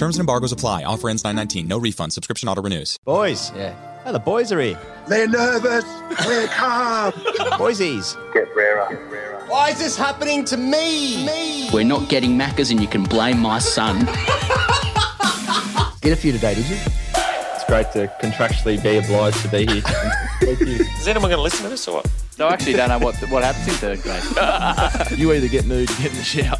Terms 0.00 0.16
and 0.16 0.20
embargoes 0.20 0.50
apply. 0.50 0.84
Offer 0.84 1.10
ends 1.10 1.24
919. 1.24 1.68
No 1.68 1.76
refund. 1.76 2.14
Subscription 2.14 2.48
auto 2.48 2.62
renews. 2.62 2.98
Boys. 3.04 3.52
Yeah. 3.54 3.74
Oh, 4.06 4.12
the 4.12 4.18
boys 4.18 4.50
are 4.50 4.58
here. 4.58 4.78
They're 5.06 5.28
nervous. 5.28 5.84
We're 6.24 6.46
calm. 6.46 7.12
Boysies. 7.60 8.16
Get 8.32 8.48
rarer. 8.56 8.88
Get 8.88 9.10
rarer. 9.10 9.44
Why 9.46 9.68
is 9.68 9.78
this 9.78 9.98
happening 9.98 10.46
to 10.46 10.56
me? 10.56 11.26
Me. 11.26 11.68
We're 11.70 11.84
not 11.84 12.08
getting 12.08 12.30
Maccas 12.30 12.70
and 12.70 12.80
you 12.80 12.86
can 12.88 13.02
blame 13.02 13.40
my 13.40 13.58
son. 13.58 14.06
Get 16.00 16.14
a 16.14 16.16
few 16.16 16.32
today, 16.32 16.54
did 16.54 16.66
you? 16.70 16.78
It's 16.78 17.64
great 17.64 17.92
to 17.92 18.10
contractually 18.22 18.82
be 18.82 18.96
obliged 18.96 19.42
to 19.42 19.48
be 19.48 19.66
here. 19.66 19.82
Thank 20.40 20.60
you. 20.60 20.76
Is 20.98 21.08
anyone 21.08 21.28
going 21.28 21.36
to 21.36 21.42
listen 21.42 21.64
to 21.64 21.68
this 21.68 21.86
or 21.86 21.96
what? 21.96 22.10
No, 22.38 22.48
I 22.48 22.54
actually 22.54 22.72
don't 22.72 22.88
know 22.88 22.98
what 23.00 23.16
what 23.28 23.44
happens 23.44 23.68
in 23.68 23.74
third 23.74 24.00
grade. 24.00 25.18
you 25.18 25.30
either 25.34 25.46
get 25.46 25.66
nude, 25.66 25.90
or 25.90 25.94
get 25.96 26.12
in 26.12 26.16
the 26.16 26.24
shower, 26.24 26.56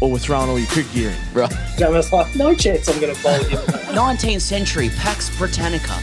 or 0.00 0.10
we're 0.10 0.18
throwing 0.18 0.48
all 0.48 0.58
your 0.58 0.68
cricket 0.68 0.92
gear 0.92 1.10
in. 1.10 1.16
Right. 1.32 1.80
I 1.80 1.88
was 1.88 2.12
like, 2.12 2.34
no 2.36 2.54
chance 2.54 2.88
I'm 2.88 3.00
going 3.00 3.14
to 3.14 3.22
bowl 3.22 3.42
him. 3.44 3.58
19th 3.94 4.40
century 4.40 4.90
Pax 4.90 5.36
Britannica. 5.36 5.94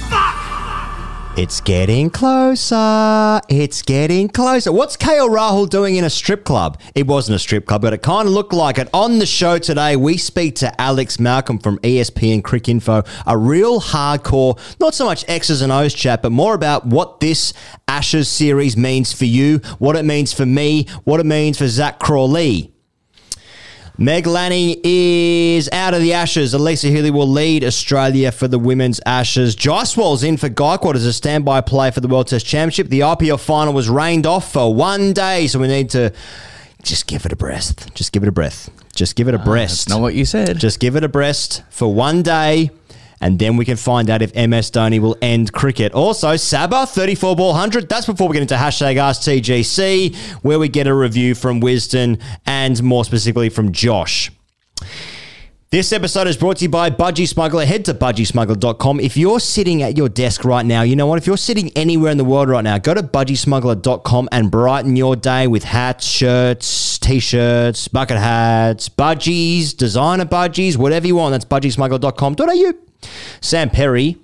It's 1.37 1.61
getting 1.61 2.09
closer. 2.09 3.39
It's 3.47 3.81
getting 3.83 4.27
closer. 4.27 4.69
What's 4.69 4.97
KL 4.97 5.29
Rahul 5.29 5.69
doing 5.69 5.95
in 5.95 6.03
a 6.03 6.09
strip 6.09 6.43
club? 6.43 6.77
It 6.93 7.07
wasn't 7.07 7.37
a 7.37 7.39
strip 7.39 7.65
club, 7.65 7.83
but 7.83 7.93
it 7.93 8.01
kind 8.01 8.27
of 8.27 8.33
looked 8.33 8.51
like 8.51 8.77
it. 8.77 8.89
On 8.93 9.17
the 9.17 9.25
show 9.25 9.57
today, 9.57 9.95
we 9.95 10.17
speak 10.17 10.55
to 10.55 10.79
Alex 10.79 11.21
Malcolm 11.21 11.57
from 11.57 11.79
ESPN 11.79 12.41
Cricinfo, 12.41 13.07
a 13.25 13.37
real 13.37 13.79
hardcore, 13.79 14.59
not 14.81 14.93
so 14.93 15.05
much 15.05 15.23
X's 15.29 15.61
and 15.61 15.71
O's 15.71 15.93
chat, 15.93 16.21
but 16.21 16.33
more 16.33 16.53
about 16.53 16.85
what 16.85 17.21
this 17.21 17.53
Ashes 17.87 18.27
series 18.27 18.75
means 18.75 19.13
for 19.13 19.25
you, 19.25 19.59
what 19.79 19.95
it 19.95 20.03
means 20.03 20.33
for 20.33 20.45
me, 20.45 20.85
what 21.05 21.21
it 21.21 21.25
means 21.25 21.57
for 21.57 21.67
Zak 21.69 21.97
Crawley. 21.97 22.70
Meg 24.01 24.25
Lanning 24.25 24.81
is 24.83 25.69
out 25.71 25.93
of 25.93 26.01
the 26.01 26.11
Ashes. 26.13 26.55
Alyssa 26.55 26.89
Healy 26.89 27.11
will 27.11 27.27
lead 27.27 27.63
Australia 27.63 28.31
for 28.31 28.47
the 28.47 28.57
Women's 28.57 28.99
Ashes. 29.05 29.55
Jaiswal's 29.55 30.23
in 30.23 30.37
for 30.37 30.49
Gaikwad 30.49 30.95
as 30.95 31.05
a 31.05 31.13
standby 31.13 31.61
player 31.61 31.91
for 31.91 31.99
the 31.99 32.07
World 32.07 32.25
Test 32.25 32.47
Championship. 32.47 32.87
The 32.87 33.01
IPL 33.01 33.39
final 33.39 33.73
was 33.73 33.91
rained 33.91 34.25
off 34.25 34.51
for 34.51 34.73
one 34.73 35.13
day, 35.13 35.45
so 35.45 35.59
we 35.59 35.67
need 35.67 35.91
to 35.91 36.11
just 36.81 37.05
give 37.05 37.27
it 37.27 37.31
a 37.31 37.35
breath. 37.35 37.93
Just 37.93 38.11
give 38.11 38.23
it 38.23 38.29
a 38.29 38.31
breath. 38.31 38.71
Just 38.95 39.15
give 39.15 39.27
it 39.27 39.35
a 39.35 39.39
ah, 39.39 39.43
breath 39.43 39.69
breast. 39.69 39.89
Not 39.89 40.01
what 40.01 40.15
you 40.15 40.25
said. 40.25 40.57
Just 40.57 40.79
give 40.79 40.95
it 40.95 41.03
a 41.03 41.07
breast 41.07 41.61
for 41.69 41.93
one 41.93 42.23
day, 42.23 42.71
and 43.21 43.39
then 43.39 43.55
we 43.55 43.63
can 43.63 43.77
find 43.77 44.09
out 44.09 44.21
if 44.21 44.33
MS 44.35 44.71
Dhoni 44.71 44.99
will 44.99 45.17
end 45.21 45.53
cricket. 45.53 45.93
Also, 45.93 46.35
Sabba, 46.35 46.85
34 46.85 47.35
ball 47.35 47.51
100. 47.51 47.87
That's 47.87 48.05
before 48.05 48.27
we 48.27 48.33
get 48.33 48.41
into 48.41 48.55
hashtag 48.55 48.95
AskTGC, 48.95 50.15
where 50.43 50.59
we 50.59 50.67
get 50.67 50.87
a 50.87 50.93
review 50.93 51.35
from 51.35 51.61
Wisden 51.61 52.21
and 52.45 52.81
more 52.83 53.05
specifically 53.05 53.49
from 53.49 53.71
Josh. 53.71 54.31
This 55.71 55.93
episode 55.93 56.27
is 56.27 56.35
brought 56.35 56.57
to 56.57 56.65
you 56.65 56.69
by 56.69 56.89
Budgy 56.89 57.25
Smuggler. 57.25 57.65
Head 57.65 57.85
to 57.85 57.93
budgysmuggler.com. 57.93 58.99
If 58.99 59.15
you're 59.15 59.39
sitting 59.39 59.83
at 59.83 59.95
your 59.95 60.09
desk 60.09 60.43
right 60.43 60.65
now, 60.65 60.81
you 60.81 60.97
know 60.97 61.07
what? 61.07 61.17
If 61.17 61.25
you're 61.25 61.37
sitting 61.37 61.71
anywhere 61.77 62.11
in 62.11 62.17
the 62.17 62.25
world 62.25 62.49
right 62.49 62.61
now, 62.61 62.77
go 62.77 62.93
to 62.93 63.01
budgysmuggler.com 63.01 64.27
and 64.33 64.51
brighten 64.51 64.97
your 64.97 65.15
day 65.15 65.47
with 65.47 65.63
hats, 65.63 66.05
shirts, 66.05 66.99
t-shirts, 66.99 67.87
bucket 67.87 68.17
hats, 68.17 68.89
budgies, 68.89 69.73
designer 69.73 70.25
budgies, 70.25 70.75
whatever 70.75 71.07
you 71.07 71.15
want. 71.15 71.31
That's 71.31 71.45
budgysmuggler.com.au. 71.45 72.90
Sam 73.41 73.69
Perry 73.69 74.17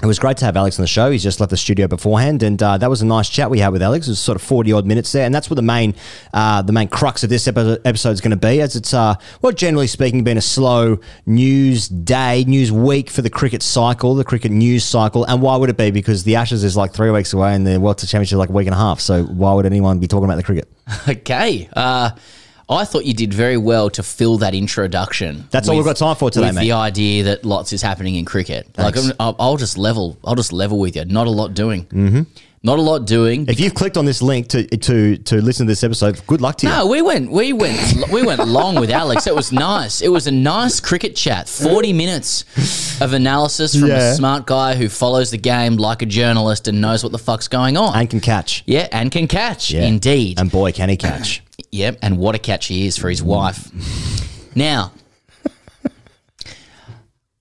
it 0.00 0.06
was 0.06 0.20
great 0.20 0.36
to 0.36 0.44
have 0.44 0.56
Alex 0.56 0.78
on 0.78 0.84
the 0.84 0.88
show. 0.88 1.10
He's 1.10 1.24
just 1.24 1.40
left 1.40 1.50
the 1.50 1.56
studio 1.56 1.88
beforehand, 1.88 2.44
and 2.44 2.62
uh, 2.62 2.78
that 2.78 2.88
was 2.88 3.02
a 3.02 3.06
nice 3.06 3.28
chat 3.28 3.50
we 3.50 3.58
had 3.58 3.70
with 3.70 3.82
Alex. 3.82 4.06
It 4.06 4.12
was 4.12 4.20
sort 4.20 4.36
of 4.36 4.42
forty 4.42 4.72
odd 4.72 4.86
minutes 4.86 5.10
there, 5.10 5.26
and 5.26 5.34
that's 5.34 5.50
what 5.50 5.56
the 5.56 5.62
main 5.62 5.96
uh, 6.32 6.62
the 6.62 6.72
main 6.72 6.86
crux 6.86 7.24
of 7.24 7.30
this 7.30 7.48
episode 7.48 8.10
is 8.10 8.20
going 8.20 8.30
to 8.30 8.36
be. 8.36 8.60
As 8.60 8.76
it's 8.76 8.94
uh, 8.94 9.16
well, 9.42 9.50
generally 9.50 9.88
speaking, 9.88 10.22
been 10.22 10.38
a 10.38 10.42
slow 10.42 11.00
news 11.26 11.88
day, 11.88 12.44
news 12.46 12.70
week 12.70 13.10
for 13.10 13.22
the 13.22 13.30
cricket 13.30 13.60
cycle, 13.60 14.14
the 14.14 14.22
cricket 14.22 14.52
news 14.52 14.84
cycle. 14.84 15.24
And 15.24 15.42
why 15.42 15.56
would 15.56 15.68
it 15.68 15.76
be? 15.76 15.90
Because 15.90 16.22
the 16.22 16.36
Ashes 16.36 16.62
is 16.62 16.76
like 16.76 16.92
three 16.92 17.10
weeks 17.10 17.32
away, 17.32 17.52
and 17.56 17.66
the 17.66 17.80
World 17.80 17.98
Championship 17.98 18.34
is 18.34 18.38
like 18.38 18.50
a 18.50 18.52
week 18.52 18.68
and 18.68 18.74
a 18.76 18.78
half. 18.78 19.00
So 19.00 19.24
why 19.24 19.52
would 19.52 19.66
anyone 19.66 19.98
be 19.98 20.06
talking 20.06 20.26
about 20.26 20.36
the 20.36 20.44
cricket? 20.44 20.68
Okay. 21.08 21.68
Uh, 21.74 22.10
I 22.70 22.84
thought 22.84 23.04
you 23.06 23.14
did 23.14 23.32
very 23.32 23.56
well 23.56 23.88
to 23.90 24.02
fill 24.02 24.38
that 24.38 24.54
introduction. 24.54 25.46
That's 25.50 25.68
all 25.68 25.76
we've 25.76 25.84
got 25.84 25.96
time 25.96 26.16
for 26.16 26.30
today, 26.30 26.46
with 26.48 26.56
mate. 26.56 26.62
The 26.64 26.72
idea 26.72 27.24
that 27.24 27.44
lots 27.44 27.72
is 27.72 27.80
happening 27.82 28.16
in 28.16 28.24
cricket. 28.24 28.66
Like 28.76 28.94
Thanks. 28.94 29.08
I'm- 29.08 29.16
I'll, 29.20 29.36
I'll 29.38 29.56
just 29.56 29.78
level. 29.78 30.18
I'll 30.24 30.34
just 30.34 30.52
level 30.52 30.78
with 30.78 30.94
you. 30.96 31.04
Not 31.06 31.26
a 31.26 31.30
lot 31.30 31.54
doing. 31.54 31.86
Mm-hmm. 31.86 32.22
Not 32.60 32.80
a 32.80 32.82
lot 32.82 33.06
doing. 33.06 33.46
If 33.48 33.60
you've 33.60 33.72
clicked 33.74 33.96
on 33.96 34.04
this 34.04 34.20
link 34.20 34.48
to 34.48 34.66
to 34.66 35.16
to 35.16 35.40
listen 35.40 35.66
to 35.66 35.70
this 35.70 35.84
episode, 35.84 36.20
good 36.26 36.40
luck 36.40 36.56
to 36.58 36.66
you. 36.66 36.72
No, 36.72 36.86
we 36.88 37.00
went, 37.02 37.30
we 37.30 37.52
went, 37.52 37.80
we 38.12 38.22
went 38.24 38.46
long 38.48 38.74
with 38.80 38.90
Alex. 38.90 39.28
It 39.28 39.34
was 39.34 39.52
nice. 39.52 40.02
It 40.02 40.08
was 40.08 40.26
a 40.26 40.32
nice 40.32 40.80
cricket 40.80 41.14
chat. 41.14 41.48
Forty 41.48 41.92
minutes 41.92 43.00
of 43.00 43.12
analysis 43.12 43.78
from 43.78 43.88
Yeah. 43.88 44.10
a 44.10 44.14
smart 44.14 44.46
guy 44.46 44.74
who 44.74 44.88
follows 44.88 45.30
the 45.30 45.38
game 45.38 45.76
like 45.76 46.02
a 46.02 46.06
journalist 46.06 46.66
and 46.66 46.80
knows 46.80 47.04
what 47.04 47.12
the 47.12 47.18
fuck's 47.18 47.46
going 47.46 47.76
on. 47.76 47.96
And 47.96 48.10
can 48.10 48.20
catch. 48.20 48.64
Yeah, 48.66 48.88
and 48.90 49.10
can 49.12 49.28
catch. 49.28 49.70
Yeah. 49.70 49.82
Indeed. 49.86 50.40
And 50.40 50.50
boy, 50.50 50.72
can 50.72 50.88
he 50.88 50.96
catch. 50.96 51.42
Yep, 51.70 51.98
and 52.02 52.18
what 52.18 52.34
a 52.34 52.38
catch 52.38 52.66
he 52.66 52.86
is 52.86 52.96
for 52.96 53.10
his 53.10 53.22
wife. 53.22 53.70
Now, 54.54 54.92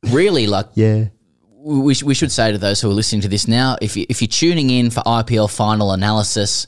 really, 0.03 0.47
like, 0.47 0.67
yeah, 0.73 1.05
we, 1.51 1.95
we 2.03 2.13
should 2.13 2.31
say 2.31 2.51
to 2.51 2.57
those 2.57 2.81
who 2.81 2.89
are 2.89 2.93
listening 2.93 3.21
to 3.21 3.27
this 3.27 3.47
now, 3.47 3.77
if 3.81 3.95
you, 3.97 4.05
if 4.09 4.21
you're 4.21 4.27
tuning 4.27 4.69
in 4.69 4.89
for 4.89 5.01
IPL 5.01 5.53
final 5.53 5.91
analysis, 5.91 6.67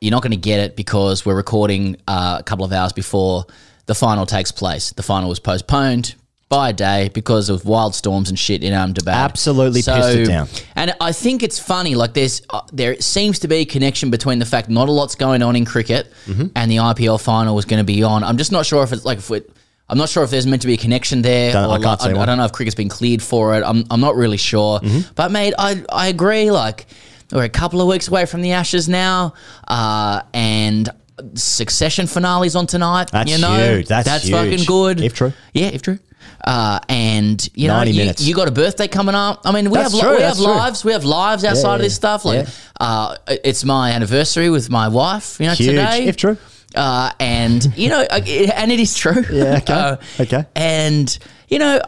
you're 0.00 0.10
not 0.10 0.22
going 0.22 0.32
to 0.32 0.36
get 0.36 0.60
it 0.60 0.76
because 0.76 1.26
we're 1.26 1.36
recording 1.36 1.96
uh, 2.08 2.36
a 2.40 2.42
couple 2.42 2.64
of 2.64 2.72
hours 2.72 2.92
before 2.92 3.44
the 3.86 3.94
final 3.94 4.26
takes 4.26 4.50
place. 4.50 4.92
The 4.92 5.02
final 5.02 5.28
was 5.28 5.40
postponed 5.40 6.14
by 6.50 6.70
a 6.70 6.72
day 6.72 7.08
because 7.14 7.48
of 7.48 7.64
wild 7.64 7.94
storms 7.94 8.28
and 8.28 8.36
shit 8.38 8.62
in 8.64 8.74
Ahmedabad. 8.74 9.14
Absolutely 9.14 9.82
pissed 9.82 10.18
it 10.18 10.26
down. 10.26 10.48
And 10.74 10.92
I 11.00 11.12
think 11.12 11.42
it's 11.44 11.60
funny. 11.60 11.94
Like 11.94 12.12
there's 12.12 12.42
uh, 12.50 12.62
there 12.72 13.00
seems 13.00 13.38
to 13.38 13.48
be 13.48 13.56
a 13.58 13.64
connection 13.64 14.10
between 14.10 14.40
the 14.40 14.44
fact 14.44 14.68
not 14.68 14.88
a 14.88 14.92
lot's 14.92 15.14
going 15.14 15.42
on 15.42 15.54
in 15.56 15.64
cricket 15.64 16.12
Mm-hmm. 16.26 16.46
and 16.56 16.70
the 16.70 16.76
IPL 16.76 17.20
final 17.22 17.54
was 17.54 17.64
going 17.64 17.78
to 17.78 17.84
be 17.84 18.02
on. 18.02 18.24
I'm 18.24 18.36
just 18.36 18.50
not 18.52 18.66
sure 18.66 18.82
if 18.82 18.92
it's 18.92 19.04
like 19.04 19.18
if 19.18 19.30
we 19.30 19.42
I'm 19.88 19.96
not 19.98 20.08
sure 20.08 20.22
if 20.24 20.30
there's 20.30 20.46
meant 20.46 20.62
to 20.62 20.68
be 20.68 20.74
a 20.74 20.76
connection 20.76 21.22
there. 21.22 21.52
Don't- 21.52 21.64
I 21.64 21.66
like- 21.78 22.00
I. 22.02 22.20
I 22.20 22.26
don't 22.26 22.36
know 22.38 22.44
if 22.44 22.52
cricket's 22.52 22.74
been 22.74 22.88
cleared 22.88 23.22
for 23.22 23.54
it. 23.56 23.62
I'm 23.64 23.84
I'm 23.88 24.00
not 24.00 24.16
really 24.16 24.36
sure. 24.36 24.80
Mm-hmm. 24.80 25.12
But 25.14 25.30
mate, 25.30 25.54
I 25.56 25.84
I 25.92 26.08
agree. 26.08 26.50
Like 26.50 26.86
we're 27.32 27.44
a 27.44 27.48
couple 27.48 27.80
of 27.80 27.86
weeks 27.86 28.08
away 28.08 28.26
from 28.26 28.42
the 28.42 28.52
Ashes 28.52 28.88
now, 28.88 29.34
uh, 29.68 30.22
and. 30.34 30.88
Succession 31.34 32.06
finales 32.06 32.56
on 32.56 32.66
tonight. 32.66 33.10
That's 33.10 33.30
you 33.30 33.38
know, 33.38 33.54
huge. 33.76 33.88
That's 33.88 34.24
huge. 34.24 34.32
fucking 34.32 34.64
good. 34.66 35.00
If 35.00 35.14
true. 35.14 35.32
Yeah, 35.52 35.66
if 35.68 35.82
true. 35.82 35.98
Uh, 36.42 36.80
and 36.88 37.48
you 37.54 37.68
know, 37.68 37.74
90 37.74 37.92
you, 37.92 38.12
you 38.18 38.34
got 38.34 38.48
a 38.48 38.50
birthday 38.50 38.88
coming 38.88 39.14
up. 39.14 39.42
I 39.44 39.52
mean, 39.52 39.70
we 39.70 39.76
That's 39.78 39.92
have 39.92 40.00
true, 40.00 40.10
we 40.12 40.18
that's 40.18 40.38
have 40.38 40.44
true. 40.46 40.54
lives. 40.54 40.84
We 40.84 40.92
have 40.92 41.04
lives 41.04 41.44
outside 41.44 41.68
Yeah, 41.70 41.74
of 41.76 41.80
this 41.82 41.94
stuff. 41.94 42.24
Like, 42.24 42.46
yeah. 42.46 42.52
uh, 42.80 43.16
it's 43.44 43.64
my 43.64 43.92
anniversary 43.92 44.48
with 44.48 44.70
my 44.70 44.88
wife. 44.88 45.38
You 45.38 45.46
know, 45.46 45.52
Huge. 45.54 45.68
today. 45.70 46.04
If 46.06 46.16
true. 46.16 46.38
Uh, 46.74 47.10
and 47.20 47.66
you 47.76 47.88
know, 47.90 48.00
and 48.10 48.72
it 48.72 48.80
is 48.80 48.96
true. 48.96 49.22
Yeah, 49.30 49.58
okay. 49.58 49.72
Uh, 49.72 49.96
Okay. 50.20 50.44
And 50.54 51.18
you 51.48 51.58
know, 51.58 51.80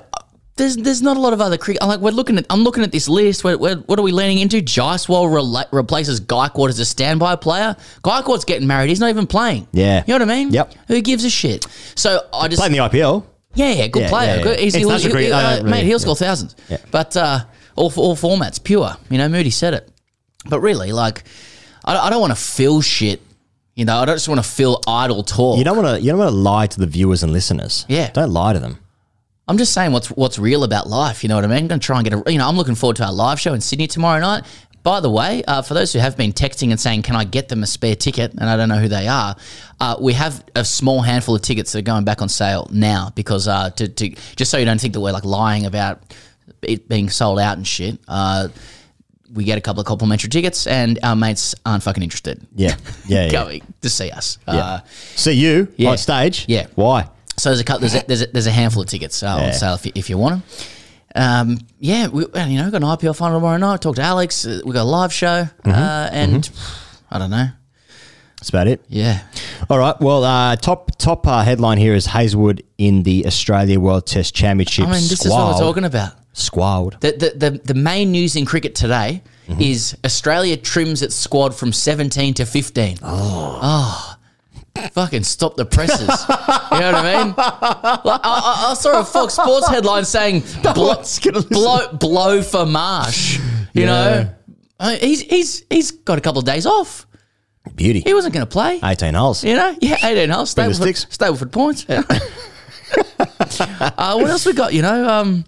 there's 0.63 0.77
there's 0.77 1.03
not 1.03 1.17
a 1.17 1.21
lot 1.21 1.33
of 1.33 1.41
other 1.41 1.59
cricket. 1.59 1.83
I'm 1.83 1.89
like 1.89 2.01
we're 2.01 2.11
looking 2.13 2.39
at. 2.39 2.47
I'm 2.49 2.61
looking 2.63 2.85
at 2.85 2.93
this 2.93 3.09
list. 3.09 3.43
We're, 3.45 3.59
we're, 3.59 3.77
what 3.77 3.99
are 3.99 4.03
we 4.03 4.13
leaning 4.13 4.39
into? 4.39 4.63
Jaiswal 4.63 5.27
rela- 5.29 5.67
replaces 5.73 6.21
Gaikwad 6.21 6.69
as 6.69 6.79
a 6.79 6.85
standby 6.85 7.37
player. 7.37 7.77
Gaikwad's 8.05 8.45
getting 8.45 8.69
married. 8.69 8.89
He's 8.89 9.01
not 9.01 9.11
even 9.11 9.27
playing. 9.27 9.67
Yeah. 9.73 10.05
You 10.07 10.13
know 10.19 10.25
what 10.25 10.31
I 10.31 10.35
mean? 10.37 10.53
Yep. 10.53 10.75
Who 10.89 11.01
gives 11.03 11.25
a 11.25 11.31
shit? 11.31 11.67
So 11.97 12.21
I 12.33 12.47
just 12.49 12.61
Playing 12.61 12.73
the 12.73 12.79
IPL. 12.79 13.25
yeah, 13.55 13.73
yeah, 13.73 13.87
good 13.89 14.03
Yeah, 14.03 14.09
player. 14.09 14.37
yeah, 14.37 14.43
Good. 14.43 14.59
yeah. 14.59 14.65
He's, 14.65 14.75
he'll, 14.75 14.89
International 14.91 15.17
he'll- 15.19 15.35
uh, 15.35 15.57
don't 15.59 15.71
mate, 15.71 15.85
he'll 15.85 15.99
score 15.99 16.17
thousands. 16.17 16.55
But 16.91 17.17
uh, 17.17 17.41
all 17.77 17.93
all 17.97 18.15
formats, 18.17 18.63
pure. 18.63 18.97
You 19.11 19.19
know, 19.19 19.29
Moody 19.29 19.51
said 19.51 19.75
it. 19.75 19.91
But 20.49 20.61
really, 20.61 20.93
like, 20.93 21.25
I, 21.85 21.97
I 21.99 22.11
don't 22.11 22.21
want 22.21 22.33
to 22.37 22.41
feel 22.43 22.81
shit. 22.81 23.21
You 23.75 23.85
know, 23.87 23.97
I 23.97 24.05
don't 24.05 24.17
just 24.17 24.29
want 24.29 24.43
to 24.43 24.49
feel 24.49 24.81
idle 24.87 25.23
talk. 25.23 25.59
You 25.59 25.65
don't 25.65 25.77
want 25.77 25.89
to. 25.97 26.01
You 26.01 26.11
don't 26.13 26.19
want 26.19 26.31
to 26.31 26.37
lie 26.37 26.67
to 26.67 26.79
the 26.79 26.87
viewers 26.87 27.23
and 27.23 27.33
listeners. 27.33 27.85
Yeah. 27.89 28.11
Don't 28.11 28.31
lie 28.31 28.53
to 28.53 28.59
them. 28.61 28.79
I'm 29.49 29.59
just 29.59 29.73
saying 29.73 29.93
what's 29.93 30.09
what's 30.09 30.39
real 30.39 30.65
about 30.65 30.89
life. 30.89 31.23
You 31.23 31.29
know 31.29 31.35
what 31.35 31.45
I 31.45 31.49
mean? 31.49 31.59
I'm 31.59 31.69
going 31.69 31.81
to 31.81 31.87
try 31.87 31.99
and 31.99 32.09
get 32.09 32.27
a. 32.27 32.33
You 32.33 32.39
know, 32.39 32.49
I'm 32.49 32.57
looking 32.57 32.75
forward 32.75 32.97
to 32.97 33.05
our 33.05 33.13
live 33.13 33.41
show 33.41 33.55
in 33.55 33.61
Sydney 33.61 33.87
tomorrow 33.87 34.21
night. 34.21 34.45
By 34.83 34.99
the 34.99 35.11
way, 35.11 35.45
uh, 35.45 35.63
for 35.63 35.75
those 35.75 35.93
who 35.93 36.01
have 36.01 36.17
been 36.17 36.33
texting 36.33 36.71
and 36.71 36.79
saying, 36.79 37.03
"Can 37.03 37.17
I 37.17 37.25
get 37.25 37.49
them 37.49 37.63
a 37.63 37.67
spare 37.67 37.97
ticket?" 37.97 38.33
and 38.33 38.45
I 38.45 38.57
don't 38.57 38.69
know 38.69 38.79
who 38.79 38.89
they 38.89 39.09
are, 39.09 39.37
uh, 39.81 39.97
we 40.01 40.13
have 40.15 40.45
a 40.55 40.65
small 40.65 41.03
handful 41.03 41.35
of 41.35 41.43
tickets 41.43 41.73
that 41.73 41.81
are 41.81 41.83
going 41.83 42.05
back 42.05 42.23
on 42.23 42.29
sale 42.29 42.69
now 42.73 43.11
because 43.15 43.49
uh, 43.49 43.71
to, 43.71 43.89
to 43.89 44.11
just 44.37 44.51
so 44.51 44.59
you 44.59 44.65
don't 44.65 44.81
think 44.81 44.95
that 44.95 45.01
we're 45.01 45.13
like 45.13 45.25
lying 45.25 45.67
about 45.67 46.03
it 46.63 46.89
being 46.89 47.11
sold 47.11 47.39
out 47.39 47.57
and 47.57 47.67
shit. 47.67 47.99
Uh, 48.09 48.49
we 49.33 49.45
get 49.45 49.57
a 49.57 49.61
couple 49.61 49.81
of 49.81 49.87
complimentary 49.87 50.29
tickets, 50.29 50.67
and 50.67 50.99
our 51.03 51.17
mates 51.17 51.55
aren't 51.65 51.83
fucking 51.83 52.03
interested. 52.03 52.47
Yeah. 52.55 52.77
Yeah. 53.07 53.25
yeah. 53.25 53.31
going 53.31 53.63
to 53.81 53.91
see 53.91 54.11
us. 54.11 54.39
Yeah. 54.47 54.55
Uh, 54.55 54.81
See 55.17 55.33
you 55.33 55.69
yeah. 55.77 55.91
on 55.91 55.99
stage. 55.99 56.45
Yeah. 56.49 56.67
Why? 56.75 57.09
So 57.43 57.49
there's 57.49 57.59
a 57.61 57.65
couple, 57.65 57.81
there's 57.81 57.95
a, 57.97 58.05
there's 58.07 58.23
a, 58.23 58.27
there's 58.29 58.47
a 58.47 58.53
handful 58.53 58.85
of 58.85 58.89
tickets 58.89 59.21
uh, 59.21 59.37
on 59.37 59.53
sale 59.53 59.75
if 59.75 59.85
you, 59.85 59.93
if 59.97 60.09
you 60.09 60.17
want 60.17 60.47
them. 60.47 60.67
Um, 61.17 61.59
yeah, 61.81 62.07
we, 62.07 62.23
you 62.23 62.29
know, 62.57 62.63
we've 62.63 62.71
got 62.73 62.83
an 62.85 62.89
IPL 62.89 63.17
final 63.17 63.39
tomorrow 63.39 63.57
night. 63.57 63.81
Talk 63.81 63.97
to 63.97 64.03
Alex. 64.03 64.47
Uh, 64.47 64.61
we 64.65 64.73
got 64.73 64.83
a 64.83 64.85
live 64.85 65.13
show, 65.13 65.49
Mm-hmm. 65.65 65.71
uh, 65.71 66.09
and 66.13 66.49
I 67.11 67.19
don't 67.19 67.31
know. 67.31 67.49
That's 68.37 68.49
about 68.49 68.69
it. 68.69 68.85
Yeah, 68.89 69.23
All 69.69 69.77
right. 69.79 70.01
Well, 70.01 70.23
uh, 70.23 70.55
top 70.55 70.97
top 70.99 71.27
uh, 71.27 71.43
headline 71.43 71.79
here 71.79 71.95
is 71.95 72.07
Hazlewood 72.07 72.63
in 72.79 73.03
the 73.03 73.27
Australia 73.27 73.81
World 73.81 74.07
Test 74.07 74.37
Championship. 74.37 74.85
I 74.87 74.93
mean, 74.93 75.01
this 75.09 75.25
is 75.25 75.31
what 75.33 75.55
we're 75.55 75.61
talking 75.61 75.85
about. 75.85 76.13
Squad. 76.35 76.97
The, 77.01 77.11
the, 77.35 77.51
the, 77.51 77.59
the 77.59 77.75
main 77.75 78.13
news 78.13 78.37
in 78.37 78.45
cricket 78.47 78.75
today 78.77 79.23
Mm-hmm. 79.49 79.61
is 79.61 79.97
Australia 80.05 80.57
trims 80.57 81.03
its 81.03 81.17
squad 81.17 81.53
from 81.53 81.73
17 81.73 82.35
to 82.35 82.47
15. 82.47 82.99
Oh. 83.03 84.15
Fucking 84.93 85.23
stop 85.25 85.57
the 85.57 85.65
presses. 85.67 86.01
you 86.01 86.07
know 86.09 86.93
what 86.93 86.95
I 86.95 87.03
mean? 87.25 87.29
Like, 87.37 88.21
I, 88.25 88.67
I, 88.67 88.71
I 88.71 88.75
saw 88.75 89.01
a 89.01 89.05
Fox 89.05 89.35
Sports 89.35 89.69
headline 89.69 90.05
saying 90.05 90.43
blow, 90.75 90.89
one's 90.97 91.19
gonna 91.19 91.37
listen. 91.39 91.51
blow, 91.51 91.93
blow 91.93 92.43
for 92.43 92.65
Marsh. 92.67 93.39
You 93.75 93.83
Yeah. 93.83 93.87
know? 93.87 94.35
Uh, 94.81 94.97
He's, 94.97 95.21
he's, 95.21 95.65
he's 95.71 95.91
got 95.93 96.19
a 96.19 96.21
couple 96.21 96.41
of 96.41 96.45
days 96.45 96.67
off. 96.67 97.07
Beauty. 97.77 98.01
He 98.01 98.13
wasn't 98.15 98.35
going 98.35 98.45
to 98.45 98.51
play. 98.51 98.81
18 98.83 99.15
holes. 99.15 99.45
You 99.45 99.55
know? 99.55 99.77
Yeah, 99.81 99.97
18 100.03 100.29
holes. 100.31 100.53
Stableford. 100.53 101.07
Stableford 101.17 101.53
points. 101.53 101.87
Yeah. 101.89 102.03
uh, 103.97 104.17
what 104.17 104.29
else 104.31 104.45
we 104.45 104.53
got? 104.53 104.73
You 104.75 104.83
know, 104.83 105.09
um, 105.09 105.45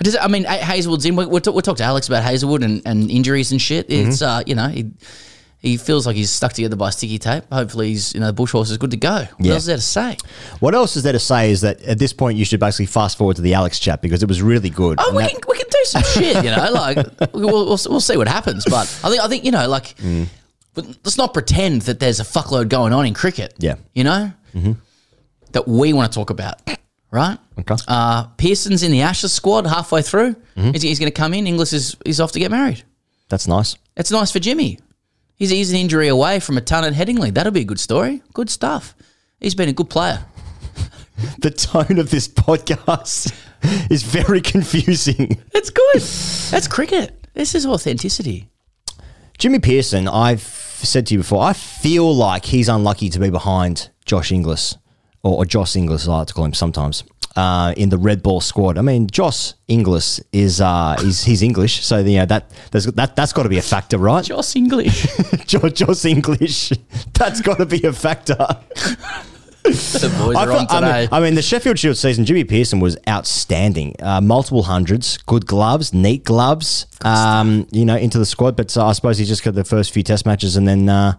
does, 0.00 0.16
I 0.16 0.28
mean, 0.28 0.44
Ha- 0.44 0.58
Hazlewood's 0.58 1.04
in. 1.04 1.16
We'll, 1.16 1.28
we'll, 1.28 1.40
talk, 1.40 1.54
we'll 1.54 1.62
talk 1.62 1.78
to 1.78 1.84
Alex 1.84 2.06
about 2.06 2.22
Hazlewood 2.22 2.62
and, 2.62 2.82
and 2.86 3.10
injuries 3.10 3.50
and 3.50 3.60
shit. 3.60 3.88
Mm-hmm. 3.88 4.10
It's, 4.10 4.22
uh, 4.22 4.42
you 4.46 4.54
know, 4.54 4.68
he, 4.68 4.90
he 5.66 5.76
feels 5.76 6.06
like 6.06 6.16
he's 6.16 6.30
stuck 6.30 6.52
together 6.52 6.76
by 6.76 6.90
sticky 6.90 7.18
tape. 7.18 7.44
Hopefully, 7.52 7.88
he's, 7.88 8.14
you 8.14 8.20
know, 8.20 8.26
the 8.26 8.32
bush 8.32 8.52
horse 8.52 8.70
is 8.70 8.78
good 8.78 8.90
to 8.92 8.96
go. 8.96 9.16
What 9.36 9.44
Yeah. 9.46 9.52
else 9.54 9.62
is 9.62 9.66
there 9.66 9.76
to 9.76 9.82
say? 9.82 10.16
What 10.60 10.74
else 10.74 10.96
is 10.96 11.02
there 11.02 11.12
to 11.12 11.18
say 11.18 11.50
is 11.50 11.60
that 11.62 11.80
at 11.82 11.98
this 11.98 12.12
point 12.12 12.38
you 12.38 12.44
should 12.44 12.60
basically 12.60 12.86
fast 12.86 13.18
forward 13.18 13.36
to 13.36 13.42
the 13.42 13.54
Alex 13.54 13.78
chat 13.78 14.00
because 14.02 14.22
it 14.22 14.28
was 14.28 14.40
really 14.42 14.70
good. 14.70 14.98
Oh, 15.00 15.14
we 15.14 15.22
that- 15.22 15.32
can, 15.32 15.40
we 15.48 15.56
can 15.58 15.66
do 15.68 15.78
some 15.84 16.02
shit, 16.02 16.36
you 16.44 16.50
know, 16.56 16.70
like 16.72 16.96
we'll, 17.34 17.66
we'll, 17.66 17.78
we'll 17.88 18.00
see 18.00 18.16
what 18.16 18.28
happens. 18.28 18.64
But 18.64 18.86
I 19.04 19.10
think, 19.10 19.22
I 19.22 19.28
think, 19.28 19.44
you 19.44 19.50
know, 19.50 19.68
like, 19.68 19.96
Mm. 19.96 20.28
let's 20.76 21.16
not 21.18 21.32
pretend 21.34 21.82
that 21.82 22.00
there's 22.00 22.20
a 22.20 22.24
fuckload 22.24 22.68
going 22.68 22.92
on 22.92 23.06
in 23.06 23.14
cricket. 23.14 23.54
Yeah. 23.58 23.76
You 23.94 24.04
know? 24.04 24.32
That 25.52 25.66
we 25.66 25.92
want 25.92 26.12
to 26.12 26.14
talk 26.18 26.30
about, 26.30 26.60
right? 27.10 27.38
Okay. 27.58 27.76
Uh, 27.88 28.26
Peirson's 28.36 28.82
in 28.82 28.92
the 28.92 29.00
Ashes 29.02 29.32
squad 29.32 29.66
halfway 29.66 30.02
through. 30.02 30.34
Mm-hmm. 30.56 30.72
He's, 30.72 30.82
he's 30.82 30.98
going 30.98 31.10
to 31.10 31.16
come 31.16 31.32
in. 31.34 31.46
Inglis 31.46 31.72
is, 31.72 31.96
is 32.04 32.20
off 32.20 32.32
to 32.32 32.38
get 32.38 32.50
married. 32.50 32.82
That's 33.30 33.48
nice. 33.48 33.76
It's 33.96 34.10
nice 34.10 34.30
for 34.30 34.38
Jimmy. 34.38 34.78
He's, 35.36 35.50
he's 35.50 35.70
an 35.70 35.76
injury 35.78 36.08
away 36.08 36.40
from 36.40 36.56
a 36.56 36.60
ton 36.60 36.84
at 36.84 36.94
Headingley. 36.94 37.32
That'll 37.32 37.52
be 37.52 37.60
a 37.60 37.64
good 37.64 37.80
story. 37.80 38.22
Good 38.32 38.50
stuff. 38.50 38.94
He's 39.38 39.54
been 39.54 39.68
a 39.68 39.72
good 39.72 39.90
player. 39.90 40.24
The 41.38 41.50
tone 41.50 41.98
of 41.98 42.10
this 42.10 42.28
podcast 42.28 43.32
is 43.90 44.02
very 44.02 44.42
confusing. 44.42 45.42
It's 45.54 45.70
good. 45.70 46.02
That's 46.50 46.68
cricket. 46.68 47.26
This 47.32 47.54
is 47.54 47.64
authenticity. 47.64 48.50
Jimmy 49.38 49.58
Peirson, 49.58 50.12
I've 50.12 50.42
said 50.42 51.06
to 51.06 51.14
you 51.14 51.20
before, 51.20 51.42
I 51.42 51.54
feel 51.54 52.14
like 52.14 52.44
he's 52.44 52.68
unlucky 52.68 53.08
to 53.08 53.18
be 53.18 53.30
behind 53.30 53.88
Josh 54.04 54.30
Inglis, 54.30 54.76
or, 55.26 55.38
or 55.38 55.44
Josh 55.44 55.74
Inglis, 55.74 56.06
I 56.06 56.18
like 56.18 56.28
to 56.28 56.34
call 56.34 56.44
him 56.44 56.54
sometimes, 56.54 57.02
uh, 57.34 57.74
in 57.76 57.88
the 57.88 57.98
red 57.98 58.22
ball 58.22 58.40
squad. 58.40 58.78
I 58.78 58.82
mean, 58.82 59.08
Joss 59.08 59.54
Inglis 59.68 60.20
is 60.32 60.60
uh, 60.60 60.96
is 61.00 61.24
he's 61.24 61.42
English, 61.42 61.84
so 61.84 61.98
you 61.98 62.18
know 62.18 62.26
that 62.26 62.50
there's, 62.70 62.86
that 62.86 63.16
that's 63.16 63.32
got 63.32 63.42
to 63.42 63.48
be 63.48 63.58
a 63.58 63.62
factor, 63.62 63.98
right? 63.98 64.24
Joss 64.24 64.54
English. 64.54 65.06
Josh 65.46 66.04
English, 66.04 66.72
that's 67.12 67.40
got 67.40 67.58
to 67.58 67.66
be 67.66 67.82
a 67.82 67.92
factor. 67.92 68.36
the 69.64 70.14
boys 70.20 70.36
I, 70.36 70.46
are 70.46 70.52
on 70.52 70.66
I 70.70 70.80
today. 70.80 71.00
mean, 71.00 71.08
I 71.10 71.20
mean, 71.20 71.34
the 71.34 71.42
Sheffield 71.42 71.78
Shield 71.78 71.96
season, 71.96 72.24
Jimmy 72.24 72.44
Peirson 72.44 72.80
was 72.80 72.96
outstanding. 73.08 73.96
Uh, 74.00 74.20
multiple 74.20 74.62
hundreds, 74.62 75.16
good 75.18 75.44
gloves, 75.44 75.92
neat 75.92 76.22
gloves. 76.22 76.86
Um, 77.04 77.66
you 77.72 77.84
know, 77.84 77.96
into 77.96 78.18
the 78.18 78.26
squad. 78.26 78.56
But 78.56 78.76
uh, 78.76 78.86
I 78.86 78.92
suppose 78.92 79.18
he 79.18 79.24
just 79.24 79.42
got 79.42 79.54
the 79.54 79.64
first 79.64 79.92
few 79.92 80.04
Test 80.04 80.24
matches 80.24 80.56
and 80.56 80.68
then. 80.68 80.88
Uh, 80.88 81.14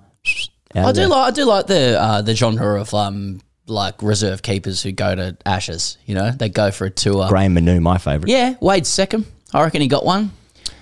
I 0.75 0.91
do 0.91 1.01
there. 1.01 1.07
like 1.07 1.27
I 1.27 1.31
do 1.31 1.45
like 1.45 1.67
the 1.67 1.99
uh, 1.99 2.21
the 2.21 2.35
genre 2.35 2.79
of 2.79 2.93
um 2.93 3.41
like 3.67 4.01
reserve 4.01 4.41
keepers 4.41 4.81
who 4.81 4.91
go 4.91 5.13
to 5.15 5.37
Ashes. 5.45 5.97
You 6.05 6.15
know, 6.15 6.31
they 6.31 6.49
go 6.49 6.71
for 6.71 6.85
a 6.85 6.89
tour. 6.89 7.27
Graham 7.29 7.55
Manou, 7.55 7.81
my 7.81 7.97
favourite. 7.97 8.31
Yeah, 8.31 8.55
Wade 8.61 8.85
second. 8.85 9.25
I 9.53 9.63
reckon 9.63 9.81
he 9.81 9.87
got 9.87 10.05
one. 10.05 10.31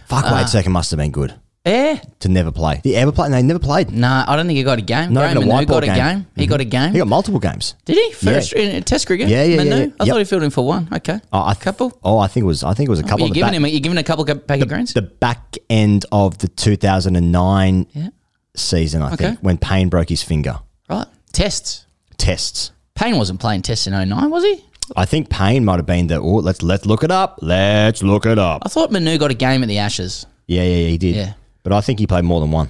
Fuck, 0.08 0.26
Uh, 0.26 0.36
Wade 0.36 0.50
second 0.50 0.72
must 0.72 0.92
have 0.92 0.98
been 1.00 1.12
good 1.12 1.34
Yeah. 1.66 2.00
to 2.20 2.30
never 2.30 2.52
play. 2.52 2.76
Did 2.84 2.90
he 2.90 2.96
ever 2.96 3.12
play? 3.12 3.28
No, 3.30 3.38
he 3.38 3.44
never 3.44 3.58
played. 3.60 3.92
No, 3.92 4.24
I 4.28 4.36
don't 4.36 4.46
think 4.46 4.58
he 4.58 4.64
got 4.64 4.78
a 4.78 4.84
game. 4.84 5.14
Not 5.14 5.22
Graham 5.22 5.32
even 5.38 5.44
a 5.44 5.46
Manou 5.46 5.54
white 5.56 5.68
ball 5.68 5.82
got 5.82 5.84
a 5.84 5.88
game. 5.88 5.96
game. 5.96 6.26
He 6.36 6.46
got 6.46 6.62
a 6.62 6.66
game. 6.66 6.92
He 6.92 7.00
got 7.00 7.08
multiple 7.08 7.40
games. 7.40 7.74
Did 7.86 7.98
he? 7.98 8.12
First 8.14 8.54
in 8.54 8.76
a 8.76 8.82
Test 8.82 9.08
cricket. 9.08 9.30
Yeah, 9.30 9.44
yeah, 9.44 9.58
Manou? 9.58 9.70
yeah. 9.70 9.76
I 10.00 10.04
Yep. 10.06 10.08
thought 10.14 10.18
he 10.20 10.24
filled 10.26 10.44
in 10.44 10.50
for 10.52 10.66
one. 10.66 10.88
Okay. 10.94 11.20
Oh, 11.34 11.44
I 11.46 11.54
th- 11.54 11.64
couple. 11.64 11.98
Oh, 12.04 12.20
I 12.20 12.28
think 12.28 12.44
it 12.44 12.48
was. 12.48 12.64
I 12.64 12.76
think 12.76 12.88
it 12.88 12.92
was 12.92 13.00
a 13.00 13.04
couple. 13.04 13.22
you 13.22 13.26
of 13.26 13.30
the 13.32 13.34
giving 13.40 13.48
back, 13.50 13.56
him? 13.56 13.66
You're 13.66 13.80
giving 13.80 13.98
a 13.98 14.04
couple 14.04 14.30
of 14.30 14.48
pack 14.48 14.62
of 14.62 14.68
greens? 14.68 14.94
the 14.94 15.02
back 15.02 15.58
end 15.70 16.06
of 16.12 16.38
the 16.38 16.48
2009 16.50 17.88
Yeah. 17.94 18.10
season, 18.56 19.02
I 19.02 19.14
Okay. 19.14 19.26
think, 19.28 19.40
when 19.42 19.58
Paine 19.58 19.90
broke 19.90 20.10
his 20.10 20.22
finger. 20.24 20.60
Right. 20.90 21.08
Tests. 21.34 21.86
Tests. 22.18 22.72
Paine 22.96 23.18
wasn't 23.18 23.40
playing 23.40 23.62
Test 23.62 23.88
in 23.88 23.94
09, 24.10 24.30
was 24.30 24.44
he? 24.44 24.64
I 24.96 25.06
think 25.06 25.30
Paine 25.30 25.66
might 25.66 25.78
have 25.78 25.86
been 25.86 26.08
the. 26.08 26.16
Oh, 26.18 26.36
let's 26.36 26.62
let's 26.62 26.86
look 26.86 27.04
it 27.04 27.12
up. 27.12 27.40
Let's 27.42 28.04
look 28.04 28.26
it 28.26 28.38
up. 28.38 28.62
I 28.66 28.70
thought 28.70 28.92
Manou 28.92 29.18
got 29.20 29.32
a 29.32 29.36
game 29.36 29.64
at 29.64 29.68
the 29.68 29.80
Ashes. 29.80 30.26
Yeah, 30.48 30.62
yeah, 30.64 30.76
yeah, 30.78 30.88
he 30.90 30.98
did. 30.98 31.16
Yeah. 31.16 31.34
But 31.64 31.74
I 31.74 31.82
think 31.82 32.00
he 32.00 32.06
played 32.08 32.24
more 32.24 32.40
than 32.40 32.52
one. 32.52 32.70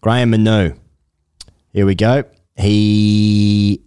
Graham 0.00 0.32
Manou. 0.32 0.76
Here 1.72 1.86
we 1.86 1.94
go. 1.94 2.24
He. 2.56 3.80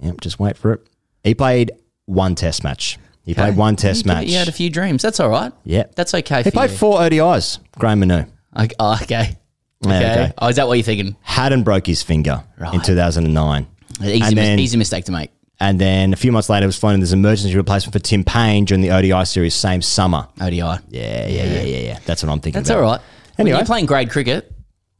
Yep, 0.00 0.20
just 0.20 0.38
wait 0.38 0.56
for 0.58 0.74
it. 0.74 0.86
He 1.24 1.34
played 1.34 1.72
one 2.06 2.34
test 2.34 2.62
match. 2.62 2.98
He 3.24 3.34
played 3.34 3.56
one 3.56 3.76
test 3.76 4.04
You- 4.04 4.12
match. 4.12 4.26
He 4.26 4.34
had 4.34 4.48
a 4.48 4.52
few 4.52 4.68
dreams. 4.68 5.00
That's 5.02 5.18
all 5.20 5.30
right. 5.30 5.52
yeah. 5.64 5.84
That's 5.96 6.12
okay 6.12 6.42
He 6.42 6.50
played 6.50 6.70
you. 6.70 6.76
four 6.76 6.98
ODIs, 7.00 7.58
Graham 7.78 8.00
Manou. 8.02 8.28
Okay. 8.58 8.74
Oh, 8.78 8.98
okay. 9.02 9.36
Yeah, 9.84 9.88
Okay. 9.96 10.10
okay. 10.12 10.32
Oh, 10.38 10.48
is 10.48 10.56
that 10.56 10.66
what 10.68 10.74
you're 10.74 10.84
thinking? 10.84 11.16
Haddin 11.22 11.62
broke 11.62 11.86
his 11.86 12.02
finger 12.02 12.44
in 12.72 12.80
2009. 12.82 13.66
Easy, 14.04 14.20
And 14.22 14.36
then- 14.36 14.58
easy 14.58 14.76
mistake 14.76 15.04
to 15.06 15.12
make. 15.12 15.30
And 15.60 15.80
then 15.80 16.12
a 16.12 16.16
few 16.16 16.32
months 16.32 16.48
later, 16.48 16.66
was 16.66 16.76
flown 16.76 16.94
in 16.96 17.02
as 17.02 17.12
emergency 17.12 17.54
replacement 17.56 17.92
for 17.92 18.00
Tim 18.00 18.24
Paine 18.24 18.64
during 18.64 18.80
the 18.82 18.90
ODI 18.90 19.24
series 19.24 19.54
same 19.54 19.80
summer. 19.80 20.26
ODI. 20.40 20.56
Yeah, 20.58 20.78
yeah, 20.90 21.26
yeah, 21.28 21.44
yeah, 21.62 21.78
yeah. 21.78 21.98
That's 22.04 22.20
what 22.24 22.32
I'm 22.32 22.40
thinking 22.40 22.60
That's 22.60 22.70
about. 22.70 22.82
all 22.82 22.90
right. 22.90 23.00
When 23.36 23.46
Anyway. 23.46 23.58
you're 23.58 23.66
playing 23.66 23.86
grade 23.86 24.10
cricket, 24.10 24.52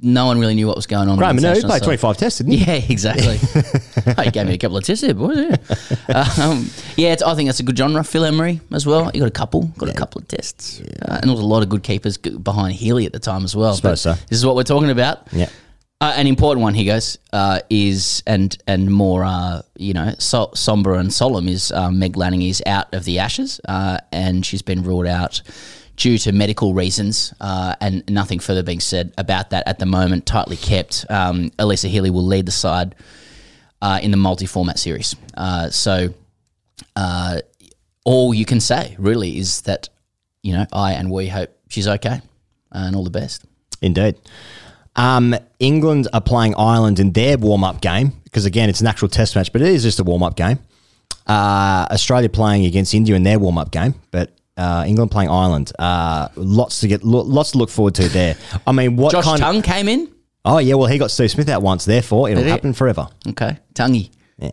no 0.04 0.26
one 0.26 0.38
really 0.38 0.54
knew 0.54 0.68
what 0.68 0.76
was 0.76 0.86
going 0.86 1.08
on. 1.08 1.16
Graham 1.18 1.36
Manou, 1.36 1.54
he 1.56 1.60
played 1.62 1.80
side. 1.80 1.82
25 1.82 2.16
tests, 2.16 2.38
didn't 2.38 2.52
he? 2.52 2.64
Yeah, 2.64 2.74
exactly. 2.88 3.38
oh, 4.18 4.22
he 4.22 4.30
gave 4.30 4.46
me 4.46 4.54
a 4.54 4.58
couple 4.58 4.76
of 4.76 4.84
tests 4.84 5.02
there, 5.04 5.14
boys. 5.14 5.36
Yeah, 6.08 6.28
um, 6.40 6.70
yeah 6.96 7.12
it's, 7.12 7.22
I 7.22 7.34
think 7.34 7.48
that's 7.48 7.60
a 7.60 7.64
good 7.64 7.76
genre. 7.76 8.04
Phil 8.04 8.24
Emery 8.24 8.60
as 8.72 8.86
well. 8.86 9.10
He 9.10 9.18
got 9.18 9.26
a 9.28 9.32
couple, 9.32 9.62
got 9.78 9.88
a 9.88 9.94
couple 9.94 10.20
of 10.20 10.28
tests, 10.28 10.80
uh, 10.80 11.18
and 11.20 11.24
there 11.24 11.32
was 11.32 11.40
a 11.40 11.46
lot 11.46 11.64
of 11.64 11.68
good 11.70 11.82
keepers 11.82 12.18
behind 12.18 12.74
Healy 12.74 13.04
at 13.06 13.12
the 13.12 13.18
time 13.20 13.42
as 13.44 13.56
well. 13.56 13.74
Suppose 13.74 14.04
But 14.04 14.16
so. 14.16 14.24
This 14.28 14.38
is 14.38 14.46
what 14.46 14.54
we're 14.54 14.62
talking 14.62 14.90
about. 14.90 15.26
Yeah. 15.32 15.48
Uh, 16.02 16.12
an 16.16 16.26
important 16.26 16.64
one, 16.64 16.74
he 16.74 16.84
goes, 16.84 17.16
uh, 17.32 17.60
is 17.70 18.24
and 18.26 18.58
and 18.66 18.92
more, 18.92 19.22
uh, 19.22 19.62
you 19.76 19.92
know, 19.92 20.12
so, 20.18 20.50
somber 20.52 20.94
and 20.94 21.12
solemn 21.12 21.48
is 21.48 21.70
um, 21.70 22.00
Meg 22.00 22.16
Lanning 22.16 22.42
is 22.42 22.60
out 22.66 22.92
of 22.92 23.04
the 23.04 23.20
Ashes, 23.20 23.60
uh, 23.68 23.98
and 24.10 24.44
she's 24.44 24.62
been 24.62 24.82
ruled 24.82 25.06
out 25.06 25.42
due 25.94 26.18
to 26.18 26.32
medical 26.32 26.74
reasons, 26.74 27.32
uh, 27.40 27.76
and 27.80 28.02
nothing 28.10 28.40
further 28.40 28.64
being 28.64 28.80
said 28.80 29.14
about 29.16 29.50
that 29.50 29.62
at 29.68 29.78
the 29.78 29.86
moment. 29.86 30.26
Tightly 30.26 30.56
kept. 30.56 31.06
Um, 31.08 31.50
Alyssa 31.50 31.88
Healy 31.88 32.10
will 32.10 32.26
lead 32.26 32.46
the 32.46 32.50
side 32.50 32.96
uh, 33.80 34.00
in 34.02 34.10
the 34.10 34.16
multi-format 34.16 34.80
series. 34.80 35.14
Uh, 35.36 35.70
so, 35.70 36.12
uh, 36.96 37.42
all 38.04 38.34
you 38.34 38.44
can 38.44 38.58
say 38.58 38.96
really 38.98 39.38
is 39.38 39.60
that 39.60 39.88
you 40.42 40.52
know 40.52 40.66
I 40.72 40.94
and 40.94 41.12
we 41.12 41.28
hope 41.28 41.56
she's 41.68 41.86
okay, 41.86 42.20
and 42.72 42.96
all 42.96 43.04
the 43.04 43.10
best. 43.10 43.44
Indeed. 43.80 44.16
Um, 44.96 45.34
England 45.58 46.08
are 46.12 46.20
playing 46.20 46.54
Ireland 46.56 46.98
in 47.00 47.12
their 47.12 47.38
warm 47.38 47.64
up 47.64 47.80
game 47.80 48.12
because, 48.24 48.44
again, 48.44 48.68
it's 48.68 48.80
an 48.80 48.86
actual 48.86 49.08
test 49.08 49.34
match, 49.36 49.52
but 49.52 49.62
it 49.62 49.68
is 49.68 49.82
just 49.82 50.00
a 50.00 50.04
warm 50.04 50.22
up 50.22 50.36
game. 50.36 50.58
Uh, 51.26 51.86
Australia 51.90 52.28
playing 52.28 52.64
against 52.66 52.94
India 52.94 53.14
in 53.14 53.22
their 53.22 53.38
warm 53.38 53.58
up 53.58 53.70
game, 53.70 53.94
but 54.10 54.30
Uh, 54.54 54.84
England 54.86 55.10
playing 55.10 55.30
Ireland. 55.30 55.72
Uh, 55.78 56.28
lots 56.36 56.80
to 56.80 56.86
get, 56.88 57.02
lo- 57.02 57.22
lots 57.24 57.52
to 57.52 57.58
look 57.58 57.70
forward 57.70 57.94
to 57.94 58.06
there. 58.10 58.36
I 58.66 58.72
mean, 58.72 58.96
what 58.96 59.10
Josh 59.12 59.24
kind? 59.24 59.40
Tongue 59.40 59.58
of, 59.58 59.64
came 59.64 59.88
in. 59.88 60.08
oh 60.44 60.58
yeah, 60.58 60.74
well 60.74 60.88
he 60.88 60.98
got 60.98 61.10
Steve 61.10 61.30
Smith 61.30 61.48
out 61.48 61.62
once. 61.62 61.86
Therefore, 61.86 62.28
it'll 62.28 62.42
Did 62.42 62.50
happen 62.50 62.74
forever. 62.74 63.08
Okay, 63.28 63.56
Tonguey. 63.72 64.10
Yeah. 64.36 64.50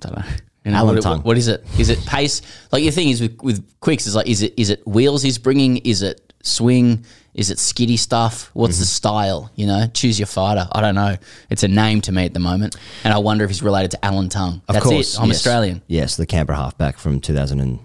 Don't 0.00 0.16
know. 0.16 0.24
You 0.66 0.70
know, 0.72 0.76
Alan 0.76 0.94
what, 0.96 1.02
Tongue. 1.02 1.22
what 1.22 1.38
is 1.38 1.48
it? 1.48 1.64
Is 1.78 1.88
it 1.88 2.04
pace? 2.04 2.42
Like 2.72 2.82
your 2.82 2.92
thing 2.92 3.08
is 3.08 3.22
with 3.22 3.40
with 3.40 3.64
quicks 3.80 4.06
is 4.06 4.14
like 4.14 4.28
is 4.28 4.42
it 4.42 4.52
is 4.58 4.68
it 4.68 4.86
wheels 4.86 5.22
he's 5.22 5.38
bringing? 5.38 5.78
Is 5.78 6.02
it 6.02 6.20
swing? 6.42 7.06
Is 7.36 7.50
it 7.50 7.58
skiddy 7.58 7.98
stuff? 7.98 8.50
What's 8.54 8.78
the 8.78 8.84
Mm-hmm. 8.84 8.88
style? 8.88 9.50
You 9.54 9.66
know, 9.66 9.86
choose 9.92 10.18
your 10.18 10.26
fighter. 10.26 10.66
I 10.72 10.80
don't 10.80 10.94
know. 10.94 11.16
It's 11.50 11.62
a 11.62 11.68
name 11.68 12.00
to 12.00 12.12
me 12.12 12.24
at 12.24 12.32
the 12.32 12.40
moment, 12.40 12.76
and 13.04 13.12
I 13.12 13.18
wonder 13.18 13.44
if 13.44 13.50
he's 13.50 13.62
related 13.62 13.90
to 13.92 14.04
Alan 14.04 14.30
Tongue. 14.30 14.62
Of 14.68 14.72
That's 14.72 14.84
course, 14.86 15.14
it. 15.14 15.20
I'm 15.20 15.28
yes. 15.28 15.36
Australian. 15.36 15.82
Yes, 15.86 16.16
the 16.16 16.24
Canberra 16.24 16.56
halfback 16.56 16.96
from 16.98 17.20
two 17.20 17.34
thousand 17.34 17.60
and 17.60 17.78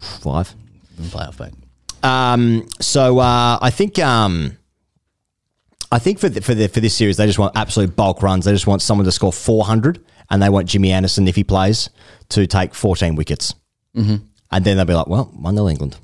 five. 0.00 0.52
Playoff 1.00 1.38
back. 1.38 1.52
Um, 2.02 2.68
so 2.80 3.20
uh, 3.20 3.58
I 3.62 3.70
think 3.70 3.98
um, 4.00 4.56
I 5.92 6.00
think 6.00 6.18
for 6.18 6.28
the, 6.28 6.40
for 6.40 6.54
the, 6.54 6.68
for 6.68 6.80
this 6.80 6.94
series 6.94 7.16
they 7.16 7.26
just 7.26 7.38
want 7.38 7.56
absolute 7.56 7.94
bulk 7.94 8.22
runs. 8.22 8.44
They 8.44 8.52
just 8.52 8.66
want 8.66 8.82
someone 8.82 9.04
to 9.04 9.12
score 9.12 9.32
four 9.32 9.64
hundred, 9.64 10.04
and 10.30 10.42
they 10.42 10.48
want 10.48 10.68
Jimmy 10.68 10.90
Anderson 10.90 11.28
if 11.28 11.36
he 11.36 11.44
plays 11.44 11.90
to 12.30 12.44
take 12.48 12.74
fourteen 12.74 13.14
wickets, 13.14 13.54
mm-hmm. 13.96 14.16
and 14.50 14.64
then 14.64 14.76
they'll 14.76 14.84
be 14.84 14.94
like, 14.94 15.06
well, 15.06 15.26
one 15.36 15.54
0 15.54 15.68
England. 15.68 15.96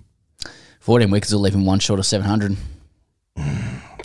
14 0.80 1.10
wickets 1.10 1.32
will 1.32 1.40
leave 1.40 1.54
him 1.54 1.66
one 1.66 1.80
short 1.80 1.98
of 1.98 2.06
700. 2.06 2.56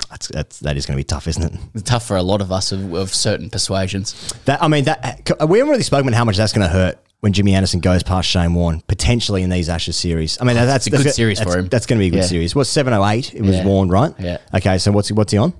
That's, 0.10 0.28
that's 0.28 0.60
that 0.60 0.76
is 0.78 0.86
going 0.86 0.96
to 0.96 1.00
be 1.00 1.04
tough, 1.06 1.28
isn't 1.28 1.44
it? 1.44 1.60
It's 1.74 1.84
tough 1.84 2.06
for 2.06 2.18
a 2.18 2.22
lot 2.24 2.42
of 2.42 2.52
us 2.52 2.72
of, 2.72 2.94
of 2.94 3.14
certain 3.14 3.50
persuasions. 3.50 4.34
That 4.46 4.62
I 4.62 4.68
mean, 4.68 4.84
that 4.86 5.30
we 5.48 5.60
haven't 5.60 5.72
really 5.72 5.84
spoken 5.84 6.08
about 6.10 6.18
how 6.18 6.26
much 6.26 6.38
that's 6.38 6.52
going 6.54 6.68
to 6.68 6.74
hurt 6.74 7.00
when 7.22 7.32
Jimmy 7.34 7.54
Anderson 7.56 7.80
goes 7.80 8.04
past 8.04 8.28
Shane 8.28 8.54
Warne 8.54 8.82
potentially 8.88 9.42
in 9.44 9.50
these 9.50 9.70
Ashes 9.70 9.96
series. 9.96 10.38
I 10.42 10.44
mean, 10.44 10.56
that's 10.56 10.88
a 10.88 10.90
good 10.90 11.00
that's- 11.00 11.16
series 11.16 11.40
for 11.40 11.58
him. 11.58 11.68
That's 11.68 11.86
going 11.86 11.98
to 11.98 12.04
be 12.04 12.08
a 12.08 12.10
good 12.10 12.18
Yeah. 12.18 12.24
series. 12.26 12.54
What's 12.56 12.70
seven 12.70 12.94
oh 12.94 13.08
eight? 13.08 13.34
It 13.34 13.42
was 13.42 13.56
Yeah. 13.58 13.66
Warne, 13.66 13.88
right? 13.90 14.14
Yeah. 14.20 14.38
Okay, 14.54 14.78
so 14.80 14.92
what's 14.92 15.12
what's 15.12 15.32
he 15.32 15.38
on? 15.38 15.54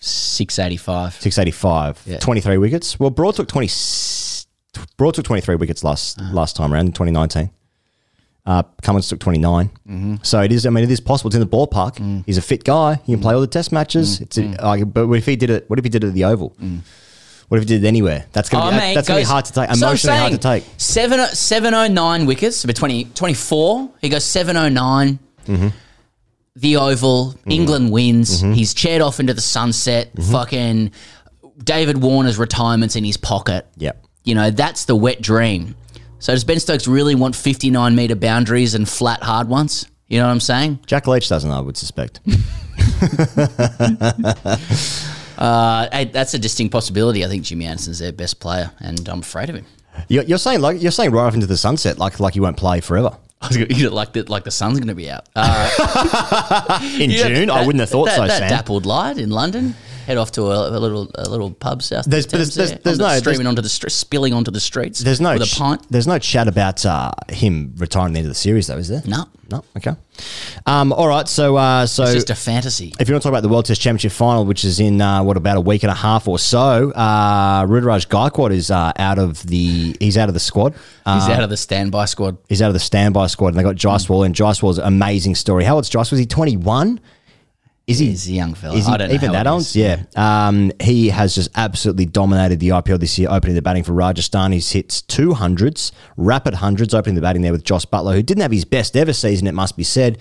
685. 0.00 1.14
Six 1.20 1.38
eighty 1.38 1.50
five. 1.52 2.02
Yeah. 2.04 2.18
Twenty 2.18 2.40
three 2.40 2.58
wickets. 2.58 2.98
Well, 2.98 3.10
Broad 3.10 3.36
took 3.36 3.46
twenty. 3.48 3.68
Broad 4.96 5.14
took 5.14 5.24
twenty 5.24 5.42
three 5.42 5.54
wickets 5.56 5.84
last 5.84 6.18
Uh-huh. 6.20 6.32
last 6.34 6.56
time 6.56 6.72
around 6.74 6.86
in 6.86 6.92
twenty 6.92 7.12
nineteen. 7.12 7.50
Uh, 8.44 8.62
Cummins 8.82 9.08
took 9.08 9.20
29. 9.20 9.68
Mm-hmm. 9.68 10.14
So 10.22 10.40
it 10.42 10.50
is, 10.50 10.66
I 10.66 10.70
mean, 10.70 10.82
it 10.82 10.90
is 10.90 11.00
possible. 11.00 11.28
It's 11.28 11.36
in 11.36 11.40
the 11.40 11.46
ballpark. 11.46 11.96
Mm. 11.96 12.24
He's 12.26 12.38
a 12.38 12.42
fit 12.42 12.64
guy. 12.64 12.96
He 13.04 13.12
can 13.12 13.20
play 13.22 13.34
all 13.34 13.40
the 13.40 13.46
test 13.46 13.70
matches. 13.70 14.20
It's 14.20 14.36
a, 14.36 14.42
like, 14.60 14.92
but 14.92 15.06
what 15.06 15.18
if 15.18 15.26
he 15.26 15.36
did 15.36 15.48
it? 15.50 15.70
What 15.70 15.78
if 15.78 15.84
he 15.84 15.88
did 15.88 16.02
it 16.02 16.08
at 16.08 16.14
the 16.14 16.24
Oval? 16.24 16.56
What 17.48 17.58
if 17.58 17.62
he 17.62 17.66
did 17.68 17.84
it 17.84 17.86
anywhere? 17.86 18.26
That's 18.32 18.48
going 18.48 18.62
to 18.62 18.68
Oh, 18.68 18.70
be, 18.72 18.76
mate, 18.78 18.94
that's 18.94 19.06
going 19.06 19.20
to 19.22 19.26
be 19.28 19.30
hard 19.30 19.44
to 19.44 19.52
take. 19.52 19.68
Emotionally 19.70 19.76
So 19.76 19.86
I'm 19.86 20.18
Emotionally 20.18 20.18
hard 20.18 20.32
to 20.32 20.42
saying, 20.42 20.62
take. 20.62 20.80
Seven, 20.80 21.26
709 21.28 22.26
wickets, 22.26 22.64
but 22.64 22.74
20, 22.74 23.04
24. 23.04 23.90
He 24.00 24.08
goes 24.08 24.24
709. 24.24 25.18
Mm-hmm. 25.46 25.68
The 26.56 26.76
Oval. 26.76 27.34
England 27.46 27.92
wins. 27.92 28.40
He's 28.40 28.74
chaired 28.74 29.02
off 29.02 29.20
into 29.20 29.34
the 29.34 29.40
sunset. 29.40 30.14
Mm-hmm. 30.14 30.32
Fucking 30.32 30.90
David 31.62 31.98
Warner's 32.02 32.38
retirement's 32.38 32.96
in 32.96 33.04
his 33.04 33.16
pocket. 33.16 33.66
Yep. 33.76 34.04
You 34.24 34.34
know, 34.34 34.50
that's 34.50 34.84
the 34.86 34.96
wet 34.96 35.20
dream. 35.22 35.76
So 36.22 36.32
does 36.32 36.44
Ben 36.44 36.60
Stokes 36.60 36.86
really 36.86 37.16
want 37.16 37.34
59 37.34 37.96
metre 37.96 38.14
boundaries 38.14 38.76
and 38.76 38.88
flat 38.88 39.20
hard 39.24 39.48
ones? 39.48 39.88
You 40.06 40.20
know 40.20 40.26
what 40.26 40.30
I'm 40.30 40.38
saying? 40.38 40.78
Jack 40.86 41.08
Leach 41.08 41.28
doesn't, 41.28 41.50
I 41.50 41.58
would 41.58 41.76
suspect. 41.76 42.20
Uh, 45.38 45.88
hey, 45.90 46.04
that's 46.04 46.34
a 46.34 46.38
distinct 46.38 46.70
possibility. 46.70 47.24
I 47.24 47.28
think 47.28 47.42
Jimmy 47.42 47.64
Anderson's 47.64 47.98
their 47.98 48.12
best 48.12 48.38
player, 48.38 48.70
and 48.78 49.08
I'm 49.08 49.20
afraid 49.20 49.48
of 49.50 49.56
him. 49.56 49.64
You're, 50.06 50.22
you're 50.22 50.38
saying 50.38 50.60
like 50.60 50.80
you're 50.80 50.92
saying 50.92 51.10
right 51.10 51.24
off 51.24 51.34
into 51.34 51.46
the 51.48 51.56
sunset, 51.56 51.98
like 51.98 52.20
like 52.20 52.36
you 52.36 52.42
won't 52.42 52.56
play 52.56 52.80
forever 52.80 53.16
I 53.42 53.48
was 53.48 53.56
gonna, 53.56 53.90
like 53.90 54.12
the 54.12 54.22
like 54.30 54.44
the 54.44 54.52
sun's 54.52 54.78
going 54.78 54.88
to 54.88 54.94
be 54.94 55.10
out 55.10 55.28
uh, 55.34 56.78
in 57.00 57.10
June. 57.10 57.50
I 57.50 57.58
that- 57.58 57.66
wouldn't 57.66 57.80
have 57.80 57.90
thought 57.90 58.04
that, 58.06 58.16
so, 58.16 58.26
That 58.28 58.38
Sam. 58.38 58.48
dappled 58.50 58.86
light 58.86 59.18
in 59.18 59.30
London. 59.30 59.74
Head 60.06 60.16
off 60.18 60.32
to 60.32 60.42
a, 60.50 60.68
a 60.68 60.78
little 60.78 61.10
a 61.14 61.28
little 61.28 61.50
pub 61.52 61.82
south. 61.82 62.04
There's- 62.06 62.26
there's- 62.26 62.54
there's- 62.54 62.70
there, 62.70 62.80
there's 62.82 63.00
onto- 63.00 63.14
no- 63.14 63.18
streaming 63.20 63.46
onto 63.46 63.62
the 63.62 63.68
str- 63.68 63.88
spilling 63.88 64.34
onto 64.34 64.50
the 64.50 64.60
streets. 64.60 65.00
There's 65.00 65.20
no 65.20 65.34
with 65.34 65.48
ch- 65.48 65.54
a 65.54 65.58
pint. 65.58 65.86
There's 65.90 66.06
no 66.06 66.18
chat 66.18 66.48
about 66.48 66.84
uh, 66.84 67.12
him 67.30 67.74
retiring 67.78 68.08
at 68.08 68.12
the 68.14 68.18
end 68.20 68.26
of 68.26 68.30
the 68.30 68.34
series, 68.38 68.66
though, 68.66 68.78
is 68.78 68.88
there? 68.88 69.02
No, 69.06 69.26
No. 69.50 69.64
Okay. 69.76 69.92
Um, 70.66 70.92
all 70.92 71.08
right. 71.08 71.26
So 71.28 71.56
uh, 71.56 71.86
so 71.86 72.02
it's 72.04 72.12
just 72.14 72.30
a 72.30 72.34
fantasy. 72.34 72.94
if 73.00 73.08
you 73.08 73.14
want 73.14 73.22
to 73.22 73.26
talk 73.26 73.32
about 73.32 73.42
the 73.42 73.48
World 73.48 73.64
Test 73.64 73.80
Championship 73.80 74.12
final, 74.12 74.44
which 74.44 74.64
is 74.64 74.78
in 74.80 75.00
uh, 75.00 75.22
what 75.22 75.36
about 75.36 75.56
a 75.56 75.60
week 75.60 75.82
and 75.82 75.90
a 75.90 75.94
half 75.94 76.28
or 76.28 76.38
so, 76.38 76.90
uh, 76.92 77.64
Gaikwad 77.66 78.52
is 78.52 78.70
uh, 78.70 78.92
out 78.98 79.18
of 79.18 79.42
the 79.46 79.96
he's 80.00 80.16
out 80.18 80.28
of 80.28 80.34
the 80.34 80.40
squad. 80.40 80.74
Uh, 81.06 81.18
He's 81.20 81.28
out 81.28 81.42
of 81.42 81.50
the 81.50 81.56
standby 81.56 82.04
squad. 82.06 82.36
he's 82.48 82.62
out 82.62 82.68
of 82.68 82.74
the 82.74 82.80
standby 82.80 83.26
squad, 83.28 83.48
and 83.48 83.56
they 83.58 83.62
got 83.62 83.76
Jaiswal. 83.76 84.24
And 84.26 84.34
Jaiswal's 84.34 84.78
amazing 84.78 85.34
story. 85.34 85.64
How 85.64 85.74
old's 85.76 85.90
Jaiswal? 85.90 86.12
Was 86.12 86.20
he 86.20 86.26
21? 86.26 87.00
Is 87.86 87.98
he? 87.98 88.06
He's 88.06 88.28
a 88.28 88.32
young 88.32 88.54
fella. 88.54 88.76
Is 88.76 88.86
he 88.86 88.92
I 88.92 88.96
don't 88.96 89.08
know 89.08 89.14
even 89.14 89.26
how 89.28 89.32
that 89.32 89.46
old 89.48 89.54
old? 89.60 89.66
he 89.66 89.82
is. 89.82 89.98
Yeah. 90.16 90.46
Um, 90.48 90.70
he 90.80 91.08
has 91.08 91.34
just 91.34 91.50
absolutely 91.56 92.06
dominated 92.06 92.60
the 92.60 92.68
IPL 92.68 93.00
this 93.00 93.18
year, 93.18 93.28
opening 93.30 93.56
the 93.56 93.62
batting 93.62 93.82
for 93.82 93.92
Rajasthan. 93.92 94.52
He's 94.52 94.70
hit 94.70 95.02
two 95.08 95.34
hundreds, 95.34 95.90
rapid 96.16 96.54
hundreds, 96.54 96.94
opening 96.94 97.16
the 97.16 97.20
batting 97.22 97.42
there 97.42 97.52
with 97.52 97.64
Jos 97.64 97.84
Buttler, 97.84 98.14
who 98.14 98.22
didn't 98.22 98.42
have 98.42 98.52
his 98.52 98.64
best 98.64 98.96
ever 98.96 99.12
season, 99.12 99.46
it 99.48 99.52
must 99.52 99.76
be 99.76 99.82
said. 99.82 100.18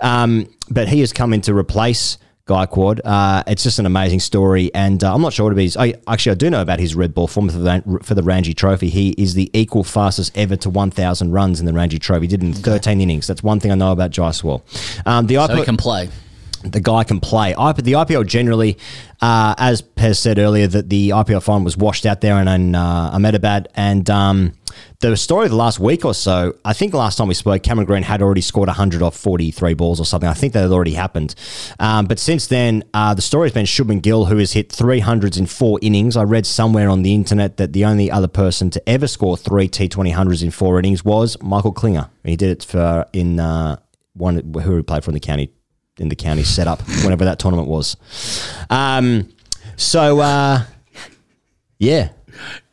Um, 0.00 0.48
but 0.68 0.88
he 0.88 1.00
has 1.00 1.12
come 1.12 1.32
in 1.32 1.40
to 1.42 1.54
replace 1.54 2.18
Gaikwad. 2.46 3.00
Uh, 3.04 3.42
it's 3.46 3.62
just 3.62 3.78
an 3.78 3.86
amazing 3.86 4.20
story, 4.20 4.74
and 4.74 5.02
uh, 5.02 5.14
I'm 5.14 5.22
not 5.22 5.32
sure 5.32 5.48
what 5.48 5.56
it 5.56 5.64
is. 5.64 5.76
I 5.76 5.94
actually 6.08 6.32
I 6.32 6.34
do 6.34 6.50
know 6.50 6.62
about 6.62 6.80
his 6.80 6.94
red 6.96 7.14
ball 7.14 7.28
form 7.28 7.48
for 7.48 7.58
the, 7.58 8.00
for 8.02 8.14
the 8.14 8.22
Ranji 8.24 8.54
Trophy. 8.54 8.90
He 8.90 9.10
is 9.10 9.34
the 9.34 9.50
equal 9.54 9.84
fastest 9.84 10.36
ever 10.36 10.56
to 10.56 10.68
1,000 10.68 11.30
runs 11.30 11.60
in 11.60 11.66
the 11.66 11.72
Ranji 11.72 11.98
Trophy. 12.00 12.22
He 12.22 12.26
did 12.26 12.42
it 12.42 12.46
in 12.46 12.52
13 12.54 13.00
innings. 13.00 13.26
That's 13.28 13.42
one 13.42 13.60
thing 13.60 13.70
I 13.70 13.76
know 13.76 13.92
about 13.92 14.10
Jaiswal. 14.10 14.62
Um, 15.06 15.26
the 15.26 15.36
So 15.36 15.46
IPL 15.46 15.58
he 15.58 15.64
can 15.64 15.76
play. 15.76 16.08
The 16.64 16.80
guy 16.80 17.04
can 17.04 17.20
play. 17.20 17.52
The 17.52 17.92
IPL 17.92 18.26
generally, 18.26 18.78
uh, 19.20 19.54
as 19.58 19.82
Pez 19.82 20.16
said 20.16 20.38
earlier, 20.38 20.66
that 20.66 20.88
the 20.88 21.10
IPL 21.10 21.42
final 21.42 21.62
was 21.62 21.76
washed 21.76 22.06
out 22.06 22.20
there 22.20 22.40
in, 22.40 22.48
in 22.48 22.74
uh, 22.74 23.10
Ahmedabad. 23.12 23.68
And 23.74 24.08
um, 24.08 24.54
the 25.00 25.16
story 25.16 25.44
of 25.44 25.50
the 25.50 25.56
last 25.56 25.78
week 25.78 26.04
or 26.04 26.14
so, 26.14 26.56
I 26.64 26.72
think 26.72 26.94
last 26.94 27.16
time 27.16 27.28
we 27.28 27.34
spoke, 27.34 27.62
Cameron 27.62 27.86
Green 27.86 28.02
had 28.02 28.22
already 28.22 28.40
scored 28.40 28.68
100 28.68 29.02
off 29.02 29.16
43 29.16 29.74
balls 29.74 30.00
or 30.00 30.06
something. 30.06 30.28
I 30.28 30.34
think 30.34 30.54
that 30.54 30.62
had 30.62 30.72
already 30.72 30.94
happened. 30.94 31.34
Um, 31.78 32.06
but 32.06 32.18
since 32.18 32.46
then, 32.46 32.84
uh, 32.94 33.14
the 33.14 33.22
story 33.22 33.46
has 33.46 33.52
been 33.52 33.66
Shubman 33.66 34.02
Gill, 34.02 34.26
who 34.26 34.38
has 34.38 34.52
hit 34.52 34.70
300s 34.70 35.38
in 35.38 35.46
four 35.46 35.78
innings. 35.82 36.16
I 36.16 36.22
read 36.22 36.46
somewhere 36.46 36.88
on 36.88 37.02
the 37.02 37.14
internet 37.14 37.58
that 37.58 37.72
the 37.72 37.84
only 37.84 38.10
other 38.10 38.28
person 38.28 38.70
to 38.70 38.88
ever 38.88 39.06
score 39.06 39.36
three 39.36 39.68
T20 39.68 40.12
hundreds 40.12 40.42
in 40.42 40.50
four 40.50 40.78
innings 40.78 41.04
was 41.04 41.40
Michael 41.42 41.72
Klinger. 41.72 42.08
He 42.24 42.36
did 42.36 42.50
it 42.50 42.64
for 42.64 43.06
in 43.12 43.38
uh, 43.38 43.76
one 44.14 44.54
who 44.62 44.76
he 44.76 44.82
played 44.82 45.04
for 45.04 45.10
in 45.10 45.14
the 45.14 45.20
county 45.20 45.52
in 45.98 46.08
the 46.08 46.16
county 46.16 46.42
setup, 46.42 46.82
whenever 47.02 47.24
that 47.26 47.38
tournament 47.38 47.68
was. 47.68 47.96
Um, 48.70 49.28
so, 49.76 50.20
uh, 50.20 50.64
yeah. 51.78 52.10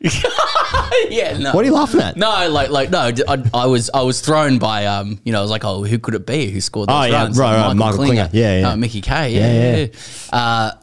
yeah, 1.08 1.38
no. 1.38 1.52
What 1.52 1.62
are 1.62 1.64
you 1.68 1.72
laughing 1.74 2.00
at? 2.00 2.16
No, 2.16 2.48
like, 2.50 2.70
like, 2.70 2.90
no. 2.90 3.10
I, 3.28 3.44
I 3.54 3.66
was, 3.66 3.90
I 3.94 4.02
was 4.02 4.20
thrown 4.20 4.58
by, 4.58 4.86
um, 4.86 5.20
you 5.24 5.32
know, 5.32 5.38
I 5.38 5.42
was 5.42 5.50
like, 5.50 5.64
oh, 5.64 5.84
who 5.84 5.98
could 5.98 6.14
it 6.14 6.26
be 6.26 6.50
who 6.50 6.60
scored 6.60 6.88
those 6.88 6.96
Oh, 6.96 7.02
yeah, 7.04 7.22
runs? 7.22 7.38
right, 7.38 7.66
right, 7.68 7.74
Michael 7.76 8.04
Klinger. 8.04 8.28
Yeah, 8.32 8.60
yeah. 8.60 8.68
Uh, 8.70 8.76
Mickey 8.76 9.00
K. 9.00 9.30
Yeah, 9.30 9.52
Yeah, 9.52 9.86
yeah. 10.32 10.36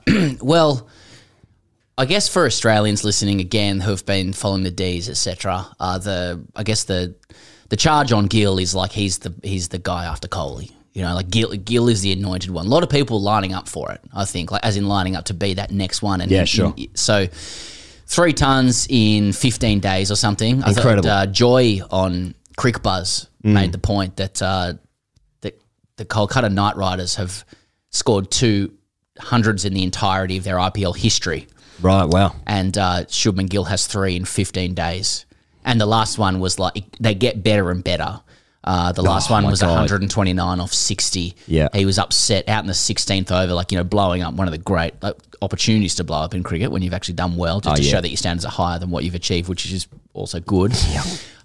Uh, 0.08 0.36
well, 0.42 0.88
I 1.98 2.06
guess 2.06 2.30
for 2.30 2.46
Australians 2.46 3.04
listening 3.04 3.42
again 3.42 3.82
who 3.82 3.92
have 3.92 4.06
been 4.06 4.32
following 4.32 4.64
the 4.64 4.72
D's, 4.72 5.10
etc. 5.10 5.68
Uh, 5.80 5.98
the, 5.98 6.46
I 6.56 6.64
guess 6.64 6.86
the, 6.86 7.16
the 7.68 7.76
charge 7.76 8.14
on 8.14 8.28
Gill 8.28 8.58
is 8.60 8.74
like 8.74 8.92
he's 8.94 9.20
the, 9.20 9.34
he's 9.44 9.68
the 9.68 9.80
guy 9.80 10.06
after 10.06 10.28
Kohli. 10.30 10.72
You 10.94 11.04
know, 11.04 11.14
like 11.14 11.30
Gil, 11.30 11.52
Gill 11.52 11.88
is 11.88 12.02
the 12.02 12.12
anointed 12.12 12.50
one. 12.52 12.66
A 12.66 12.70
lot 12.70 12.84
of 12.84 12.90
people 12.90 13.22
lining 13.22 13.54
up 13.54 13.68
for 13.68 13.92
it. 13.92 14.02
I 14.14 14.26
think, 14.26 14.52
like 14.52 14.64
as 14.66 14.76
in 14.78 14.88
lining 14.88 15.16
up 15.16 15.26
to 15.26 15.34
be 15.34 15.54
that 15.56 15.72
next 15.72 16.02
one. 16.02 16.20
And 16.22 16.32
Yeah, 16.32 16.46
sure. 16.46 16.74
so 16.96 17.28
three 18.08 18.34
tons 18.34 18.88
in 18.90 19.32
15 19.34 19.80
days 19.80 20.12
or 20.12 20.16
something. 20.16 20.64
I 20.64 20.70
Incredible. 20.70 21.04
thought, 21.08 21.28
uh, 21.28 21.32
Joy 21.32 21.82
on 21.92 22.34
Cricbuzz 22.58 23.28
made 23.44 23.72
the 23.72 23.78
point 23.78 24.18
that 24.18 24.42
uh, 24.42 24.74
that 25.42 25.62
the 25.98 26.06
Kolkata 26.06 26.52
Knight 26.52 26.76
Riders 26.76 27.16
have 27.16 27.46
scored 27.92 28.30
two 28.32 28.74
hundreds 29.20 29.66
in 29.66 29.74
the 29.74 29.84
entirety 29.84 30.38
of 30.38 30.44
their 30.44 30.58
IPL 30.58 30.96
history, 30.98 31.48
Right, 31.82 32.06
wow. 32.06 32.36
and 32.48 32.78
uh, 32.78 33.04
Shubman 33.06 33.48
Gill 33.50 33.66
has 33.66 33.86
three 33.88 34.16
in 34.16 34.26
15 34.26 34.74
days. 34.74 35.26
And 35.66 35.80
the 35.80 35.86
last 35.86 36.18
one 36.18 36.40
was 36.40 36.58
like 36.58 36.84
they 37.00 37.14
get 37.14 37.44
better 37.44 37.70
and 37.70 37.84
better. 37.84 38.22
Uh, 38.72 38.92
the 38.92 39.02
last 39.02 39.32
Oh, 39.32 39.34
one 39.34 39.46
was 39.48 39.62
God. 39.62 39.70
129 39.70 40.60
off 40.60 40.72
60. 40.72 41.36
Yeah. 41.48 41.70
He 41.74 41.86
was 41.86 41.98
upset 41.98 42.48
out 42.48 42.62
in 42.64 42.68
the 42.68 42.74
16th 42.74 43.32
over, 43.32 43.54
like, 43.54 43.72
you 43.72 43.78
know, 43.80 43.84
blowing 43.84 44.22
up 44.22 44.36
one 44.36 44.48
of 44.48 44.52
the 44.52 44.60
great 44.60 44.94
like, 45.02 45.16
opportunities 45.42 45.96
to 45.96 46.04
blow 46.04 46.22
up 46.22 46.36
in 46.36 46.44
cricket 46.44 46.70
when 46.72 46.84
you've 46.84 46.94
actually 46.94 47.16
done 47.16 47.36
well, 47.36 47.62
just 47.62 47.74
Oh, 47.74 47.76
to 47.78 47.82
yeah. 47.82 47.92
show 47.92 48.02
that 48.02 48.10
your 48.10 48.18
standards 48.18 48.46
are 48.46 48.52
higher 48.52 48.78
than 48.78 48.92
what 48.92 49.04
you've 49.04 49.16
achieved, 49.16 49.50
which 49.50 49.66
is 49.72 49.88
also 50.14 50.40
good. 50.40 50.72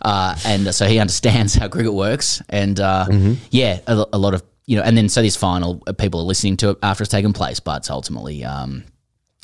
Uh, 0.02 0.36
and 0.44 0.74
so 0.74 0.86
he 0.86 0.98
understands 0.98 1.54
how 1.60 1.68
cricket 1.68 1.94
works. 1.94 2.42
And 2.50 2.78
uh, 2.78 3.06
Mm-hmm. 3.08 3.34
yeah, 3.50 3.80
a, 3.86 4.04
a 4.12 4.18
lot 4.18 4.34
of, 4.34 4.42
you 4.66 4.76
know, 4.76 4.82
and 4.82 4.96
then 4.96 5.08
so 5.08 5.22
this 5.22 5.36
final, 5.36 5.82
uh, 5.86 5.92
people 5.94 6.20
are 6.20 6.24
listening 6.24 6.56
to 6.58 6.70
it 6.70 6.78
after 6.82 7.02
it's 7.04 7.10
taken 7.10 7.32
place, 7.32 7.58
but 7.60 7.78
it's 7.78 7.90
ultimately. 7.90 8.44
Um, 8.44 8.84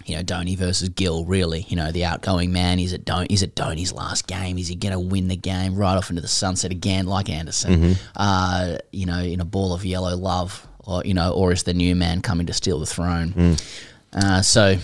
you 0.06 0.16
know, 0.16 0.22
Dhoni 0.22 0.56
versus 0.56 0.88
Gill, 0.88 1.24
really. 1.24 1.66
You 1.68 1.76
know, 1.76 1.92
the 1.92 2.04
outgoing 2.04 2.52
man. 2.52 2.78
Is 2.78 2.92
it 2.92 3.04
Don? 3.04 3.26
Is 3.26 3.42
it 3.42 3.54
Dhoni's 3.54 3.92
last 3.92 4.26
game? 4.26 4.58
Is 4.58 4.68
he 4.68 4.74
going 4.74 4.92
to 4.92 4.98
win 4.98 5.28
the 5.28 5.36
game 5.36 5.74
right 5.74 5.96
off 5.96 6.10
into 6.10 6.22
the 6.22 6.28
sunset 6.28 6.70
again, 6.70 7.06
like 7.06 7.28
Anderson? 7.28 7.74
Mm-hmm. 7.74 7.92
Uh, 8.16 8.78
you 8.92 9.06
know, 9.06 9.20
in 9.20 9.40
a 9.40 9.44
ball 9.44 9.72
of 9.72 9.84
yellow 9.84 10.16
love, 10.16 10.66
or 10.80 11.02
you 11.04 11.14
know, 11.14 11.32
or 11.32 11.52
is 11.52 11.64
the 11.64 11.74
new 11.74 11.94
man 11.94 12.22
coming 12.22 12.46
to 12.46 12.52
steal 12.52 12.80
the 12.80 12.86
throne? 12.86 13.30
Mm. 13.30 13.80
Uh, 14.12 14.42
so, 14.42 14.76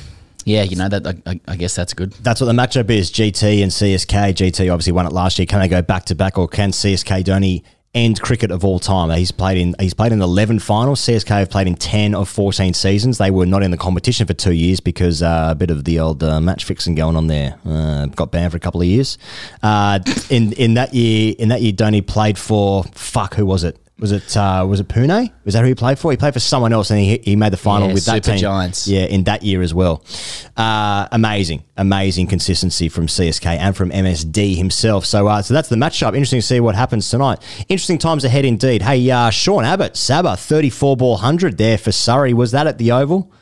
yeah, 0.44 0.62
you 0.62 0.76
know 0.76 0.88
that. 0.88 1.20
I, 1.26 1.40
I 1.48 1.56
guess 1.56 1.74
that's 1.74 1.94
good. 1.94 2.12
That's 2.12 2.40
what 2.40 2.46
the 2.46 2.52
matchup 2.52 2.90
is. 2.90 3.10
GT 3.10 3.62
and 3.62 3.72
CSK. 3.72 4.34
GT 4.34 4.72
obviously 4.72 4.92
won 4.92 5.06
it 5.06 5.12
last 5.12 5.38
year. 5.38 5.46
Can 5.46 5.60
they 5.60 5.68
go 5.68 5.82
back 5.82 6.04
to 6.06 6.14
back, 6.14 6.38
or 6.38 6.46
can 6.46 6.70
CSK 6.70 7.24
Dhoni 7.24 7.62
end 7.96 8.20
cricket 8.20 8.52
of 8.52 8.64
all 8.64 8.78
time? 8.78 9.10
He's 9.10 9.32
played 9.32 9.58
in 9.58 9.74
he's 9.80 9.94
played 9.94 10.12
in 10.12 10.22
eleven 10.22 10.60
finals. 10.60 11.00
CSK 11.00 11.28
have 11.28 11.50
played 11.50 11.66
in 11.66 11.74
ten 11.74 12.14
of 12.14 12.28
fourteen 12.28 12.74
seasons. 12.74 13.18
They 13.18 13.32
were 13.32 13.46
not 13.46 13.64
in 13.64 13.72
the 13.72 13.76
competition 13.76 14.26
for 14.26 14.34
two 14.34 14.52
years 14.52 14.78
because 14.78 15.22
uh, 15.22 15.48
a 15.50 15.54
bit 15.54 15.70
of 15.70 15.84
the 15.84 15.98
old 15.98 16.22
uh, 16.22 16.40
match 16.40 16.64
fixing 16.64 16.94
going 16.94 17.16
on 17.16 17.26
there. 17.26 17.58
Uh, 17.64 18.06
got 18.06 18.30
banned 18.30 18.52
for 18.52 18.56
a 18.56 18.60
couple 18.60 18.80
of 18.80 18.86
years. 18.86 19.18
Uh, 19.62 19.98
in 20.30 20.52
in 20.52 20.74
that 20.74 20.94
year, 20.94 21.34
in 21.38 21.48
that 21.48 21.62
year, 21.62 21.72
Dhoni 21.72 22.06
played 22.06 22.38
for 22.38 22.84
fuck. 22.92 23.34
Who 23.34 23.46
was 23.46 23.64
it? 23.64 23.76
Was 23.98 24.12
it 24.12 24.36
uh, 24.36 24.66
was 24.68 24.78
it 24.80 24.88
Pune? 24.88 25.32
Was 25.46 25.54
that 25.54 25.62
who 25.62 25.68
he 25.68 25.74
played 25.74 25.98
for? 25.98 26.10
He 26.10 26.18
played 26.18 26.34
for 26.34 26.40
someone 26.40 26.70
else, 26.74 26.90
and 26.90 27.00
he, 27.00 27.16
he 27.24 27.34
made 27.34 27.50
the 27.50 27.56
final 27.56 27.88
Yeah, 27.88 27.94
with 27.94 28.04
that 28.04 28.16
Super 28.24 28.32
team. 28.32 28.38
Giants. 28.40 28.86
Yeah, 28.86 29.04
in 29.06 29.24
that 29.24 29.42
year 29.42 29.62
as 29.62 29.72
well. 29.72 30.04
Uh, 30.54 31.08
amazing, 31.12 31.64
amazing 31.78 32.26
consistency 32.26 32.90
from 32.90 33.06
CSK 33.06 33.46
and 33.46 33.74
from 33.74 33.88
MSD 33.90 34.54
himself. 34.54 35.06
So, 35.06 35.26
uh, 35.28 35.40
so 35.40 35.54
that's 35.54 35.70
the 35.70 35.76
matchup. 35.76 36.08
Interesting 36.08 36.40
to 36.40 36.46
see 36.46 36.60
what 36.60 36.74
happens 36.74 37.08
tonight. 37.08 37.38
Interesting 37.70 37.96
times 37.96 38.24
ahead 38.24 38.44
indeed. 38.44 38.82
Hey, 38.82 39.10
uh, 39.10 39.30
Sean 39.30 39.64
Abbott, 39.64 39.96
Sabba, 39.96 40.36
thirty-four 40.36 40.98
ball 40.98 41.16
hundred 41.16 41.56
there 41.56 41.78
for 41.78 41.90
Surrey. 41.90 42.34
Was 42.34 42.50
that 42.50 42.66
at 42.66 42.76
the 42.76 42.92
Oval? 42.92 43.32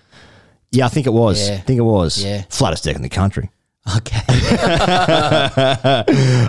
Yeah, 0.71 0.87
I 0.87 0.89
think 0.89 1.09
it 1.09 1.13
was. 1.13 1.49
Yeah. 1.49 1.57
I 1.57 1.59
think 1.63 1.79
it 1.79 1.83
was. 1.83 2.23
Yeah. 2.25 2.43
flattest 2.49 2.85
deck 2.85 2.95
in 2.95 3.03
the 3.03 3.09
country. 3.09 3.51
Okay. 3.99 4.21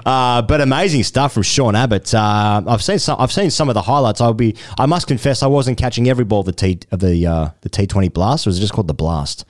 uh, 0.05 0.41
but 0.41 0.61
amazing 0.61 1.03
stuff 1.03 1.33
from 1.33 1.43
Sean 1.43 1.75
Abbott. 1.75 2.13
Uh, 2.13 2.61
I've 2.65 2.81
seen 2.81 2.97
some. 2.99 3.17
I've 3.19 3.31
seen 3.31 3.51
some 3.51 3.67
of 3.69 3.73
the 3.73 3.81
highlights. 3.81 4.21
I'll 4.21 4.33
be. 4.33 4.55
I 4.79 4.85
must 4.85 5.07
confess, 5.07 5.43
I 5.43 5.47
wasn't 5.47 5.77
catching 5.77 6.07
every 6.07 6.23
ball 6.23 6.39
of 6.41 6.45
the 6.45 6.53
T 6.53 6.79
of 6.91 6.99
the 6.99 7.27
uh, 7.27 7.49
the 7.61 7.69
T 7.69 7.87
Twenty 7.87 8.07
Blast. 8.07 8.47
Or 8.47 8.49
was 8.49 8.57
it 8.57 8.61
just 8.61 8.73
called 8.73 8.87
the 8.87 8.93
Blast? 8.93 9.45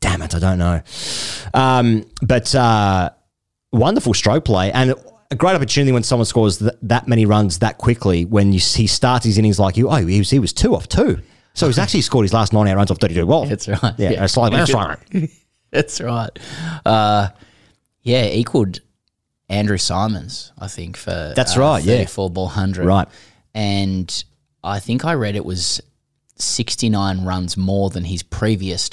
Damn 0.00 0.22
it, 0.22 0.34
I 0.34 0.38
don't 0.38 0.58
know. 0.58 0.80
Um, 1.54 2.04
but 2.22 2.54
uh, 2.54 3.10
wonderful 3.72 4.14
stroke 4.14 4.44
play 4.44 4.70
and 4.70 4.94
a 5.30 5.34
great 5.34 5.54
opportunity 5.56 5.90
when 5.92 6.02
someone 6.04 6.26
scores 6.26 6.58
th- 6.58 6.72
that 6.82 7.08
many 7.08 7.26
runs 7.26 7.58
that 7.60 7.78
quickly. 7.78 8.26
When 8.26 8.52
you 8.52 8.60
he 8.60 8.86
starts 8.86 9.24
his 9.24 9.38
innings 9.38 9.58
like 9.58 9.76
you, 9.76 9.88
oh, 9.88 9.96
he 9.96 10.18
was 10.18 10.30
he 10.30 10.38
was 10.38 10.52
two 10.52 10.76
off 10.76 10.88
two. 10.88 11.20
So 11.54 11.66
he's 11.66 11.78
actually 11.80 12.02
scored 12.02 12.22
his 12.24 12.32
last 12.32 12.52
nine 12.52 12.68
out 12.68 12.76
runs 12.76 12.92
off 12.92 13.00
thirty 13.00 13.14
two 13.14 13.26
balls. 13.26 13.48
That's 13.48 13.66
right. 13.66 13.94
Yeah, 13.98 14.10
Yeah. 14.10 14.20
that's 14.20 14.36
right. 14.72 14.98
That's 15.78 16.00
right. 16.00 16.30
Uh, 16.86 17.28
yeah, 18.02 18.26
equaled 18.26 18.80
Andrew 19.48 19.76
Symonds, 19.76 20.52
I 20.56 20.68
think, 20.68 20.96
for 20.96 21.32
That's 21.34 21.56
uh, 21.56 21.60
right, 21.60 21.82
yeah. 21.82 21.96
34 21.96 22.30
ball 22.30 22.44
100. 22.44 22.86
Right. 22.86 23.08
And 23.54 24.24
I 24.62 24.78
think 24.78 25.04
I 25.04 25.14
read 25.14 25.34
it 25.34 25.44
was 25.44 25.80
69 26.36 27.24
runs 27.24 27.56
more 27.56 27.90
than 27.90 28.04
his 28.04 28.22
previous 28.22 28.88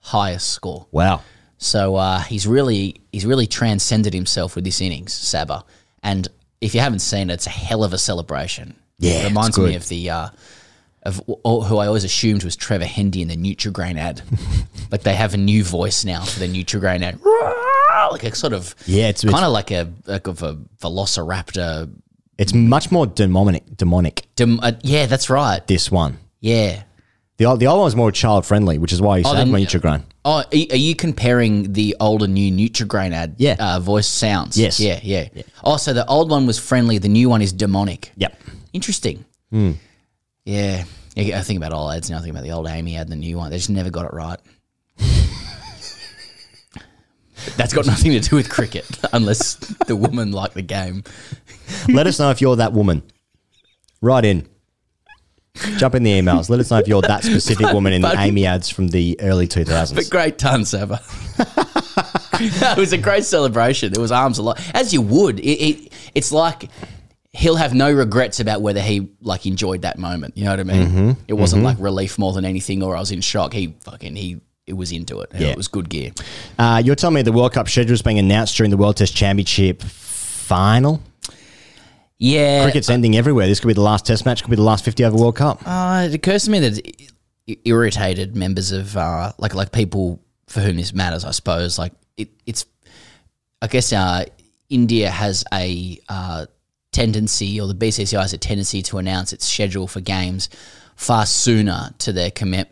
highest 0.00 0.50
score. 0.50 0.88
Wow. 0.90 1.22
So 1.58 1.94
uh, 1.94 2.18
he's 2.18 2.48
really 2.48 3.00
he's 3.12 3.24
really 3.24 3.46
transcended 3.46 4.12
himself 4.12 4.56
with 4.56 4.64
this 4.64 4.80
innings, 4.80 5.12
Sabba. 5.14 5.64
And 6.02 6.26
if 6.60 6.74
you 6.74 6.80
haven't 6.80 6.98
seen 6.98 7.30
it, 7.30 7.34
it's 7.34 7.46
a 7.46 7.50
hell 7.50 7.84
of 7.84 7.92
a 7.92 7.98
celebration. 7.98 8.74
Yeah, 8.98 9.22
it 9.22 9.28
reminds 9.28 9.58
me 9.58 9.76
of 9.76 9.88
the 9.88 10.10
uh, 10.10 10.28
of 11.04 11.20
who 11.26 11.76
I 11.78 11.86
always 11.86 12.04
assumed 12.04 12.44
was 12.44 12.56
Trevor 12.56 12.86
Hendy 12.86 13.20
in 13.22 13.28
the 13.28 13.36
Nutrigrain 13.36 13.98
ad. 13.98 14.22
like 14.90 15.02
they 15.02 15.14
have 15.14 15.34
a 15.34 15.36
new 15.38 15.62
voice 15.64 16.04
now 16.04 16.22
for 16.24 16.38
the 16.40 16.48
Nutrigrain 16.48 17.02
ad, 17.02 17.18
like 18.10 18.24
a 18.24 18.34
sort 18.34 18.52
of 18.52 18.74
Yeah, 18.86 19.08
it's- 19.10 19.22
kind 19.30 19.44
of 19.44 19.52
like 19.52 19.70
a 19.70 19.92
like 20.06 20.26
of 20.26 20.42
a 20.42 20.56
Velociraptor. 20.80 21.90
It's 22.38 22.52
much 22.54 22.90
more 22.90 23.06
demonic. 23.06 23.76
Demonic. 23.76 24.26
Dem- 24.34 24.58
uh, 24.60 24.72
yeah, 24.82 25.06
that's 25.06 25.30
right. 25.30 25.64
This 25.66 25.90
one. 25.90 26.18
Yeah. 26.40 26.82
The 27.36 27.46
old, 27.46 27.60
the 27.60 27.66
old 27.66 27.80
one's 27.80 27.94
more 27.96 28.10
child 28.12 28.44
friendly, 28.46 28.78
which 28.78 28.92
is 28.92 29.00
why 29.00 29.18
you 29.18 29.24
Oh, 29.26 29.32
say 29.32 29.38
have 29.38 29.46
then- 29.46 29.52
my 29.52 29.60
Nutrigrain. 29.60 30.02
Oh, 30.24 30.42
are 30.52 30.76
you 30.76 30.94
comparing 30.96 31.74
the 31.74 31.94
old 32.00 32.22
and 32.22 32.32
new 32.32 32.50
Nutrigrain 32.50 33.12
ad 33.12 33.34
Yeah. 33.38 33.56
uh, 33.58 33.78
voice 33.78 34.06
sounds? 34.06 34.56
Yes. 34.58 34.80
Yeah, 34.80 34.98
yeah, 35.02 35.28
Oh, 35.62 35.76
so 35.76 35.92
the 35.92 36.06
old 36.06 36.30
one 36.30 36.46
was 36.46 36.58
friendly, 36.58 36.96
the 36.98 37.08
new 37.10 37.28
one 37.28 37.42
is 37.42 37.52
demonic. 37.52 38.10
Yep. 38.16 38.40
Interesting. 38.72 39.24
Hmm. 39.50 39.72
Yeah. 40.44 40.84
yeah. 41.14 41.38
I 41.38 41.42
think 41.42 41.56
about 41.56 41.72
all 41.72 41.90
ads 41.90 42.10
now. 42.10 42.18
I 42.18 42.20
think 42.20 42.32
about 42.32 42.44
the 42.44 42.52
old 42.52 42.66
Amy 42.68 42.96
ad, 42.96 43.02
and 43.02 43.12
the 43.12 43.16
new 43.16 43.36
one. 43.36 43.50
They 43.50 43.56
just 43.56 43.70
never 43.70 43.90
got 43.90 44.06
it 44.06 44.12
right. 44.12 44.38
That's 47.56 47.74
got 47.74 47.86
nothing 47.86 48.12
to 48.12 48.20
do 48.20 48.36
with 48.36 48.48
cricket, 48.48 48.86
unless 49.12 49.54
the 49.86 49.96
woman 49.96 50.32
liked 50.32 50.54
the 50.54 50.62
game. 50.62 51.04
Let 51.88 52.06
us 52.06 52.18
know 52.18 52.30
if 52.30 52.40
you're 52.40 52.56
that 52.56 52.72
woman. 52.72 53.02
Right 54.00 54.24
in. 54.24 54.48
Jump 55.76 55.94
in 55.94 56.02
the 56.02 56.10
emails. 56.10 56.50
Let 56.50 56.58
us 56.60 56.70
know 56.70 56.78
if 56.78 56.88
you're 56.88 57.02
that 57.02 57.22
specific 57.22 57.72
woman 57.72 57.92
in 57.92 58.02
the 58.02 58.14
Amy 58.18 58.44
ads 58.44 58.68
from 58.68 58.88
the 58.88 59.16
early 59.20 59.46
2000s. 59.46 59.94
But 59.94 60.10
great 60.10 60.36
ton, 60.36 60.64
Sabba. 60.64 61.00
it 62.40 62.76
was 62.76 62.92
a 62.92 62.98
great 62.98 63.24
celebration. 63.24 63.92
It 63.92 63.98
was 63.98 64.10
arms 64.10 64.38
a 64.38 64.42
lot, 64.42 64.60
as 64.74 64.92
you 64.92 65.00
would. 65.00 65.38
It, 65.38 65.44
it, 65.44 65.92
it's 66.14 66.32
like 66.32 66.68
he'll 67.34 67.56
have 67.56 67.74
no 67.74 67.92
regrets 67.92 68.38
about 68.40 68.62
whether 68.62 68.80
he 68.80 69.08
like 69.20 69.44
enjoyed 69.44 69.82
that 69.82 69.98
moment. 69.98 70.36
You 70.36 70.44
know 70.44 70.50
what 70.52 70.60
I 70.60 70.64
mean? 70.64 70.88
Mhm, 70.88 71.16
It 71.28 71.34
wasn't 71.34 71.62
mhm. 71.62 71.66
like 71.66 71.76
relief 71.80 72.16
more 72.18 72.32
than 72.32 72.44
anything, 72.44 72.82
or 72.82 72.96
I 72.96 73.00
was 73.00 73.10
in 73.10 73.20
shock. 73.20 73.52
He 73.52 73.74
fucking 73.80 74.16
he 74.16 74.40
it 74.66 74.74
was 74.74 74.92
into 74.92 75.20
it. 75.20 75.30
Yeah. 75.34 75.48
it 75.48 75.56
was 75.56 75.68
good 75.68 75.90
gear. 75.90 76.12
Uh, 76.58 76.80
you're 76.82 76.94
telling 76.94 77.16
me 77.16 77.22
the 77.22 77.32
World 77.32 77.52
Cup 77.52 77.68
schedule 77.68 77.92
is 77.92 78.00
being 78.02 78.18
announced 78.18 78.56
during 78.56 78.70
the 78.70 78.76
World 78.78 78.96
Test 78.96 79.14
Championship 79.14 79.82
final? 79.82 81.02
Yeah, 82.18 82.62
Cricket's 82.62 82.88
ending 82.88 83.16
everywhere. 83.16 83.46
This 83.46 83.60
could 83.60 83.68
be 83.68 83.74
the 83.74 83.82
last 83.82 84.06
Test 84.06 84.24
match. 84.24 84.42
Could 84.42 84.50
be 84.50 84.56
the 84.56 84.62
last 84.62 84.84
50 84.84 85.04
over 85.04 85.16
World 85.16 85.36
Cup. 85.36 85.60
Uh, 85.66 86.06
it 86.08 86.14
occurs 86.14 86.44
to 86.44 86.50
me 86.50 86.60
that 86.60 86.78
it 87.46 87.58
irritated 87.64 88.36
members 88.36 88.72
of 88.72 88.96
uh, 88.96 89.32
like 89.38 89.54
like 89.54 89.72
people 89.72 90.20
for 90.46 90.60
whom 90.60 90.76
this 90.76 90.94
matters. 90.94 91.24
I 91.24 91.32
suppose 91.32 91.78
like 91.78 91.92
it, 92.16 92.30
it's. 92.46 92.64
I 93.60 93.66
guess 93.66 93.92
uh, 93.92 94.24
India 94.70 95.10
has 95.10 95.44
a 95.52 95.98
uh, 96.08 96.46
tendency, 96.94 97.60
or 97.60 97.66
the 97.66 97.74
BCCI 97.74 98.20
has 98.20 98.32
a 98.32 98.38
tendency 98.38 98.80
to 98.82 98.98
announce 98.98 99.32
its 99.32 99.46
schedule 99.46 99.86
for 99.86 100.00
games 100.00 100.48
far 100.96 101.26
sooner 101.26 101.90
to 101.98 102.12
their 102.12 102.30
commit 102.30 102.70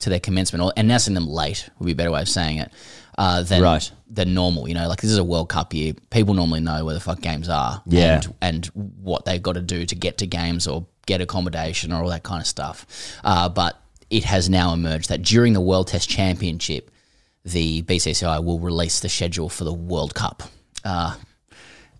to 0.00 0.10
their 0.10 0.20
commencement, 0.20 0.62
or 0.62 0.72
announcing 0.76 1.14
them 1.14 1.26
late 1.26 1.68
would 1.78 1.86
be 1.86 1.92
a 1.92 1.94
better 1.94 2.10
way 2.12 2.22
of 2.22 2.28
saying 2.28 2.58
it. 2.58 2.70
Uh, 3.18 3.42
than 3.42 3.60
Right. 3.62 3.90
than 4.08 4.32
normal, 4.32 4.68
you 4.68 4.74
know, 4.74 4.86
like 4.86 5.00
this 5.00 5.10
is 5.10 5.18
a 5.18 5.24
World 5.24 5.48
Cup 5.48 5.74
year. 5.74 5.92
People 6.10 6.34
normally 6.34 6.60
know 6.60 6.84
where 6.84 6.94
the 6.94 7.00
fuck 7.00 7.20
games 7.20 7.48
are, 7.48 7.82
Yeah. 7.86 8.14
and 8.14 8.34
and 8.40 8.66
what 9.02 9.24
they've 9.24 9.42
got 9.42 9.54
to 9.54 9.60
do 9.60 9.84
to 9.86 9.94
get 9.96 10.18
to 10.18 10.26
games 10.26 10.68
or 10.68 10.86
get 11.06 11.20
accommodation 11.20 11.92
or 11.92 12.02
all 12.04 12.10
that 12.10 12.22
kind 12.22 12.40
of 12.40 12.46
stuff. 12.46 12.86
Uh, 13.24 13.48
but 13.48 13.80
it 14.08 14.22
has 14.24 14.48
now 14.48 14.72
emerged 14.72 15.08
that 15.08 15.22
during 15.22 15.52
the 15.52 15.60
World 15.60 15.88
Test 15.88 16.08
Championship, 16.08 16.90
the 17.44 17.82
BCCI 17.82 18.38
will 18.44 18.60
release 18.60 19.00
the 19.00 19.08
schedule 19.08 19.48
for 19.48 19.64
the 19.64 19.72
World 19.74 20.14
Cup. 20.14 20.44
Uh, 20.84 21.16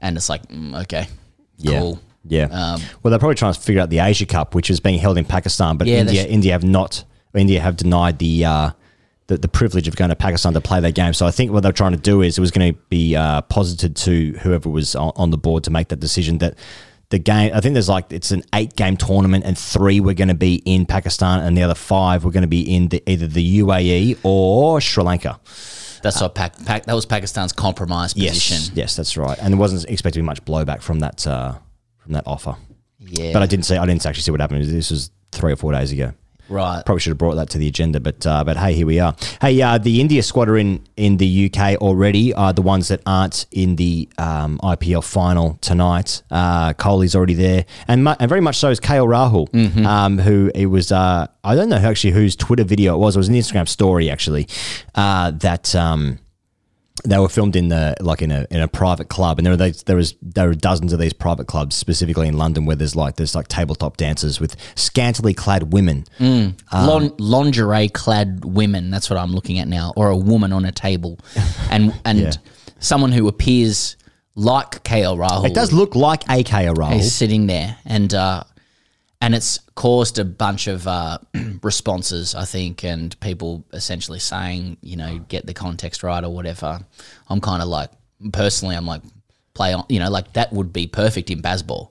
and 0.01 0.17
it's 0.17 0.29
like, 0.29 0.47
mm, 0.49 0.81
okay, 0.83 1.09
Yeah. 1.59 1.81
cool. 1.81 2.01
Yeah. 2.25 2.45
Um, 2.45 2.81
well, 3.03 3.11
they're 3.11 3.19
probably 3.19 3.37
trying 3.37 3.55
to 3.55 3.61
figure 3.61 3.81
out 3.81 3.91
the 3.91 4.01
Asia 4.01 4.27
Cup, 4.27 4.55
which 4.55 4.71
is 4.71 4.81
being 4.81 4.99
held 4.99 5.19
in 5.19 5.25
Pakistan, 5.25 5.77
but 5.77 5.87
Yeah, 5.87 5.99
India, 5.99 6.27
India 6.27 6.53
have 6.53 6.65
not. 6.65 7.05
India 7.35 7.61
have 7.61 7.77
denied 7.77 8.19
the, 8.19 8.45
uh, 8.45 8.71
the 9.29 9.37
the 9.39 9.49
privilege 9.49 9.87
of 9.87 9.97
going 9.97 10.09
to 10.11 10.17
Pakistan 10.17 10.55
to 10.55 10.61
play 10.61 10.81
their 10.81 10.93
game. 10.93 11.13
So 11.13 11.27
I 11.27 11.31
think 11.31 11.53
what 11.53 11.63
they're 11.63 11.73
trying 11.73 11.93
to 11.93 11.99
do 11.99 12.23
is 12.23 12.39
it 12.39 12.41
was 12.41 12.51
going 12.51 12.75
to 12.75 12.81
be 12.89 13.15
uh, 13.15 13.43
posited 13.43 13.95
to 13.97 14.33
whoever 14.43 14.69
was 14.69 14.95
on, 14.97 15.13
on 15.17 15.31
the 15.31 15.39
board 15.39 15.65
to 15.65 15.71
make 15.71 15.89
that 15.89 16.01
decision 16.01 16.39
that 16.39 16.55
the 17.11 17.19
game. 17.19 17.53
I 17.55 17.61
think 17.61 17.75
there's 17.75 17.89
like 17.89 18.13
it's 18.13 18.31
an 18.31 18.43
eight 18.55 18.75
game 18.77 18.97
tournament, 18.97 19.45
and 19.45 19.57
three 19.57 20.01
were 20.01 20.15
going 20.15 20.29
to 20.29 20.35
be 20.35 20.57
in 20.65 20.87
Pakistan, 20.87 21.41
and 21.41 21.57
the 21.57 21.63
other 21.63 21.75
five 21.75 22.25
were 22.25 22.31
going 22.31 22.43
to 22.43 22.49
be 22.49 22.63
in 22.75 22.89
the, 22.89 23.03
either 23.09 23.27
the 23.27 23.61
UAE 23.61 24.19
or 24.23 24.81
Sri 24.81 25.05
Lanka. 25.05 25.39
That's 26.03 26.21
Pac, 26.35 26.65
Pac, 26.65 26.85
that 26.85 26.95
was 26.95 27.07
Pakistan's 27.07 27.53
compromise 27.53 28.15
position. 28.15 28.57
Yes, 28.59 28.71
yes, 28.75 28.97
that's 28.97 29.17
right. 29.17 29.39
And 29.41 29.53
there 29.53 29.59
wasn't 29.59 29.85
expected 29.91 30.19
to 30.19 30.23
be 30.23 30.27
much 30.27 30.45
blowback 30.45 30.83
from 30.83 31.01
that 31.01 31.27
uh, 31.27 31.59
from 31.99 32.13
that 32.13 32.25
offer. 32.27 32.57
Yeah. 32.99 33.33
But 33.33 33.43
I 33.43 33.47
didn't 33.47 33.65
see. 33.65 33.77
I 33.77 33.87
didn't 33.87 34.05
actually 34.05 34.23
see 34.23 34.31
what 34.31 34.41
happened. 34.41 34.65
This 34.65 34.91
was 34.91 35.11
three 35.33 35.53
or 35.53 35.57
four 35.57 35.73
days 35.73 35.93
ago. 35.93 36.13
Right. 36.49 36.83
Probably 36.85 37.01
should 37.01 37.11
have 37.11 37.19
brought 37.19 37.35
that 37.35 37.51
to 37.51 37.59
the 37.59 37.69
agenda, 37.69 38.01
but 38.01 38.27
uh, 38.27 38.43
but 38.45 38.57
hey, 38.57 38.73
here 38.75 38.87
we 38.87 39.01
are. 39.01 39.15
Hey, 39.41 39.61
uh, 39.61 39.79
the 39.79 40.01
India 40.01 40.23
squad 40.23 40.49
are 40.49 40.57
in 40.57 40.83
in 40.97 41.19
the 41.19 41.51
UK 41.53 41.77
already. 41.77 42.33
Are 42.33 42.53
the 42.53 42.63
ones 42.63 42.89
that 42.89 43.01
aren't 43.07 43.47
in 43.53 43.77
the 43.77 44.09
um, 44.19 44.59
IPL 44.63 45.05
final 45.05 45.59
tonight. 45.61 46.23
Uh, 46.31 46.73
Kohli's 46.73 47.15
already 47.15 47.35
there, 47.35 47.67
and 47.87 48.05
mu- 48.05 48.15
and 48.19 48.29
very 48.29 48.41
much 48.41 48.57
so 48.57 48.71
is 48.71 48.81
KL 48.81 49.07
Rahul, 49.07 49.49
Mm-hmm. 49.51 49.85
um, 49.87 50.19
who 50.19 50.51
it 50.55 50.67
was. 50.67 50.91
Uh, 50.91 51.27
I 51.45 51.55
don't 51.55 51.69
know 51.69 51.77
actually 51.77 52.13
whose 52.13 52.35
Twitter 52.37 52.65
video 52.65 52.95
it 52.95 52.99
was. 52.99 53.17
It 53.17 53.19
was 53.19 53.29
an 53.29 53.35
Instagram 53.35 53.69
story 53.69 54.09
actually 54.11 54.49
uh, 54.95 55.31
that. 55.33 55.75
Um, 55.75 56.19
they 57.05 57.19
were 57.19 57.29
filmed 57.29 57.57
in 57.57 57.69
the 57.69 57.95
like 58.01 58.23
in 58.23 58.31
a 58.31 58.47
in 58.51 58.61
a 58.61 58.69
private 58.69 59.09
club, 59.09 59.39
and 59.39 59.47
there 59.47 59.53
were 59.53 59.57
these, 59.57 59.83
there 59.85 59.97
was 59.97 60.15
there 60.23 60.49
were 60.49 60.55
dozens 60.55 60.93
of 60.93 60.99
these 60.99 61.13
private 61.13 61.47
clubs 61.47 61.77
specifically 61.77 62.29
in 62.29 62.37
London 62.37 62.65
where 62.67 62.77
there's 62.77 62.97
like 62.97 63.17
there's 63.17 63.35
like 63.35 63.49
tabletop 63.49 63.97
dancers 63.97 64.41
with 64.41 64.57
scantily 64.75 65.35
clad 65.35 65.73
women. 65.73 66.05
Mm. 66.19 66.59
Um, 66.73 66.87
Lon- 66.87 67.13
lingerie 67.19 67.89
clad 67.89 68.45
women. 68.45 68.91
That's 68.91 69.09
what 69.11 69.19
I'm 69.19 69.33
looking 69.33 69.59
at 69.59 69.69
now, 69.69 69.93
or 69.97 70.09
a 70.09 70.17
woman 70.17 70.53
on 70.53 70.65
a 70.65 70.73
table, 70.73 71.19
and 71.71 71.95
and 72.05 72.19
Yeah. 72.21 72.33
someone 72.79 73.13
who 73.13 73.29
appears 73.29 73.97
like 74.35 74.83
KL 74.85 75.17
Rahul. 75.19 75.47
It 75.47 75.55
does 75.55 75.73
look 75.73 75.95
like 75.97 76.23
AK 76.25 76.47
Rahul. 76.75 76.93
He's 76.95 77.13
sitting 77.15 77.47
there, 77.49 77.77
and 77.85 78.13
uh, 78.15 78.45
and 79.21 79.35
it's 79.35 79.59
caused 79.75 80.19
a 80.19 80.25
bunch 80.25 80.67
of 80.69 80.87
uh, 80.87 81.19
responses, 81.63 82.35
I 82.35 82.45
think, 82.45 82.85
and 82.85 83.19
people 83.21 83.65
essentially 83.73 84.19
saying, 84.19 84.77
you 84.81 84.97
know, 84.97 85.19
get 85.29 85.47
the 85.47 85.55
context 85.55 86.03
right 86.03 86.23
or 86.23 86.31
whatever. 86.31 86.81
I'm 87.29 87.41
kind 87.41 87.63
of 87.63 87.69
like, 87.69 87.91
personally, 88.33 88.77
I'm 88.77 88.87
like, 88.87 89.03
play 89.55 89.73
on, 89.73 89.85
you 89.89 89.99
know, 89.99 90.11
like 90.11 90.33
that 90.35 90.53
would 90.53 90.73
be 90.73 90.87
perfect 90.87 91.31
in 91.31 91.43
Bazball. 91.43 91.89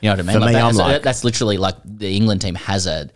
You 0.00 0.10
know 0.10 0.12
what 0.16 0.20
I 0.20 0.22
mean? 0.22 0.34
For 0.34 0.40
like 0.40 0.48
me, 0.48 0.52
that- 0.54 0.62
I'm 0.62 0.66
that's, 0.74 0.78
like- 0.78 1.02
that's 1.02 1.24
literally 1.24 1.56
like 1.56 1.76
the 1.84 2.14
England 2.14 2.40
team 2.42 2.54
has 2.54 2.86
a 2.86 3.10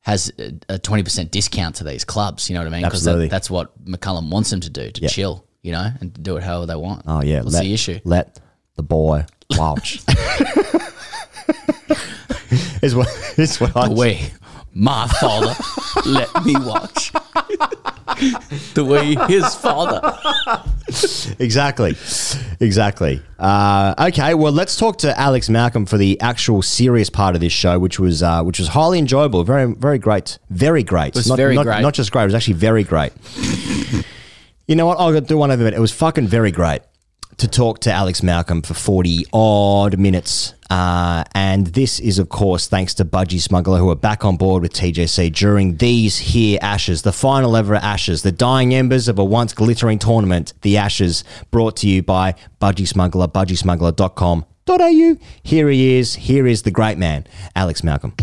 has 0.00 0.32
a 0.68 0.78
twenty 0.78 1.02
percent 1.02 1.32
discount 1.32 1.74
to 1.76 1.84
these 1.84 2.04
clubs. 2.04 2.48
You 2.48 2.54
know 2.54 2.60
what 2.60 2.68
I 2.68 2.70
mean? 2.70 2.82
Because 2.82 3.00
Absolutely. 3.00 3.26
that, 3.26 3.30
that's 3.32 3.50
what 3.50 3.84
McCullum 3.84 4.30
wants 4.30 4.50
them 4.50 4.60
to 4.60 4.70
do 4.70 4.90
to 4.90 5.02
Yeah. 5.02 5.08
chill. 5.08 5.44
You 5.62 5.72
know, 5.72 5.90
and 6.00 6.22
do 6.22 6.36
it 6.36 6.44
however 6.44 6.66
they 6.66 6.76
want. 6.76 7.02
Oh 7.08 7.22
yeah, 7.22 7.42
what's 7.42 7.54
let, 7.54 7.64
the 7.64 7.74
issue? 7.74 7.98
Let 8.04 8.38
the 8.76 8.84
boy 8.84 9.26
watch. 9.58 10.00
is 12.82 12.94
what 12.94 13.08
is 13.36 13.60
what 13.60 13.72
the 13.74 13.92
way 13.92 14.30
my 14.74 15.08
father 15.20 15.54
let 16.04 16.44
me 16.44 16.54
watch. 16.58 17.10
the 18.74 18.84
way 18.84 19.14
his 19.26 19.54
father. 19.54 20.00
exactly, 21.38 21.96
exactly. 22.60 23.22
Uh, 23.38 23.94
okay, 23.98 24.34
well, 24.34 24.52
let's 24.52 24.76
talk 24.76 24.98
to 24.98 25.18
Alex 25.18 25.48
Malcolm 25.48 25.86
for 25.86 25.96
the 25.96 26.20
actual 26.20 26.62
serious 26.62 27.08
part 27.08 27.34
of 27.34 27.40
this 27.40 27.52
show, 27.52 27.78
which 27.78 27.98
was 27.98 28.22
uh, 28.22 28.42
which 28.42 28.58
was 28.58 28.68
highly 28.68 28.98
enjoyable, 28.98 29.44
very 29.44 29.72
very 29.72 29.98
great, 29.98 30.38
very 30.50 30.82
great. 30.82 31.08
It 31.08 31.16
was 31.16 31.28
not, 31.28 31.36
very 31.36 31.54
not, 31.54 31.64
great. 31.64 31.80
Not 31.80 31.94
just 31.94 32.12
great; 32.12 32.24
it 32.24 32.26
was 32.26 32.34
actually 32.34 32.54
very 32.54 32.84
great. 32.84 33.12
you 34.66 34.76
know 34.76 34.86
what? 34.86 34.98
I'll 34.98 35.18
do 35.20 35.38
one 35.38 35.50
of 35.50 35.60
it. 35.62 35.74
It 35.74 35.80
was 35.80 35.92
fucking 35.92 36.26
very 36.26 36.50
great 36.50 36.82
to 37.38 37.48
talk 37.48 37.80
to 37.80 37.92
Alex 37.92 38.22
Malcolm 38.22 38.62
for 38.62 38.74
40 38.74 39.24
odd 39.32 39.98
minutes. 39.98 40.54
Uh, 40.70 41.24
and 41.34 41.68
this 41.68 42.00
is, 42.00 42.18
of 42.18 42.28
course, 42.28 42.66
thanks 42.66 42.94
to 42.94 43.04
Budgy 43.04 43.40
Smuggler, 43.40 43.78
who 43.78 43.90
are 43.90 43.96
back 43.96 44.24
on 44.24 44.36
board 44.36 44.62
with 44.62 44.72
TJC 44.72 45.32
during 45.34 45.76
these 45.76 46.18
here 46.18 46.58
Ashes, 46.60 47.02
the 47.02 47.12
final 47.12 47.56
ever 47.56 47.74
Ashes, 47.74 48.22
the 48.22 48.32
dying 48.32 48.74
embers 48.74 49.08
of 49.08 49.18
a 49.18 49.24
once 49.24 49.52
glittering 49.52 49.98
tournament, 49.98 50.52
the 50.62 50.76
Ashes, 50.76 51.24
brought 51.50 51.76
to 51.78 51.88
you 51.88 52.02
by 52.02 52.34
Budgy 52.60 52.86
Smuggler, 52.86 53.28
budgysmuggler.com.au. 53.28 55.16
Here 55.42 55.68
he 55.68 55.94
is. 55.96 56.14
Here 56.14 56.46
is 56.46 56.62
the 56.62 56.70
great 56.70 56.98
man, 56.98 57.26
Alex 57.54 57.84
Malcolm. 57.84 58.14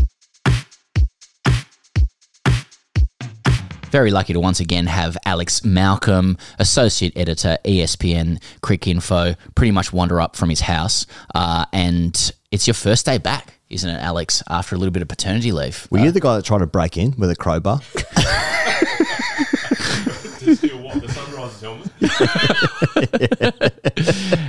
Very 3.93 4.09
lucky 4.09 4.33
to 4.33 4.39
once 4.39 4.59
again 4.59 4.87
have 4.87 5.15
Alex 5.23 5.63
Malcolm, 5.63 6.35
associate 6.57 7.13
editor, 7.15 7.59
ESPN 7.63 8.41
Cricinfo, 8.63 9.35
pretty 9.53 9.69
much 9.69 9.93
wander 9.93 10.19
up 10.19 10.35
from 10.35 10.49
his 10.49 10.61
house. 10.61 11.05
Uh, 11.35 11.65
and 11.71 12.31
it's 12.49 12.65
your 12.65 12.73
first 12.73 13.05
day 13.05 13.19
back, 13.19 13.59
isn't 13.69 13.87
it, 13.87 14.01
Alex, 14.01 14.41
after 14.49 14.73
a 14.73 14.79
little 14.79 14.91
bit 14.91 15.03
of 15.03 15.09
paternity 15.09 15.51
leave? 15.51 15.87
Were 15.91 15.99
you 15.99 16.09
the 16.09 16.19
guy 16.19 16.37
that 16.37 16.43
tried 16.43 16.57
to 16.57 16.65
break 16.65 16.97
in 16.97 17.13
with 17.19 17.29
a 17.29 17.35
crowbar? 17.35 17.81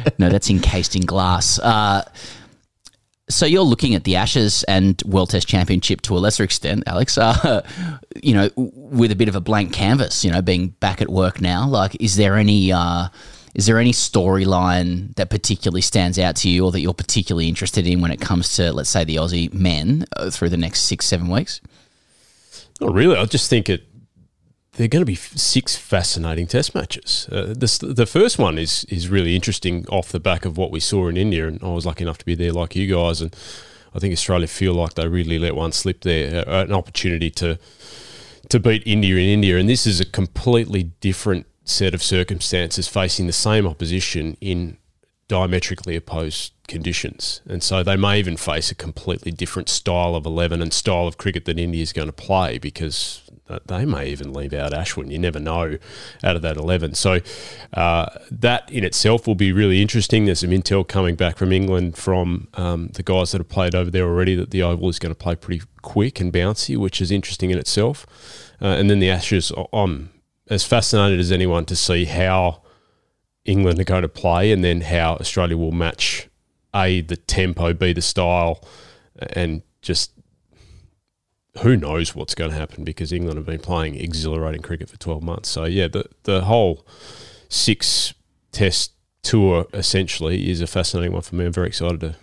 no, 0.19 0.31
that's 0.31 0.49
encased 0.49 0.97
in 0.97 1.03
glass. 1.03 1.59
Uh, 1.59 2.03
so 3.29 3.47
you're 3.47 3.63
looking 3.63 3.95
at 3.95 4.05
the 4.05 4.17
Ashes 4.17 4.65
and 4.65 5.03
World 5.07 5.31
Test 5.31 5.49
Championship 5.49 6.03
to 6.03 6.17
a 6.17 6.21
lesser 6.21 6.45
extent, 6.45 6.85
Alex. 6.87 7.17
Uh, 7.17 7.63
you 8.23 8.35
know, 8.35 8.51
with 8.57 9.11
a 9.11 9.17
bit 9.17 9.29
of 9.29 9.37
a 9.37 9.41
blank 9.41 9.73
canvas. 9.73 10.25
You 10.25 10.31
know, 10.31 10.43
being 10.43 10.69
back 10.69 11.01
at 11.01 11.09
work 11.09 11.41
now. 11.41 11.67
Like, 11.67 11.97
is 12.01 12.17
there 12.17 12.37
any? 12.37 12.73
Uh, 12.73 13.09
is 13.55 13.67
there 13.67 13.79
any 13.79 13.93
storyline 13.93 15.15
that 15.15 15.31
particularly 15.31 15.81
stands 15.81 16.19
out 16.19 16.37
to 16.37 16.49
you, 16.49 16.65
or 16.65 16.73
that 16.73 16.81
you're 16.81 16.93
particularly 16.93 17.49
interested 17.49 17.87
in 17.87 18.01
when 18.01 18.11
it 18.11 18.21
comes 18.21 18.57
to, 18.57 18.73
let's 18.73 18.91
say, 18.91 19.05
the 19.05 19.17
Aussie 19.17 19.53
men 19.55 20.05
uh, 20.17 20.29
through 20.29 20.49
the 20.49 20.57
next 20.57 20.81
six, 20.83 21.07
seven 21.07 21.29
weeks? 21.29 21.61
Not 22.81 22.93
really. 22.93 23.17
I 23.17 23.25
just 23.27 23.49
think 23.49 23.69
it. 23.69 23.85
They're 24.77 24.89
going 24.89 25.03
to 25.03 25.07
be 25.07 25.15
six 25.15 25.77
fascinating 25.77 26.49
Test 26.49 26.75
matches. 26.75 27.29
Uh, 27.31 27.55
this, 27.57 27.79
the 27.79 28.07
first 28.07 28.39
one 28.39 28.59
is 28.59 28.85
is 28.85 29.09
really 29.09 29.37
interesting 29.37 29.87
off 29.89 30.11
the 30.11 30.21
back 30.21 30.45
of 30.45 30.57
what 30.57 30.73
we 30.73 30.81
saw 30.81 31.09
in 31.09 31.17
India, 31.17 31.47
and 31.47 31.63
I 31.63 31.69
was 31.69 31.87
lucky 31.87 32.03
enough 32.03 32.19
to 32.19 32.25
be 32.25 32.35
there 32.35 32.53
like 32.53 32.75
you 32.75 32.93
guys. 32.93 33.21
And 33.21 33.35
I 33.95 34.01
think 34.01 34.13
Australia 34.13 34.49
feel 34.49 34.75
like 34.75 34.95
they 34.95 35.07
really 35.07 35.39
let 35.39 35.55
one 35.55 35.73
slip 35.73 36.01
there, 36.01 36.49
uh, 36.49 36.65
an 36.65 36.73
opportunity 36.73 37.31
to 37.31 37.59
to 38.49 38.61
beat 38.61 38.83
India 38.85 39.15
in 39.15 39.29
India, 39.29 39.59
and 39.59 39.69
this 39.69 39.87
is 39.87 40.01
a 40.01 40.05
completely 40.05 40.85
different 41.01 41.47
set 41.65 41.95
of 41.95 42.03
circumstances 42.03 42.89
facing 42.89 43.27
the 43.27 43.33
same 43.33 43.67
opposition 43.67 44.37
in 44.41 44.77
diametrically 45.29 45.97
opposed 45.97 46.53
conditions. 46.69 47.41
And 47.47 47.63
so 47.63 47.83
they 47.83 47.97
may 47.97 48.19
even 48.19 48.37
face 48.37 48.71
a 48.71 48.75
completely 48.75 49.33
different 49.33 49.69
style 49.69 50.15
of 50.15 50.27
11 50.27 50.63
and 50.63 50.73
style 50.73 51.07
of 51.07 51.19
cricket 51.19 51.45
that 51.45 51.59
India 51.59 51.83
is 51.83 51.93
going 51.93 52.09
to 52.09 52.13
play 52.13 52.59
because 52.59 53.25
they 53.67 53.85
may 53.85 54.09
even 54.09 54.33
leave 54.33 54.55
out 54.55 54.73
Ashwin. 54.73 55.11
You 55.11 55.19
never 55.19 55.39
know 55.39 55.77
out 56.23 56.37
of 56.37 56.43
that 56.43 56.57
11. 56.57 56.95
So 56.95 57.21
uh, 57.75 58.07
that 58.31 58.71
in 58.73 58.85
itself 58.85 59.27
will 59.27 59.35
be 59.35 59.53
really 59.53 59.83
interesting. 59.83 60.25
There's 60.25 60.41
some 60.41 60.51
intel 60.51 60.87
coming 60.87 61.15
back 61.15 61.37
from 61.37 61.53
England 61.53 61.97
from 61.97 62.49
um, 62.55 62.89
the 62.95 63.03
guys 63.03 63.33
that 63.33 63.39
have 63.39 63.49
played 63.49 63.75
over 63.75 63.91
there 63.91 64.07
already 64.07 64.35
that 64.35 64.51
the 64.51 64.63
Oval 64.63 64.89
is 64.89 64.99
going 64.99 65.15
to 65.15 65.19
play 65.19 65.37
pretty 65.37 65.63
quick 65.83 66.21
and 66.21 66.33
bouncy, 66.33 66.77
which 66.77 67.01
is 67.03 67.11
interesting 67.11 67.51
in 67.51 67.59
itself. 67.59 68.07
Uh, 68.63 68.67
and 68.67 68.89
then 68.89 68.99
the 68.99 69.11
Ashes, 69.11 69.53
I'm 69.73 70.11
as 70.49 70.65
fascinated 70.65 71.21
as 71.21 71.31
anyone 71.31 71.67
to 71.67 71.77
see 71.77 72.07
how 72.07 72.63
England 73.45 73.79
are 73.79 73.85
going 73.85 74.03
to 74.03 74.09
play, 74.09 74.53
and 74.53 74.65
then 74.65 74.81
how 74.81 75.15
Australia 75.17 75.57
will 75.57 75.73
match 75.73 76.29
a 76.75 77.03
the 77.03 77.17
tempo, 77.17 77.73
b 77.73 77.93
the 77.93 78.03
style, 78.03 78.67
and 79.31 79.63
just 79.83 80.13
who 81.59 81.77
knows 81.77 82.15
what's 82.15 82.35
going 82.35 82.51
to 82.51 82.57
happen 82.57 82.83
because 82.85 83.13
England 83.13 83.37
have 83.37 83.47
been 83.47 83.61
playing 83.61 83.95
exhilarating 83.95 84.63
cricket 84.63 84.89
for 84.89 84.97
twelve 84.99 85.23
months. 85.23 85.49
So 85.49 85.65
yeah, 85.65 85.89
the 85.89 86.05
the 86.25 86.43
whole 86.43 86.87
six 87.49 88.15
test 88.51 88.93
tour 89.23 89.67
essentially 89.73 90.51
is 90.51 90.61
a 90.61 90.67
fascinating 90.67 91.13
one 91.13 91.23
for 91.23 91.37
me. 91.37 91.47
I'm 91.47 91.53
very 91.53 91.69
excited 91.69 92.01
to 92.01 92.17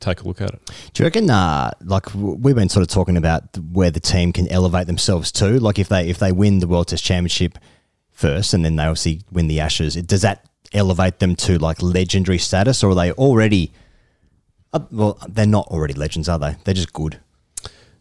take 0.00 0.22
a 0.22 0.28
look 0.28 0.40
at 0.40 0.50
it. 0.50 0.60
Do 0.92 1.02
you 1.02 1.06
reckon, 1.06 1.28
uh, 1.28 1.72
like 1.84 2.14
we've 2.14 2.54
been 2.54 2.68
sort 2.68 2.82
of 2.82 2.88
talking 2.88 3.16
about 3.16 3.58
where 3.58 3.90
the 3.90 4.00
team 4.00 4.32
can 4.32 4.48
elevate 4.48 4.86
themselves 4.86 5.32
to? 5.32 5.60
Like 5.60 5.78
if 5.78 5.88
they 5.88 6.08
if 6.08 6.18
they 6.18 6.32
win 6.32 6.60
the 6.60 6.66
World 6.68 6.88
Test 6.88 7.04
Championship 7.04 7.58
first, 8.10 8.54
and 8.54 8.64
then 8.64 8.76
they 8.76 8.84
obviously 8.84 9.22
win 9.30 9.48
the 9.48 9.60
Ashes, 9.60 9.96
does 9.96 10.22
that 10.22 10.47
elevate 10.72 11.18
them 11.18 11.36
to 11.36 11.58
like 11.58 11.82
legendary 11.82 12.38
status, 12.38 12.82
or 12.82 12.90
are 12.90 12.94
they 12.94 13.12
already? 13.12 13.72
Uh, 14.72 14.80
well, 14.90 15.18
they're 15.28 15.46
not 15.46 15.66
already 15.68 15.94
legends, 15.94 16.28
are 16.28 16.38
they? 16.38 16.56
They're 16.64 16.74
just 16.74 16.92
good. 16.92 17.20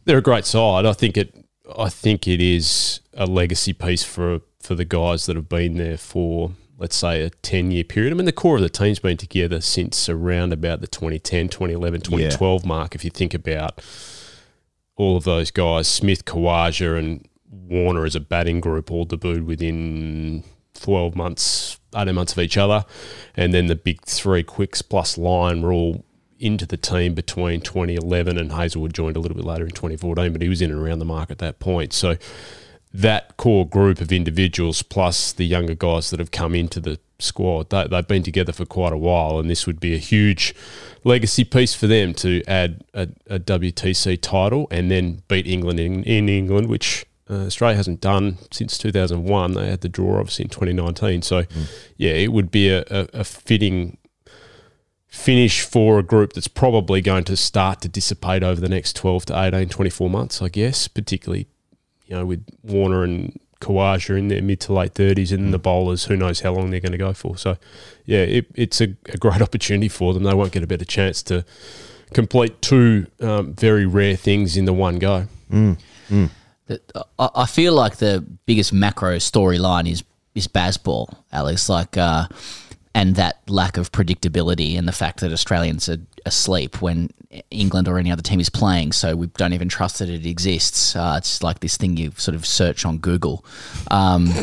They're 0.05 0.17
a 0.17 0.21
great 0.21 0.45
side. 0.45 0.85
I 0.85 0.93
think 0.93 1.17
it. 1.17 1.33
I 1.77 1.89
think 1.89 2.27
it 2.27 2.39
is 2.39 3.01
a 3.13 3.25
legacy 3.25 3.73
piece 3.73 4.03
for 4.03 4.41
for 4.61 4.75
the 4.75 4.85
guys 4.85 5.25
that 5.25 5.35
have 5.35 5.49
been 5.49 5.77
there 5.77 5.97
for 5.97 6.51
let's 6.79 6.95
say 6.95 7.23
a 7.23 7.29
10 7.29 7.71
year 7.71 7.83
period. 7.83 8.13
I 8.13 8.15
mean 8.15 8.25
the 8.25 8.31
core 8.31 8.57
of 8.57 8.61
the 8.61 8.69
team's 8.69 8.99
been 8.99 9.17
together 9.17 9.61
since 9.61 10.07
around 10.07 10.53
about 10.53 10.79
the 10.81 10.87
2010, 10.87 11.49
2011, 11.49 12.01
2012 12.01 12.65
mark 12.65 12.93
if 12.93 13.03
you 13.03 13.09
think 13.09 13.33
about 13.33 13.81
all 14.95 15.15
of 15.15 15.23
those 15.23 15.51
guys, 15.51 15.87
Smith, 15.87 16.25
Khawaja 16.25 16.97
and 16.97 17.27
Warner 17.49 18.05
as 18.05 18.15
a 18.15 18.19
batting 18.19 18.59
group 18.59 18.91
all 18.91 19.05
debuted 19.05 19.45
within 19.45 20.43
12 20.73 21.15
months, 21.15 21.79
18 21.97 22.15
months 22.15 22.33
of 22.33 22.39
each 22.39 22.57
other. 22.57 22.85
And 23.35 23.53
then 23.53 23.67
the 23.67 23.75
big 23.75 24.01
three 24.01 24.43
quicks 24.43 24.81
plus 24.81 25.17
Lyon 25.17 25.61
were 25.61 25.73
all 25.73 26.05
into 26.39 26.65
the 26.65 26.77
team 26.77 27.13
between 27.13 27.61
2011 27.61 28.37
and 28.37 28.51
Hazlewood 28.51 28.93
joined 28.93 29.17
a 29.17 29.19
little 29.19 29.35
bit 29.35 29.45
later 29.45 29.65
in 29.65 29.71
2014, 29.71 30.31
but 30.31 30.41
he 30.41 30.49
was 30.49 30.61
in 30.61 30.71
and 30.71 30.79
around 30.79 30.99
the 30.99 31.05
mark 31.05 31.31
at 31.31 31.39
that 31.39 31.59
point. 31.59 31.93
So 31.93 32.17
that 32.93 33.37
core 33.37 33.67
group 33.67 34.01
of 34.01 34.11
individuals 34.11 34.81
plus 34.81 35.31
the 35.33 35.45
younger 35.45 35.75
guys 35.75 36.09
that 36.09 36.19
have 36.19 36.31
come 36.31 36.55
into 36.55 36.79
the 36.79 36.99
squad, 37.19 37.69
they, 37.69 37.87
they've 37.87 38.07
been 38.07 38.23
together 38.23 38.51
for 38.51 38.65
quite 38.65 38.93
a 38.93 38.97
while, 38.97 39.39
and 39.39 39.49
this 39.49 39.67
would 39.67 39.79
be 39.79 39.93
a 39.93 39.99
huge 39.99 40.53
legacy 41.03 41.43
piece 41.43 41.73
for 41.73 41.87
them 41.87 42.13
to 42.13 42.43
add 42.47 42.83
a, 42.93 43.09
a 43.29 43.39
WTC 43.39 44.21
title 44.21 44.67
and 44.71 44.89
then 44.91 45.23
beat 45.27 45.47
England 45.47 45.79
in, 45.79 46.03
in 46.03 46.29
England, 46.29 46.67
which 46.69 47.05
uh, 47.29 47.45
Australia 47.45 47.75
hasn't 47.77 48.01
done 48.01 48.37
since 48.51 48.77
2001. 48.77 49.53
They 49.53 49.69
had 49.69 49.81
the 49.81 49.89
draw 49.89 50.19
obviously 50.19 50.43
in 50.45 50.49
2019. 50.49 51.21
So, 51.21 51.43
yeah, 51.97 52.11
it 52.11 52.31
would 52.31 52.51
be 52.51 52.69
a, 52.69 52.81
a, 52.89 53.07
a 53.13 53.23
fitting 53.23 53.97
finish 55.07 55.61
for 55.61 55.99
a 55.99 56.03
group 56.03 56.33
that's 56.33 56.47
probably 56.47 57.01
going 57.01 57.23
to 57.25 57.35
start 57.37 57.81
to 57.81 57.89
dissipate 57.89 58.43
over 58.43 58.59
the 58.61 58.69
next 58.69 58.95
12 58.95 59.25
to 59.27 59.41
18, 59.43 59.69
24 59.69 60.09
months, 60.09 60.41
I 60.41 60.49
guess, 60.49 60.87
particularly, 60.87 61.47
you 62.05 62.15
know, 62.15 62.25
with 62.25 62.45
Warner 62.63 63.03
and 63.03 63.39
Khawaja 63.59 64.17
in 64.17 64.27
their 64.27 64.41
mid 64.43 64.59
to 64.61 64.73
late 64.73 64.93
thirties, 64.93 65.31
and 65.31 65.51
the 65.51 65.57
bowlers, 65.57 66.05
who 66.05 66.15
knows 66.15 66.41
how 66.41 66.53
long 66.53 66.69
they're 66.69 66.79
going 66.79 66.91
to 66.91 66.97
go 66.97 67.11
for. 67.13 67.37
So, 67.37 67.57
yeah, 68.05 68.19
it, 68.19 68.45
it's 68.53 68.79
a, 68.81 68.95
a 69.09 69.17
great 69.17 69.41
opportunity 69.47 69.89
for 69.89 70.13
them. 70.13 70.23
They 70.23 70.33
won't 70.33 70.51
get 70.51 70.61
a 70.63 70.67
better 70.67 70.85
chance 70.85 71.23
to 71.23 71.43
complete 72.13 72.61
two 72.61 73.07
um, 73.19 73.53
very 73.53 73.85
rare 73.87 74.15
things 74.15 74.55
in 74.57 74.65
the 74.65 74.73
one 74.73 74.99
go. 74.99 75.25
Mm. 75.51 75.77
The- 76.09 76.29
I 77.19 77.45
feel 77.45 77.73
like 77.73 77.97
the 77.97 78.23
biggest 78.45 78.73
macro 78.73 79.17
storyline 79.17 79.89
is 79.89 80.03
is 80.35 80.47
Bazball, 80.47 81.13
Alex. 81.31 81.67
Like, 81.69 81.97
uh, 81.97 82.27
and 82.93 83.15
that 83.15 83.41
lack 83.47 83.77
of 83.77 83.91
predictability 83.91 84.77
and 84.77 84.87
the 84.87 84.91
fact 84.91 85.19
that 85.19 85.31
Australians 85.31 85.87
are 85.89 85.97
asleep 86.25 86.81
when 86.81 87.09
England 87.51 87.87
or 87.87 87.97
any 87.97 88.11
other 88.11 88.21
team 88.21 88.39
is 88.39 88.49
playing, 88.49 88.91
so 88.91 89.15
we 89.15 89.27
don't 89.27 89.53
even 89.53 89.69
trust 89.69 89.99
that 89.99 90.09
it 90.09 90.25
exists. 90.25 90.95
Uh, 90.95 91.15
it's 91.17 91.43
like 91.43 91.59
this 91.59 91.77
thing 91.77 91.97
you 91.97 92.11
sort 92.17 92.35
of 92.35 92.45
search 92.45 92.85
on 92.85 92.97
Google. 92.97 93.45
Um, 93.91 94.25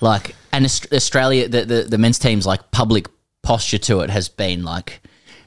like, 0.00 0.34
and 0.52 0.64
Australia, 0.92 1.48
the, 1.48 1.64
the 1.64 1.82
the 1.82 1.98
men's 1.98 2.18
team's 2.18 2.46
like 2.46 2.70
public 2.70 3.08
posture 3.42 3.78
to 3.78 4.00
it 4.00 4.10
has 4.10 4.28
been 4.28 4.62
like 4.62 5.00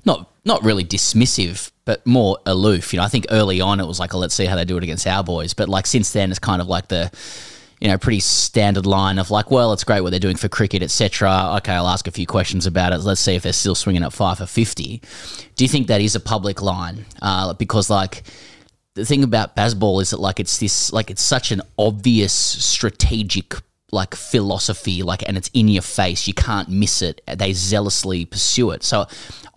not 0.04 0.30
not 0.44 0.64
really 0.64 0.84
dismissive, 0.84 1.72
but 1.86 2.06
more 2.06 2.40
aloof. 2.46 2.94
You 2.94 2.98
know, 2.98 3.06
I 3.06 3.08
think 3.08 3.28
early 3.30 3.62
on 3.62 3.80
it 3.80 3.86
was 3.86 4.00
like, 4.00 4.14
oh, 4.14 4.18
let's 4.18 4.34
see 4.34 4.46
how 4.46 4.56
they 4.56 4.66
do 4.66 4.78
it 4.78 4.84
against 4.84 5.08
our 5.08 5.24
boys. 5.24 5.54
But 5.54 5.70
like 5.70 5.86
since 5.86 6.12
then, 6.12 6.32
it's 6.32 6.40
kind 6.40 6.62
of 6.62 6.68
like 6.68 6.88
the 6.88 7.12
you 7.80 7.88
know 7.88 7.98
pretty 7.98 8.20
standard 8.20 8.86
line 8.86 9.20
of 9.20 9.32
like, 9.32 9.52
well, 9.52 9.72
it's 9.72 9.84
great 9.84 10.02
what 10.02 10.10
they're 10.10 10.20
doing 10.20 10.36
for 10.36 10.50
cricket, 10.50 10.82
etc. 10.82 11.56
Okay, 11.58 11.74
I'll 11.74 11.88
ask 11.88 12.08
a 12.08 12.12
few 12.12 12.26
questions 12.26 12.66
about 12.66 12.92
it. 12.92 12.98
Let's 13.00 13.22
see 13.22 13.36
if 13.36 13.44
they're 13.44 13.54
still 13.54 13.76
swinging 13.76 14.04
at 14.04 14.14
five 14.14 14.40
for 14.40 14.48
fifty. 14.48 15.02
Do 15.56 15.64
you 15.64 15.70
think 15.70 15.88
that 15.88 16.02
is 16.02 16.16
a 16.16 16.20
public 16.20 16.62
line? 16.62 17.06
Uh, 17.22 17.54
because 17.54 17.90
like. 17.90 18.24
The 18.96 19.04
thing 19.04 19.26
about 19.26 19.58
Bazball 19.58 20.02
is 20.02 20.12
that 20.12 20.22
like 20.22 20.40
it's 20.40 20.58
this 20.58 20.94
like 20.94 21.12
it's 21.12 21.22
such 21.22 21.52
an 21.52 21.62
obvious 21.78 22.32
strategic 22.32 23.56
like 23.92 24.16
philosophy 24.16 25.04
like 25.04 25.28
and 25.28 25.36
it's 25.36 25.50
in 25.54 25.68
your 25.68 25.82
face 25.82 26.30
you 26.30 26.34
can't 26.34 26.70
miss 26.70 27.02
it 27.02 27.20
they 27.28 27.52
zealously 27.52 28.24
pursue 28.24 28.72
it 28.72 28.84
so 28.84 29.06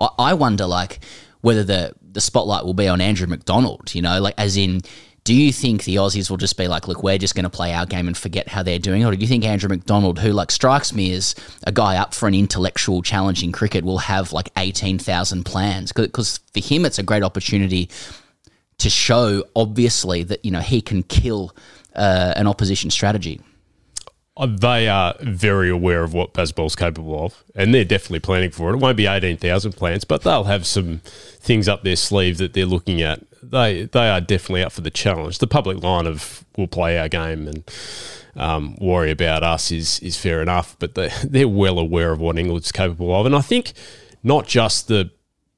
I, 0.01 0.09
I 0.19 0.35
wonder 0.35 0.67
like 0.67 0.99
whether 1.41 1.63
the 1.63 1.95
the 2.19 2.23
spotlight 2.23 2.65
will 2.65 2.75
be 2.75 2.89
on 2.89 3.01
Andrew 3.01 3.29
McDonald 3.29 3.95
you 3.95 4.03
know? 4.03 4.21
Like 4.21 4.35
as 4.37 4.57
in 4.57 4.81
do 5.23 5.35
you 5.35 5.53
think 5.53 5.85
the 5.85 5.97
Aussies 5.97 6.31
will 6.31 6.37
just 6.37 6.57
be 6.57 6.67
like 6.67 6.89
look 6.89 7.05
we're 7.05 7.17
just 7.17 7.37
going 7.37 7.45
to 7.45 7.51
play 7.51 7.73
our 7.73 7.87
game 7.87 8.09
and 8.09 8.17
forget 8.17 8.49
how 8.49 8.65
they're 8.65 8.81
doing 8.81 9.05
or 9.05 9.15
do 9.15 9.19
you 9.19 9.29
think 9.29 9.45
Andrew 9.45 9.69
McDonald 9.69 10.19
who 10.19 10.33
like 10.33 10.51
strikes 10.51 10.93
me 10.93 11.13
as 11.13 11.37
a 11.63 11.71
guy 11.71 11.97
up 11.97 12.13
for 12.13 12.27
an 12.27 12.35
intellectual 12.35 13.03
challenge 13.03 13.45
in 13.45 13.53
cricket 13.53 13.85
will 13.85 13.99
have 13.99 14.33
like 14.33 14.51
18,000 14.57 15.45
plans? 15.45 15.93
Because 15.93 16.41
for 16.53 16.61
him 16.61 16.85
it's 16.85 16.99
a 16.99 17.05
great 17.05 17.23
opportunity 17.23 17.89
to 18.79 18.91
show 18.91 19.45
obviously 19.55 20.25
that 20.25 20.45
you 20.45 20.51
know 20.51 20.61
he 20.61 20.81
can 20.81 21.05
kill 21.05 21.55
uh, 21.95 22.33
an 22.35 22.49
opposition 22.49 22.91
strategy 22.91 23.41
They 24.47 24.89
are 24.89 25.15
very 25.21 25.69
aware 25.69 26.05
of 26.05 26.15
what 26.15 26.33
Bazball's 26.33 26.77
capable 26.77 27.25
of, 27.25 27.45
and 27.55 27.75
they're 27.75 27.85
definitely 27.85 28.21
planning 28.21 28.51
for 28.51 28.71
it. 28.71 28.75
It 28.75 28.79
won't 28.79 28.97
be 28.97 29.07
eighteen 29.07 29.37
thousand 29.37 29.73
plants, 29.73 30.05
but 30.05 30.23
they'll 30.23 30.45
have 30.45 30.67
some 30.67 31.01
things 31.41 31.69
up 31.69 31.83
their 31.83 31.97
sleeve 31.97 32.39
that 32.39 32.53
they're 32.53 32.67
looking 32.67 33.03
at. 33.03 33.21
They 33.43 33.85
they 33.85 34.09
are 34.09 34.21
definitely 34.21 34.63
up 34.63 34.73
for 34.73 34.81
the 34.81 34.91
challenge. 34.91 35.39
The 35.39 35.47
public 35.47 35.83
line 35.83 36.07
of 36.07 36.45
"we'll 36.57 36.69
play 36.69 36.99
our 36.99 37.09
game" 37.09 37.49
and 37.49 37.71
um, 38.37 38.77
worry 38.81 39.11
about 39.11 39.43
us 39.43 39.73
is 39.73 39.99
is 40.01 40.17
fair 40.17 40.41
enough, 40.41 40.77
but 40.79 40.95
they 40.95 41.11
they're 41.25 41.49
well 41.49 41.79
aware 41.79 42.13
of 42.13 42.21
what 42.21 42.39
England's 42.39 42.73
capable 42.73 43.15
of, 43.19 43.27
and 43.27 43.35
I 43.35 43.41
think 43.41 43.73
not 44.23 44.47
just 44.47 44.89
the 44.89 45.11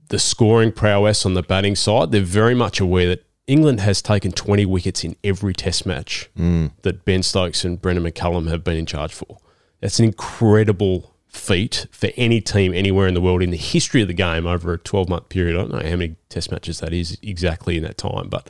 the 0.09 0.19
scoring 0.19 0.73
prowess 0.73 1.25
on 1.25 1.35
the 1.35 1.43
batting 1.43 1.77
side, 1.77 2.11
they're 2.11 2.23
very 2.23 2.55
much 2.55 2.81
aware 2.81 3.09
that 3.09 3.25
England 3.51 3.81
has 3.81 4.01
taken 4.01 4.33
20 4.33 4.65
wickets 4.67 5.05
in 5.05 5.17
every 5.25 5.53
test 5.53 5.85
match 5.85 6.31
mm. 6.39 6.71
that 6.83 7.05
Ben 7.05 7.23
Stokes 7.23 7.65
and 7.65 7.81
Brendon 7.81 8.05
McCullum 8.05 8.49
have 8.49 8.63
been 8.63 8.77
in 8.77 8.87
charge 8.87 9.13
for. 9.13 9.39
That's 9.81 9.99
an 9.99 10.05
incredible 10.05 11.15
feat 11.27 11.87
for 11.91 12.11
any 12.17 12.41
team 12.41 12.75
anywhere 12.75 13.07
in 13.07 13.15
the 13.15 13.21
world 13.21 13.43
in 13.43 13.51
the 13.51 13.57
history 13.57 14.03
of 14.03 14.09
the 14.09 14.15
game 14.15 14.47
over 14.47 14.73
a 14.73 14.79
12 14.79 15.09
month 15.09 15.29
period. 15.29 15.57
I 15.57 15.61
don't 15.61 15.73
know 15.73 15.79
how 15.79 15.97
many 15.97 16.17
test 16.29 16.51
matches 16.51 16.81
that 16.81 16.93
is 16.93 17.19
exactly 17.23 17.77
in 17.77 17.83
that 17.83 17.99
time, 17.99 18.29
but 18.29 18.49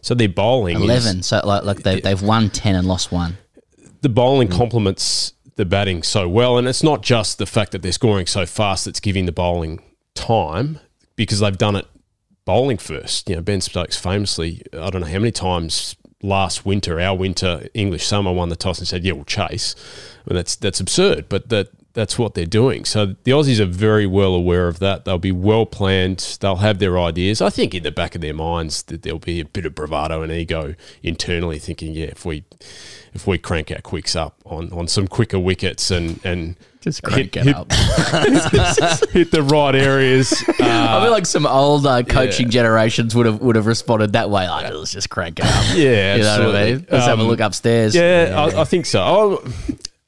so 0.00 0.14
their 0.14 0.28
bowling 0.28 0.76
is- 0.76 0.82
11 0.82 1.22
so 1.22 1.40
like, 1.44 1.64
like 1.64 1.82
they, 1.82 2.00
they've 2.00 2.22
won 2.22 2.50
10 2.50 2.74
and 2.74 2.86
lost 2.86 3.10
one 3.12 3.38
the 4.02 4.08
bowling 4.08 4.48
mm. 4.48 4.56
complements 4.56 5.32
the 5.56 5.64
batting 5.64 6.02
so 6.02 6.28
well, 6.28 6.58
and 6.58 6.66
it's 6.68 6.82
not 6.82 7.02
just 7.02 7.38
the 7.38 7.46
fact 7.46 7.72
that 7.72 7.82
they're 7.82 7.92
scoring 7.92 8.26
so 8.26 8.44
fast 8.44 8.84
that's 8.84 9.00
giving 9.00 9.26
the 9.26 9.32
bowling 9.32 9.80
time 10.14 10.78
because 11.16 11.40
they've 11.40 11.58
done 11.58 11.76
it 11.76 11.86
bowling 12.44 12.78
first. 12.78 13.28
You 13.28 13.36
know, 13.36 13.42
Ben 13.42 13.60
Stokes 13.60 13.96
famously, 13.96 14.62
I 14.72 14.90
don't 14.90 15.02
know 15.02 15.06
how 15.06 15.18
many 15.18 15.32
times 15.32 15.96
last 16.22 16.64
winter, 16.64 17.00
our 17.00 17.16
winter 17.16 17.66
English 17.74 18.06
summer, 18.06 18.32
won 18.32 18.48
the 18.48 18.56
toss 18.56 18.78
and 18.78 18.88
said, 18.88 19.04
"Yeah, 19.04 19.12
we'll 19.12 19.24
chase." 19.24 19.74
And 20.26 20.36
that's 20.36 20.56
that's 20.56 20.80
absurd, 20.80 21.28
but 21.28 21.48
that 21.48 21.68
that's 21.94 22.18
what 22.18 22.34
they're 22.34 22.46
doing. 22.46 22.84
So 22.84 23.14
the 23.24 23.32
Aussies 23.32 23.60
are 23.60 23.66
very 23.66 24.06
well 24.06 24.34
aware 24.34 24.66
of 24.68 24.78
that. 24.78 25.04
They'll 25.04 25.18
be 25.18 25.32
well 25.32 25.66
planned. 25.66 26.38
They'll 26.40 26.56
have 26.56 26.78
their 26.78 26.98
ideas. 26.98 27.42
I 27.42 27.50
think 27.50 27.74
in 27.74 27.82
the 27.82 27.92
back 27.92 28.14
of 28.14 28.20
their 28.20 28.32
minds 28.34 28.82
that 28.84 29.02
there'll 29.02 29.18
be 29.18 29.40
a 29.40 29.44
bit 29.44 29.66
of 29.66 29.74
bravado 29.74 30.22
and 30.22 30.32
ego 30.32 30.74
internally, 31.02 31.58
thinking, 31.58 31.92
"Yeah, 31.94 32.06
if 32.06 32.24
we." 32.24 32.44
If 33.14 33.26
we 33.26 33.36
crank 33.36 33.70
our 33.70 33.82
quicks 33.82 34.16
up 34.16 34.36
on, 34.46 34.72
on 34.72 34.88
some 34.88 35.06
quicker 35.06 35.38
wickets 35.38 35.90
and, 35.90 36.18
and 36.24 36.56
Just 36.80 37.02
crank 37.02 37.36
it 37.36 37.44
hit, 37.44 37.54
up. 37.54 37.70
hit 39.10 39.30
the 39.30 39.42
right 39.46 39.74
areas, 39.74 40.32
uh, 40.48 40.54
I 40.58 41.02
feel 41.02 41.10
like 41.10 41.26
some 41.26 41.44
older 41.44 41.90
uh, 41.90 42.02
coaching 42.04 42.48
generations 42.48 43.14
would 43.14 43.26
have 43.26 43.42
would 43.42 43.54
have 43.56 43.66
responded 43.66 44.14
that 44.14 44.30
way. 44.30 44.48
Like, 44.48 44.72
let's 44.72 44.92
just 44.92 45.10
crank 45.10 45.40
it 45.40 45.44
up. 45.44 45.52
Yeah, 45.76 46.16
you 46.16 46.22
know 46.22 46.46
what 46.46 46.56
I 46.56 46.62
absolutely. 46.62 46.72
mean. 46.76 46.86
Let's 46.90 47.04
have 47.06 47.18
a 47.18 47.22
Um, 47.22 47.28
look 47.28 47.40
upstairs. 47.40 47.94
Yeah, 47.94 48.34
I, 48.34 48.62
I 48.62 48.64
think 48.64 48.86
so. 48.86 49.02
Oh, 49.02 49.44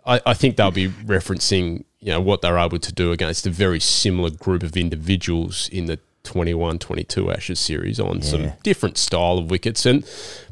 I, 0.06 0.20
I 0.26 0.34
think 0.34 0.56
they'll 0.56 0.70
be 0.70 0.88
referencing 0.88 1.84
you 2.00 2.10
know 2.10 2.20
what 2.20 2.42
they're 2.42 2.58
able 2.58 2.78
to 2.78 2.92
do 2.92 3.12
against 3.12 3.46
a 3.46 3.50
very 3.50 3.80
similar 3.80 4.30
group 4.30 4.62
of 4.62 4.76
individuals 4.76 5.68
in 5.72 5.86
the 5.86 5.98
21 6.24 6.78
22 6.78 7.30
Ashes 7.30 7.60
series 7.60 8.00
on 8.00 8.20
Yeah. 8.22 8.34
of 8.36 8.62
different 8.62 8.96
style 8.98 9.38
of 9.38 9.50
wickets 9.50 9.84
and 9.86 10.04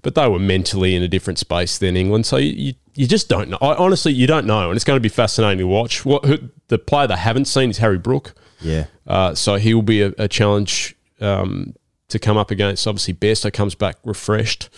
but 0.03 0.15
they 0.15 0.29
were 0.29 0.38
mentally 0.38 0.95
in 0.95 1.03
a 1.03 1.09
different 1.09 1.38
space 1.38 1.79
than 1.79 1.97
England 1.97 2.27
so 2.27 2.37
you, 2.37 2.75
you, 2.95 3.07
just 3.07 3.29
don't 3.29 3.49
know 3.49 3.59
I, 3.62 3.75
honestly 3.77 4.12
you 4.12 4.27
don't 4.27 4.47
know 4.47 4.69
and 4.69 4.77
it's 4.77 4.85
going 4.85 4.97
to 4.99 5.01
be 5.01 5.09
fascinating 5.09 5.59
to 5.59 5.67
watch 5.67 6.05
what 6.05 6.25
who, 6.27 6.38
the 6.69 6.79
player 6.79 7.07
they 7.07 7.17
haven't 7.17 7.47
seen 7.47 7.71
is 7.71 7.79
Harry 7.79 7.99
Brook 7.99 8.35
Yeah. 8.61 8.85
uh, 9.07 9.35
so 9.35 9.57
he 9.57 9.73
will 9.75 9.83
be 9.83 10.03
a, 10.03 10.12
a 10.19 10.29
challenge 10.29 10.95
um, 11.23 11.75
to 12.09 12.19
come 12.19 12.37
up 12.37 12.51
against. 12.51 12.87
Obviously, 12.87 13.15
Bairstow 13.15 13.51
comes 13.53 13.75
back 13.75 13.97
refreshed, 14.05 14.69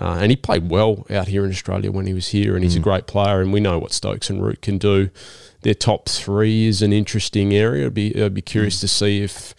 uh, 0.00 0.18
and 0.20 0.30
he 0.30 0.36
played 0.36 0.70
well 0.70 1.06
out 1.10 1.28
here 1.28 1.44
in 1.44 1.50
Australia 1.50 1.90
when 1.90 2.06
he 2.06 2.14
was 2.14 2.28
here, 2.28 2.54
and 2.54 2.62
he's 2.62 2.76
a 2.76 2.80
great 2.80 3.06
player. 3.06 3.40
And 3.40 3.52
we 3.52 3.60
know 3.60 3.78
what 3.78 3.92
Stokes 3.92 4.28
and 4.28 4.44
Root 4.44 4.60
can 4.62 4.78
do. 4.78 5.10
Their 5.62 5.74
top 5.74 6.08
three 6.08 6.66
is 6.66 6.82
an 6.82 6.92
interesting 6.92 7.54
area. 7.54 7.86
I'd 7.86 7.94
be, 7.94 8.22
I'd 8.22 8.34
be 8.34 8.42
curious 8.42 8.78
to 8.80 8.88
see 8.88 9.22
if 9.22 9.54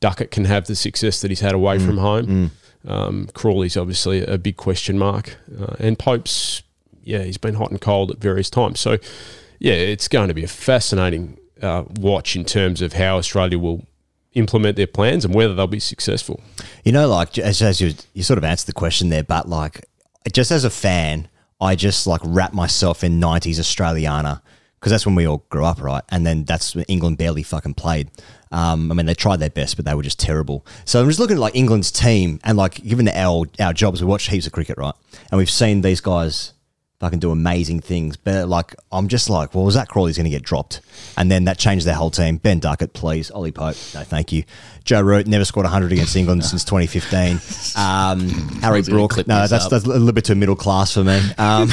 Duckett 0.00 0.30
can 0.30 0.46
have 0.46 0.66
the 0.66 0.74
success 0.74 1.20
that 1.20 1.30
he's 1.30 1.40
had 1.40 1.54
away 1.54 1.78
from 1.78 1.98
home. 1.98 2.50
Um, 2.84 3.28
Crawley's 3.34 3.76
obviously 3.76 4.24
a 4.24 4.38
big 4.38 4.56
question 4.56 4.98
mark, 4.98 5.36
uh, 5.60 5.76
and 5.78 5.98
Pope's 5.98 6.62
yeah 7.04 7.22
he's 7.22 7.38
been 7.38 7.54
hot 7.54 7.70
and 7.70 7.80
cold 7.80 8.10
at 8.10 8.18
various 8.18 8.50
times. 8.50 8.80
So 8.80 8.98
yeah, 9.60 9.74
it's 9.74 10.08
going 10.08 10.28
to 10.28 10.34
be 10.34 10.42
a 10.42 10.48
fascinating 10.48 11.38
uh, 11.60 11.84
watch 12.00 12.34
in 12.34 12.44
terms 12.44 12.82
of 12.82 12.94
how 12.94 13.18
Australia 13.18 13.58
will 13.58 13.86
implement 14.34 14.76
their 14.76 14.86
plans 14.86 15.24
and 15.24 15.34
whether 15.34 15.54
they'll 15.54 15.66
be 15.66 15.80
successful. 15.80 16.40
You 16.84 16.92
know, 16.92 17.08
like 17.08 17.38
as, 17.38 17.62
as 17.62 17.80
you 17.80 17.94
you 18.14 18.22
sort 18.22 18.38
of 18.38 18.44
answered 18.44 18.66
the 18.66 18.72
question 18.72 19.08
there, 19.08 19.22
but 19.22 19.48
like 19.48 19.84
just 20.32 20.50
as 20.50 20.64
a 20.64 20.70
fan, 20.70 21.28
I 21.60 21.74
just 21.74 22.06
like 22.06 22.20
wrap 22.24 22.52
myself 22.52 23.04
in 23.04 23.20
'90s 23.20 23.58
Australiana 23.58 24.42
because 24.82 24.90
that's 24.90 25.06
when 25.06 25.14
we 25.14 25.26
all 25.26 25.44
grew 25.48 25.64
up, 25.64 25.80
right? 25.80 26.02
And 26.08 26.26
then 26.26 26.44
that's 26.44 26.74
when 26.74 26.84
England 26.86 27.16
barely 27.16 27.44
fucking 27.44 27.74
played. 27.74 28.10
Um, 28.50 28.90
I 28.90 28.96
mean, 28.96 29.06
they 29.06 29.14
tried 29.14 29.38
their 29.38 29.48
best, 29.48 29.76
but 29.76 29.84
they 29.84 29.94
were 29.94 30.02
just 30.02 30.18
terrible. 30.18 30.66
So 30.84 31.00
I'm 31.00 31.06
just 31.06 31.20
looking 31.20 31.36
at 31.36 31.40
like 31.40 31.54
England's 31.54 31.92
team 31.92 32.40
and 32.42 32.58
like 32.58 32.82
given 32.82 33.08
our 33.08 33.46
our 33.60 33.72
jobs, 33.72 34.02
we 34.02 34.08
watch 34.08 34.28
heaps 34.28 34.46
of 34.46 34.52
cricket, 34.52 34.76
right? 34.78 34.94
And 35.30 35.38
we've 35.38 35.50
seen 35.50 35.82
these 35.82 36.00
guys 36.00 36.52
fucking 37.02 37.18
do 37.18 37.32
amazing 37.32 37.80
things. 37.80 38.16
But 38.16 38.48
like, 38.48 38.76
I'm 38.92 39.08
just 39.08 39.28
like, 39.28 39.56
well, 39.56 39.68
Zak 39.72 39.88
Crawley's 39.88 40.16
going 40.16 40.24
to 40.24 40.30
get 40.30 40.42
dropped, 40.42 40.80
and 41.18 41.30
then 41.30 41.44
that 41.44 41.58
changed 41.58 41.84
their 41.84 41.96
whole 41.96 42.12
team. 42.12 42.36
Ben 42.36 42.60
Duckett, 42.60 42.92
please. 42.92 43.30
Ollie 43.32 43.50
Pope, 43.50 43.76
no, 43.92 44.04
thank 44.04 44.30
you. 44.30 44.44
Joe 44.84 45.00
Root 45.00 45.26
never 45.26 45.44
scored 45.44 45.64
100 45.64 45.92
against 45.92 46.14
England 46.16 46.44
since 46.44 46.64
2015. 46.64 47.40
Um, 47.76 48.28
Harry 48.62 48.82
Brook, 48.82 49.16
no, 49.26 49.46
that's, 49.46 49.66
that's 49.66 49.84
a 49.84 49.88
little 49.88 50.12
bit 50.12 50.24
too 50.24 50.36
middle 50.36 50.56
class 50.56 50.94
for 50.94 51.02
me. 51.02 51.20
Um, 51.38 51.68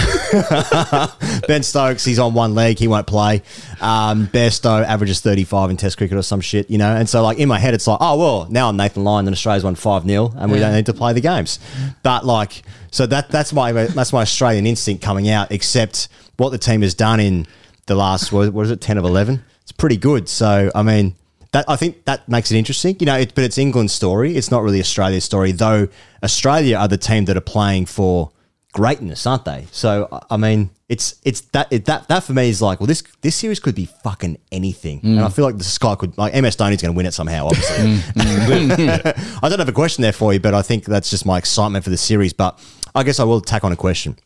ben 1.48 1.62
Stokes, 1.62 2.04
he's 2.04 2.20
on 2.20 2.34
one 2.34 2.56
leg, 2.56 2.80
he 2.80 2.88
won't 2.88 3.08
play. 3.08 3.44
Um, 3.82 4.28
Bairstow 4.28 4.84
averages 4.84 5.22
35 5.22 5.70
in 5.70 5.78
Test 5.78 5.98
cricket 5.98 6.18
or 6.18 6.24
some 6.24 6.42
shit, 6.42 6.70
you 6.72 6.80
know. 6.80 6.96
And 6.96 7.08
so, 7.08 7.22
like 7.22 7.38
in 7.38 7.48
my 7.48 7.60
head, 7.60 7.76
it's 7.76 7.86
like, 7.86 8.00
oh 8.02 8.18
well, 8.18 8.48
now 8.50 8.70
I'm 8.70 8.78
Nathan 8.78 9.04
Lyon, 9.04 9.28
and 9.28 9.34
Australia's 9.34 9.64
won 9.64 9.76
five 9.76 10.04
0 10.06 10.34
and 10.36 10.52
we 10.52 10.60
don't 10.60 10.74
need 10.74 10.88
to 10.88 10.94
play 10.94 11.14
the 11.14 11.22
games. 11.22 11.60
But 12.02 12.26
like, 12.26 12.64
so 12.92 13.06
that 13.08 13.30
that's 13.30 13.54
my 13.54 13.72
that's 13.72 14.14
my 14.14 14.22
Australian 14.22 14.66
instinct 14.66 15.04
coming 15.04 15.30
out. 15.30 15.52
Except 15.52 16.08
what 16.38 16.50
the 16.50 16.58
team 16.58 16.82
has 16.82 16.94
done 16.94 17.20
in 17.20 17.48
the 17.88 17.96
last 17.96 18.32
what, 18.32 18.54
is 18.56 18.72
it, 18.72 18.82
ten 18.82 18.98
of 18.98 19.06
eleven? 19.06 19.44
It's 19.64 19.72
pretty 19.72 19.98
good. 19.98 20.30
So 20.30 20.72
I 20.74 20.84
mean. 20.84 21.16
That, 21.52 21.66
I 21.68 21.78
think 21.78 22.06
that 22.06 22.30
makes 22.30 22.52
it 22.52 22.58
interesting, 22.60 22.96
you 23.00 23.08
know. 23.08 23.18
It, 23.18 23.34
but 23.34 23.44
it's 23.44 23.58
England's 23.58 23.92
story. 23.92 24.36
It's 24.36 24.52
not 24.52 24.62
really 24.62 24.80
Australia's 24.80 25.24
story, 25.24 25.52
though. 25.52 25.88
Australia 26.22 26.78
are 26.78 26.88
the 26.88 26.96
team 26.96 27.26
that 27.26 27.36
are 27.36 27.42
playing 27.42 27.88
for 27.88 28.30
greatness, 28.72 29.26
aren't 29.26 29.46
they? 29.46 29.68
So 29.72 30.08
I- 30.30 30.38
mean, 30.38 30.70
it's 30.88 31.16
it's 31.24 31.42
that 31.54 31.68
it, 31.72 31.86
that 31.86 32.08
that 32.08 32.24
for 32.24 32.34
me 32.34 32.50
is 32.50 32.62
like, 32.62 32.80
well, 32.80 32.88
this 32.88 33.04
this 33.22 33.36
series 33.36 33.60
could 33.60 33.76
be 33.76 33.86
fucking 33.86 34.38
anything, 34.52 35.02
and 35.04 35.20
I 35.20 35.30
feel 35.30 35.46
like 35.46 35.58
the 35.58 35.64
Sky 35.64 35.94
could 35.96 36.18
like 36.18 36.34
MS 36.34 36.56
Dhoni's 36.56 36.82
going 36.82 36.94
to 36.94 36.98
win 36.98 37.06
it 37.06 37.14
somehow. 37.14 37.46
Obviously, 37.48 37.78
mm. 38.22 39.40
I 39.44 39.50
don't 39.50 39.60
have 39.60 39.70
a 39.70 39.74
question 39.74 40.02
there 40.02 40.12
for 40.12 40.34
you, 40.34 40.40
but 40.40 40.54
I 40.56 40.64
think 40.64 40.86
that's 40.86 41.10
just 41.12 41.26
my 41.26 41.38
excitement 41.38 41.84
for 41.84 41.92
the 41.92 41.98
series. 41.98 42.34
But 42.34 42.60
I 42.96 43.04
guess 43.04 43.20
I 43.20 43.24
will 43.24 43.42
tack 43.42 43.64
on 43.64 43.72
a 43.72 43.76
question. 43.76 44.18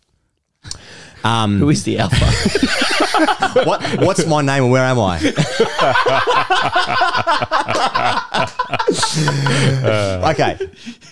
Um, 1.24 1.60
Who 1.60 1.70
is 1.70 1.84
the 1.84 2.00
alpha? 2.00 2.26
what 3.66 3.82
what's 4.00 4.26
my 4.26 4.42
name 4.42 4.64
and 4.64 4.72
where 4.72 4.84
am 4.84 5.00
I? 5.00 5.20
okay, 10.32 10.58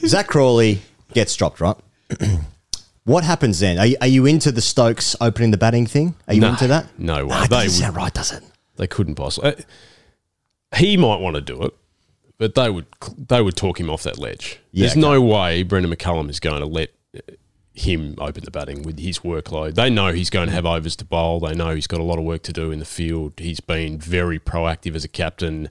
Zak 0.05 0.27
Crawley 0.27 0.81
gets 1.13 1.35
dropped, 1.35 1.61
right? 1.61 1.75
what 3.05 3.23
happens 3.23 3.59
then? 3.59 3.79
Are 3.79 3.85
you, 3.85 3.97
are 4.01 4.07
you 4.07 4.25
into 4.25 4.51
the 4.51 4.61
Stokes 4.61 5.15
opening 5.21 5.51
the 5.51 5.57
batting 5.57 5.85
thing? 5.85 6.15
Are 6.27 6.33
you 6.33 6.41
No, 6.41 6.49
into 6.49 6.67
that? 6.67 6.87
No 6.97 7.25
way. 7.25 7.29
Nah, 7.29 7.43
it 7.43 7.49
they 7.49 7.55
doesn't 7.55 7.67
would, 7.67 7.71
sound 7.85 7.95
right, 7.95 8.13
does 8.13 8.31
it? 8.33 8.43
They 8.75 8.87
couldn't 8.87 9.15
possibly. 9.15 9.51
Uh, 9.51 9.55
he 10.75 10.97
might 10.97 11.19
want 11.19 11.35
to 11.35 11.41
do 11.41 11.61
it, 11.63 11.73
but 12.37 12.55
they 12.55 12.69
would 12.69 12.85
they 13.17 13.41
would 13.41 13.55
talk 13.55 13.79
him 13.79 13.89
off 13.89 14.03
that 14.03 14.17
ledge. 14.17 14.59
Yeah, 14.71 14.83
There's 14.83 14.93
okay. 14.93 15.01
no 15.01 15.21
way 15.21 15.63
Brendon 15.63 15.93
McCullum 15.93 16.29
is 16.29 16.39
going 16.39 16.59
to 16.59 16.65
let 16.65 16.89
him 17.74 18.15
open 18.19 18.43
the 18.43 18.52
batting 18.52 18.84
with 18.84 19.00
his 19.00 19.19
workload. 19.19 19.76
They 19.76 19.89
know 19.89 20.12
he's 20.12 20.30
going 20.30 20.50
to 20.50 20.54
have 20.54 20.65
overs 20.65 20.95
to 20.97 21.06
bowl. 21.06 21.39
They 21.39 21.56
know 21.56 21.74
he's 21.74 21.88
got 21.88 22.00
a 22.00 22.04
lot 22.04 22.19
of 22.19 22.26
work 22.26 22.43
to 22.43 22.54
do 22.54 22.71
in 22.71 22.80
the 22.80 22.86
field. 22.86 23.34
He's 23.38 23.60
been 23.60 23.97
very 23.97 24.39
proactive 24.39 24.95
as 24.95 25.04
a 25.06 25.08
captain 25.08 25.69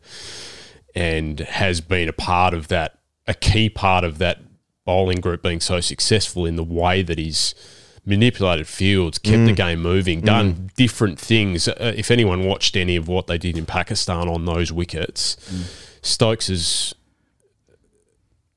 and 0.95 1.41
has 1.41 1.81
been 1.81 2.09
a 2.09 2.13
part 2.13 2.55
of 2.55 2.69
that, 2.69 2.99
a 3.27 3.35
key 3.35 3.69
part 3.69 4.05
of 4.05 4.19
that 4.19 4.41
bowling 4.85 5.21
group 5.21 5.43
being 5.43 5.61
so 5.61 5.81
successful 5.81 6.47
in 6.47 6.57
the 6.57 6.65
way 6.65 7.03
that 7.03 7.19
he's 7.19 7.55
manipulated 8.07 8.67
fields, 8.67 9.19
kept 9.19 9.45
the 9.45 9.53
mm. 9.53 9.57
game 9.57 9.81
moving, 9.83 10.23
done 10.23 10.55
mm. 10.55 10.75
different 10.75 11.19
things. 11.19 11.69
Uh, 11.69 11.93
if 11.97 12.11
anyone 12.11 12.45
watched 12.45 12.77
any 12.77 12.97
of 12.97 13.09
what 13.09 13.27
they 13.27 13.37
did 13.37 13.59
in 13.59 13.67
Pakistan 13.67 14.27
on 14.27 14.47
those 14.47 14.73
wickets, 14.73 15.37
mm. 15.51 16.05
Stokes's 16.05 16.95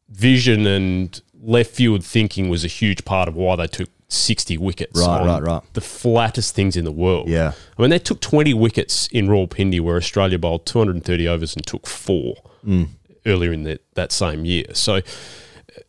vision 0.09 0.65
and 0.65 1.21
left 1.43 1.71
field 1.71 2.03
thinking 2.05 2.49
was 2.49 2.63
a 2.63 2.67
huge 2.69 3.03
part 3.05 3.27
of 3.27 3.35
why 3.35 3.55
they 3.57 3.67
took 3.67 3.89
60 4.07 4.57
wickets. 4.57 4.99
Right, 4.99 5.25
right, 5.25 5.41
right. 5.43 5.61
The 5.73 5.81
flattest 5.81 6.55
things 6.55 6.75
in 6.77 6.85
the 6.85 6.91
world. 6.91 7.27
Yeah. 7.27 7.53
I 7.77 7.81
mean, 7.81 7.89
they 7.89 7.99
took 7.99 8.21
20 8.21 8.53
wickets 8.53 9.07
in 9.11 9.27
Rawalpindi 9.27 9.81
where 9.81 9.97
Australia 9.97 10.37
bowled 10.39 10.65
230 10.65 11.27
overs 11.27 11.55
and 11.55 11.65
took 11.65 11.87
four 11.87 12.35
Mm. 12.65 12.87
earlier 13.25 13.51
in 13.51 13.63
the, 13.63 13.79
that 13.95 14.11
same 14.13 14.45
year. 14.45 14.65
So 14.73 15.01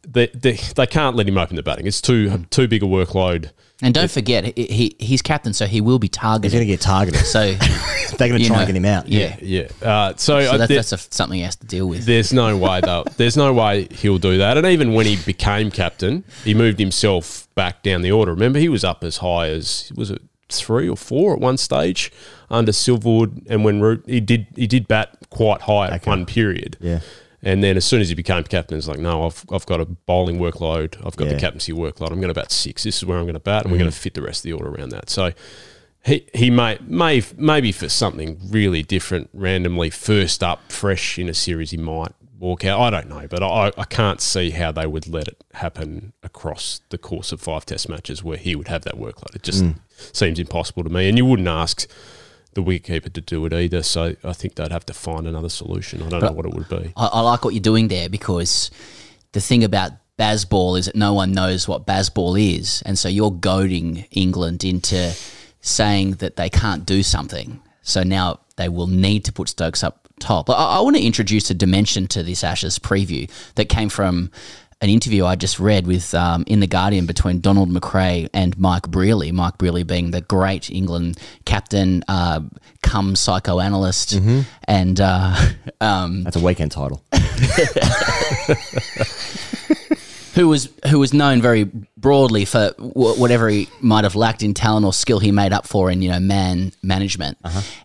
they, 0.06 0.26
they, 0.28 0.52
they 0.52 0.86
can't 0.86 1.16
let 1.16 1.28
him 1.28 1.38
open 1.38 1.56
the 1.56 1.62
batting. 1.62 1.86
It's 1.86 2.00
too 2.00 2.44
too 2.50 2.68
big 2.68 2.82
a 2.82 2.86
workload. 2.86 3.50
And 3.82 3.92
don't 3.92 4.10
forget, 4.10 4.56
he, 4.56 4.66
he 4.66 4.96
he's 4.98 5.20
captain, 5.20 5.52
so 5.52 5.66
he 5.66 5.80
will 5.80 5.98
be 5.98 6.08
targeted. 6.08 6.52
He's 6.52 6.58
going 6.58 6.66
to 6.66 6.72
get 6.72 6.80
targeted. 6.80 7.20
So 7.26 7.54
They're 8.18 8.28
going 8.28 8.40
to 8.40 8.46
try 8.46 8.56
know, 8.56 8.62
and 8.62 8.66
get 8.68 8.76
him 8.76 8.84
out. 8.84 9.08
Yeah. 9.08 9.36
Yeah. 9.40 9.68
Uh, 9.82 10.14
so 10.16 10.40
So 10.44 10.58
that, 10.58 10.68
there- 10.68 10.76
that's 10.76 10.92
a, 10.92 10.98
something 10.98 11.38
he 11.38 11.44
has 11.44 11.56
to 11.56 11.66
deal 11.66 11.88
with. 11.88 12.04
There's 12.06 12.32
no 12.32 12.56
way 12.56 12.80
though. 12.84 13.04
There's 13.16 13.36
no 13.36 13.52
way 13.52 13.88
he'll 13.90 14.18
do 14.18 14.38
that. 14.38 14.56
And 14.56 14.66
even 14.66 14.92
when 14.94 15.06
he 15.06 15.16
became 15.16 15.70
captain, 15.70 16.24
he 16.44 16.54
moved 16.54 16.78
himself 16.78 17.48
back 17.54 17.82
down 17.82 18.02
the 18.02 18.12
order. 18.12 18.32
Remember, 18.32 18.58
he 18.58 18.68
was 18.68 18.84
up 18.84 19.02
as 19.04 19.18
high 19.18 19.48
as 19.48 19.92
was 19.96 20.10
it 20.10 20.22
three 20.48 20.88
or 20.88 20.96
four 20.96 21.34
at 21.34 21.40
one 21.40 21.56
stage 21.56 22.12
under 22.50 22.70
Silverwood, 22.70 23.44
and 23.48 23.64
when 23.64 23.80
Root 23.80 24.04
he 24.06 24.20
did 24.20 24.46
he 24.54 24.66
did 24.66 24.86
bat 24.86 25.16
quite 25.30 25.62
high 25.62 25.88
at 25.88 26.06
one 26.06 26.26
period. 26.26 26.76
Yeah. 26.80 27.00
And 27.44 27.62
then 27.62 27.76
as 27.76 27.84
soon 27.84 28.00
as 28.00 28.08
he 28.08 28.14
became 28.14 28.42
captain, 28.44 28.78
it's 28.78 28.88
like, 28.88 28.98
no, 28.98 29.26
I've, 29.26 29.44
I've 29.52 29.66
got 29.66 29.80
a 29.80 29.84
bowling 29.84 30.38
workload. 30.38 30.96
I've 31.06 31.14
got 31.16 31.26
Yeah. 31.28 31.34
the 31.34 31.40
captaincy 31.40 31.72
workload. 31.72 32.10
I'm 32.10 32.20
going 32.20 32.32
to 32.32 32.40
bat 32.40 32.50
six. 32.50 32.84
This 32.84 32.96
is 32.96 33.04
where 33.04 33.18
I'm 33.18 33.24
going 33.24 33.34
to 33.34 33.40
bat, 33.40 33.64
and 33.64 33.72
we're 33.72 33.78
going 33.78 33.90
to 33.90 33.96
fit 33.96 34.14
the 34.14 34.22
rest 34.22 34.40
of 34.40 34.42
the 34.44 34.52
order 34.54 34.70
around 34.70 34.88
that. 34.90 35.10
So 35.10 35.32
he 36.04 36.26
he 36.34 36.50
may 36.50 36.78
may 36.86 37.22
maybe 37.36 37.70
for 37.72 37.88
something 37.88 38.38
really 38.48 38.82
different, 38.82 39.30
randomly 39.32 39.90
first 39.90 40.42
up, 40.42 40.72
fresh 40.72 41.18
in 41.18 41.28
a 41.28 41.34
series, 41.34 41.70
he 41.70 41.76
might 41.76 42.12
walk 42.38 42.64
out. 42.64 42.80
I 42.80 42.90
don't 42.90 43.08
know, 43.08 43.26
but 43.28 43.42
I 43.42 43.72
I 43.78 43.84
can't 43.84 44.20
see 44.20 44.50
how 44.50 44.72
they 44.72 44.86
would 44.86 45.06
let 45.08 45.28
it 45.28 45.42
happen 45.54 46.12
across 46.22 46.80
the 46.90 46.98
course 46.98 47.30
of 47.32 47.40
five 47.40 47.64
Test 47.66 47.88
matches 47.88 48.22
where 48.24 48.36
he 48.38 48.54
would 48.56 48.68
have 48.68 48.82
that 48.84 48.94
workload. 48.96 49.34
It 49.34 49.42
just 49.42 49.62
Mm. 49.64 49.76
seems 50.12 50.38
impossible 50.38 50.82
to 50.84 50.90
me, 50.90 51.08
and 51.08 51.16
you 51.18 51.24
wouldn't 51.26 51.48
ask. 51.48 51.86
The 52.54 52.62
wicketkeeper 52.62 53.12
to 53.12 53.20
do 53.20 53.44
it 53.46 53.52
either, 53.52 53.82
so 53.82 54.14
I 54.22 54.32
think 54.32 54.54
they'd 54.54 54.70
have 54.72 54.86
to 54.86 54.94
find 54.94 55.26
another 55.26 55.48
solution. 55.48 56.02
I 56.02 56.08
don't 56.08 56.20
But 56.20 56.30
know 56.30 56.36
what 56.36 56.46
it 56.46 56.54
would 56.54 56.68
be. 56.68 56.92
I, 56.96 57.06
I 57.06 57.20
like 57.20 57.44
what 57.44 57.52
you're 57.54 57.60
doing 57.60 57.88
there 57.88 58.08
because 58.08 58.70
the 59.32 59.40
thing 59.40 59.64
about 59.64 59.92
Bazball 60.18 60.78
is 60.78 60.86
that 60.86 60.94
no 60.94 61.12
one 61.12 61.32
knows 61.32 61.66
what 61.66 61.86
Bazball 61.86 62.40
is, 62.40 62.82
and 62.86 62.96
so 62.98 63.08
you're 63.08 63.32
goading 63.32 64.06
England 64.12 64.62
into 64.64 65.12
saying 65.60 66.12
that 66.12 66.36
they 66.36 66.48
can't 66.48 66.86
do 66.86 67.02
something. 67.02 67.60
So 67.82 68.02
now 68.02 68.40
they 68.56 68.68
will 68.68 68.86
need 68.86 69.24
to 69.24 69.32
put 69.32 69.48
Stokes 69.48 69.82
up 69.82 70.08
top. 70.20 70.48
I, 70.48 70.52
I 70.54 70.80
want 70.80 70.96
to 70.96 71.02
introduce 71.02 71.50
a 71.50 71.54
dimension 71.54 72.06
to 72.08 72.22
this 72.22 72.44
Ashes 72.44 72.78
preview 72.78 73.30
that 73.56 73.68
came 73.68 73.88
from 73.88 74.30
an 74.84 74.90
interview 74.90 75.24
I 75.24 75.34
just 75.34 75.58
read 75.58 75.86
with 75.86 76.14
um, 76.14 76.44
in 76.46 76.60
the 76.60 76.66
Guardian 76.66 77.06
between 77.06 77.40
Donald 77.40 77.70
McRae 77.70 78.28
and 78.34 78.56
Mike 78.58 78.82
Brearley. 78.82 79.32
Mike 79.32 79.56
Brearley 79.56 79.82
being 79.82 80.10
the 80.10 80.20
great 80.20 80.70
England 80.70 81.18
captain, 81.46 82.04
uh, 82.06 82.40
come 82.82 83.16
psychoanalyst, 83.16 84.20
and 84.68 85.00
uh, 85.00 85.34
um, 85.80 86.22
That's 86.24 86.36
a 86.36 86.40
weekend 86.40 86.70
title. 86.72 87.02
who 90.34 90.48
was 90.48 90.68
who 90.90 90.98
was 90.98 91.14
known 91.14 91.40
very 91.40 91.64
broadly 91.96 92.44
for 92.44 92.72
w- 92.76 93.20
whatever 93.20 93.48
he 93.48 93.68
might 93.80 94.04
have 94.04 94.16
lacked 94.16 94.42
in 94.42 94.52
talent 94.52 94.84
or 94.84 94.92
skill 94.92 95.20
he 95.20 95.30
made 95.30 95.52
up 95.52 95.66
for 95.66 95.90
in 95.90 96.02
you 96.02 96.10
know 96.10 96.20
man 96.20 96.72
management. 96.82 97.38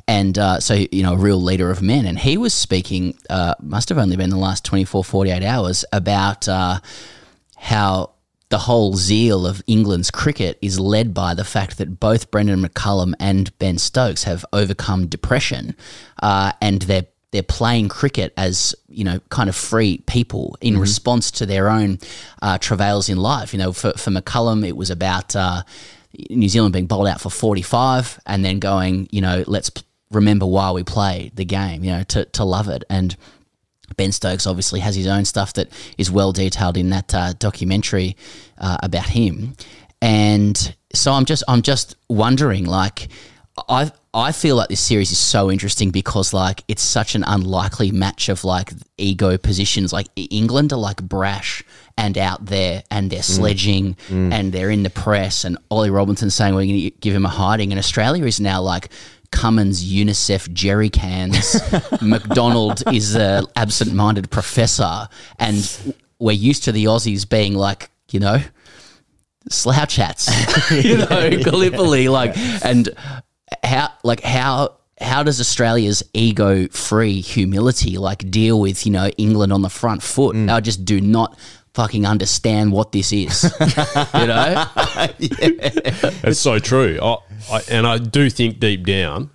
And 0.07 0.37
uh, 0.37 0.59
so 0.59 0.73
you 0.73 1.03
know 1.03 1.13
a 1.13 1.17
real 1.17 1.41
leader 1.41 1.69
of 1.69 1.81
men. 1.81 2.05
And 2.05 2.17
he 2.17 2.37
was 2.37 2.53
speaking 2.53 3.17
uh, 3.29 3.55
must 3.61 3.89
have 3.89 3.97
only 3.97 4.15
been 4.15 4.29
the 4.29 4.37
last 4.37 4.65
24 4.65 5.03
48 5.03 5.43
hours 5.43 5.85
about 5.93 6.47
uh, 6.47 6.79
how 7.55 8.11
the 8.49 8.57
whole 8.57 8.95
zeal 8.95 9.45
of 9.45 9.61
England's 9.67 10.09
cricket 10.09 10.57
is 10.59 10.79
led 10.79 11.13
by 11.13 11.35
the 11.35 11.43
fact 11.43 11.77
that 11.77 11.99
both 11.99 12.31
Brendon 12.31 12.63
McCullum 12.63 13.13
and 13.19 13.55
Ben 13.59 13.77
Stokes 13.77 14.23
have 14.23 14.43
overcome 14.51 15.05
depression, 15.05 15.75
uh, 16.23 16.53
and 16.59 16.81
they're 16.81 17.05
they're 17.31 17.43
playing 17.43 17.89
cricket 17.89 18.33
as 18.37 18.75
you 18.87 19.03
know 19.03 19.19
kind 19.29 19.49
of 19.49 19.55
free 19.55 19.99
people 20.07 20.57
in 20.61 20.77
response 20.79 21.31
to 21.31 21.45
their 21.45 21.69
own 21.69 21.99
uh, 22.41 22.57
travails 22.57 23.09
in 23.09 23.17
life. 23.17 23.53
You 23.53 23.59
know, 23.59 23.73
for 23.73 23.93
for 23.93 24.11
McCullum, 24.11 24.67
it 24.67 24.75
was 24.75 24.89
about 24.89 25.35
uh, 25.35 25.63
New 26.29 26.49
Zealand 26.49 26.73
being 26.73 26.87
bowled 26.87 27.07
out 27.07 27.21
for 27.21 27.29
forty 27.29 27.61
five, 27.61 28.19
and 28.25 28.43
then 28.43 28.59
going, 28.59 29.07
you 29.11 29.21
know, 29.21 29.43
let's 29.47 29.71
remember 30.11 30.45
why 30.45 30.71
we 30.71 30.83
play 30.83 31.31
the 31.35 31.45
game. 31.45 31.83
You 31.83 31.91
know, 31.91 32.03
to 32.03 32.25
to 32.25 32.43
love 32.43 32.69
it 32.69 32.83
and. 32.89 33.15
Ben 33.97 34.11
Stokes 34.11 34.45
obviously 34.45 34.81
has 34.81 34.95
his 34.95 35.07
own 35.07 35.25
stuff 35.25 35.53
that 35.53 35.67
is 35.97 36.11
well 36.11 36.31
detailed 36.31 36.77
in 36.77 36.91
that 36.91 37.13
uh, 37.15 37.33
documentary 37.39 38.15
uh, 38.59 38.77
about 38.83 39.09
him, 39.09 39.55
and 39.99 40.75
so 40.93 41.11
I'm 41.11 41.25
just 41.25 41.43
I'm 41.47 41.63
just 41.63 41.95
wondering 42.07 42.65
like 42.65 43.07
I 43.67 43.91
I 44.13 44.31
feel 44.31 44.55
like 44.55 44.69
this 44.69 44.79
series 44.79 45.11
is 45.11 45.17
so 45.17 45.51
interesting 45.51 45.91
because 45.91 46.33
like 46.33 46.63
it's 46.67 46.81
such 46.81 47.15
an 47.15 47.23
unlikely 47.25 47.91
match 47.91 48.29
of 48.29 48.43
like 48.43 48.71
ego 48.97 49.37
positions. 49.37 49.93
Like 49.93 50.07
England 50.15 50.73
are 50.73 50.79
like 50.79 51.01
brash 51.01 51.63
and 51.97 52.17
out 52.17 52.45
there 52.45 52.83
and 52.89 53.11
they're 53.11 53.19
mm. 53.19 53.35
sledging 53.35 53.95
mm. 54.07 54.31
and 54.33 54.51
they're 54.51 54.71
in 54.71 54.83
the 54.83 54.89
press 54.89 55.43
and 55.43 55.57
Ollie 55.69 55.89
Robinson 55.89 56.29
saying 56.29 56.55
we're 56.55 56.65
going 56.65 56.89
to 56.89 56.91
give 57.01 57.13
him 57.13 57.25
a 57.25 57.29
hiding 57.29 57.71
and 57.71 57.79
Australia 57.79 58.25
is 58.25 58.39
now 58.39 58.61
like 58.61 58.89
Cummins 59.31 59.83
UNICEF 59.83 60.51
jerry 60.53 60.89
cans. 60.89 61.61
McDonald 62.01 62.83
is 62.91 63.15
a 63.15 63.43
absent-minded 63.55 64.31
professor, 64.31 65.07
and 65.37 65.95
we're 66.19 66.31
used 66.31 66.63
to 66.63 66.71
the 66.71 66.85
Aussies 66.85 67.29
being 67.29 67.53
like, 67.53 67.91
you 68.09 68.19
know, 68.19 68.41
slouch 69.49 69.97
hats, 69.97 70.29
you 70.71 70.97
know, 70.97 71.29
Gallipoli, 71.43 72.07
like, 72.07 72.35
and 72.65 72.89
how, 73.63 73.89
like, 74.03 74.21
how. 74.21 74.75
How 75.01 75.23
does 75.23 75.39
Australia's 75.39 76.03
ego-free 76.13 77.21
humility 77.21 77.97
like 77.97 78.29
deal 78.29 78.59
with 78.59 78.85
you 78.85 78.91
know 78.91 79.07
England 79.17 79.53
on 79.53 79.61
the 79.61 79.69
front 79.69 80.03
foot? 80.03 80.35
Mm. 80.35 80.53
I 80.53 80.59
just 80.59 80.83
do 80.83 80.99
not 80.99 81.39
fucking 81.73 82.05
understand 82.05 82.73
what 82.73 82.91
this 82.91 83.13
is. 83.13 83.43
you 84.13 84.27
know, 84.27 84.65
It's 86.21 86.39
so 86.41 86.59
true. 86.59 86.99
I, 87.01 87.15
I, 87.49 87.61
and 87.71 87.87
I 87.87 87.97
do 87.97 88.29
think 88.29 88.59
deep 88.59 88.85
down, 88.85 89.29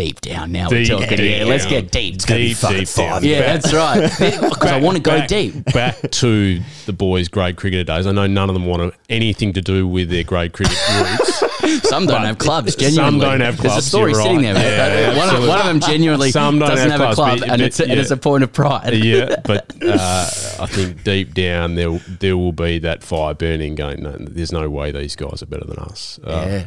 deep 0.00 0.20
down 0.22 0.50
now. 0.50 0.68
Deep, 0.68 0.88
we're 0.88 0.98
talking. 1.00 1.16
deep 1.18 1.38
yeah, 1.40 1.44
let's 1.44 1.66
get 1.66 1.90
deep. 1.90 2.14
It's 2.14 2.24
gonna 2.24 2.40
be 2.40 2.48
Deep, 2.48 2.56
fucking 2.56 2.78
deep 2.78 2.88
down. 2.94 3.10
five. 3.12 3.24
Yeah, 3.24 3.40
Back- 3.40 3.62
that's 3.62 3.74
right. 3.74 4.40
Because 4.50 4.70
I 4.72 4.80
want 4.80 4.96
to 4.96 5.02
go 5.02 5.18
back, 5.18 5.28
deep. 5.28 5.64
Back 5.72 6.10
to 6.10 6.60
the 6.86 6.92
boys' 6.92 7.28
grade 7.28 7.56
cricketer 7.56 7.84
days. 7.84 8.06
I 8.06 8.12
know 8.12 8.26
none 8.26 8.48
of 8.48 8.54
them 8.54 8.64
want 8.66 8.94
anything 9.10 9.52
to 9.54 9.60
do 9.60 9.86
with 9.86 10.08
their 10.10 10.24
grade 10.24 10.52
cricket 10.52 10.76
roots. 11.00 11.88
Some 11.88 12.06
don't 12.06 12.22
But 12.22 12.26
have 12.26 12.38
clubs. 12.38 12.74
Genuinely, 12.76 13.10
Some 13.10 13.18
don't 13.20 13.40
have 13.40 13.56
clubs. 13.58 13.74
There's 13.74 13.84
a 13.84 13.88
story 13.88 14.12
you're 14.12 14.22
sitting 14.22 14.36
right. 14.44 14.52
there. 14.54 15.12
Yeah, 15.12 15.18
one, 15.18 15.28
of, 15.28 15.34
absolutely. 15.34 15.48
one 15.48 15.58
of 15.60 15.66
them 15.66 15.80
genuinely 15.80 16.30
Some 16.30 16.58
don't 16.58 16.68
doesn't 16.70 16.90
have, 16.90 17.00
a 17.00 17.04
clubs, 17.14 17.16
club, 17.16 17.38
but- 17.40 17.48
and 17.48 17.58
but, 17.58 17.60
it's 17.60 17.80
a, 17.80 17.86
yeah. 17.86 17.92
it 17.92 17.98
is 17.98 18.10
a 18.10 18.16
point 18.16 18.42
of 18.44 18.52
pride. 18.52 18.94
yeah, 18.94 19.36
but 19.44 19.70
uh, 19.82 20.30
I 20.60 20.66
think 20.66 21.04
deep 21.04 21.34
down 21.34 21.74
there 21.74 21.90
there 22.08 22.36
will 22.36 22.52
be 22.52 22.78
that 22.80 23.02
fire 23.02 23.34
burning. 23.34 23.74
Going, 23.74 24.02
no, 24.02 24.16
there's 24.18 24.52
no 24.52 24.68
way 24.70 24.90
these 24.92 25.14
guys 25.16 25.42
are 25.42 25.46
better 25.46 25.66
than 25.66 25.78
us. 25.78 26.18
Uh, 26.24 26.64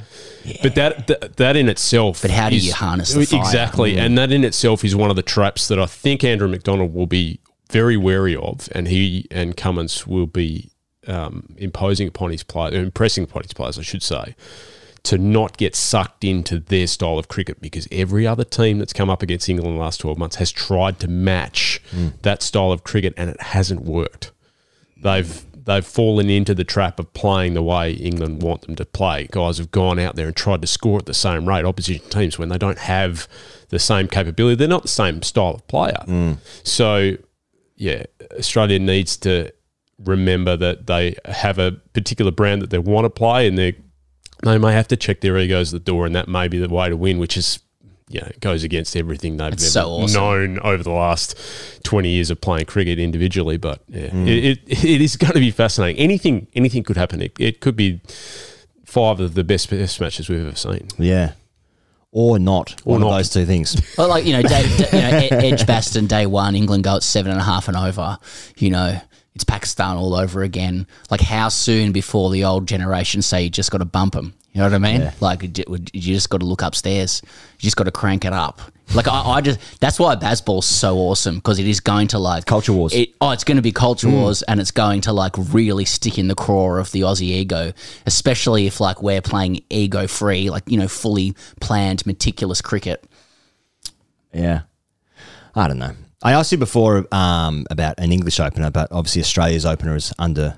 But 0.62 0.76
that, 0.76 1.08
that 1.08 1.38
that 1.38 1.56
in 1.56 1.70
itself, 1.70 2.22
But 2.22 2.32
how 2.32 2.50
do 2.50 2.56
is- 2.56 2.66
you 2.68 2.74
harness 2.74 3.14
the 3.14 3.23
fire? 3.30 3.42
exactly? 3.42 3.96
Mm. 3.96 4.06
And 4.06 4.18
that 4.18 4.32
in 4.32 4.44
itself 4.44 4.84
is 4.84 4.96
one 4.96 5.10
of 5.10 5.16
the 5.16 5.24
traps 5.24 5.68
that 5.68 5.80
I 5.80 5.86
think 5.86 6.24
Andrew 6.24 6.48
McDonald 6.48 6.94
will 6.94 7.08
be 7.08 7.40
very 7.70 7.98
wary 7.98 8.36
of, 8.36 8.70
and 8.74 8.88
he 8.88 9.28
and 9.32 9.58
Cummins 9.58 10.06
will 10.06 10.28
be 10.28 10.72
um, 11.08 11.48
imposing 11.58 12.08
upon 12.08 12.32
his 12.32 12.44
players, 12.44 12.74
impressing 12.74 13.24
upon 13.24 13.44
his 13.44 13.54
players, 13.54 13.80
I 13.80 13.82
should 13.82 14.04
say, 14.04 14.36
to 15.04 15.18
not 15.18 15.58
get 15.58 15.76
sucked 15.76 16.24
into 16.24 16.60
their 16.60 16.88
style 16.88 17.18
of 17.18 17.28
cricket 17.28 17.60
because 17.62 17.88
every 17.92 18.26
other 18.26 18.44
team 18.44 18.80
that's 18.80 18.94
come 18.94 19.10
up 19.10 19.22
against 19.22 19.50
England 19.50 19.72
in 19.72 19.76
the 19.76 19.82
last 19.82 20.00
12 20.00 20.18
months 20.18 20.38
has 20.38 20.52
tried 20.52 21.00
to 21.00 21.08
match 21.08 21.82
that 22.22 22.42
style 22.42 22.72
of 22.72 22.84
cricket 22.84 23.14
and 23.18 23.30
it 23.30 23.42
hasn't 23.42 23.82
worked. 23.82 24.32
They've 25.02 25.46
they've 25.66 25.86
fallen 25.86 26.30
into 26.30 26.54
the 26.54 26.64
trap 26.64 27.00
of 27.00 27.14
playing 27.14 27.54
the 27.54 27.64
way 27.64 27.94
England 27.94 28.42
want 28.42 28.62
them 28.62 28.76
to 28.76 28.86
play. 28.86 29.28
Guys 29.32 29.58
have 29.58 29.72
gone 29.72 30.00
out 30.00 30.16
there 30.16 30.28
and 30.28 30.36
tried 30.36 30.62
to 30.62 30.68
score 30.68 31.00
at 31.00 31.06
the 31.06 31.14
same 31.14 31.48
rate 31.48 31.66
opposition 31.66 32.08
teams 32.10 32.38
when 32.38 32.50
they 32.50 32.58
don't 32.58 32.80
have 32.80 33.28
the 33.70 33.80
same 33.80 34.08
capability. 34.08 34.56
They're 34.56 34.68
not 34.68 34.84
the 34.84 34.88
same 34.88 35.22
style 35.22 35.56
of 35.56 35.68
player. 35.68 36.04
Mm. 36.08 36.38
So 36.64 37.18
yeah, 37.76 38.04
Australia 38.38 38.80
needs 38.80 39.18
to 39.18 39.52
remember 40.00 40.58
that 40.58 40.88
they 40.88 41.16
have 41.26 41.60
a 41.60 41.72
particular 41.94 42.32
brand 42.32 42.62
that 42.62 42.70
they 42.70 42.80
want 42.80 43.06
to 43.06 43.10
play, 43.10 43.48
and 43.48 43.58
they 43.58 43.76
they 44.44 44.58
may 44.58 44.74
have 44.74 44.88
to 44.90 44.98
check 44.98 45.22
their 45.22 45.38
egos 45.38 45.74
at 45.74 45.84
the 45.84 45.92
door, 45.92 46.06
and 46.06 46.16
that 46.16 46.28
may 46.28 46.48
be 46.48 46.60
the 46.60 46.70
way 46.70 46.90
to 46.90 46.98
win, 46.98 47.18
which 47.18 47.38
is 47.38 47.60
you 48.10 48.20
know 48.22 48.30
goes 48.40 48.64
against 48.64 48.96
everything 48.96 49.38
they've 49.38 49.54
It's 49.54 49.64
ever 49.76 49.86
so 49.86 49.90
awesome. 49.90 50.22
known 50.22 50.60
over 50.60 50.84
the 50.84 50.92
last 50.92 51.38
twenty 51.84 52.10
years 52.10 52.30
of 52.30 52.42
playing 52.42 52.66
cricket 52.66 53.00
individually. 53.00 53.58
But 53.58 53.82
yeah, 53.88 54.08
Mm. 54.10 54.28
it, 54.28 54.60
it 54.68 54.84
it 54.84 55.02
is 55.02 55.16
going 55.24 55.34
to 55.34 55.40
be 55.40 55.52
fascinating. 55.52 56.02
Anything 56.02 56.48
anything 56.56 56.84
could 56.84 56.98
happen. 56.98 57.22
It, 57.22 57.34
it 57.40 57.60
could 57.62 57.76
be 57.76 58.02
five 58.86 59.20
of 59.20 59.34
the 59.34 59.44
best 59.44 59.70
test 59.70 60.00
matches 60.02 60.30
we've 60.30 60.46
ever 60.46 60.56
seen. 60.56 60.88
Yeah. 60.98 61.34
Or 62.12 62.38
not. 62.38 62.80
Or 62.86 62.92
One 62.92 63.02
not. 63.02 63.08
of 63.10 63.14
those 63.18 63.30
two 63.32 63.46
things. 63.46 63.76
Well, 63.98 64.08
like 64.10 64.26
you 64.26 64.34
know, 64.34 64.44
day, 64.44 64.64
day- 64.78 64.90
you 64.94 65.00
know, 65.32 65.38
Ed- 65.38 65.54
Edgbaston 65.54 66.06
day 66.08 66.26
one, 66.28 66.56
England 66.56 66.84
go 66.84 66.98
at 66.98 67.04
seven 67.04 67.32
and 67.32 67.42
a 67.42 67.44
half 67.44 67.68
and 67.68 67.76
over. 67.76 68.20
You 68.58 68.70
know, 68.70 69.00
it's 69.34 69.44
Pakistan 69.44 69.98
all 69.98 70.14
over 70.14 70.44
again. 70.44 70.86
Like 71.10 71.22
how 71.22 71.50
soon 71.50 71.92
before 71.92 72.30
the 72.30 72.44
old 72.44 72.68
generation 72.68 73.24
say 73.24 73.44
you 73.44 73.50
just 73.50 73.72
got 73.72 73.80
to 73.80 73.86
bump 73.86 74.14
them? 74.14 74.36
You 74.54 74.60
know 74.62 74.66
what 74.68 74.74
I 74.76 74.78
mean? 74.78 75.02
Yeah. 75.02 75.14
Like 75.20 75.42
you 75.42 75.80
just 75.80 76.30
got 76.30 76.42
to 76.42 76.46
look 76.46 76.62
upstairs. 76.62 77.22
You 77.24 77.62
just 77.62 77.76
got 77.76 77.86
to 77.86 77.92
crank 77.92 78.24
it 78.24 78.34
up. 78.34 78.62
Like 78.94 79.08
I, 79.08 79.22
I 79.22 79.42
just 79.42 79.60
that's 79.80 79.98
why 80.00 80.16
Bazball's 80.16 80.68
so 80.68 80.98
awesome 80.98 81.36
because 81.36 81.58
it 81.58 81.66
is 81.66 81.80
going 81.80 82.08
to 82.10 82.20
like 82.20 82.46
Culture 82.46 82.72
wars. 82.74 82.94
It, 82.94 83.16
oh, 83.20 83.32
it's 83.32 83.44
going 83.44 83.56
to 83.56 83.64
be 83.64 83.72
culture 83.72 84.08
Mm. 84.08 84.12
wars, 84.22 84.44
and 84.44 84.60
it's 84.60 84.70
going 84.70 85.02
to 85.02 85.12
like 85.14 85.34
really 85.38 85.86
stick 85.86 86.20
in 86.20 86.28
the 86.28 86.36
craw 86.36 86.76
of 86.78 86.92
the 86.92 87.02
Aussie 87.02 87.22
ego, 87.32 87.74
especially 88.06 88.68
if 88.68 88.80
like 88.80 89.02
we're 89.02 89.22
playing 89.22 89.64
ego 89.72 90.06
free, 90.06 90.52
like 90.52 90.64
you 90.70 90.78
know, 90.78 90.88
fully 90.88 91.34
planned, 91.60 92.06
meticulous 92.06 92.62
cricket. 92.62 93.04
Yeah. 94.34 94.62
I 95.56 95.68
don't 95.68 95.80
know. 95.80 95.96
I 96.22 96.34
asked 96.34 96.52
you 96.52 96.58
before 96.58 97.06
um, 97.12 97.66
about 97.72 97.96
an 98.00 98.12
English 98.12 98.40
opener, 98.40 98.70
but 98.72 98.92
obviously 98.92 99.22
Australia's 99.22 99.66
opener 99.66 99.96
is 99.96 100.14
under 100.20 100.58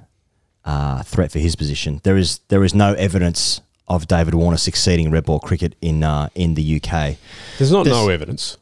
uh, 0.66 1.04
threat 1.04 1.32
for 1.32 1.40
his 1.40 1.56
position. 1.56 2.02
There 2.04 2.18
is 2.18 2.40
there 2.50 2.64
is 2.64 2.74
no 2.76 2.94
evidence 2.94 3.62
of 3.88 4.08
David 4.08 4.34
Warner 4.34 4.58
succeeding 4.58 5.12
red 5.12 5.26
ball 5.26 5.40
cricket 5.40 5.76
in 5.82 6.04
uh, 6.04 6.30
in 6.36 6.56
the 6.56 6.76
UK. 6.82 7.18
There's 7.58 7.72
not 7.72 7.86
There's- 7.86 7.98
no 8.02 8.10
evidence. 8.10 8.58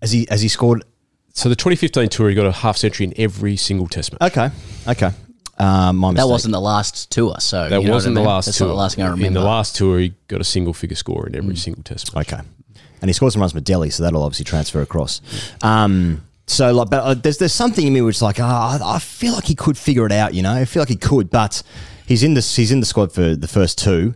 Has 0.00 0.12
he 0.12 0.26
has 0.30 0.40
he 0.42 0.48
scored? 0.48 0.84
So 1.34 1.48
the 1.48 1.56
2015 1.56 2.08
tour, 2.10 2.28
he 2.28 2.34
got 2.34 2.44
a 2.46 2.52
half 2.52 2.76
century 2.76 3.06
in 3.06 3.14
every 3.16 3.56
single 3.56 3.86
test 3.86 4.12
match. 4.12 4.20
Okay, 4.36 4.50
okay. 4.86 5.10
Um, 5.58 5.96
my 5.96 6.08
That 6.08 6.14
mistake. 6.14 6.30
wasn't 6.30 6.52
the 6.52 6.60
last 6.60 7.10
tour, 7.10 7.36
so 7.38 7.68
That 7.68 7.80
you 7.80 7.86
know 7.88 7.94
wasn't 7.94 8.16
what 8.16 8.20
I 8.20 8.24
the 8.24 8.28
last 8.28 8.44
That's 8.46 8.58
tour. 8.58 8.66
not 8.68 8.72
the 8.74 8.78
last 8.78 8.96
thing 8.96 9.04
I 9.04 9.08
remember. 9.08 9.26
In 9.28 9.32
the 9.32 9.40
last 9.42 9.76
tour, 9.76 9.98
he 10.00 10.12
got 10.28 10.40
a 10.40 10.44
single 10.44 10.72
figure 10.74 10.96
score 10.96 11.26
in 11.26 11.34
every 11.36 11.56
single 11.56 11.82
test 11.84 12.14
match. 12.14 12.32
Okay, 12.32 12.42
and 13.00 13.08
he 13.08 13.12
scored 13.12 13.32
some 13.32 13.40
runs 13.40 13.54
with 13.54 13.64
Delhi, 13.64 13.88
so 13.90 14.02
that'll 14.02 14.22
obviously 14.22 14.44
transfer 14.44 14.82
across. 14.82 15.20
Um, 15.62 16.22
so 16.46 16.72
like, 16.72 16.90
but 16.90 17.02
uh, 17.02 17.14
there's 17.14 17.38
there's 17.38 17.52
something 17.54 17.86
in 17.86 17.92
me 17.94 18.00
which 18.02 18.16
is 18.16 18.22
like, 18.22 18.40
oh, 18.40 18.44
I, 18.44 18.78
I 18.82 18.98
feel 18.98 19.32
like 19.34 19.44
he 19.44 19.54
could 19.54 19.78
figure 19.78 20.04
it 20.04 20.12
out. 20.12 20.34
You 20.34 20.42
know, 20.42 20.52
I 20.52 20.64
feel 20.64 20.82
like 20.82 20.88
he 20.90 20.96
could, 20.96 21.30
but 21.30 21.62
he's 22.06 22.22
in 22.22 22.34
the 22.34 22.40
he's 22.40 22.72
in 22.72 22.80
the 22.80 22.86
squad 22.86 23.12
for 23.12 23.34
the 23.36 23.48
first 23.48 23.78
two. 23.78 24.14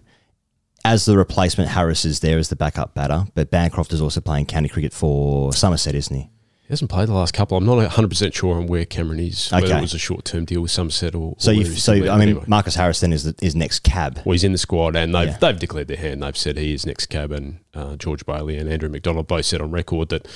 As 0.87 1.05
the 1.05 1.16
replacement, 1.16 1.70
Harris 1.70 2.05
is 2.05 2.20
there 2.20 2.39
as 2.39 2.49
the 2.49 2.57
backup 2.57 2.95
batter, 2.95 3.24
but 3.34 3.51
Bancroft 3.51 3.93
is 3.93 4.01
also 4.01 4.20
playing 4.20 4.47
county 4.47 4.68
cricket 4.68 4.93
for 4.93 5.53
Somerset, 5.53 5.95
isn't 5.97 6.14
he? 6.16 6.22
He 6.22 6.70
hasn't 6.72 6.91
played 6.91 7.09
the 7.09 7.12
last 7.12 7.32
couple. 7.34 7.57
I'm 7.57 7.64
not 7.66 7.76
100 7.76 8.09
percent 8.09 8.34
sure 8.34 8.57
on 8.57 8.66
where 8.66 8.84
Cameron 8.84 9.20
is. 9.20 9.51
Whether 9.51 9.66
Okay. 9.66 9.78
it 9.78 9.80
was 9.80 9.95
a 9.95 9.99
short 9.99 10.24
term 10.24 10.45
deal 10.45 10.61
with 10.62 10.70
Somerset 10.70 11.14
or. 11.14 11.34
So 11.39 11.53
or 11.53 11.64
so. 11.64 11.93
I 11.93 11.99
mean, 12.01 12.11
Anyway. 12.20 12.45
Marcus 12.47 12.74
Harris 12.76 13.01
then 13.01 13.12
is 13.12 13.24
the, 13.24 13.34
is 13.45 13.55
next 13.57 13.80
cab. 13.80 14.20
Well, 14.24 14.32
he's 14.32 14.43
in 14.45 14.53
the 14.53 14.59
squad, 14.59 14.95
and 14.97 15.14
they've 15.14 15.28
Yeah. 15.28 15.39
they've 15.39 15.59
declared 15.59 15.89
their 15.89 15.97
hand. 15.97 16.22
They've 16.22 16.37
said 16.37 16.57
he 16.57 16.72
is 16.74 16.87
next 16.87 17.07
cab, 17.07 17.30
and 17.32 17.59
uh, 17.74 17.97
George 17.97 18.24
Bailey 18.26 18.57
and 18.57 18.68
Andrew 18.68 18.89
McDonald 18.89 19.26
both 19.28 19.45
said 19.45 19.61
on 19.61 19.70
record 19.72 20.09
that, 20.11 20.26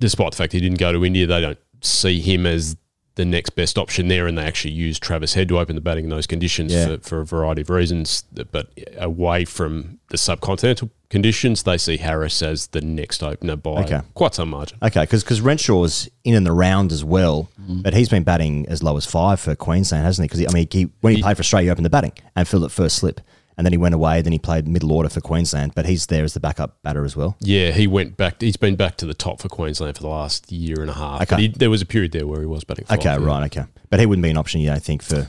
despite 0.00 0.32
the 0.32 0.36
fact 0.36 0.52
he 0.52 0.60
didn't 0.60 0.78
go 0.78 0.92
to 0.92 1.04
India, 1.04 1.26
they 1.26 1.40
don't 1.40 1.58
see 1.82 2.20
him 2.20 2.46
as 2.46 2.76
the 3.16 3.24
next 3.24 3.50
best 3.50 3.78
option 3.78 4.08
there, 4.08 4.26
and 4.26 4.36
they 4.36 4.42
actually 4.42 4.72
used 4.72 5.02
Travis 5.02 5.34
Head 5.34 5.48
to 5.48 5.58
open 5.58 5.76
the 5.76 5.80
batting 5.80 6.04
in 6.04 6.10
those 6.10 6.26
conditions 6.26 6.72
Yeah. 6.72 6.96
for, 6.96 6.98
for 6.98 7.20
a 7.20 7.24
variety 7.26 7.62
of 7.62 7.70
reasons. 7.70 8.24
But 8.50 8.70
away 8.98 9.44
from 9.44 10.00
the 10.08 10.16
subcontinental 10.16 10.90
conditions, 11.10 11.62
they 11.62 11.78
see 11.78 11.96
Harris 11.96 12.42
as 12.42 12.66
the 12.68 12.80
next 12.80 13.22
opener 13.22 13.54
by 13.54 13.82
Okay. 13.82 14.00
quite 14.14 14.34
some 14.34 14.50
margin. 14.50 14.78
Okay, 14.82 15.02
because 15.02 15.22
because 15.22 15.40
Renshaw's 15.40 16.08
in 16.24 16.34
and 16.34 16.48
around 16.48 16.90
as 16.90 17.04
well, 17.04 17.50
mm-hmm. 17.60 17.82
but 17.82 17.94
he's 17.94 18.08
been 18.08 18.24
batting 18.24 18.66
as 18.68 18.82
low 18.82 18.96
as 18.96 19.06
five 19.06 19.38
for 19.38 19.54
Queensland, 19.54 20.04
hasn't 20.04 20.24
he? 20.24 20.28
Because 20.36 20.52
I 20.52 20.56
mean, 20.56 20.66
he, 20.70 20.90
when 21.00 21.14
he, 21.14 21.22
played 21.22 21.36
for 21.36 21.42
Australia, 21.42 21.66
he 21.66 21.70
opened 21.70 21.86
the 21.86 21.90
batting 21.90 22.12
and 22.34 22.48
filled 22.48 22.64
it 22.64 22.70
first 22.72 22.96
slip, 22.96 23.20
and 23.56 23.64
then 23.66 23.72
he 23.72 23.76
went 23.76 23.94
away. 23.94 24.22
Then 24.22 24.32
he 24.32 24.38
played 24.38 24.66
middle 24.68 24.92
order 24.92 25.08
for 25.08 25.20
Queensland, 25.20 25.72
but 25.74 25.86
he's 25.86 26.06
there 26.06 26.24
as 26.24 26.34
the 26.34 26.40
backup 26.40 26.82
batter 26.82 27.04
as 27.04 27.16
well. 27.16 27.36
Yeah, 27.40 27.70
he 27.70 27.86
went 27.86 28.16
back. 28.16 28.40
He's 28.40 28.56
been 28.56 28.76
back 28.76 28.96
to 28.98 29.06
the 29.06 29.14
top 29.14 29.40
for 29.40 29.48
Queensland 29.48 29.96
for 29.96 30.02
the 30.02 30.08
last 30.08 30.50
year 30.52 30.80
and 30.80 30.90
a 30.90 30.94
half. 30.94 31.22
Okay. 31.22 31.42
He, 31.42 31.48
there 31.48 31.70
was 31.70 31.82
a 31.82 31.86
period 31.86 32.12
there 32.12 32.26
where 32.26 32.40
he 32.40 32.46
was 32.46 32.64
batting. 32.64 32.84
Five, 32.86 32.98
Okay, 32.98 33.10
yeah. 33.10 33.24
right, 33.24 33.44
okay, 33.46 33.66
but 33.90 34.00
he 34.00 34.06
wouldn't 34.06 34.22
be 34.22 34.30
an 34.30 34.36
option, 34.36 34.60
you 34.60 34.68
don't 34.68 34.82
think, 34.82 35.02
for 35.02 35.28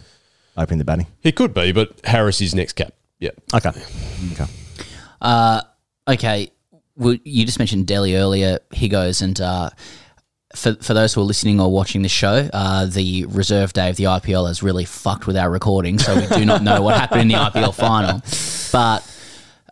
opening 0.58 0.80
the 0.80 0.86
batting? 0.86 1.08
He 1.22 1.32
could 1.32 1.54
be, 1.54 1.72
but 1.72 2.00
Harris 2.06 2.42
is 2.42 2.56
next 2.56 2.74
cap. 2.74 2.94
Yeah. 3.20 3.32
Okay, 3.54 3.72
okay. 4.34 4.46
Uh, 5.22 5.62
okay, 6.08 6.52
well, 6.96 7.18
you 7.24 7.46
just 7.46 7.60
mentioned 7.60 7.88
Delhi 7.88 8.16
earlier. 8.16 8.60
He 8.72 8.88
goes 8.90 9.22
and 9.22 9.40
uh, 9.40 9.70
for 10.56 10.76
for 10.76 10.94
those 10.94 11.14
who 11.14 11.22
are 11.22 11.26
listening 11.26 11.60
or 11.60 11.72
watching 11.72 12.02
the 12.02 12.10
show, 12.10 12.50
uh, 12.54 12.86
the 12.86 13.26
reserve 13.26 13.74
day 13.74 13.90
of 13.90 13.98
the 13.98 14.06
IPL 14.06 14.48
has 14.48 14.64
really 14.64 14.86
fucked 14.86 15.28
with 15.28 15.38
our 15.38 15.50
recording, 15.50 16.00
so 16.00 16.16
we 16.16 16.28
do 16.28 16.46
not 16.46 16.64
know 16.64 16.82
what 16.82 16.96
happened 16.98 17.22
in 17.22 17.28
the 17.28 17.34
IPL 17.36 17.74
final. 17.74 18.22
But 18.72 19.12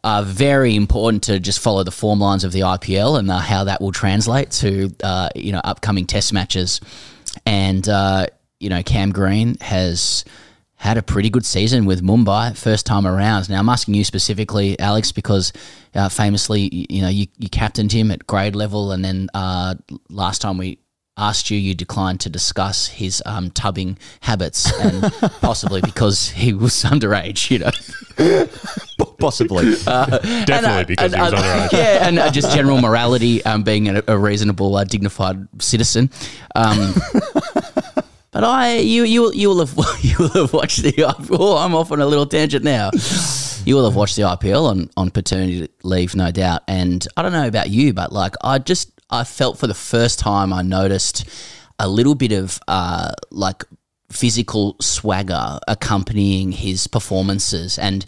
uh, 0.04 0.24
very 0.24 0.76
important 0.76 1.24
to 1.24 1.40
just 1.40 1.60
follow 1.60 1.84
the 1.84 1.92
form 1.92 2.20
lines 2.20 2.44
of 2.44 2.52
the 2.52 2.62
IPL 2.62 3.18
and 3.18 3.32
uh, 3.32 3.40
how 3.40 3.64
that 3.64 3.80
will 3.80 3.94
translate 3.94 4.52
to 4.52 4.94
uh, 5.04 5.30
you 5.36 5.52
know 5.52 5.62
upcoming 5.64 6.06
Test 6.06 6.34
matches. 6.34 6.82
And 7.46 7.88
uh, 7.88 8.28
you 8.60 8.70
know 8.70 8.84
Cam 8.84 9.12
Green 9.12 9.58
has 9.62 10.26
had 10.84 10.98
a 10.98 11.02
pretty 11.02 11.30
good 11.30 11.46
season 11.46 11.86
with 11.86 12.02
Mumbai 12.04 12.58
first 12.58 12.86
time 12.86 13.08
around. 13.08 13.50
Now 13.50 13.60
I'm 13.60 13.70
asking 13.70 13.94
you 13.94 14.04
specifically, 14.04 14.78
Alex, 14.80 15.14
because 15.14 15.54
uh, 15.96 16.10
famously 16.10 16.70
y- 16.74 16.86
you 16.90 17.02
know 17.02 17.08
you, 17.08 17.28
you 17.40 17.48
captained 17.50 17.94
him 17.94 18.12
at 18.12 18.28
grade 18.28 18.54
level, 18.54 18.92
and 18.92 19.04
then 19.04 19.30
uh, 19.34 19.76
last 20.10 20.42
time 20.42 20.58
we 20.58 20.80
asked 21.16 21.50
you, 21.50 21.58
you 21.58 21.74
declined 21.74 22.20
to 22.20 22.30
discuss 22.30 22.88
his 22.88 23.24
um, 23.26 23.50
tubbing 23.52 23.98
habits, 24.22 24.70
and 24.82 25.04
possibly 25.42 25.80
because 25.80 26.30
he 26.30 26.52
was 26.52 26.74
underage. 26.84 27.50
You 27.50 27.60
know. 27.60 28.48
Possibly. 29.20 29.74
Uh, 29.88 30.06
Definitely 30.46 30.96
and, 30.98 31.14
uh, 31.14 31.14
because 31.14 31.14
he 31.14 31.22
was 31.22 31.34
uh, 31.34 31.38
underage. 31.38 31.72
Yeah, 31.72 32.08
and 32.08 32.20
uh, 32.20 32.30
just 32.30 32.54
general 32.54 32.82
morality, 32.82 33.44
um, 33.46 33.64
being 33.64 33.88
a, 33.88 34.04
a 34.08 34.18
reasonable, 34.18 34.76
uh, 34.76 34.84
dignified 34.84 35.48
citizen. 35.62 36.10
Um, 36.56 36.94
but 38.34 38.44
I, 38.44 38.78
you, 38.80 39.04
you, 39.04 39.22
will- 39.22 39.36
you 39.36 39.50
will 39.50 39.66
have, 39.66 39.78
you 40.04 40.16
will 40.20 40.30
have 40.30 40.54
watched 40.54 40.82
the. 40.84 40.94
Oh, 41.32 41.58
I'm 41.58 41.76
off 41.76 41.92
on 41.92 42.02
a 42.02 42.06
little 42.06 42.26
tangent 42.26 42.64
now. 42.66 42.90
You 43.66 43.76
will 43.76 43.86
have 43.86 43.96
watched 43.96 44.16
the 44.18 44.24
IPL 44.24 44.68
on 44.70 44.90
on 44.98 45.10
paternity 45.10 45.70
leave, 45.84 46.16
no 46.16 46.32
doubt. 46.32 46.62
And 46.68 47.08
I 47.16 47.22
don't 47.22 47.32
know 47.32 47.48
about 47.48 47.70
you, 47.70 47.94
but 47.94 48.12
like 48.12 48.36
I 48.44 48.60
just, 48.60 48.92
I 49.10 49.24
felt 49.24 49.58
for 49.58 49.68
the 49.68 49.74
first 49.74 50.20
time, 50.20 50.52
I 50.52 50.62
noticed 50.64 51.26
a 51.80 51.88
little 51.88 52.16
bit 52.16 52.32
of 52.34 52.60
uh, 52.68 53.14
like 53.32 53.64
physical 54.12 54.76
swagger 54.82 55.60
accompanying 55.68 56.52
his 56.52 56.88
performances, 56.88 57.80
and 57.80 58.06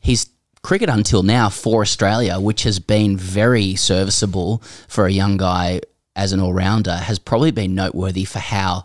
his 0.00 0.28
cricket 0.62 0.88
until 0.88 1.22
now 1.22 1.48
for 1.48 1.82
Australia, 1.82 2.40
which 2.40 2.64
has 2.64 2.78
been 2.80 3.16
very 3.16 3.76
serviceable 3.76 4.58
for 4.88 5.06
a 5.06 5.10
young 5.12 5.36
guy 5.36 5.80
as 6.16 6.32
an 6.32 6.40
all 6.40 6.52
rounder, 6.52 6.96
has 6.96 7.18
probably 7.20 7.52
been 7.52 7.74
noteworthy 7.76 8.24
for 8.24 8.40
how 8.40 8.84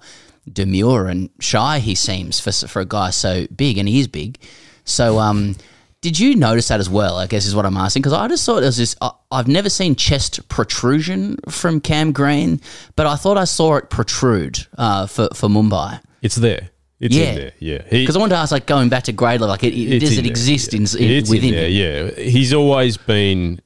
demure 0.51 1.07
and 1.07 1.29
shy 1.39 1.79
he 1.79 1.95
seems 1.95 2.39
for 2.39 2.51
for 2.67 2.81
a 2.81 2.85
guy 2.85 3.09
so 3.11 3.47
big, 3.55 3.77
and 3.77 3.87
he 3.87 3.99
is 3.99 4.07
big. 4.07 4.37
So, 4.85 5.19
um, 5.19 5.55
did 6.01 6.19
you 6.19 6.35
notice 6.35 6.67
that 6.67 6.79
as 6.81 6.89
well? 6.89 7.17
I 7.17 7.27
guess 7.27 7.45
is 7.45 7.55
what 7.55 7.65
I'm 7.65 7.77
asking 7.77 8.01
because 8.01 8.13
I 8.13 8.27
just 8.27 8.45
thought 8.45 8.55
there 8.55 8.65
was 8.65 8.77
this. 8.77 8.95
I, 9.01 9.11
I've 9.31 9.47
never 9.47 9.69
seen 9.69 9.95
chest 9.95 10.47
protrusion 10.49 11.37
from 11.49 11.79
Cam 11.79 12.11
Green, 12.11 12.59
but 12.95 13.05
I 13.07 13.15
thought 13.15 13.37
I 13.37 13.45
saw 13.45 13.75
it 13.77 13.89
protrude 13.89 14.67
uh, 14.77 15.07
for 15.07 15.29
for 15.33 15.47
Mumbai. 15.49 16.01
It's 16.21 16.35
there. 16.35 16.69
It's 16.99 17.15
Yeah. 17.15 17.23
in 17.29 17.35
there. 17.35 17.51
Yeah. 17.59 17.81
Because 17.89 18.15
I 18.15 18.19
wanted 18.19 18.35
to 18.35 18.39
ask, 18.39 18.51
like 18.53 18.65
going 18.65 18.87
back 18.87 19.03
to 19.03 19.11
grade 19.11 19.41
level, 19.41 19.49
like 19.49 19.63
it, 19.65 19.73
it, 19.73 19.99
does 19.99 20.17
it 20.17 20.21
there, 20.21 20.29
exist 20.31 20.71
yeah. 20.73 20.77
in, 20.77 20.83
in 21.03 21.11
It's 21.17 21.29
in 21.29 21.35
within 21.35 21.51
there, 21.51 21.67
him? 21.67 22.13
yeah. 22.17 22.23
He's 22.23 22.53
always 22.53 22.95
been 22.95 23.59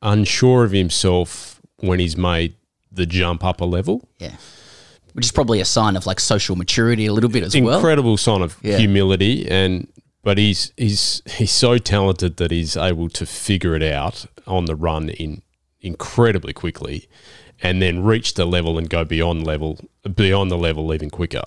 unsure 0.00 0.64
of 0.64 0.72
himself 0.72 1.60
when 1.80 1.98
he's 1.98 2.16
made 2.16 2.54
the 2.90 3.04
jump 3.04 3.44
up 3.44 3.60
a 3.60 3.64
level. 3.64 4.08
Yeah. 4.18 4.36
Which 5.12 5.26
is 5.26 5.32
probably 5.32 5.60
a 5.60 5.64
sign 5.64 5.96
of 5.96 6.06
like 6.06 6.20
social 6.20 6.56
maturity 6.56 7.06
a 7.06 7.12
little 7.12 7.30
bit 7.30 7.42
as 7.42 7.54
well. 7.58 7.76
Incredible 7.78 8.16
sign 8.16 8.42
of 8.42 8.56
Yeah. 8.62 8.78
humility 8.78 9.48
and 9.48 9.88
but 10.24 10.38
he's 10.38 10.72
he's 10.76 11.20
he's 11.26 11.50
so 11.50 11.78
talented 11.78 12.36
that 12.36 12.50
he's 12.50 12.76
able 12.76 13.08
to 13.10 13.26
figure 13.26 13.74
it 13.74 13.82
out 13.82 14.26
on 14.46 14.64
the 14.66 14.74
run 14.76 15.08
in 15.10 15.42
incredibly 15.80 16.52
quickly 16.52 17.08
and 17.62 17.82
then 17.82 18.02
reach 18.02 18.34
the 18.34 18.44
level 18.44 18.78
and 18.78 18.88
go 18.88 19.04
beyond 19.04 19.46
level 19.46 19.78
beyond 20.14 20.50
the 20.50 20.58
level 20.58 20.92
even 20.94 21.10
quicker. 21.10 21.42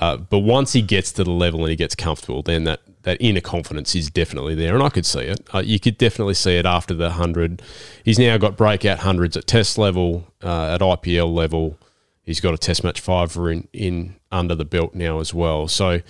Uh, 0.00 0.16
but 0.16 0.38
once 0.40 0.72
he 0.72 0.82
gets 0.82 1.10
to 1.12 1.24
the 1.24 1.30
level 1.30 1.60
and 1.60 1.70
he 1.70 1.76
gets 1.76 1.96
comfortable, 1.96 2.42
then 2.42 2.62
that, 2.62 2.80
that 3.02 3.16
inner 3.20 3.40
confidence 3.40 3.94
is 3.96 4.08
definitely 4.08 4.54
there, 4.54 4.72
and 4.74 4.82
I 4.84 4.88
could 4.88 5.04
see 5.04 5.20
it. 5.22 5.40
Uh, 5.52 5.58
you 5.58 5.80
could 5.80 5.98
definitely 5.98 6.34
see 6.34 6.52
it 6.56 6.64
after 6.64 6.94
the 6.94 7.10
hundred. 7.10 7.60
He's 8.04 8.16
now 8.18 8.38
got 8.38 8.56
breakout 8.56 9.00
hundreds 9.00 9.36
at 9.36 9.48
Test 9.48 9.78
level, 9.78 10.28
uh, 10.44 10.74
at 10.74 10.80
IPL 10.80 11.34
level. 11.34 11.76
He's 12.22 12.40
got 12.40 12.54
a 12.54 12.58
Test 12.58 12.84
match 12.84 13.00
fiver 13.00 13.50
in, 13.50 13.68
in 13.72 14.16
under 14.30 14.54
the 14.54 14.64
belt 14.64 14.94
now 14.94 15.20
as 15.20 15.32
well. 15.34 15.66
So 15.68 16.00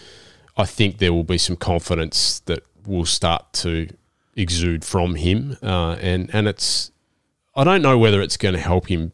I 0.56 0.64
think 0.64 0.98
there 0.98 1.12
will 1.12 1.24
be 1.24 1.38
some 1.38 1.56
confidence 1.56 2.40
that 2.40 2.64
will 2.86 3.06
start 3.06 3.52
to 3.54 3.88
exude 4.36 4.84
from 4.84 5.14
him, 5.16 5.56
uh, 5.62 5.96
and 6.00 6.30
and 6.32 6.46
it's 6.48 6.90
I 7.54 7.64
don't 7.64 7.82
know 7.82 7.98
whether 7.98 8.20
it's 8.20 8.36
going 8.36 8.54
to 8.54 8.60
help 8.60 8.86
him 8.88 9.12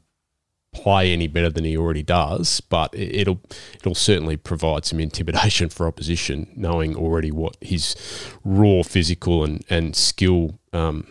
play 0.72 1.10
any 1.10 1.26
better 1.26 1.48
than 1.48 1.64
he 1.64 1.74
already 1.76 2.02
does, 2.02 2.60
but 2.60 2.92
it- 2.94 3.14
it'll 3.16 3.40
it'll 3.74 3.94
certainly 3.94 4.36
provide 4.36 4.84
some 4.84 5.00
intimidation 5.00 5.68
for 5.68 5.86
opposition, 5.86 6.52
knowing 6.56 6.94
already 6.96 7.30
what 7.30 7.56
his 7.60 7.96
raw 8.44 8.82
physical 8.82 9.44
and 9.44 9.64
and 9.70 9.94
skill. 9.96 10.58
Um, 10.72 11.06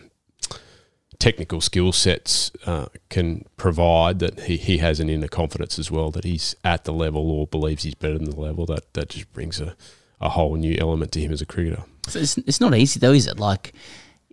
technical 1.18 1.60
skill 1.60 1.92
sets 1.92 2.50
uh, 2.66 2.86
can 3.08 3.44
provide 3.56 4.18
that 4.18 4.40
he, 4.40 4.56
he 4.56 4.78
has 4.78 5.00
an 5.00 5.08
inner 5.08 5.28
confidence 5.28 5.78
as 5.78 5.90
well 5.90 6.10
that 6.10 6.24
he's 6.24 6.54
at 6.64 6.84
the 6.84 6.92
level 6.92 7.30
or 7.30 7.46
believes 7.46 7.82
he's 7.84 7.94
better 7.94 8.18
than 8.18 8.30
the 8.30 8.40
level 8.40 8.66
that 8.66 8.92
that 8.94 9.08
just 9.10 9.32
brings 9.32 9.60
a, 9.60 9.76
a 10.20 10.30
whole 10.30 10.56
new 10.56 10.76
element 10.80 11.12
to 11.12 11.20
him 11.20 11.32
as 11.32 11.40
a 11.40 11.46
cricketer 11.46 11.82
So 12.08 12.18
it's, 12.18 12.36
it's 12.38 12.60
not 12.60 12.74
easy 12.74 13.00
though, 13.00 13.12
is 13.12 13.26
it? 13.26 13.38
Like, 13.38 13.72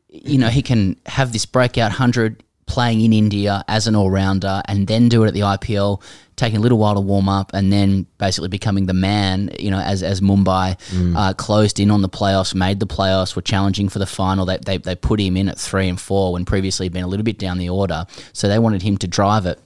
you 0.10 0.38
know, 0.38 0.50
he 0.50 0.62
can 0.62 0.98
have 1.06 1.34
this 1.34 1.46
breakout 1.46 1.92
100 1.92 2.44
playing 2.66 3.02
in 3.02 3.14
India 3.14 3.64
as 3.68 3.88
an 3.88 3.96
all 3.96 4.10
rounder 4.10 4.62
and 4.66 4.88
then 4.88 5.10
do 5.10 5.24
it 5.24 5.28
at 5.28 5.34
the 5.34 5.42
IPL, 5.42 6.02
taking 6.36 6.58
a 6.58 6.62
little 6.62 6.78
while 6.78 6.96
to 6.96 7.00
warm 7.00 7.30
up 7.30 7.52
and 7.54 7.72
then 7.72 8.06
basically 8.18 8.50
becoming 8.50 8.86
the 8.88 8.94
man, 8.94 9.52
you 9.60 9.70
know, 9.72 9.80
as, 9.80 10.02
as 10.04 10.22
Mumbai 10.22 10.78
Mm. 10.92 11.16
uh, 11.16 11.34
closed 11.34 11.80
in 11.80 11.92
on 11.92 12.02
the 12.02 12.10
playoffs, 12.10 12.56
made 12.56 12.80
the 12.80 12.88
playoffs, 12.88 13.36
were 13.36 13.42
challenging 13.42 13.90
for 13.90 14.00
the 14.00 14.06
final. 14.06 14.46
They, 14.46 14.58
they, 14.58 14.78
they 14.78 14.96
put 14.96 15.20
him 15.20 15.38
in 15.38 15.48
at 15.50 15.60
three 15.60 15.88
and 15.90 16.00
four 16.00 16.34
when 16.34 16.46
previously 16.46 16.86
he'd 16.86 16.94
been 16.94 17.04
a 17.04 17.08
little 17.08 17.24
bit 17.24 17.38
down 17.38 17.58
the 17.58 17.70
order. 17.70 18.06
So 18.34 18.48
they 18.48 18.60
wanted 18.60 18.82
him 18.82 18.98
to 18.98 19.08
drive 19.08 19.46
it. 19.46 19.60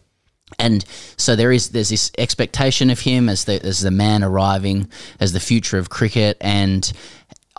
And 0.60 0.86
so 1.18 1.36
there 1.36 1.52
is 1.52 1.70
there's 1.72 1.90
this 1.90 2.10
expectation 2.18 2.90
of 2.90 3.02
him 3.02 3.28
as 3.28 3.44
the 3.44 3.62
as 3.66 3.82
the 3.82 3.92
man 3.92 4.24
arriving 4.24 4.90
as 5.20 5.34
the 5.34 5.42
future 5.42 5.78
of 5.78 5.90
cricket, 5.90 6.38
and 6.40 6.90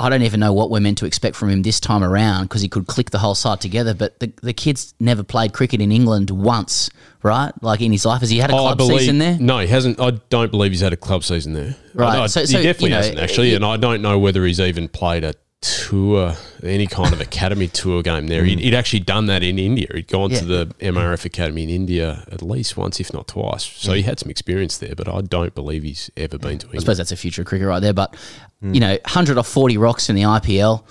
I 0.01 0.09
don't 0.09 0.23
even 0.23 0.39
know 0.41 0.53
what 0.53 0.71
we're 0.71 0.81
meant 0.81 0.99
to 0.99 1.07
expect 1.07 1.35
from 1.37 1.51
him 1.51 1.63
this 1.63 1.81
time 1.81 2.05
around 2.05 2.45
because 2.45 2.63
he 2.63 2.69
could 2.69 2.87
click 2.87 3.11
the 3.11 3.19
whole 3.19 3.35
side 3.35 3.61
together. 3.61 3.95
But 3.95 4.21
the 4.21 4.33
the 4.43 4.53
kid's 4.53 4.95
never 5.01 5.23
played 5.23 5.53
cricket 5.53 5.81
in 5.81 5.91
England 5.93 6.31
once, 6.31 6.89
right? 7.23 7.53
Like 7.63 7.81
in 7.81 7.91
his 7.93 8.07
life, 8.07 8.21
has 8.21 8.31
he 8.31 8.39
had 8.39 8.51
a 8.51 8.55
Oh, 8.55 8.59
club 8.59 8.79
believe, 8.79 9.01
season 9.01 9.19
there? 9.19 9.37
No, 9.41 9.59
he 9.59 9.67
hasn't. 9.67 10.01
I 10.01 10.13
don't 10.31 10.51
believe 10.51 10.71
he's 10.71 10.81
had 10.81 10.93
a 10.93 10.97
club 10.97 11.25
season 11.25 11.53
there. 11.53 11.75
Right, 11.95 12.19
I- 12.19 12.23
I- 12.25 12.27
so- 12.29 12.41
he 12.41 12.47
so, 12.47 12.63
definitely 12.63 12.91
you 12.91 12.95
know, 12.95 12.97
hasn't 12.99 13.19
actually, 13.19 13.53
it- 13.53 13.57
and 13.57 13.65
I 13.65 13.77
don't 13.77 14.01
know 14.01 14.19
whether 14.19 14.45
he's 14.47 14.61
even 14.61 14.89
played 14.89 15.25
a 15.25 15.35
tour, 15.61 16.35
any 16.63 16.87
kind 16.87 17.13
of 17.13 17.21
academy 17.21 17.69
tour 17.69 18.03
game 18.03 18.29
there. 18.29 18.45
He'd, 18.45 18.59
mm. 18.59 18.63
he'd 18.63 18.75
actually 18.75 19.01
done 19.01 19.27
that 19.27 19.43
in 19.43 19.59
India. 19.59 19.89
He'd 19.93 20.07
gone 20.07 20.31
Yeah. 20.31 20.39
to 20.41 20.45
the 20.45 20.67
MRF 20.81 21.25
academy 21.25 21.65
in 21.65 21.71
India 21.71 22.25
at 22.31 22.43
least 22.43 22.77
once, 22.77 23.01
if 23.01 23.13
not 23.13 23.27
twice. 23.27 23.65
So 23.65 23.93
he 23.93 24.03
mm. 24.03 24.07
had 24.07 24.21
some 24.21 24.31
experience 24.31 24.79
there, 24.79 24.95
but 24.95 25.09
I 25.09 25.21
don't 25.21 25.55
believe 25.55 25.83
he's 25.83 26.11
ever 26.17 26.39
been 26.39 26.59
to 26.59 26.69
I 26.73 26.79
suppose 26.79 26.99
that's 26.99 27.13
a 27.13 27.17
future 27.17 27.45
cricket 27.45 27.67
right 27.67 27.81
there. 27.81 27.93
But 27.93 28.15
mm. 28.63 28.75
you 28.75 28.81
know, 28.81 28.99
hundred 29.05 29.39
off 29.39 29.49
forty 29.49 29.77
rocks 29.77 30.09
in 30.09 30.15
the 30.15 30.23
IPL, 30.23 30.85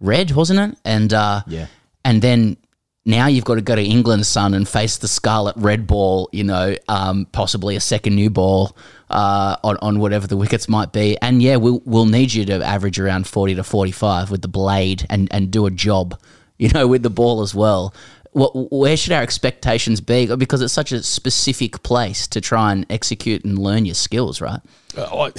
red 0.00 0.32
wasn't 0.32 0.60
it? 0.60 0.78
And 0.84 1.12
uh, 1.14 1.42
Yeah. 1.46 1.66
and 2.04 2.20
then 2.20 2.56
now 3.04 3.26
you've 3.26 3.44
got 3.44 3.54
to 3.54 3.62
go 3.62 3.74
to 3.74 3.82
England, 3.82 4.26
son, 4.26 4.52
and 4.52 4.68
face 4.68 4.98
the 4.98 5.08
scarlet 5.08 5.56
red 5.56 5.86
ball. 5.86 6.28
You 6.32 6.44
know, 6.44 6.76
um, 6.88 7.26
possibly 7.32 7.76
a 7.76 7.80
second 7.80 8.14
new 8.14 8.30
ball 8.30 8.76
uh, 9.08 9.56
on 9.64 9.78
on 9.80 9.98
whatever 9.98 10.26
the 10.26 10.36
wickets 10.36 10.68
might 10.68 10.92
be. 10.92 11.16
And 11.22 11.42
yeah, 11.42 11.56
we'll 11.56 11.82
we'll 11.84 12.06
need 12.06 12.32
you 12.32 12.44
to 12.46 12.64
average 12.64 12.98
around 12.98 13.26
forty 13.26 13.54
to 13.54 13.64
forty 13.64 13.92
five 13.92 14.30
with 14.30 14.42
the 14.42 14.48
blade 14.48 15.06
and 15.08 15.28
and 15.32 15.50
do 15.50 15.66
a 15.66 15.70
job. 15.70 16.20
You 16.58 16.68
know, 16.68 16.86
with 16.86 17.02
the 17.02 17.10
ball 17.10 17.40
as 17.40 17.54
well. 17.54 17.94
What, 18.32 18.70
where 18.70 18.96
should 18.96 19.12
our 19.12 19.22
expectations 19.22 20.00
be? 20.00 20.32
Because 20.36 20.60
it's 20.60 20.72
such 20.72 20.92
a 20.92 21.02
specific 21.02 21.82
place 21.82 22.28
to 22.28 22.40
try 22.40 22.70
and 22.70 22.86
execute 22.88 23.44
and 23.44 23.58
learn 23.58 23.86
your 23.86 23.96
skills, 23.96 24.40
right? 24.40 24.60
Uh, 24.96 25.04
I, 25.04 25.32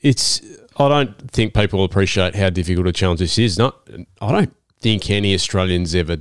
it's. 0.00 0.40
I 0.78 0.88
don't 0.88 1.30
think 1.32 1.52
people 1.52 1.82
appreciate 1.82 2.36
how 2.36 2.48
difficult 2.50 2.86
a 2.86 2.92
challenge 2.92 3.18
this 3.18 3.38
is. 3.38 3.58
Not. 3.58 3.76
I 4.20 4.32
don't 4.32 4.54
think 4.80 5.10
any 5.10 5.34
Australians 5.34 5.94
ever 5.94 6.18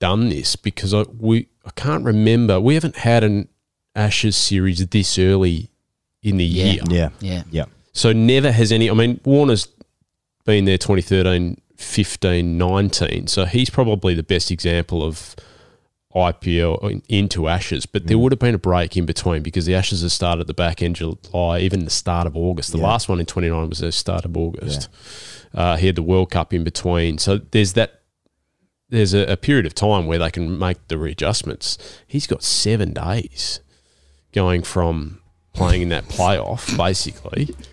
done 0.00 0.28
this 0.28 0.56
because 0.56 0.92
I 0.94 1.02
we 1.18 1.48
I 1.64 1.70
can't 1.70 2.04
remember. 2.04 2.60
We 2.60 2.74
haven't 2.74 2.96
had 2.96 3.22
an 3.24 3.48
Ashes 3.94 4.36
series 4.36 4.84
this 4.86 5.18
early 5.18 5.70
in 6.22 6.36
the 6.38 6.44
Yeah. 6.44 6.64
year. 6.64 6.82
Yeah. 6.90 7.08
Yeah. 7.20 7.42
Yeah. 7.50 7.64
So 7.92 8.12
never 8.12 8.50
has 8.52 8.72
any. 8.72 8.88
I 8.90 8.94
mean, 8.94 9.20
Warner's 9.24 9.68
been 10.44 10.64
there 10.64 10.78
2013, 10.78 11.60
15, 11.76 12.56
19. 12.58 13.26
So 13.26 13.44
he's 13.44 13.68
probably 13.70 14.14
the 14.14 14.22
best 14.22 14.50
example 14.50 15.02
of 15.04 15.36
IPL 16.14 16.78
in- 16.90 17.02
into 17.08 17.48
Ashes. 17.48 17.86
But 17.86 18.06
there 18.06 18.18
would 18.18 18.32
have 18.32 18.38
been 18.38 18.54
a 18.54 18.58
break 18.58 18.96
in 18.96 19.06
between 19.06 19.42
because 19.42 19.64
the 19.66 19.74
Ashes 19.74 20.02
have 20.02 20.12
started 20.12 20.42
at 20.42 20.46
the 20.46 20.54
back 20.54 20.82
end 20.82 21.00
of 21.00 21.20
July, 21.22 21.60
even 21.60 21.84
the 21.84 21.90
start 21.90 22.26
of 22.26 22.36
August. 22.36 22.72
The 22.72 22.78
Yeah. 22.78 22.84
last 22.84 23.08
one 23.08 23.18
in 23.20 23.26
29 23.26 23.68
was 23.68 23.78
the 23.78 23.90
start 23.92 24.24
of 24.24 24.36
August. 24.36 24.88
Uh, 25.54 25.76
he 25.76 25.86
had 25.86 25.96
the 25.96 26.02
World 26.02 26.30
Cup 26.30 26.52
in 26.52 26.64
between. 26.64 27.18
So 27.18 27.38
there's 27.38 27.72
that. 27.74 28.00
There's 28.90 29.14
a, 29.14 29.24
a 29.32 29.36
period 29.38 29.64
of 29.64 29.74
time 29.74 30.04
where 30.06 30.18
they 30.18 30.30
can 30.30 30.58
make 30.58 30.76
the 30.88 30.98
readjustments. 30.98 31.78
He's 32.06 32.26
got 32.26 32.42
seven 32.42 32.92
days 32.92 33.60
going 34.34 34.62
from 34.62 35.20
playing 35.54 35.82
in 35.82 35.88
that 35.90 36.04
playoff, 36.04 36.76
basically. 36.76 37.50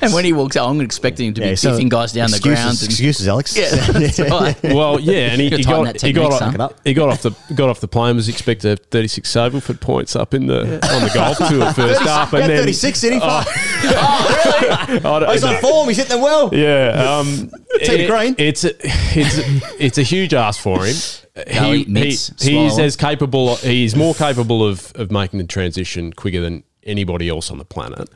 And 0.00 0.14
when 0.14 0.24
he 0.24 0.32
walks 0.32 0.56
out, 0.56 0.70
I'm 0.70 0.80
expecting 0.80 1.28
him 1.28 1.34
to 1.34 1.42
be 1.42 1.48
Yeah, 1.48 1.54
so 1.54 1.72
biffing 1.78 1.90
guys 1.90 2.12
down 2.14 2.30
the 2.30 2.36
excuses- 2.38 2.62
ground. 2.64 2.78
And, 2.80 2.88
excuses, 2.90 3.28
Alex. 3.28 3.54
Yeah, 3.58 3.68
that's 3.92 4.18
right. 4.18 4.62
Well, 4.62 4.98
yeah, 4.98 5.32
and 5.32 5.38
he, 5.42 5.50
Gotta 5.50 5.56
he 5.58 5.62
tighten 5.64 5.84
got 5.84 5.92
that 5.92 6.00
he 6.00 6.12
got 6.14 6.38
technique, 6.38 6.60
off, 6.60 6.72
he 6.82 6.94
got 6.94 7.08
off 7.10 7.20
the 7.20 7.30
got 7.54 7.68
off 7.68 7.80
the 7.80 7.86
plane 7.88 8.16
was 8.16 8.30
expected 8.30 8.62
to 8.62 8.68
have 8.70 8.80
36 8.90 9.36
over 9.36 9.60
for 9.60 9.74
points 9.74 10.16
up 10.16 10.32
in 10.32 10.46
the 10.46 10.60
on 10.60 11.02
the 11.04 11.10
golf 11.12 11.36
tour 11.36 11.70
first 11.74 12.00
up, 12.06 12.32
and 12.32 12.44
then 12.50 12.58
36, 12.58 13.00
did 13.02 13.12
he? 13.12 13.18
Oh, 13.22 13.26
I 13.26 14.86
I 14.94 14.98
don't- 15.02 15.30
He's 15.30 15.44
on 15.44 15.56
form. 15.60 15.88
He's 15.88 15.98
hitting 15.98 16.12
them 16.16 16.22
well. 16.22 16.48
yeah, 16.54 17.18
um, 17.18 17.50
Team 17.82 18.00
it- 18.00 18.08
Green. 18.10 18.34
It's 18.38 18.64
a, 18.64 18.70
it's 18.82 19.38
a, 19.38 19.84
it's 19.84 19.98
a 19.98 20.02
huge 20.02 20.32
ask 20.32 20.58
for 20.60 20.86
him. 20.86 20.96
No, 21.36 21.72
he, 21.72 21.84
mitts, 21.84 22.28
he, 22.42 22.52
he's 22.52 22.72
swallow. 22.72 22.84
as 22.84 22.96
capable. 22.96 23.56
He's 23.56 23.94
more 23.94 24.14
capable 24.14 24.66
of 24.66 24.90
of 24.94 25.10
making 25.10 25.38
the 25.38 25.46
transition 25.46 26.12
quicker 26.14 26.40
than 26.40 26.64
anybody 26.84 27.28
else 27.28 27.50
on 27.50 27.58
the 27.58 27.64
planet. 27.64 28.08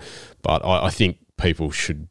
But 0.42 0.64
I, 0.64 0.86
I 0.86 0.90
think 0.90 1.18
people 1.36 1.70
should 1.70 2.08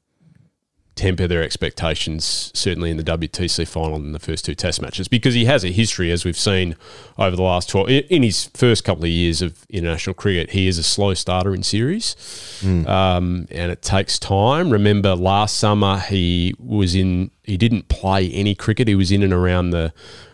temper 0.95 1.25
their 1.25 1.41
expectations, 1.41 2.51
certainly 2.53 2.91
in 2.91 2.97
the 2.97 3.03
WTC 3.03 3.67
final 3.67 3.95
and 3.95 4.13
the 4.13 4.19
first 4.19 4.45
two 4.45 4.53
Test 4.53 4.79
matches, 4.79 5.07
because 5.07 5.33
he 5.33 5.45
has 5.45 5.63
a 5.65 5.69
history, 5.69 6.11
as 6.11 6.23
we've 6.23 6.37
seen 6.37 6.75
over 7.17 7.35
the 7.35 7.41
last 7.41 7.67
12, 7.69 7.89
in 7.89 8.21
his 8.21 8.51
first 8.53 8.83
couple 8.83 9.03
of 9.03 9.09
years 9.09 9.41
of 9.41 9.65
international 9.69 10.13
cricket, 10.13 10.51
he 10.51 10.67
is 10.67 10.77
a 10.77 10.83
slow 10.83 11.15
starter 11.15 11.55
in 11.55 11.63
series, 11.63 12.15
um, 12.63 13.47
and 13.49 13.71
it 13.71 13.81
takes 13.81 14.19
time. 14.19 14.69
Remember, 14.69 15.15
last 15.15 15.57
summer 15.57 15.97
he 15.97 16.53
was 16.59 16.93
in, 16.93 17.31
he 17.43 17.57
didn't 17.57 17.87
play 17.87 18.29
any 18.29 18.53
cricket. 18.53 18.87
He 18.87 18.93
was 18.95 19.11
in 19.11 19.23
and 19.23 19.33
around 19.33 19.71
the 19.71 19.93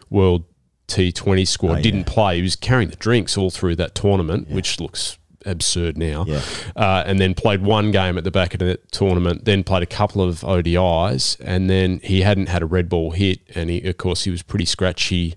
World 0.10 0.44
T20 0.90 1.48
squad, 1.48 1.78
Oh, 1.78 1.82
didn't 1.82 2.06
play. 2.06 2.36
He 2.38 2.42
was 2.42 2.56
carrying 2.58 2.90
the 2.90 2.96
drinks 2.98 3.38
all 3.38 3.52
through 3.52 3.76
that 3.78 3.96
tournament, 3.96 4.50
which 4.50 4.80
looks 4.82 5.19
absurd 5.46 5.98
now. 5.98 6.26
Yeah. 6.28 6.42
Uh, 6.76 7.04
and 7.06 7.20
then 7.20 7.34
played 7.34 7.62
one 7.62 7.92
game 7.92 8.18
at 8.18 8.24
the 8.24 8.32
back 8.32 8.54
of 8.54 8.60
the 8.60 8.80
tournament, 8.92 9.46
then 9.46 9.64
played 9.64 9.84
a 9.84 9.88
couple 9.88 10.22
of 10.22 10.42
ODIs, 10.42 11.40
and 11.44 11.70
then 11.70 12.00
he 12.04 12.22
hadn't 12.22 12.50
had 12.50 12.62
a 12.62 12.66
red 12.66 12.90
ball 12.90 13.12
hit. 13.12 13.40
And 13.56 13.70
he, 13.70 13.82
of 13.88 13.98
course, 13.98 14.24
he 14.24 14.32
was 14.32 14.42
pretty 14.42 14.66
scratchy 14.66 15.36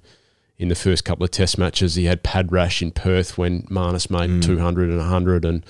in 0.59 0.69
the 0.69 0.75
first 0.75 1.05
couple 1.05 1.25
of 1.25 1.31
test 1.31 1.59
matches. 1.59 1.95
He 1.95 2.05
had 2.05 2.23
pad 2.23 2.53
rash 2.53 2.83
in 2.83 2.93
Perth 2.93 3.37
when 3.37 3.63
Marnus 3.63 4.11
made 4.11 4.43
200 4.43 4.89
and 4.89 4.99
100. 4.99 5.45
And, 5.45 5.65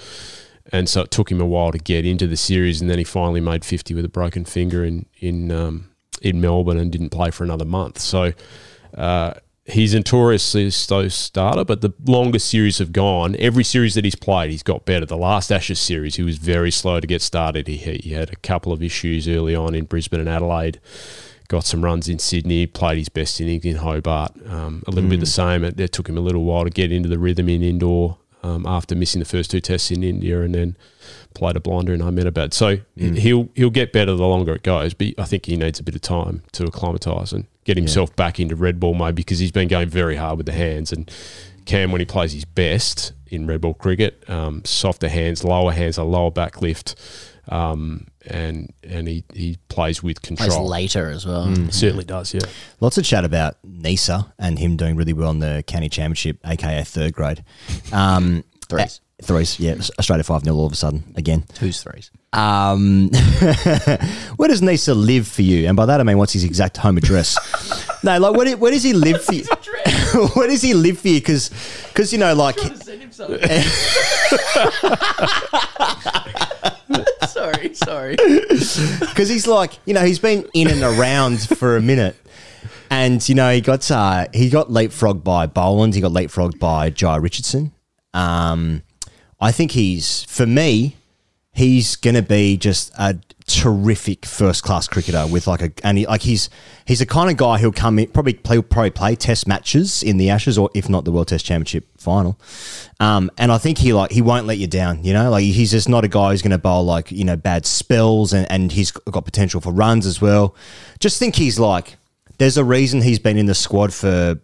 and 0.71 0.89
so 0.89 1.03
it 1.03 1.11
took 1.11 1.31
him 1.31 1.41
a 1.41 1.47
while 1.47 1.73
to 1.73 1.79
get 1.79 2.05
into 2.05 2.27
the 2.27 2.37
series. 2.37 2.81
And 2.81 2.91
then 2.91 2.99
he 2.99 3.05
finally 3.05 3.41
made 3.41 3.65
50 3.65 3.95
with 3.95 4.05
a 4.05 4.11
broken 4.11 4.45
finger 4.45 4.85
in, 4.85 5.07
in, 5.19 5.51
um, 5.51 5.91
in 6.21 6.41
Melbourne 6.41 6.79
and 6.79 6.93
didn't 6.93 7.11
play 7.11 7.31
for 7.31 7.43
another 7.45 7.65
month. 7.65 7.99
So, 8.01 8.33
uh, 8.95 9.35
he's 9.65 9.95
notoriously 9.95 10.67
a 10.67 10.71
slow 10.71 11.09
starter, 11.09 11.65
but 11.65 11.81
the 11.81 11.93
longest 12.05 12.49
series 12.49 12.79
have 12.79 12.93
gone. 12.93 13.37
Every 13.39 13.65
series 13.65 13.95
that 13.95 14.05
he's 14.05 14.15
played, 14.15 14.51
he's 14.51 14.63
got 14.63 14.85
better. 14.85 15.07
The 15.07 15.17
last 15.17 15.53
Ashes 15.53 15.79
series, 15.79 16.17
he 16.17 16.23
was 16.23 16.39
very 16.39 16.71
slow 16.71 17.01
to 17.01 17.07
get 17.07 17.23
started. 17.23 17.69
He, 17.69 17.77
he 17.77 18.13
had 18.13 18.33
a 18.33 18.37
couple 18.37 18.73
of 18.73 18.83
issues 18.83 19.29
early 19.29 19.55
on 19.55 19.75
in 19.75 19.85
Brisbane 19.85 20.21
and 20.21 20.29
Adelaide. 20.29 20.81
Got 21.49 21.65
some 21.65 21.85
runs 21.85 22.09
in 22.09 22.19
Sydney, 22.19 22.67
played 22.67 22.99
his 22.99 23.09
best 23.09 23.41
innings 23.41 23.65
in 23.65 23.77
Hobart. 23.77 24.33
Um, 24.47 24.83
a 24.87 24.91
little 24.91 25.11
bit 25.11 25.21
the 25.21 25.27
same. 25.27 25.65
It, 25.65 25.79
it 25.79 25.93
took 25.93 26.09
him 26.09 26.17
a 26.17 26.23
little 26.23 26.45
while 26.45 26.65
to 26.65 26.71
get 26.71 26.91
into 26.91 27.09
the 27.09 27.19
rhythm 27.19 27.49
in 27.49 27.63
Indore 27.63 28.17
um, 28.43 28.67
after 28.67 28.95
missing 28.95 29.19
the 29.19 29.27
first 29.27 29.51
two 29.51 29.61
tests 29.61 29.91
in 29.91 30.03
India 30.03 30.41
and 30.41 30.55
then 30.55 30.77
played 31.35 31.57
a 31.57 31.61
blinder 31.61 31.93
in 31.93 32.01
Ahmedabad. 32.01 32.55
So 32.55 32.79
he'll 32.97 33.51
he'll 33.55 33.71
get 33.71 33.93
better 33.93 34.15
the 34.15 34.27
longer 34.27 34.55
it 34.55 34.63
goes, 34.63 34.95
but 34.95 35.09
I 35.19 35.25
think 35.25 35.47
he 35.47 35.57
needs 35.57 35.79
a 35.79 35.83
bit 35.83 35.95
of 35.95 36.01
time 36.01 36.43
to 36.53 36.65
acclimatise 36.65 37.33
and 37.33 37.47
get 37.65 37.77
himself 37.77 38.15
back 38.17 38.41
into 38.41 38.57
red 38.57 38.81
ball 38.81 38.95
mode 38.95 39.15
because 39.15 39.39
he's 39.39 39.53
been 39.53 39.69
going 39.69 39.89
very 39.89 40.17
hard 40.17 40.37
with 40.37 40.47
the 40.47 40.53
hands. 40.53 40.93
And 40.93 41.11
Cam, 41.65 41.93
when 41.93 42.01
he 42.01 42.05
plays 42.05 42.33
his 42.33 42.45
best 42.45 43.13
in 43.29 43.47
red 43.47 43.61
ball 43.61 43.75
cricket, 43.75 44.23
um, 44.29 44.65
softer 44.65 45.09
hands, 45.09 45.45
lower 45.45 45.73
hands, 45.73 45.97
a 45.97 46.03
lower 46.05 46.31
back 46.31 46.61
lift, 46.61 46.95
um, 47.49 48.07
and 48.27 48.73
and 48.83 49.09
he, 49.09 49.25
he 49.33 49.59
plays 49.69 50.03
with 50.03 50.23
Plays 50.23 50.39
control. 50.39 50.69
later 50.69 51.11
as 51.11 51.27
well. 51.27 51.47
Mm. 51.47 51.73
Certainly 51.73 52.05
does, 52.05 52.35
yeah. 52.35 52.41
Lots 52.81 52.99
of 52.99 53.05
chat 53.05 53.25
about 53.25 53.57
Neser 53.67 54.33
and 54.39 54.59
him 54.59 54.77
doing 54.77 54.97
really 54.97 55.13
well 55.13 55.31
in 55.31 55.39
the 55.41 55.65
county 55.67 55.89
championship, 55.89 56.39
aka 56.45 56.85
third 56.85 57.13
grade. 57.13 57.45
Um, 57.93 58.45
Threes. 58.69 59.01
Threes, 59.25 59.59
yeah. 59.61 59.75
Australia 59.99 60.25
5 60.25 60.45
0 60.45 60.57
all 60.57 60.67
of 60.67 60.73
a 60.73 60.77
sudden 60.77 61.05
again. 61.17 61.45
Who's 61.61 61.83
threes? 61.83 62.11
Um, 62.33 63.09
where 64.37 64.49
does 64.49 64.61
Neser 64.63 64.97
live 64.97 65.29
for 65.29 65.43
you? 65.43 65.67
And 65.69 65.77
by 65.77 65.87
that 65.87 66.01
I 66.01 66.03
mean, 66.03 66.19
what's 66.19 66.33
his 66.33 66.45
exact 66.45 66.77
home 66.79 66.97
address? 66.97 67.39
no, 68.05 68.19
like 68.19 68.35
where, 68.35 68.47
do- 68.47 68.57
where 68.57 68.73
does 68.73 68.83
he 68.83 68.93
live 68.93 69.23
for 69.25 69.35
you? 69.35 69.45
where 70.35 70.49
does 70.49 70.63
he 70.63 70.75
live 70.75 70.99
for 70.99 71.09
you? 71.09 71.21
Because, 71.21 71.51
you 72.13 72.19
know, 72.19 72.35
like. 72.35 72.59
sorry, 77.29 77.75
sorry. 77.75 78.17
because 78.17 79.29
he's 79.29 79.47
like, 79.47 79.79
you 79.85 79.95
know, 79.95 80.03
he's 80.05 80.19
been 80.19 80.49
in 80.55 80.69
and 80.69 80.83
around 80.83 81.41
for 81.41 81.77
a 81.77 81.83
minute, 81.83 82.17
and 82.91 83.27
you 83.29 83.35
know, 83.35 83.53
he 83.53 83.61
got 83.61 83.91
uh, 83.91 84.27
he 84.33 84.49
got 84.51 84.69
leapfrogged 84.69 85.25
by 85.25 85.47
Boland, 85.47 85.95
he 85.95 86.01
got 86.01 86.13
leapfrogged 86.13 86.59
by 86.59 86.91
Jhye 86.91 87.23
Richardson. 87.23 87.73
Um, 88.15 88.83
I 89.43 89.51
think 89.51 89.73
he's 89.73 90.23
for 90.25 90.47
me, 90.47 90.97
he's 91.53 91.97
going 91.97 92.15
to 92.15 92.23
be 92.23 92.57
just 92.57 92.93
a 92.97 93.19
terrific 93.45 94.25
first 94.25 94.63
class 94.63 94.87
cricketer 94.87 95.27
with 95.27 95.49
like 95.49 95.61
a 95.61 95.73
and 95.83 95.99
he, 95.99 96.07
like 96.07 96.23
he's 96.23 96.49
he's 96.85 97.01
the 97.01 97.07
kind 97.07 97.29
of 97.29 97.37
guy 97.37 97.59
who'll 97.59 97.73
come 97.73 97.99
in 97.99 98.07
probably 98.07 98.35
play 98.35 98.63
probably 98.63 98.91
play 98.91 99.17
test 99.17 99.49
matches 99.49 100.05
in 100.05 100.17
the 100.17 100.31
Ashes 100.31 100.57
or 100.57 100.71
if 100.75 100.89
not 100.89 101.05
the 101.05 101.11
World 101.11 101.27
Test 101.27 101.45
Championship 101.45 101.89
final. 101.99 102.39
Um, 103.01 103.33
and 103.37 103.51
I 103.51 103.59
think 103.59 103.79
he 103.79 103.93
like 103.93 104.13
he 104.13 104.23
won't 104.23 104.47
let 104.47 104.59
you 104.59 104.69
down. 104.69 105.03
You 105.03 105.13
know, 105.13 105.29
like 105.29 105.43
he's 105.43 105.73
just 105.73 105.89
not 105.89 106.05
a 106.05 106.09
guy 106.09 106.31
who's 106.31 106.41
going 106.41 106.53
to 106.53 106.59
bowl 106.59 106.85
like 106.85 107.11
you 107.11 107.25
know 107.25 107.37
bad 107.37 107.67
spells 107.67 108.33
and 108.33 108.51
and 108.51 108.71
he's 108.71 108.93
got 108.93 109.25
potential 109.25 109.61
for 109.61 109.73
runs 109.73 110.07
as 110.07 110.21
well. 110.21 110.55
Just 111.01 111.19
think 111.19 111.35
he's 111.35 111.59
like 111.59 111.97
there's 112.39 112.57
a 112.57 112.65
reason 112.65 113.03
he's 113.03 113.19
been 113.19 113.37
in 113.37 113.47
the 113.47 113.55
squad 113.55 113.93
for 113.93 114.41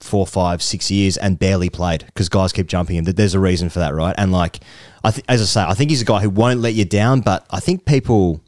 four, 0.00 0.26
five, 0.26 0.62
six 0.62 0.90
years 0.90 1.16
and 1.16 1.38
barely 1.38 1.68
played 1.68 2.06
because 2.06 2.28
guys 2.28 2.52
keep 2.52 2.66
jumping 2.68 2.96
him. 2.96 3.04
There's 3.04 3.34
a 3.34 3.40
reason 3.40 3.68
for 3.68 3.80
that, 3.80 3.94
right? 3.94 4.14
And 4.16 4.30
like, 4.32 4.60
I 5.02 5.10
th- 5.10 5.24
as 5.28 5.42
I 5.42 5.44
say, 5.44 5.62
I 5.62 5.74
think 5.74 5.90
he's 5.90 6.02
a 6.02 6.04
guy 6.04 6.20
who 6.20 6.30
won't 6.30 6.60
let 6.60 6.74
you 6.74 6.84
down. 6.84 7.20
But 7.20 7.46
I 7.50 7.60
think 7.60 7.84
people, 7.84 8.40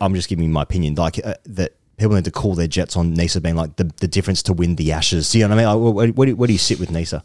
I'm 0.00 0.14
just 0.14 0.28
giving 0.28 0.50
my 0.52 0.62
opinion, 0.62 0.94
like 0.94 1.18
uh, 1.24 1.34
that 1.46 1.72
people 1.96 2.14
need 2.14 2.24
to 2.26 2.30
call 2.30 2.54
their 2.54 2.68
jets 2.68 2.96
on 2.96 3.16
Neser 3.16 3.42
being 3.42 3.56
like 3.56 3.74
the, 3.76 3.90
the 4.00 4.06
difference 4.06 4.40
to 4.44 4.52
win 4.52 4.76
the 4.76 4.92
Ashes. 4.92 5.30
Do 5.32 5.38
you 5.38 5.48
know 5.48 5.56
what 5.56 5.64
I 5.64 5.74
mean? 5.74 5.84
Like, 5.84 5.94
where, 5.96 6.12
where, 6.12 6.26
do, 6.26 6.36
where 6.36 6.46
do 6.46 6.52
you 6.52 6.58
sit 6.58 6.78
with 6.78 6.90
Neser? 6.90 7.22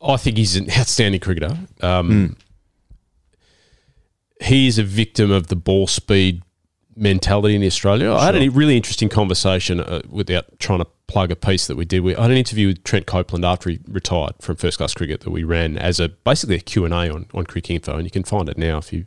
I 0.00 0.16
think 0.16 0.36
he's 0.36 0.54
an 0.54 0.70
outstanding 0.78 1.20
cricketer. 1.20 1.58
Um, 1.80 2.36
He 4.40 4.68
is 4.68 4.78
a 4.78 4.84
victim 4.84 5.30
of 5.32 5.48
the 5.48 5.56
ball 5.56 5.86
speed 5.88 6.42
mentality 6.96 7.54
in 7.54 7.62
Australia. 7.62 8.12
I 8.12 8.26
had 8.26 8.36
a 8.36 8.48
really 8.48 8.76
interesting 8.76 9.08
conversation 9.08 9.80
uh, 9.80 10.02
without 10.08 10.58
trying 10.58 10.80
to 10.80 10.86
plug 11.06 11.30
a 11.30 11.36
piece 11.36 11.66
that 11.66 11.76
we 11.76 11.84
did. 11.84 12.00
We, 12.00 12.16
I 12.16 12.22
had 12.22 12.30
an 12.30 12.36
interview 12.36 12.68
with 12.68 12.84
Trent 12.84 13.06
Copeland 13.06 13.44
after 13.44 13.70
he 13.70 13.80
retired 13.88 14.34
from 14.40 14.56
first 14.56 14.78
class 14.78 14.94
cricket 14.94 15.20
that 15.20 15.30
we 15.30 15.44
ran 15.44 15.76
as 15.76 16.00
a 16.00 16.08
basically 16.08 16.56
a 16.56 16.60
Q 16.60 16.84
and 16.84 16.94
A 16.94 17.12
on 17.12 17.26
on 17.34 17.44
Cricinfo, 17.44 17.94
and 17.94 18.04
you 18.04 18.10
can 18.10 18.24
find 18.24 18.48
it 18.48 18.58
now 18.58 18.78
if 18.78 18.92
you 18.92 19.06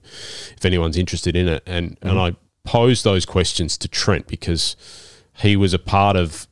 if 0.56 0.64
anyone's 0.66 0.98
interested 0.98 1.36
in 1.36 1.48
it. 1.48 1.64
And 1.66 1.98
and 2.02 2.20
I 2.20 2.36
posed 2.64 3.04
those 3.04 3.26
questions 3.26 3.78
to 3.78 3.88
Trent 3.88 4.28
because 4.28 4.76
he 5.38 5.56
was 5.56 5.74
a 5.74 5.80
part 5.80 6.16
of 6.16 6.48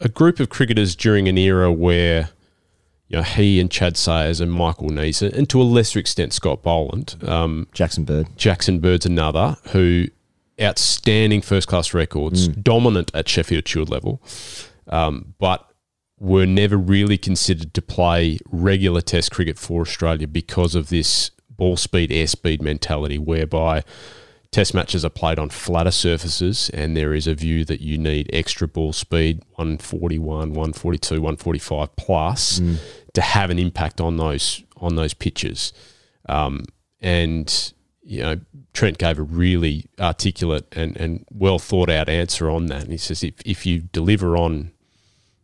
a 0.00 0.08
group 0.08 0.40
of 0.40 0.48
cricketers 0.48 0.96
during 0.96 1.28
an 1.28 1.38
era 1.38 1.70
where 1.70 2.30
you 3.10 3.16
know, 3.16 3.22
he 3.24 3.58
and 3.60 3.70
Chad 3.70 3.96
Sayers 3.96 4.40
and 4.40 4.52
Michael 4.52 4.88
Neser, 4.88 5.32
and 5.32 5.50
to 5.50 5.60
a 5.60 5.64
lesser 5.64 5.98
extent 5.98 6.32
Scott 6.32 6.62
Boland, 6.62 7.16
um, 7.26 7.66
Jackson 7.72 8.04
Bird. 8.04 8.28
Jackson 8.36 8.78
Bird's 8.78 9.04
another 9.04 9.56
who 9.70 10.06
outstanding 10.60 11.42
first 11.42 11.68
class 11.68 11.94
records, 11.94 12.48
dominant 12.48 13.10
at 13.14 13.28
Sheffield 13.28 13.66
Shield 13.66 13.88
level, 13.88 14.22
um, 14.88 15.34
but 15.38 15.66
were 16.18 16.46
never 16.46 16.76
really 16.76 17.16
considered 17.16 17.72
to 17.74 17.82
play 17.82 18.38
regular 18.50 19.00
Test 19.00 19.30
cricket 19.30 19.58
for 19.58 19.80
Australia 19.80 20.28
because 20.28 20.74
of 20.74 20.90
this 20.90 21.30
ball 21.48 21.76
speed, 21.76 22.10
airspeed 22.10 22.60
mentality, 22.60 23.18
whereby 23.18 23.82
Test 24.50 24.74
matches 24.74 25.04
are 25.04 25.10
played 25.10 25.38
on 25.38 25.48
flatter 25.48 25.92
surfaces, 25.92 26.70
and 26.70 26.96
there 26.96 27.14
is 27.14 27.28
a 27.28 27.34
view 27.34 27.64
that 27.66 27.80
you 27.80 27.96
need 27.96 28.28
extra 28.32 28.66
ball 28.66 28.92
speed, 28.92 29.38
141, 29.54 30.50
142, 30.50 31.14
145 31.14 31.94
plus, 31.94 32.60
to 33.14 33.20
have 33.20 33.50
an 33.50 33.60
impact 33.60 34.00
on 34.00 34.16
those 34.16 34.64
on 34.76 34.96
those 34.96 35.14
pitches. 35.14 35.72
Um, 36.28 36.64
and 37.00 37.72
you 38.10 38.22
know, 38.22 38.40
Trent 38.72 38.98
gave 38.98 39.20
a 39.20 39.22
really 39.22 39.86
articulate 40.00 40.66
and, 40.72 40.96
and 40.96 41.24
well 41.30 41.60
thought 41.60 41.88
out 41.88 42.08
answer 42.08 42.50
on 42.50 42.66
that. 42.66 42.82
And 42.82 42.90
he 42.90 42.98
says 42.98 43.22
if, 43.22 43.34
if 43.44 43.64
you 43.64 43.82
deliver 43.92 44.36
on 44.36 44.72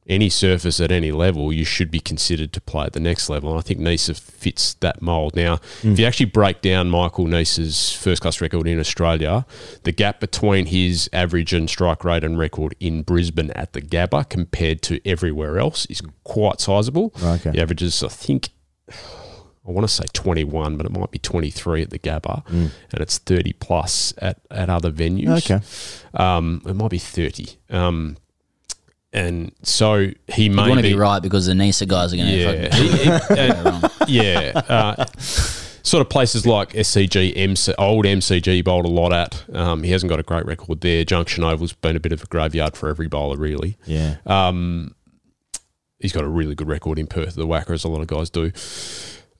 any 0.08 0.28
surface 0.28 0.80
at 0.80 0.90
any 0.90 1.12
level, 1.12 1.52
you 1.52 1.64
should 1.64 1.92
be 1.92 2.00
considered 2.00 2.52
to 2.54 2.60
play 2.60 2.86
at 2.86 2.92
the 2.92 2.98
next 2.98 3.30
level. 3.30 3.50
And 3.50 3.58
I 3.58 3.62
think 3.62 3.78
Neser 3.78 4.18
fits 4.18 4.74
that 4.74 5.00
mould. 5.00 5.36
Now, 5.36 5.58
hmm. 5.82 5.92
if 5.92 6.00
you 6.00 6.06
actually 6.06 6.26
break 6.26 6.60
down 6.60 6.90
Michael 6.90 7.26
Neser's 7.26 7.92
first 7.92 8.22
class 8.22 8.40
record 8.40 8.66
in 8.66 8.80
Australia, 8.80 9.46
the 9.84 9.92
gap 9.92 10.18
between 10.18 10.66
his 10.66 11.08
average 11.12 11.52
and 11.52 11.70
strike 11.70 12.04
rate 12.04 12.24
and 12.24 12.36
record 12.36 12.74
in 12.80 13.02
Brisbane 13.02 13.52
at 13.52 13.74
the 13.74 13.80
Gabba 13.80 14.28
compared 14.28 14.82
to 14.82 15.00
everywhere 15.08 15.60
else 15.60 15.86
is 15.86 16.02
quite 16.24 16.60
sizable. 16.60 17.12
Okay. 17.22 17.52
The 17.52 17.62
averages, 17.62 18.02
I 18.02 18.08
think, 18.08 18.48
I 19.66 19.70
want 19.72 19.86
to 19.88 19.92
say 19.92 20.04
21, 20.12 20.76
but 20.76 20.86
it 20.86 20.92
might 20.92 21.10
be 21.10 21.18
23 21.18 21.82
at 21.82 21.90
the 21.90 21.98
Gabba, 21.98 22.46
and 22.48 22.70
it's 22.92 23.18
30 23.18 23.52
plus 23.54 24.14
at, 24.18 24.38
at 24.50 24.70
other 24.70 24.90
venues. 24.92 25.50
Okay. 25.50 25.64
Um, 26.14 26.62
it 26.66 26.74
might 26.74 26.90
be 26.90 26.98
30. 26.98 27.48
Um, 27.70 28.16
and 29.12 29.50
so 29.62 30.10
he 30.28 30.44
You 30.44 30.50
may 30.50 30.68
want 30.68 30.78
to 30.78 30.82
be, 30.82 30.90
be 30.90 30.94
right 30.94 31.22
because 31.22 31.46
the 31.46 31.52
Neser 31.54 31.88
guys 31.88 32.12
are 32.12 32.16
going 32.16 32.28
to 32.28 32.36
Yeah. 32.36 32.68
fucking 32.68 32.82
He- 32.82 32.88
he- 32.92 33.04
get 33.34 33.56
it 33.56 33.64
wrong. 33.64 33.90
yeah. 34.08 34.62
Uh, 34.68 35.04
sort 35.16 36.00
of 36.02 36.08
places 36.10 36.46
like 36.46 36.70
SCG, 36.74 37.32
MC, 37.36 37.72
old 37.78 38.04
MCG 38.04 38.62
bowled 38.62 38.84
a 38.84 38.88
lot 38.88 39.12
at. 39.12 39.44
Um, 39.54 39.82
he 39.84 39.90
hasn't 39.92 40.10
got 40.10 40.20
a 40.20 40.22
great 40.24 40.44
record 40.44 40.80
there. 40.80 41.04
Junction 41.04 41.44
Oval's 41.44 41.72
been 41.72 41.96
a 41.96 42.00
bit 42.00 42.12
of 42.12 42.22
a 42.22 42.26
graveyard 42.26 42.76
for 42.76 42.88
every 42.88 43.08
bowler, 43.08 43.36
really. 43.36 43.78
Yeah. 43.86 44.16
Um, 44.26 44.94
he's 45.98 46.12
got 46.12 46.24
a 46.24 46.28
really 46.28 46.54
good 46.54 46.68
record 46.68 46.98
in 46.98 47.06
Perth, 47.06 47.36
the 47.36 47.46
WACA, 47.46 47.70
as 47.70 47.84
a 47.84 47.88
lot 47.88 48.00
of 48.02 48.08
guys 48.08 48.28
do. 48.30 48.52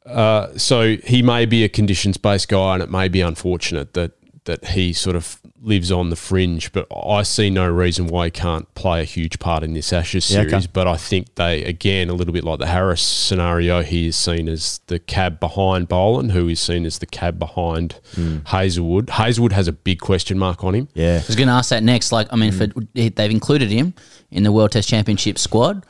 Uh, 0.07 0.57
so 0.57 0.97
he 0.97 1.23
may 1.23 1.47
be 1.47 1.65
a 1.65 1.69
conditions 1.69 2.17
based 2.17 2.49
guy, 2.49 2.75
and 2.75 2.83
it 2.83 2.91
may 2.91 3.09
be 3.09 3.21
unfortunate 3.21 3.95
that 3.95 4.13
that 4.45 4.65
he 4.67 4.93
sort 4.93 5.17
of 5.17 5.41
lives 5.61 5.91
on 5.91 6.11
the 6.11 6.15
fringe. 6.15 6.71
But 6.73 6.87
I 6.95 7.25
see 7.25 7.51
no 7.51 7.69
reason 7.69 8.07
why 8.07 8.27
he 8.27 8.31
can't 8.31 8.73
play 8.77 9.01
a 9.01 9.05
huge 9.05 9.41
part 9.41 9.65
in 9.65 9.75
this 9.75 9.93
Ashes 9.93 10.31
Yeah, 10.31 10.43
series. 10.43 10.55
okay. 10.55 10.67
But 10.73 10.87
I 10.87 10.97
think 10.97 11.35
they, 11.35 11.65
again, 11.65 12.09
a 12.09 12.13
little 12.15 12.33
bit 12.33 12.45
like 12.45 12.61
the 12.61 12.69
Harris 12.69 13.03
scenario, 13.03 13.83
he 13.83 14.07
is 14.07 14.17
seen 14.17 14.49
as 14.49 14.79
the 14.87 15.01
cab 15.01 15.41
behind 15.41 15.89
Boland, 15.89 16.31
who 16.31 16.49
is 16.49 16.61
seen 16.61 16.87
as 16.87 17.01
the 17.01 17.07
cab 17.07 17.41
behind 17.41 17.99
Hazlewood. 18.45 19.11
Hazlewood 19.11 19.51
has 19.51 19.67
a 19.67 19.73
big 19.73 19.99
question 19.99 20.39
mark 20.39 20.63
on 20.63 20.77
him. 20.77 20.89
Yeah. 20.95 21.21
I 21.25 21.27
was 21.27 21.35
going 21.35 21.49
to 21.49 21.55
ask 21.55 21.71
that 21.71 21.83
next. 21.83 22.13
Like, 22.13 22.29
I 22.33 22.37
mean, 22.37 22.53
for, 22.53 22.69
they've 22.95 23.19
included 23.33 23.69
him 23.73 23.95
in 24.31 24.45
the 24.45 24.53
World 24.53 24.71
Test 24.71 24.89
Championship 24.89 25.39
squad. 25.39 25.85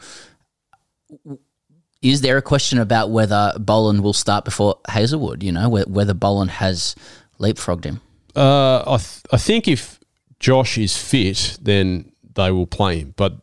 Is 2.11 2.21
there 2.21 2.37
a 2.37 2.43
question 2.43 2.79
about 2.79 3.11
whether 3.11 3.53
Boland 3.59 4.03
will 4.03 4.13
start 4.13 4.45
before 4.45 4.79
Hazlewood? 4.89 5.43
You 5.43 5.53
know, 5.53 5.69
whether 5.69 6.15
Boland 6.15 6.51
has 6.53 6.95
leapfrogged 7.41 7.85
him. 7.85 8.01
Uh, 8.35 8.79
I 8.87 8.97
th- 8.99 9.23
I 9.33 9.37
think 9.39 9.67
if 9.67 9.99
Josh 10.39 10.79
is 10.79 10.97
fit, 10.97 11.59
then 11.61 12.13
they 12.35 12.51
will 12.51 12.67
play 12.67 13.01
him, 13.01 13.15
but 13.17 13.39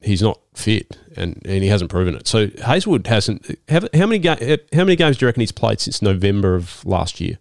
he's 0.00 0.20
not 0.22 0.38
fit, 0.54 0.98
and, 1.16 1.40
and 1.44 1.62
he 1.62 1.68
hasn't 1.68 1.90
proven 1.90 2.14
it. 2.14 2.28
So 2.28 2.48
Hazlewood 2.62 3.06
hasn't. 3.06 3.58
Have, 3.68 3.88
how 3.94 4.06
many 4.06 4.18
ga- 4.18 4.58
how 4.72 4.84
many 4.84 4.96
games 4.96 5.16
do 5.16 5.24
you 5.24 5.28
reckon 5.28 5.40
he's 5.40 5.50
played 5.52 5.80
since 5.80 6.02
November 6.02 6.54
of 6.54 6.84
last 6.84 7.20
year 7.20 7.38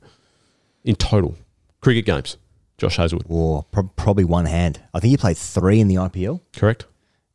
in 0.85 0.95
total 0.95 1.35
cricket 1.81 2.05
games? 2.05 2.37
Josh 2.79 2.95
Hazlewood, 2.97 3.25
Or 3.29 3.63
pro- 3.71 3.91
probably 3.95 4.23
one 4.25 4.45
hand. 4.45 4.81
I 4.93 4.99
think 4.99 5.11
he 5.11 5.17
played 5.17 5.37
three 5.37 5.79
in 5.79 5.87
the 5.89 5.95
IPL. 5.95 6.39
correct? 6.57 6.85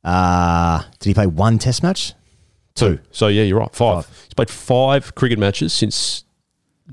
Uh, 0.03 0.82
did 0.99 1.11
he 1.11 1.14
play 1.14 1.26
one 1.26 1.59
test 1.59 1.82
match? 1.82 2.14
Two. 2.79 2.99
So 3.11 3.29
yeah, 3.29 3.43
you're 3.43 3.59
right. 3.59 3.74
Five. 3.74 4.07
He's 4.24 4.35
played 4.35 4.51
five 4.51 5.14
cricket 5.14 5.39
matches 5.39 5.72
since 5.72 6.24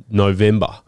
November. 0.10 0.80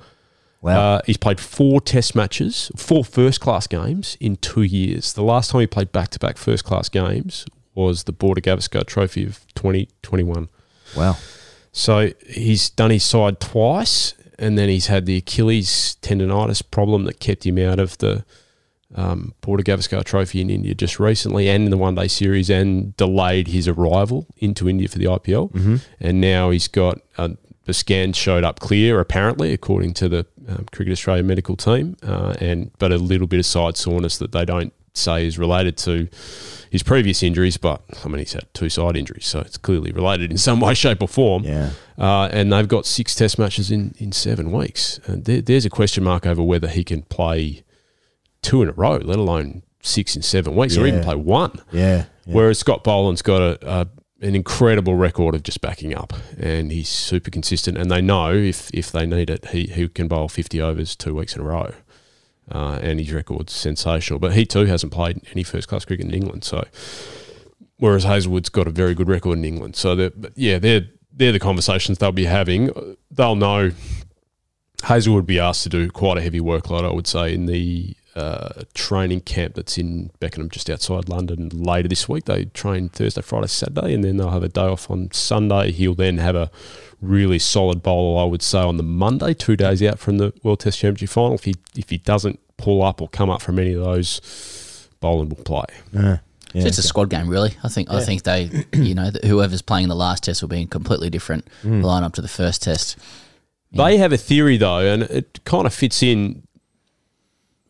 Wow. 0.62 0.96
Uh, 0.96 1.02
he's 1.06 1.18
played 1.18 1.40
four 1.40 1.80
test 1.80 2.16
matches, 2.16 2.72
four 2.76 3.06
first 3.06 3.40
class 3.40 3.68
games 3.68 4.18
in 4.20 4.38
two 4.38 4.64
years. 4.64 5.14
The 5.14 5.24
last 5.24 5.52
time 5.52 5.62
he 5.62 5.68
played 5.68 5.92
back 5.92 6.10
to 6.10 6.20
back 6.20 6.38
first 6.38 6.64
class 6.64 6.90
games 6.90 7.46
was 7.76 8.04
the 8.04 8.12
Border 8.12 8.42
Gavaskar 8.42 8.86
Trophy 8.86 9.24
of 9.24 9.46
2021. 9.54 10.50
wow. 10.96 11.16
So 11.72 12.12
he's 12.28 12.72
done 12.72 12.90
his 12.90 13.04
side 13.04 13.40
twice, 13.40 14.16
and 14.40 14.58
then 14.58 14.68
he's 14.68 14.88
had 14.88 15.06
the 15.06 15.18
Achilles 15.18 15.96
tendonitis 16.02 16.64
problem 16.72 17.04
that 17.04 17.20
kept 17.20 17.46
him 17.46 17.60
out 17.60 17.80
of 17.80 18.00
the 18.00 18.26
um, 18.96 19.34
Border 19.42 19.64
Gavaskar 19.64 20.04
Trophy 20.04 20.42
in 20.42 20.50
India 20.50 20.74
just 20.74 21.00
recently, 21.00 21.50
and 21.50 21.66
in 21.66 21.72
the 21.72 21.78
One 21.78 21.96
Day 21.96 22.08
Series, 22.08 22.50
and 22.50 22.96
delayed 22.98 23.48
his 23.50 23.68
arrival 23.68 24.28
into 24.38 24.70
India 24.70 24.88
for 24.88 24.98
the 24.98 25.06
IPL. 25.08 25.50
Mhm. 25.52 25.82
And 26.00 26.22
now 26.22 26.50
he's 26.52 26.68
got 26.68 27.00
uh, 27.18 27.30
the 27.66 27.74
scan 27.74 28.14
showed 28.14 28.44
up 28.46 28.60
clear, 28.60 29.00
apparently, 29.00 29.52
according 29.54 29.94
to 29.96 30.08
the 30.08 30.26
um, 30.48 30.66
Cricket 30.72 30.94
Australia 30.94 31.24
medical 31.24 31.56
team, 31.58 31.98
uh, 32.02 32.34
and 32.40 32.72
but 32.80 32.92
a 32.94 32.98
little 32.98 33.28
bit 33.28 33.40
of 33.40 33.46
side 33.46 33.76
soreness 33.76 34.18
that 34.20 34.32
they 34.32 34.46
don't 34.46 34.72
say 34.94 35.28
is 35.28 35.38
related 35.38 35.78
to 35.78 36.08
his 36.72 36.82
previous 36.82 37.22
injuries, 37.22 37.56
but 37.58 37.82
I 38.04 38.08
mean 38.08 38.20
he's 38.20 38.34
had 38.34 38.46
two 38.54 38.70
side 38.70 38.96
injuries, 38.98 39.26
so 39.26 39.40
it's 39.42 39.58
clearly 39.58 39.92
related 39.92 40.32
in 40.32 40.38
some 40.38 40.60
way, 40.60 40.74
shape, 40.74 41.02
or 41.04 41.08
form. 41.08 41.44
Yeah. 41.44 41.72
Uh, 41.98 42.30
and 42.32 42.52
they've 42.52 42.68
got 42.68 42.86
six 42.86 43.14
Test 43.16 43.38
matches 43.38 43.70
in 43.70 43.94
in 44.00 44.12
seven 44.12 44.52
weeks. 44.52 45.00
And 45.06 45.26
there, 45.26 45.42
there's 45.42 45.66
a 45.66 45.70
question 45.70 46.04
mark 46.04 46.26
over 46.26 46.42
whether 46.42 46.68
he 46.70 46.84
can 46.84 47.02
play 47.04 47.64
two 48.42 48.62
in 48.62 48.70
a 48.70 48.74
row, 48.74 48.98
let 48.98 49.20
alone 49.20 49.64
six 49.82 50.16
in 50.16 50.22
seven 50.22 50.56
weeks, 50.56 50.78
or 50.78 50.86
even 50.86 51.04
play 51.04 51.16
one. 51.16 51.62
Yeah. 51.72 52.06
yeah. 52.26 52.34
Whereas 52.34 52.60
Scott 52.60 52.84
Boland's 52.84 53.22
got 53.22 53.42
a, 53.42 53.70
a 53.70 53.88
an 54.20 54.36
incredible 54.36 54.96
record 54.96 55.36
of 55.36 55.44
just 55.44 55.62
backing 55.62 55.94
up, 55.94 56.14
and 56.40 56.72
he's 56.72 56.90
super 56.90 57.30
consistent. 57.30 57.78
And 57.78 57.92
they 57.92 58.02
know 58.02 58.34
if 58.34 58.70
if 58.74 58.92
they 58.92 59.06
need 59.06 59.30
it, 59.30 59.50
he 59.50 59.68
he 59.68 59.88
can 59.88 60.08
bowl 60.08 60.28
fifty 60.28 60.62
overs 60.62 60.96
two 60.96 61.16
weeks 61.16 61.36
in 61.36 61.42
a 61.42 61.46
row, 61.46 61.74
uh, 62.52 62.80
and 62.82 63.00
his 63.00 63.12
record's 63.14 63.54
sensational. 63.54 64.20
But 64.20 64.34
he 64.34 64.46
too 64.46 64.66
hasn't 64.66 64.94
played 64.94 65.22
any 65.32 65.44
first 65.44 65.68
class 65.68 65.86
cricket 65.86 66.06
in 66.06 66.14
England, 66.14 66.44
so. 66.44 66.66
Whereas 67.80 68.06
Hazlewood's 68.06 68.50
got 68.50 68.66
a 68.66 68.72
very 68.72 68.96
good 68.96 69.08
record 69.08 69.38
in 69.38 69.46
England, 69.46 69.76
so 69.76 69.96
they're, 69.96 70.12
yeah, 70.34 70.58
they're 70.58 70.88
they're 71.14 71.32
the 71.32 71.38
conversations 71.40 72.00
they'll 72.00 72.12
be 72.12 72.26
having. 72.26 72.72
They'll 73.12 73.36
know 73.36 73.72
Hazlewood 74.84 75.16
would 75.18 75.26
be 75.28 75.40
asked 75.40 75.64
to 75.64 75.70
do 75.70 75.90
quite 75.90 76.18
a 76.18 76.22
heavy 76.22 76.40
workload, 76.40 76.86
I 76.86 76.92
would 76.92 77.06
say, 77.06 77.34
in 77.34 77.46
the 77.46 77.96
uh, 78.18 78.64
training 78.74 79.22
camp 79.22 79.56
that's 79.56 79.78
in 79.78 80.10
Beckenham, 80.20 80.50
just 80.50 80.70
outside 80.70 81.08
London. 81.08 81.50
Later 81.50 81.88
this 81.88 82.10
week, 82.10 82.26
they 82.26 82.46
train 82.46 82.90
Thursday, 82.90 83.22
Friday, 83.22 83.48
Saturday, 83.48 83.94
and 83.94 84.04
then 84.04 84.18
they'll 84.18 84.32
have 84.32 84.44
a 84.44 84.50
day 84.50 84.62
off 84.62 84.90
on 84.90 85.12
Sunday. 85.12 85.72
He'll 85.72 85.94
then 85.96 86.18
have 86.18 86.36
a 86.36 86.50
really 87.02 87.40
solid 87.40 87.84
bowl, 87.84 88.18
I 88.20 88.24
would 88.26 88.42
say, 88.42 88.60
on 88.60 88.78
the 88.78 88.84
Monday, 88.84 89.34
two 89.34 89.56
days 89.56 89.82
out 89.84 90.00
from 90.00 90.18
the 90.18 90.34
World 90.44 90.60
Test 90.62 90.80
Championship 90.80 91.10
final. 91.14 91.36
If 91.36 91.44
he 91.46 91.56
if 91.78 91.90
he 91.90 91.98
doesn't 92.00 92.40
pull 92.58 92.82
up 92.84 93.02
or 93.02 93.08
come 93.10 93.30
up 93.30 93.42
from 93.42 93.60
any 93.60 93.74
of 93.74 93.84
those, 93.84 94.90
Boland 95.00 95.30
will 95.36 95.44
play. 95.44 95.66
Yeah. 95.94 96.18
So 96.54 96.66
it's 96.66 96.78
a 96.80 96.84
squad 96.84 97.10
game, 97.12 97.28
really. 97.30 97.56
I 97.64 97.68
think. 97.70 97.92
I 97.92 98.04
think 98.04 98.24
they, 98.24 98.50
you 98.74 98.96
know, 98.96 99.12
that 99.12 99.24
whoever's 99.26 99.62
playing 99.62 99.90
the 99.90 99.96
last 99.96 100.24
test 100.24 100.42
will 100.42 100.50
be 100.50 100.62
in 100.62 100.68
completely 100.68 101.10
different 101.12 101.48
Mm. 101.64 101.84
lineup 101.84 102.14
to 102.14 102.22
the 102.22 102.28
first 102.28 102.64
test. 102.64 102.98
They 103.74 103.98
have 103.98 104.14
a 104.14 104.18
theory 104.18 104.58
though, 104.58 104.80
and 104.80 105.04
it 105.04 105.42
kind 105.44 105.68
of 105.68 105.74
fits 105.74 106.02
in 106.02 106.47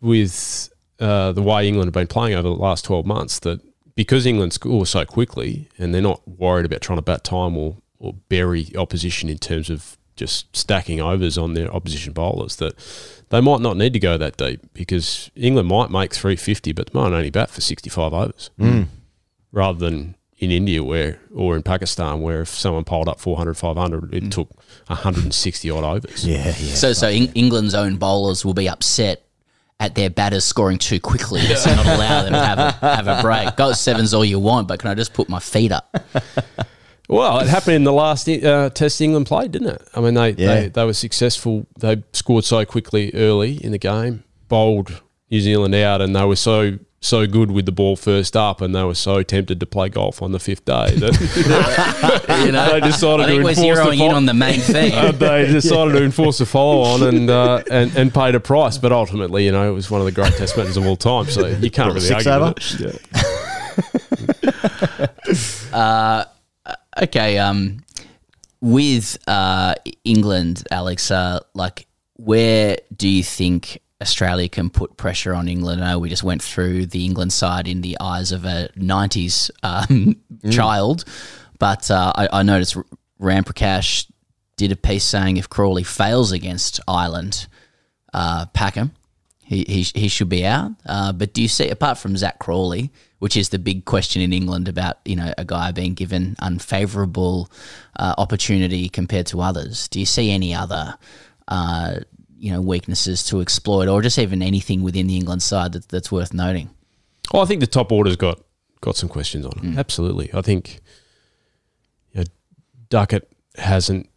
with 0.02 0.70
uh, 1.00 1.32
the 1.32 1.42
way 1.42 1.68
England 1.68 1.88
have 1.88 1.94
been 1.94 2.08
playing 2.08 2.36
over 2.36 2.48
the 2.48 2.54
last 2.56 2.86
twelve 2.86 3.06
months. 3.06 3.40
That 3.40 3.62
because 3.96 4.26
England 4.26 4.54
score 4.54 4.86
so 4.86 5.06
quickly, 5.06 5.70
and 5.78 5.94
they're 5.94 6.02
not 6.02 6.28
worried 6.28 6.66
about 6.66 6.82
trying 6.82 6.98
to 6.98 7.04
bat 7.04 7.24
time 7.24 7.58
or 7.58 7.78
or 8.00 8.14
bury 8.30 8.68
opposition 8.76 9.28
in 9.30 9.38
terms 9.40 9.70
of 9.70 9.98
just 10.16 10.56
stacking 10.56 11.00
overs 11.02 11.38
on 11.38 11.54
their 11.54 11.72
opposition 11.74 12.12
bowlers, 12.14 12.56
that 12.58 12.74
they 13.30 13.40
might 13.42 13.62
not 13.62 13.78
need 13.78 13.94
to 13.94 14.00
go 14.00 14.18
that 14.18 14.36
deep 14.38 14.60
because 14.74 15.30
England 15.36 15.68
might 15.68 15.90
make 15.92 16.14
three 16.14 16.36
fifty, 16.36 16.72
but 16.74 16.88
they 16.92 17.00
might 17.00 17.08
only 17.14 17.30
bat 17.30 17.50
for 17.50 17.62
sixty 17.62 17.90
five 17.90 18.14
overs, 18.14 18.50
Mm. 18.60 18.88
rather 19.52 19.78
than 19.80 20.16
in 20.40 20.52
India 20.52 20.84
where 20.84 21.20
or 21.34 21.56
in 21.56 21.64
Pakistan 21.64 22.22
where 22.22 22.42
if 22.42 22.50
someone 22.50 22.84
piled 22.84 23.10
up 23.10 23.20
400, 23.20 23.56
500, 23.58 24.14
it 24.14 24.32
took 24.32 24.50
160 24.86 25.72
odd 25.72 25.84
overs. 25.84 26.26
Yeah, 26.28 26.46
yeah. 26.46 26.54
So, 26.76 26.94
so 26.94 27.08
Eng- 27.08 27.32
England's 27.34 27.74
own 27.74 27.96
bowlers 27.98 28.46
will 28.46 28.54
be 28.54 28.70
upset 28.70 29.24
at 29.80 29.94
their 29.96 30.10
batters 30.10 30.44
scoring 30.44 30.78
too 30.80 31.00
quickly, 31.00 31.42
so 31.56 31.74
not 31.76 31.86
allow 31.86 32.24
them 32.24 32.34
to 32.34 32.40
have 32.40 32.58
a, 32.60 32.72
have 32.96 33.08
a 33.08 33.22
break. 33.22 33.56
Go 33.56 33.74
sevens 33.74 34.14
all 34.14 34.26
you 34.26 34.40
want, 34.40 34.68
but 34.68 34.80
can 34.80 34.90
I 34.90 34.96
just 34.96 35.14
put 35.14 35.30
my 35.30 35.40
feet 35.40 35.72
up? 35.72 35.96
Well, 37.10 37.40
it 37.40 37.48
happened 37.48 37.76
in 37.76 37.84
the 37.86 37.94
last 37.94 38.28
uh, 38.28 38.70
test 38.70 39.00
England 39.00 39.28
played, 39.28 39.52
didn't 39.52 39.70
it? 39.70 39.82
I 39.96 40.02
mean, 40.02 40.14
they, 40.14 40.32
Yeah. 40.32 40.56
they 40.56 40.68
they 40.68 40.84
were 40.84 40.92
successful. 40.92 41.66
They 41.80 42.04
scored 42.12 42.44
so 42.44 42.66
quickly 42.66 43.12
early 43.14 43.64
in 43.64 43.72
the 43.72 43.78
game, 43.78 44.26
bowled 44.50 45.02
New 45.32 45.40
Zealand 45.40 45.74
out, 45.74 46.02
and 46.02 46.14
they 46.14 46.26
were 46.26 46.36
so 46.36 46.78
so 47.00 47.28
good 47.28 47.52
with 47.52 47.66
the 47.66 47.72
ball 47.72 47.96
first 47.96 48.36
up, 48.36 48.60
and 48.60 48.76
they 48.76 48.84
were 48.84 48.96
so 48.96 49.22
tempted 49.24 49.60
to 49.60 49.66
play 49.66 49.88
golf 49.90 50.22
on 50.22 50.32
the 50.32 50.40
fifth 50.40 50.66
day 50.66 50.96
that 50.96 52.44
You 52.46 52.52
know, 52.52 52.72
they 52.72 52.82
decided 52.82 53.26
I 53.26 53.28
think 53.28 53.40
to 53.40 53.44
we're 53.44 53.50
enforce 53.52 53.78
the 53.78 53.84
zeroing 53.84 54.10
in 54.10 54.16
on 54.16 54.26
the 54.26 54.34
main 54.34 54.60
thing. 54.62 54.94
Uh, 54.94 55.12
they 55.12 55.46
decided 55.46 55.94
to 55.94 56.04
enforce 56.04 56.40
a 56.40 56.46
follow 56.46 56.82
on 56.82 57.04
and, 57.04 57.30
uh, 57.30 57.62
and 57.70 57.96
and 57.96 58.14
paid 58.14 58.36
a 58.36 58.40
price, 58.40 58.78
but 58.78 58.92
ultimately, 58.92 59.46
you 59.46 59.52
know, 59.52 59.70
it 59.70 59.74
was 59.74 59.92
one 59.92 60.02
of 60.02 60.06
the 60.06 60.12
great 60.12 60.34
test 60.34 60.58
matches 60.58 60.78
of 60.78 60.86
all 60.86 60.96
time. 60.96 61.26
So 61.26 61.48
you 61.48 61.70
can't 61.72 61.90
really 61.94 62.02
Six 62.02 62.26
argue 62.26 62.46
over? 62.46 62.54
with 62.56 62.82
it. 62.82 63.02
Yeah. 63.12 65.08
Uh, 65.74 66.24
okay. 67.04 67.38
Um, 67.38 67.84
with 68.62 69.18
uh, 69.28 69.76
England, 70.04 70.64
Alex, 70.72 71.12
uh, 71.12 71.40
like, 71.54 71.86
where 72.16 72.78
do 72.96 73.08
you 73.08 73.24
think 73.24 73.82
Australia 74.02 74.48
can 74.48 74.70
put 74.70 74.98
pressure 74.98 75.34
on 75.34 75.48
England? 75.48 75.84
I 75.84 75.92
know 75.92 76.00
we 76.00 76.10
just 76.10 76.24
went 76.24 76.42
through 76.42 76.88
the 76.88 77.06
England 77.06 77.34
side 77.34 77.68
in 77.68 77.82
the 77.82 77.98
eyes 78.00 78.32
of 78.32 78.46
a 78.46 78.70
'90s 78.78 79.50
um, 79.64 80.18
child, 80.52 81.04
but 81.58 81.90
uh, 81.90 82.14
I, 82.16 82.30
I 82.32 82.44
noticed 82.44 82.78
R- 82.78 82.86
Ram 83.20 83.44
Prakash 83.44 84.10
did 84.56 84.72
a 84.72 84.76
piece 84.76 85.04
saying 85.04 85.38
if 85.38 85.50
Crawley 85.50 85.84
fails 85.84 86.32
against 86.32 86.80
Ireland, 86.88 87.48
uh, 88.14 88.48
pack 88.48 88.76
him. 88.76 88.92
He, 89.44 89.64
he, 89.64 89.82
he 89.98 90.08
should 90.10 90.28
be 90.28 90.46
out. 90.46 90.72
Uh, 90.86 91.14
but 91.14 91.34
do 91.34 91.42
you 91.42 91.48
see, 91.48 91.70
apart 91.70 91.98
from 91.98 92.18
Zak 92.18 92.38
Crawley, 92.38 92.92
which 93.20 93.38
is 93.38 93.50
the 93.50 93.60
big 93.60 93.86
question 93.86 94.22
in 94.22 94.34
England 94.34 94.68
about 94.68 94.98
you 95.06 95.16
know 95.16 95.34
a 95.38 95.46
guy 95.46 95.72
being 95.72 95.94
given 95.94 96.36
unfavourable 96.40 97.50
uh, 97.98 98.14
opportunity 98.18 98.90
compared 98.90 99.26
to 99.28 99.42
others, 99.42 99.88
do 99.88 100.00
you 100.00 100.06
see 100.06 100.32
any 100.32 100.54
other 100.54 100.98
uh, 101.48 102.00
you 102.40 102.52
know 102.52 102.62
weaknesses 102.62 103.24
to 103.26 103.42
exploit, 103.42 103.88
or 103.88 104.02
just 104.02 104.18
even 104.20 104.42
anything 104.42 104.84
within 104.84 105.08
the 105.08 105.16
England 105.18 105.42
side 105.44 105.72
that, 105.74 105.90
that's 105.90 106.12
worth 106.12 106.34
noting? 106.34 106.70
Well, 107.34 107.42
I 107.42 107.46
think 107.46 107.62
the 107.62 107.68
top 107.68 107.92
order's 107.92 108.16
got 108.16 108.40
got 108.82 108.96
some 108.96 109.10
questions 109.10 109.46
on 109.46 109.54
it. 109.66 109.78
Absolutely, 109.78 110.30
I 110.34 110.42
think 110.42 110.82
you 112.14 112.22
know, 112.22 112.28
Duckett 112.90 113.30
hasn't. 113.58 114.10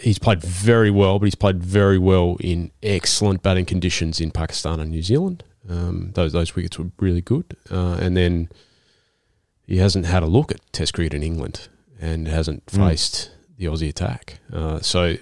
He's 0.00 0.18
played 0.18 0.40
very 0.42 0.90
well, 0.90 1.18
but 1.18 1.24
he's 1.26 1.34
played 1.34 1.62
very 1.62 1.98
well 1.98 2.36
in 2.40 2.70
excellent 2.82 3.42
batting 3.42 3.64
conditions 3.64 4.20
in 4.20 4.30
Pakistan 4.30 4.78
and 4.80 4.90
New 4.90 5.02
Zealand. 5.02 5.42
Um, 5.68 6.12
those 6.14 6.32
those 6.32 6.54
wickets 6.54 6.78
were 6.78 6.90
really 7.00 7.20
good, 7.20 7.56
uh, 7.70 7.98
and 8.00 8.16
then 8.16 8.48
he 9.66 9.78
hasn't 9.78 10.06
had 10.06 10.22
a 10.22 10.26
look 10.26 10.50
at 10.52 10.60
Test 10.72 10.94
cricket 10.94 11.14
in 11.14 11.22
England 11.22 11.68
and 12.00 12.26
hasn't 12.28 12.64
Mm. 12.66 12.88
faced 12.88 13.30
the 13.58 13.64
Aussie 13.66 13.88
attack. 13.88 14.38
Uh, 14.52 14.80
so 14.80 15.16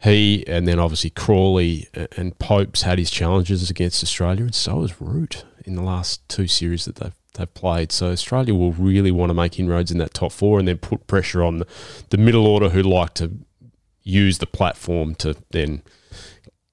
he 0.00 0.44
and 0.46 0.68
then 0.68 0.78
obviously 0.78 1.10
Crawley 1.10 1.88
uh, 1.96 2.06
and 2.16 2.38
Pope's 2.38 2.82
had 2.82 2.98
his 2.98 3.10
challenges 3.10 3.68
against 3.68 4.02
Australia, 4.02 4.44
and 4.44 4.54
so 4.54 4.82
has 4.82 5.00
Root 5.00 5.44
in 5.64 5.74
the 5.74 5.82
last 5.82 6.26
two 6.28 6.46
series 6.46 6.84
that 6.84 6.96
they've 6.96 7.14
they've 7.34 7.54
played. 7.54 7.92
So 7.92 8.10
Australia 8.10 8.54
will 8.54 8.72
really 8.72 9.10
want 9.10 9.30
to 9.30 9.34
make 9.34 9.58
inroads 9.58 9.90
in 9.90 9.98
that 9.98 10.14
top 10.14 10.32
four, 10.32 10.58
and 10.58 10.68
then 10.68 10.78
put 10.78 11.06
pressure 11.06 11.42
on 11.42 11.58
the, 11.58 11.66
the 12.10 12.16
middle 12.16 12.46
order 12.46 12.68
who 12.70 12.82
like 12.82 13.14
to 13.14 13.38
use 14.02 14.38
the 14.38 14.46
platform 14.46 15.14
to 15.16 15.36
then 15.50 15.82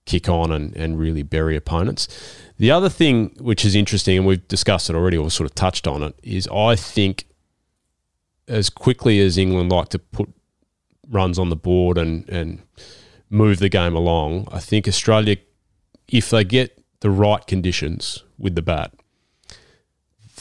kick 0.05 0.29
on 0.29 0.51
and, 0.51 0.75
and 0.75 0.99
really 0.99 1.23
bury 1.23 1.55
opponents. 1.55 2.07
The 2.57 2.71
other 2.71 2.89
thing 2.89 3.35
which 3.39 3.65
is 3.65 3.75
interesting, 3.75 4.17
and 4.17 4.27
we've 4.27 4.47
discussed 4.47 4.89
it 4.89 4.95
already 4.95 5.17
or 5.17 5.29
sort 5.31 5.49
of 5.49 5.55
touched 5.55 5.87
on 5.87 6.03
it, 6.03 6.15
is 6.21 6.47
I 6.49 6.75
think 6.75 7.27
as 8.47 8.69
quickly 8.69 9.19
as 9.19 9.37
England 9.37 9.71
like 9.71 9.89
to 9.89 9.99
put 9.99 10.29
runs 11.09 11.39
on 11.39 11.49
the 11.49 11.55
board 11.55 11.97
and 11.97 12.29
and 12.29 12.61
move 13.29 13.59
the 13.59 13.69
game 13.69 13.95
along, 13.95 14.47
I 14.51 14.59
think 14.59 14.87
Australia, 14.87 15.37
if 16.07 16.29
they 16.29 16.43
get 16.43 16.81
the 17.01 17.09
right 17.09 17.45
conditions 17.47 18.23
with 18.37 18.55
the 18.55 18.61
bat, 18.61 18.93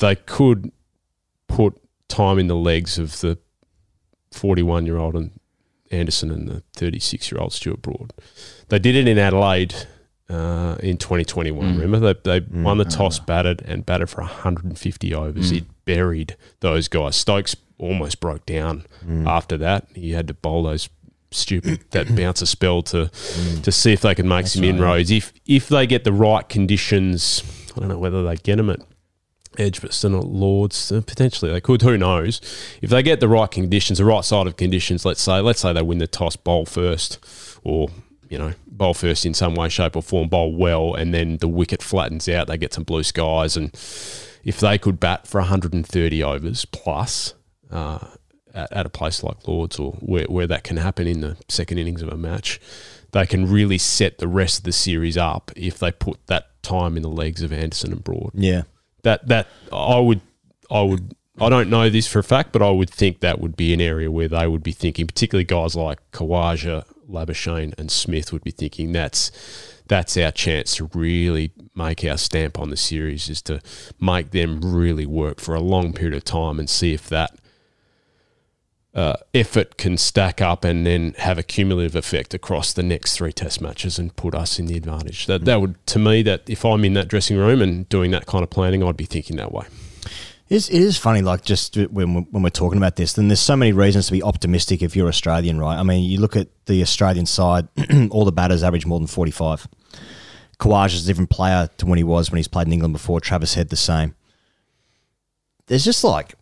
they 0.01 0.14
could 0.16 0.72
put 1.49 1.80
time 2.09 2.39
in 2.39 2.47
the 2.47 2.57
legs 2.57 2.99
of 2.99 3.20
the 3.20 3.39
41 4.32 4.87
year 4.87 4.97
old 4.99 5.14
and 5.14 5.30
Anderson 5.91 6.30
and 6.30 6.49
the 6.49 6.62
36 6.74 7.30
year 7.30 7.41
old 7.41 7.53
Stuart 7.53 7.82
Broad. 7.82 8.12
They 8.68 8.78
did 8.78 8.97
it 8.97 9.07
in 9.07 9.18
Adelaide 9.18 9.74
uh, 10.28 10.76
in 10.82 10.97
2021. 10.97 11.74
Mm. 11.76 11.80
Remember 11.80 12.12
they 12.14 12.41
they 12.41 12.47
won 12.62 12.78
the 12.78 12.85
toss, 12.85 13.18
batted 13.18 13.62
and 13.62 13.85
batted 13.87 14.11
for 14.11 14.22
150 14.22 15.14
overs. 15.14 15.51
Mm. 15.51 15.55
He 15.55 15.64
buried 15.85 16.37
those 16.61 16.89
guys. 16.89 17.14
Stokes 17.16 17.55
almost 17.78 18.20
broke 18.20 18.45
down 18.47 18.87
Mm. 19.07 19.28
after 19.28 19.57
that. 19.59 19.87
He 19.95 20.12
had 20.12 20.26
to 20.28 20.35
bowl 20.35 20.62
those 20.64 20.89
stupid 21.35 21.85
that 21.91 22.14
bouncer 22.14 22.47
spell 22.47 22.82
to 22.82 23.11
to 23.62 23.72
see 23.72 23.93
if 23.93 24.01
they 24.03 24.14
could 24.14 24.26
make 24.26 24.47
some 24.47 24.64
inroads. 24.64 25.11
If 25.11 25.32
if 25.47 25.68
they 25.68 25.87
get 25.87 26.05
the 26.05 26.12
right 26.12 26.49
conditions, 26.49 27.43
I 27.76 27.80
don't 27.80 27.89
know 27.89 27.99
whether 27.99 28.22
they 28.22 28.37
get 28.37 28.57
them 28.57 28.70
at 28.70 28.80
Edgbaston 29.59 30.14
or 30.14 30.22
Lords. 30.22 30.91
uh, 30.91 31.01
Potentially 31.07 31.53
they 31.53 31.61
could. 31.61 31.82
Who 31.82 31.97
knows? 31.97 32.41
If 32.82 32.91
they 32.91 33.03
get 33.03 33.20
the 33.20 33.28
right 33.28 33.51
conditions, 33.51 33.99
the 33.99 34.05
right 34.05 34.24
side 34.24 34.47
of 34.47 34.57
conditions, 34.57 35.05
let's 35.05 35.22
say, 35.22 35.41
let's 35.41 35.61
say 35.61 35.72
they 35.72 35.82
win 35.82 35.99
the 35.99 36.07
toss, 36.07 36.37
bowl 36.37 36.66
first, 36.66 37.18
or 37.62 37.89
you 38.28 38.39
know, 38.39 38.55
bowl 38.66 38.95
first 38.95 39.24
in 39.24 39.35
some 39.35 39.55
way, 39.55 39.68
shape, 39.68 39.95
or 39.97 40.03
form, 40.03 40.28
bowl 40.28 40.55
well, 40.55 40.95
and 40.95 41.14
then 41.14 41.37
the 41.39 41.49
wicket 41.49 41.82
flattens 41.82 42.28
out. 42.28 42.49
They 42.49 42.57
get 42.59 42.72
some 42.72 42.85
blue 42.85 43.03
skies, 43.05 43.57
and 43.57 43.68
if 44.45 44.59
they 44.61 44.76
could 44.78 44.99
bat 44.99 45.26
for 45.26 45.41
130 45.41 46.22
overs 46.22 46.64
plus. 46.64 47.35
Uh, 47.70 47.99
at, 48.55 48.72
at 48.72 48.86
a 48.86 48.88
place 48.90 49.22
like 49.22 49.46
Lords 49.46 49.78
or 49.78 49.92
where, 50.00 50.24
where 50.24 50.46
that 50.46 50.64
can 50.64 50.76
happen 50.78 51.07
in 51.07 51.20
the 51.20 51.36
second 51.48 51.78
innings 51.78 52.00
of 52.02 52.09
a 52.09 52.16
match, 52.16 52.61
they 53.12 53.26
can 53.26 53.50
really 53.50 53.78
set 53.78 54.18
the 54.18 54.28
rest 54.28 54.59
of 54.59 54.64
the 54.64 54.72
series 54.72 55.16
up 55.16 55.50
if 55.57 55.78
they 55.78 55.92
put 55.92 56.24
that 56.28 56.48
time 56.62 56.96
in 56.96 57.02
the 57.02 57.09
legs 57.11 57.42
of 57.42 57.52
Anderson 57.52 57.92
and 57.92 58.02
Broad 58.02 58.30
Yeah. 58.34 58.62
that 59.02 59.28
that 59.28 59.48
I 59.72 59.98
would 59.98 60.20
I 60.70 60.82
would 60.82 61.14
I 61.40 61.48
don't 61.48 61.68
know 61.68 61.90
this 61.90 62.07
for 62.07 62.20
a 62.20 62.24
fact, 62.24 62.52
but 62.52 62.62
I 62.62 62.70
would 62.70 62.88
think 62.88 63.18
that 63.20 63.40
would 63.40 63.57
be 63.57 63.74
an 63.74 63.80
area 63.80 64.09
where 64.11 64.28
they 64.28 64.46
would 64.46 64.62
be 64.62 64.70
thinking, 64.70 65.07
particularly 65.09 65.44
guys 65.44 65.74
like 65.74 65.98
Khawaja, 66.12 66.84
Labuschagne, 67.11 67.74
and 67.76 67.90
Smith 67.90 68.32
would 68.32 68.44
be 68.44 68.52
thinking 68.52 68.92
that's 68.92 69.32
that's 69.88 70.16
our 70.16 70.30
chance 70.30 70.76
to 70.76 70.88
really 70.94 71.50
make 71.74 72.05
our 72.05 72.16
stamp 72.16 72.59
on 72.59 72.70
the 72.70 72.76
series, 72.76 73.28
is 73.28 73.42
to 73.42 73.61
make 74.00 74.30
them 74.30 74.61
really 74.62 75.07
work 75.07 75.40
for 75.40 75.55
a 75.57 75.61
long 75.61 75.92
period 75.92 76.14
of 76.16 76.24
time 76.24 76.59
and 76.61 76.70
see 76.70 76.94
if 76.94 77.09
that 77.09 77.36
uh, 78.95 79.14
effort 79.32 79.76
can 79.76 79.97
stack 79.97 80.40
up 80.40 80.64
and 80.64 80.86
then 80.86 81.14
have 81.18 81.36
a 81.36 81.42
cumulative 81.42 81.97
effect 81.97 82.32
across 82.32 82.72
the 82.72 82.82
next 82.82 83.16
three 83.16 83.32
test 83.32 83.61
matches 83.61 83.99
and 83.99 84.14
put 84.14 84.34
us 84.34 84.59
in 84.59 84.66
the 84.66 84.76
advantage. 84.76 85.26
That 85.26 85.45
that 85.47 85.61
would 85.61 85.84
to 85.88 85.99
me 85.99 86.22
that 86.22 86.49
if 86.49 86.64
I'm 86.64 86.84
in 86.84 86.95
that 86.95 87.09
dressing 87.09 87.36
room 87.36 87.61
and 87.61 87.88
doing 87.88 88.12
that 88.12 88.26
kind 88.26 88.45
of 88.45 88.51
planning, 88.51 88.82
I'd 88.82 88.97
be 88.97 89.05
thinking 89.05 89.36
that 89.36 89.53
way. 89.53 89.66
It 90.49 90.57
is, 90.57 90.68
it 90.68 90.82
is 90.82 90.99
funny, 90.99 91.22
like 91.22 91.42
just 91.42 91.74
when 91.76 92.14
we're, 92.14 92.20
when 92.20 92.42
we're 92.42 92.51
talking 92.51 92.76
about 92.76 92.97
this, 92.97 93.14
then 93.14 93.28
there's 93.28 93.40
so 93.40 93.57
many 93.57 93.72
reasons 93.72 94.07
to 94.07 94.12
be 94.12 94.22
optimistic 94.22 94.82
if 94.82 94.95
you're 94.95 95.09
Australian, 95.09 95.59
right? 95.59 95.78
I 95.78 95.82
mean, 95.82 96.09
you 96.09 96.20
look 96.20 96.36
at 96.36 96.49
the 96.66 96.82
Australian 96.82 97.24
side, 97.24 97.66
all 98.11 98.26
the 98.26 98.32
batters 98.32 98.62
average 98.62 98.84
more 98.84 98.99
than 98.99 99.07
45. 99.07 99.66
Kawaj 100.61 100.95
is 100.95 101.05
a 101.05 101.07
different 101.07 101.30
player 101.30 101.70
to 101.78 101.86
when 101.86 101.97
he 101.97 102.05
was 102.05 102.30
when 102.30 102.36
he's 102.36 102.47
played 102.47 102.66
in 102.66 102.74
England 102.74 102.92
before. 102.92 103.20
Travis 103.20 103.55
Head 103.55 103.70
the 103.70 103.76
same. 103.76 104.14
There's 105.66 105.84
just 105.84 106.05
like, 106.05 106.34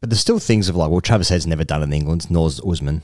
but 0.00 0.10
there's 0.10 0.20
still 0.20 0.38
things 0.38 0.68
of 0.68 0.76
like, 0.76 0.90
well, 0.90 1.00
Travis 1.00 1.28
Head's 1.28 1.46
never 1.46 1.64
done 1.64 1.82
in 1.82 1.92
England, 1.92 2.30
nor's 2.30 2.60
Usman. 2.60 3.02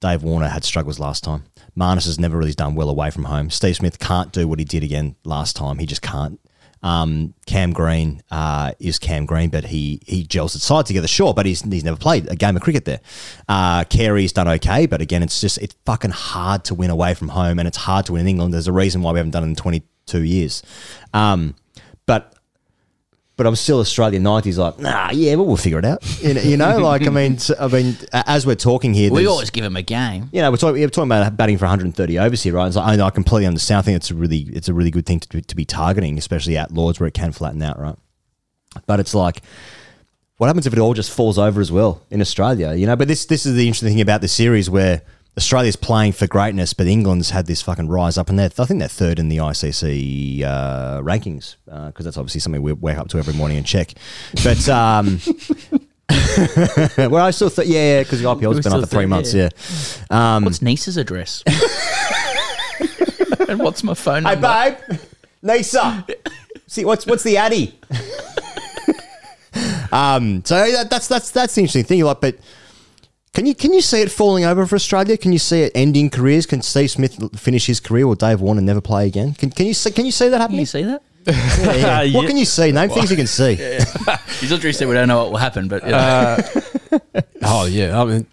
Dave 0.00 0.22
Warner 0.22 0.48
had 0.48 0.64
struggles 0.64 0.98
last 0.98 1.24
time. 1.24 1.44
Marnus 1.76 2.04
has 2.04 2.18
never 2.18 2.36
really 2.36 2.52
done 2.52 2.74
well 2.74 2.90
away 2.90 3.10
from 3.10 3.24
home. 3.24 3.50
Steve 3.50 3.76
Smith 3.76 3.98
can't 3.98 4.32
do 4.32 4.46
what 4.46 4.58
he 4.58 4.64
did 4.64 4.82
again 4.82 5.16
last 5.24 5.56
time. 5.56 5.78
He 5.78 5.86
just 5.86 6.02
can't. 6.02 6.38
Um, 6.82 7.34
Cam 7.46 7.72
Green 7.72 8.22
uh, 8.30 8.72
is 8.78 8.98
Cam 8.98 9.26
Green, 9.26 9.48
but 9.48 9.64
he 9.64 10.00
he 10.06 10.22
gels 10.22 10.52
the 10.52 10.58
side 10.58 10.86
together, 10.86 11.08
sure, 11.08 11.32
but 11.34 11.46
he's 11.46 11.62
he's 11.62 11.82
never 11.82 11.96
played 11.96 12.30
a 12.30 12.36
game 12.36 12.54
of 12.54 12.62
cricket 12.62 12.84
there. 12.84 13.00
Uh, 13.48 13.84
Carey's 13.84 14.32
done 14.32 14.46
okay, 14.46 14.86
but 14.86 15.00
again, 15.00 15.22
it's 15.22 15.40
just 15.40 15.58
it's 15.58 15.74
fucking 15.86 16.10
hard 16.10 16.64
to 16.64 16.74
win 16.74 16.90
away 16.90 17.14
from 17.14 17.28
home, 17.28 17.58
and 17.58 17.66
it's 17.66 17.78
hard 17.78 18.06
to 18.06 18.12
win 18.12 18.20
in 18.20 18.28
England. 18.28 18.54
There's 18.54 18.68
a 18.68 18.72
reason 18.72 19.02
why 19.02 19.12
we 19.12 19.18
haven't 19.18 19.32
done 19.32 19.42
it 19.42 19.48
in 19.48 19.56
22 19.56 20.22
years. 20.22 20.62
Um, 21.12 21.56
but 22.04 22.35
but 23.36 23.46
I'm 23.46 23.54
still 23.56 23.80
Australian 23.80 24.22
nineties. 24.22 24.58
Like, 24.58 24.78
nah, 24.78 25.10
yeah, 25.12 25.36
but 25.36 25.44
we'll 25.44 25.56
figure 25.58 25.78
it 25.78 25.84
out. 25.84 26.02
You 26.22 26.34
know, 26.34 26.40
you 26.40 26.56
know 26.56 26.78
like 26.90 27.06
I 27.06 27.10
mean, 27.10 27.38
I 27.60 27.68
mean, 27.68 27.96
as 28.12 28.46
we're 28.46 28.54
talking 28.54 28.94
here, 28.94 29.12
We 29.12 29.26
always 29.26 29.50
give 29.50 29.64
him 29.64 29.76
a 29.76 29.82
game. 29.82 30.30
you 30.32 30.40
know, 30.40 30.50
we're 30.50 30.56
talking, 30.56 30.80
we're 30.80 30.88
talking 30.88 31.10
about 31.10 31.36
batting 31.36 31.58
for 31.58 31.64
130 31.66 32.18
overs 32.18 32.42
here, 32.42 32.54
right? 32.54 32.66
It's 32.66 32.76
like, 32.76 32.98
I, 32.98 33.06
I 33.06 33.10
completely 33.10 33.46
understand. 33.46 33.78
I 33.78 33.82
think 33.82 33.96
it's 33.96 34.10
a 34.10 34.14
really, 34.14 34.48
it's 34.52 34.68
a 34.68 34.74
really 34.74 34.90
good 34.90 35.04
thing 35.06 35.20
to, 35.20 35.40
to 35.42 35.56
be 35.56 35.64
targeting, 35.64 36.16
especially 36.16 36.56
at 36.56 36.72
Lords 36.72 36.98
where 36.98 37.06
it 37.06 37.14
can 37.14 37.32
flatten 37.32 37.60
out, 37.62 37.78
right? 37.78 37.96
But 38.86 39.00
it's 39.00 39.14
like, 39.14 39.42
what 40.38 40.48
happens 40.48 40.66
if 40.66 40.72
it 40.72 40.78
all 40.78 40.94
just 40.94 41.10
falls 41.10 41.38
over 41.38 41.60
as 41.60 41.70
well 41.72 42.02
in 42.10 42.20
Australia? 42.20 42.74
You 42.74 42.86
know, 42.86 42.96
but 42.96 43.08
this, 43.08 43.26
this 43.26 43.46
is 43.46 43.54
the 43.54 43.66
interesting 43.66 43.90
thing 43.90 44.00
about 44.00 44.20
this 44.20 44.32
series 44.32 44.68
where 44.68 45.02
Australia's 45.36 45.76
playing 45.76 46.12
for 46.12 46.26
greatness, 46.26 46.72
but 46.72 46.86
England's 46.86 47.30
had 47.30 47.46
this 47.46 47.60
fucking 47.60 47.88
rise 47.88 48.16
up, 48.16 48.30
and 48.30 48.38
they're, 48.38 48.50
I 48.58 48.64
think 48.64 48.80
they're 48.80 48.88
third 48.88 49.18
in 49.18 49.28
the 49.28 49.36
ICC 49.36 50.42
uh, 50.42 51.02
rankings 51.02 51.56
because 51.66 52.04
that's 52.04 52.16
obviously 52.16 52.40
something 52.40 52.62
we 52.62 52.72
wake 52.72 52.96
up 52.96 53.08
to 53.08 53.18
every 53.18 53.34
morning 53.34 53.58
and 53.58 53.66
check. 53.66 53.92
But 54.42 54.66
um, 54.68 55.20
well, 56.96 57.16
I 57.16 57.30
still 57.32 57.50
thought, 57.50 57.66
yeah, 57.66 58.02
because 58.02 58.22
the 58.22 58.28
IPL's 58.28 58.60
been 58.60 58.72
up 58.72 58.80
for 58.80 58.86
three 58.86 59.06
months, 59.06 59.34
yeah. 59.34 59.50
yeah. 60.10 60.36
Um, 60.36 60.44
What's 60.44 60.60
Neser's 60.60 60.96
address? 60.96 61.42
and 63.48 63.58
what's 63.58 63.84
my 63.84 63.94
phone 63.94 64.24
Hey, 64.24 64.36
number? 64.36 64.78
babe. 64.88 64.98
Neser. 65.44 66.10
See, 66.66 66.84
what's 66.84 67.06
what's 67.06 67.22
the 67.22 67.36
addy? 67.36 67.78
um, 69.92 70.44
so 70.44 70.70
that, 70.72 70.90
that's 70.90 71.08
that's 71.08 71.30
that's 71.30 71.54
the 71.54 71.60
interesting 71.60 71.84
thing. 71.84 72.02
Like, 72.04 72.20
but 72.20 72.36
can 73.36 73.44
you 73.44 73.54
can 73.54 73.74
you 73.74 73.82
see 73.82 74.00
it 74.00 74.10
falling 74.10 74.46
over 74.46 74.64
for 74.64 74.76
Australia? 74.76 75.18
Can 75.18 75.30
you 75.30 75.38
see 75.38 75.60
it 75.60 75.72
ending 75.74 76.08
careers? 76.08 76.46
Can 76.46 76.62
Steve 76.62 76.90
Smith 76.90 77.38
finish 77.38 77.66
his 77.66 77.80
career, 77.80 78.06
or 78.06 78.16
Dave 78.16 78.40
Warner 78.40 78.62
never 78.62 78.80
play 78.80 79.06
again? 79.06 79.34
Can 79.34 79.50
can 79.50 79.66
you 79.66 79.74
see, 79.74 79.90
can 79.90 80.06
you 80.06 80.10
see 80.10 80.30
that 80.30 80.36
Can 80.36 80.40
happening? 80.40 80.60
you 80.60 80.66
see 80.66 80.82
that? 80.84 81.02
Yeah, 81.26 81.34
yeah. 81.74 82.02
Yeah. 82.02 82.16
What 82.16 82.28
can 82.28 82.38
you 82.38 82.46
see? 82.46 82.72
Name 82.72 82.88
things 82.88 83.10
you 83.10 83.16
can 83.16 83.26
see. 83.26 83.56
He's 84.40 84.50
literally 84.50 84.72
said 84.72 84.88
we 84.88 84.94
don't 84.94 85.06
know 85.06 85.18
what 85.22 85.32
will 85.32 85.36
happen, 85.38 85.68
but 85.68 85.86
you 85.86 85.92
uh, 85.94 86.42
know. 86.92 87.20
Oh 87.42 87.66
yeah, 87.66 88.00
I 88.00 88.06
mean, 88.06 88.26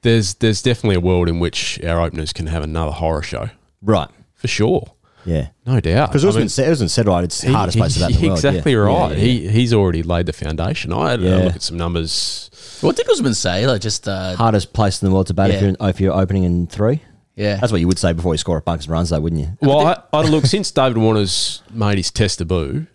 there's 0.00 0.32
there's 0.34 0.62
definitely 0.62 0.96
a 0.96 1.00
world 1.00 1.28
in 1.28 1.38
which 1.38 1.78
our 1.84 2.00
openers 2.00 2.32
can 2.32 2.46
have 2.46 2.62
another 2.62 2.92
horror 2.92 3.20
show 3.22 3.50
Right. 3.82 4.08
for 4.32 4.48
sure, 4.48 4.94
Yeah. 5.24 5.48
no 5.66 5.80
doubt. 5.80 6.08
Because 6.10 6.24
I 6.24 6.28
Usman 6.28 6.42
mean, 6.42 6.48
said, 6.48 6.70
Usman 6.72 6.88
said 6.88 7.06
right, 7.08 7.24
it's 7.24 7.40
the 7.40 7.48
he- 7.48 7.52
hardest 7.52 7.78
place 7.78 7.94
to 7.94 8.00
bat 8.00 8.10
in 8.10 8.14
the 8.16 8.20
he- 8.20 8.26
world. 8.28 8.38
Exactly 8.38 8.72
Yeah. 8.72 8.78
right. 8.78 9.10
Yeah, 9.12 9.16
yeah, 9.16 9.22
He 9.24 9.48
he's 9.48 9.72
already 9.74 10.02
laid 10.02 10.26
the 10.26 10.32
foundation. 10.32 10.92
I 10.92 11.10
had 11.12 11.20
Yeah. 11.20 11.36
a 11.36 11.44
look 11.44 11.54
at 11.56 11.62
some 11.62 11.76
numbers. 11.76 12.50
what 12.80 12.96
did 12.96 13.08
Usman 13.10 13.34
say? 13.34 13.66
Like 13.66 13.80
just 13.80 14.08
uh, 14.08 14.34
hardest 14.36 14.72
place 14.72 15.00
in 15.02 15.08
the 15.08 15.14
world 15.14 15.28
to 15.28 15.34
bat 15.34 15.50
if, 15.50 15.62
you're, 15.62 15.76
if 15.80 16.00
you're 16.00 16.14
opening 16.14 16.44
in 16.44 16.66
three. 16.66 17.00
yeah. 17.36 17.56
That's 17.56 17.70
what 17.72 17.80
you 17.80 17.86
would 17.88 17.98
say 17.98 18.12
before 18.12 18.34
you 18.34 18.38
score 18.38 18.56
a 18.58 18.62
bunch 18.62 18.84
of 18.86 18.90
runs, 18.90 19.10
though, 19.10 19.20
wouldn't 19.20 19.40
you? 19.40 19.56
Well, 19.60 19.86
I, 19.86 20.02
I 20.12 20.22
had 20.22 20.30
look 20.30 20.46
since 20.56 20.70
David 20.70 20.98
Warner's 20.98 21.62
made 21.70 21.98
his 21.98 22.10
test 22.10 22.38
debut. 22.40 22.86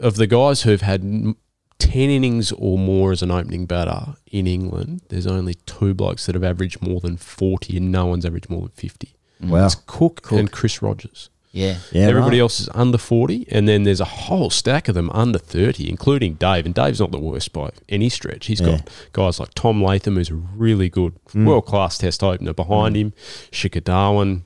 Of 0.00 0.16
the 0.16 0.26
guys 0.26 0.62
who've 0.62 0.80
had 0.80 1.02
m- 1.02 1.36
ten 1.78 2.10
innings 2.10 2.50
or 2.52 2.78
more 2.78 3.12
as 3.12 3.22
an 3.22 3.30
opening 3.30 3.64
batter 3.66 4.14
in 4.30 4.46
England, 4.46 5.02
there's 5.08 5.26
only 5.26 5.54
two 5.66 5.94
blokes 5.94 6.26
that 6.26 6.34
have 6.34 6.42
averaged 6.44 6.82
more 6.82 7.00
than 7.00 7.16
forty, 7.16 7.76
and 7.76 7.90
no 7.92 8.06
one's 8.06 8.24
averaged 8.26 8.50
more 8.50 8.62
than 8.62 8.70
fifty. 8.70 9.14
Wow. 9.40 9.66
It's 9.66 9.74
Cook, 9.86 10.30
and 10.32 10.50
Chris 10.50 10.82
Rogers. 10.82 11.30
Yeah. 11.54 11.76
Yeah, 11.92 12.08
Everybody 12.08 12.38
right. 12.38 12.42
else 12.42 12.58
is 12.58 12.68
under 12.74 12.98
40, 12.98 13.46
and 13.48 13.68
then 13.68 13.84
there's 13.84 14.00
a 14.00 14.04
whole 14.04 14.50
stack 14.50 14.88
of 14.88 14.96
them 14.96 15.08
under 15.10 15.38
30, 15.38 15.88
including 15.88 16.34
Dave. 16.34 16.66
And 16.66 16.74
Dave's 16.74 16.98
not 16.98 17.12
the 17.12 17.20
worst 17.20 17.52
by 17.52 17.70
any 17.88 18.08
stretch. 18.08 18.46
He's 18.46 18.60
got 18.60 18.90
guys 19.12 19.38
like 19.38 19.54
Tom 19.54 19.80
Latham, 19.80 20.16
who's 20.16 20.30
a 20.30 20.34
really 20.34 20.88
good, 20.88 21.12
Mm. 21.32 21.46
world 21.46 21.66
class 21.66 21.96
test 21.96 22.24
opener 22.24 22.52
behind 22.54 22.96
him, 22.96 23.12
Shikhar 23.52 23.82
Dhawan, 23.82 24.42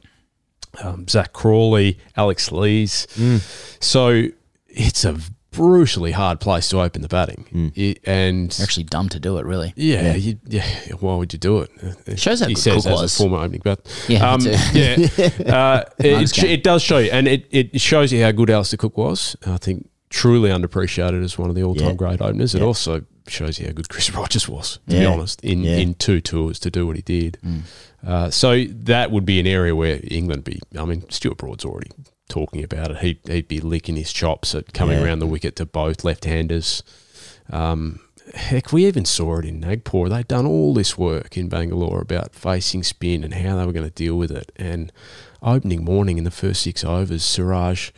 um, 0.85 1.09
Zak 1.09 1.33
Crawley, 1.33 1.97
Alex 2.15 2.53
Lees. 2.53 3.07
Mm. 3.17 3.41
So 3.83 4.25
it's 4.69 5.05
a 5.07 5.17
brutally 5.51 6.13
hard 6.13 6.41
place 6.41 6.69
to 6.69 6.81
open 6.81 7.03
the 7.03 7.09
batting. 7.09 7.47
Mm. 7.53 7.73
It- 7.77 8.01
and 8.05 8.51
They're 8.51 8.65
actually 8.65 8.85
dumb 8.85 9.09
to 9.11 9.19
do 9.21 9.39
it, 9.39 9.47
really. 9.47 9.73
yeah, 9.77 10.15
you, 10.15 10.39
yeah. 10.47 10.65
Why 11.01 11.17
would 11.17 11.33
you 11.33 11.39
do 11.39 11.61
it? 11.61 11.71
It 12.07 12.21
Shows 12.21 12.41
how 12.41 12.47
he 12.49 12.55
good 12.55 12.61
says 12.61 12.85
Cook 12.85 12.93
as 12.93 13.01
was. 13.03 13.15
a 13.15 13.17
former 13.23 13.39
opening 13.39 13.61
bat. 13.65 13.81
Yeah, 14.09 14.31
um, 14.31 14.41
yeah. 14.43 14.97
Uh, 15.49 15.85
it, 15.99 16.39
it, 16.39 16.45
it 16.45 16.63
does 16.63 16.83
show 16.83 16.99
you, 16.99 17.11
and 17.11 17.27
it, 17.27 17.47
it 17.51 17.81
shows 17.81 18.13
you 18.13 18.23
how 18.23 18.31
good 18.33 18.51
Alastair 18.51 18.77
Cook 18.79 18.97
was. 18.99 19.37
I 19.47 19.57
think 19.57 19.89
truly 20.11 20.51
underappreciated 20.51 21.23
as 21.23 21.37
one 21.39 21.49
of 21.51 21.55
the 21.55 21.63
all-time 21.63 21.89
Yeah. 21.89 21.95
great 21.95 22.21
openers. 22.21 22.55
It 22.55 22.59
Yeah. 22.61 22.65
also 22.67 23.03
shows 23.27 23.59
you 23.59 23.67
how 23.67 23.73
good 23.73 23.89
Chris 23.89 24.11
Rogers 24.15 24.49
was, 24.49 24.79
to 24.89 24.97
be 24.97 25.05
honest, 25.05 25.43
in, 25.45 25.63
Yeah. 25.65 25.77
in 25.77 25.95
two 25.95 26.21
tours 26.21 26.59
to 26.61 26.71
do 26.71 26.87
what 26.87 26.97
he 26.97 27.03
did. 27.03 27.37
Mm. 27.45 27.61
Uh, 28.07 28.31
so 28.31 28.65
that 28.65 29.11
would 29.11 29.27
be 29.27 29.39
an 29.41 29.47
area 29.47 29.75
where 29.77 30.01
England 30.05 30.45
be. 30.45 30.61
I 30.79 30.85
mean, 30.87 31.09
Stuart 31.11 31.37
Broad's 31.39 31.65
already 31.65 31.91
talking 32.29 32.63
about 32.65 32.91
it. 32.91 32.97
He'd, 32.99 33.19
he'd 33.27 33.49
be 33.49 33.61
licking 33.61 33.97
his 33.97 34.13
chops 34.13 34.55
at 34.55 34.73
coming 34.75 34.99
Yeah. 34.99 35.05
around 35.05 35.19
the 35.21 35.27
wicket 35.27 35.57
to 35.57 35.67
both 35.67 36.05
left-handers. 36.05 36.83
Um, 37.51 38.01
heck, 38.35 38.73
we 38.73 38.87
even 38.87 39.05
saw 39.05 39.39
it 39.39 39.45
in 39.47 39.61
Nagpur. 39.61 40.09
They'd 40.09 40.29
done 40.29 40.47
all 40.47 40.75
this 40.75 40.99
work 40.99 41.37
in 41.37 41.49
Bangalore 41.49 42.01
about 42.01 42.35
facing 42.35 42.83
spin 42.83 43.25
and 43.25 43.35
how 43.35 43.57
they 43.57 43.67
were 43.67 43.73
going 43.73 43.89
to 43.89 43.95
deal 43.95 44.17
with 44.17 44.31
it. 44.31 44.53
And 44.57 44.93
opening 45.43 45.85
morning 45.85 46.19
in 46.19 46.25
the 46.25 46.31
first 46.31 46.63
six 46.63 46.85
overs, 46.85 47.25
Siraj 47.25 47.91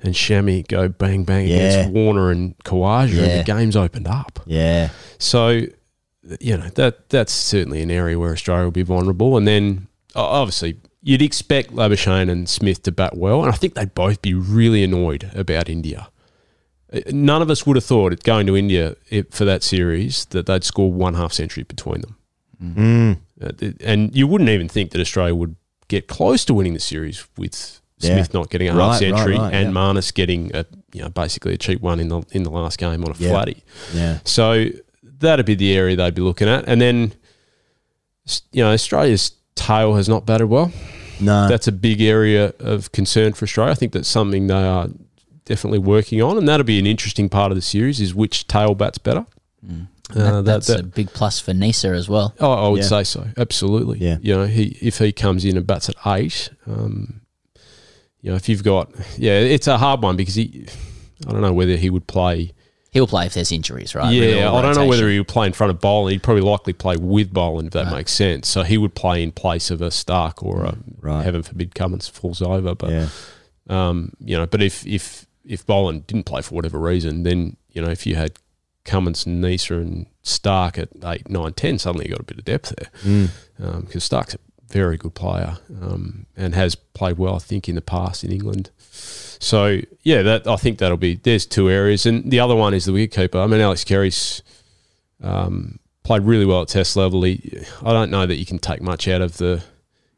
and 0.00 0.14
Shami 0.14 0.66
go 0.66 0.88
bang 0.88 1.24
bang 1.24 1.46
Yeah. 1.48 1.56
against 1.56 1.90
Warner 1.92 2.30
and 2.30 2.56
Khawaja, 2.64 3.12
Yeah. 3.14 3.22
and 3.24 3.40
the 3.40 3.44
game's 3.44 3.76
opened 3.76 4.06
up. 4.08 4.40
Yeah. 4.46 4.90
So, 5.18 5.62
you 6.40 6.56
know 6.56 6.68
that 6.76 7.08
that's 7.08 7.32
certainly 7.32 7.82
an 7.82 7.90
area 7.90 8.16
where 8.18 8.32
Australia 8.32 8.64
will 8.64 8.70
be 8.70 8.82
vulnerable. 8.82 9.36
And 9.36 9.46
then 9.48 9.88
obviously 10.14 10.76
you'd 11.02 11.22
expect 11.22 11.72
Labuschagne 11.72 12.30
and 12.30 12.48
Smith 12.48 12.82
to 12.84 12.92
bat 12.92 13.16
well, 13.16 13.42
and 13.44 13.52
I 13.52 13.56
think 13.56 13.74
they'd 13.74 13.94
both 13.94 14.22
be 14.22 14.34
really 14.34 14.82
annoyed 14.84 15.30
about 15.34 15.68
India. 15.68 16.08
Uh, 16.92 17.00
None 17.10 17.42
of 17.42 17.50
us 17.50 17.66
would 17.66 17.76
have 17.76 17.84
thought 17.84 18.12
it 18.12 18.22
going 18.22 18.46
to 18.46 18.56
India 18.56 18.96
for 19.30 19.44
that 19.44 19.62
series 19.62 20.24
that 20.26 20.46
they'd 20.46 20.64
score 20.64 20.92
one 20.92 21.14
half 21.14 21.32
century 21.32 21.64
between 21.64 22.00
them. 22.02 22.16
Mm. 22.62 23.16
Uh, 23.42 23.72
and 23.84 24.14
you 24.14 24.26
wouldn't 24.28 24.50
even 24.50 24.68
think 24.68 24.92
that 24.92 25.00
Australia 25.00 25.34
would 25.34 25.56
get 25.88 26.06
close 26.06 26.44
to 26.44 26.54
winning 26.54 26.74
the 26.74 26.80
series 26.80 27.26
with 27.36 27.80
Yeah. 27.98 28.14
Smith 28.14 28.32
not 28.34 28.50
getting 28.50 28.68
a 28.68 28.74
Right, 28.74 28.90
half 28.92 28.98
century 29.00 29.36
right, 29.38 29.52
and 29.52 29.68
yeah. 29.68 29.80
Marnus 29.80 30.12
getting 30.14 30.54
a 30.54 30.64
you 30.92 31.02
know 31.02 31.08
basically 31.08 31.54
a 31.54 31.56
cheap 31.58 31.80
one 31.80 31.98
in 31.98 32.08
the 32.08 32.22
in 32.32 32.42
the 32.44 32.50
last 32.50 32.78
game 32.78 33.04
on 33.04 33.10
a 33.10 33.14
Yeah. 33.18 33.30
flatty. 33.30 33.62
Yeah. 33.94 34.18
So 34.24 34.66
that'd 35.02 35.46
be 35.46 35.54
the 35.56 35.72
area 35.76 35.96
they'd 35.96 36.14
be 36.14 36.22
looking 36.22 36.48
at, 36.48 36.64
and 36.68 36.80
then 36.80 37.12
you 38.52 38.62
know 38.62 38.72
Australia's 38.72 39.32
tail 39.54 39.94
has 39.96 40.08
not 40.08 40.26
batted 40.26 40.48
well. 40.48 40.72
No. 41.20 41.48
That's 41.48 41.68
a 41.68 41.72
big 41.72 42.00
area 42.00 42.52
of 42.58 42.90
concern 42.92 43.32
for 43.34 43.44
Australia. 43.44 43.70
I 43.72 43.74
think 43.74 43.92
that's 43.92 44.08
something 44.08 44.46
they 44.48 44.54
are 44.54 44.88
definitely 45.44 45.78
working 45.78 46.20
on, 46.22 46.36
and 46.38 46.48
that'll 46.48 46.64
be 46.64 46.78
an 46.78 46.86
interesting 46.86 47.28
part 47.28 47.52
of 47.52 47.56
the 47.56 47.62
series: 47.62 48.00
is 48.00 48.14
which 48.14 48.46
tail 48.48 48.74
bats 48.74 48.98
better. 48.98 49.26
That- 49.62 49.86
Uh, 50.16 50.32
that- 50.36 50.44
that's 50.44 50.66
that- 50.66 50.80
a 50.80 50.82
big 50.82 51.12
plus 51.12 51.38
for 51.40 51.52
Neser 51.52 51.96
as 51.96 52.08
well. 52.08 52.34
Oh, 52.40 52.50
I 52.52 52.68
would 52.68 52.82
Yeah. 52.82 52.86
say 52.88 53.04
so. 53.04 53.28
Absolutely. 53.38 53.98
Yeah. 54.00 54.18
You 54.20 54.34
know, 54.34 54.46
he 54.46 54.76
if 54.82 54.98
he 54.98 55.12
comes 55.12 55.44
in 55.44 55.56
and 55.56 55.66
bats 55.66 55.88
at 55.88 55.94
eight, 56.06 56.50
um, 56.66 57.20
you 58.20 58.30
know, 58.30 58.36
if 58.36 58.48
you've 58.48 58.62
got, 58.64 58.90
yeah, 59.16 59.38
it's 59.38 59.66
a 59.68 59.78
hard 59.78 60.02
one 60.02 60.16
because 60.16 60.34
he, 60.34 60.66
I 61.26 61.32
don't 61.32 61.40
know 61.40 61.52
whether 61.52 61.76
he 61.76 61.88
would 61.88 62.06
play. 62.06 62.52
He'll 62.92 63.06
play 63.06 63.24
if 63.26 63.32
there's 63.34 63.50
injuries, 63.50 63.94
right? 63.94 64.12
Yeah, 64.12 64.26
Real 64.26 64.54
I 64.54 64.60
don't 64.62 64.74
know 64.74 64.86
whether 64.86 65.08
he 65.08 65.18
would 65.18 65.26
play 65.28 65.46
in 65.46 65.54
front 65.54 65.70
of 65.70 65.80
Boland. 65.80 66.12
He'd 66.12 66.22
probably 66.22 66.42
likely 66.42 66.74
play 66.74 66.96
with 66.98 67.32
Boland 67.32 67.68
if 67.68 67.72
that 67.72 67.86
Right. 67.86 67.96
makes 67.96 68.12
sense. 68.12 68.48
So 68.48 68.62
he 68.64 68.76
would 68.76 68.94
play 68.94 69.22
in 69.22 69.32
place 69.32 69.70
of 69.70 69.80
a 69.80 69.90
Stark 69.90 70.42
or 70.42 70.64
a 70.64 70.76
Right. 71.00 71.24
heaven 71.24 71.42
forbid 71.42 71.74
Cummins 71.74 72.06
falls 72.08 72.42
over. 72.42 72.74
But 72.74 72.90
Yeah. 72.90 73.08
um, 73.70 74.12
you 74.20 74.36
know, 74.36 74.46
but 74.46 74.62
if 74.62 74.86
if 74.86 75.26
if 75.46 75.64
Boland 75.66 76.06
didn't 76.06 76.24
play 76.26 76.42
for 76.42 76.54
whatever 76.54 76.78
reason, 76.78 77.22
then 77.22 77.56
you 77.72 77.80
know 77.82 77.88
if 77.90 78.06
you 78.06 78.14
had 78.16 78.32
Cummins 78.84 79.24
and 79.26 79.42
Neser 79.42 79.80
and 79.80 80.04
Stark 80.22 80.76
at 80.76 80.90
eight, 81.04 81.30
nine, 81.30 81.54
ten, 81.54 81.78
suddenly 81.78 82.06
you 82.06 82.12
got 82.12 82.20
a 82.20 82.24
bit 82.24 82.38
of 82.38 82.44
depth 82.44 82.74
there 82.76 82.90
Mm. 83.58 83.86
because 83.86 84.04
Stark's 84.04 84.34
a 84.34 84.38
very 84.68 84.96
good 84.98 85.14
player 85.14 85.56
um, 85.80 86.26
and 86.36 86.54
has 86.54 86.74
played 86.74 87.16
well, 87.16 87.36
I 87.36 87.38
think, 87.38 87.68
in 87.70 87.74
the 87.74 87.80
past 87.80 88.22
in 88.22 88.30
England. 88.32 88.70
So 89.42 89.80
yeah, 90.04 90.22
that 90.22 90.46
I 90.46 90.54
think 90.54 90.78
that'll 90.78 90.96
be. 90.96 91.16
There's 91.16 91.46
two 91.46 91.68
areas, 91.68 92.06
and 92.06 92.30
the 92.30 92.38
other 92.38 92.54
one 92.54 92.74
is 92.74 92.84
the 92.84 92.92
wicketkeeper. 92.92 93.42
I 93.42 93.48
mean, 93.48 93.60
Alex 93.60 93.82
Carey's 93.82 94.40
um, 95.20 95.80
played 96.04 96.22
really 96.22 96.46
well 96.46 96.62
at 96.62 96.68
Test 96.68 96.94
level. 96.96 97.24
He, 97.24 97.64
I 97.84 97.92
don't 97.92 98.12
know 98.12 98.24
that 98.24 98.36
you 98.36 98.46
can 98.46 98.60
take 98.60 98.80
much 98.80 99.08
out 99.08 99.20
of 99.20 99.38
the 99.38 99.64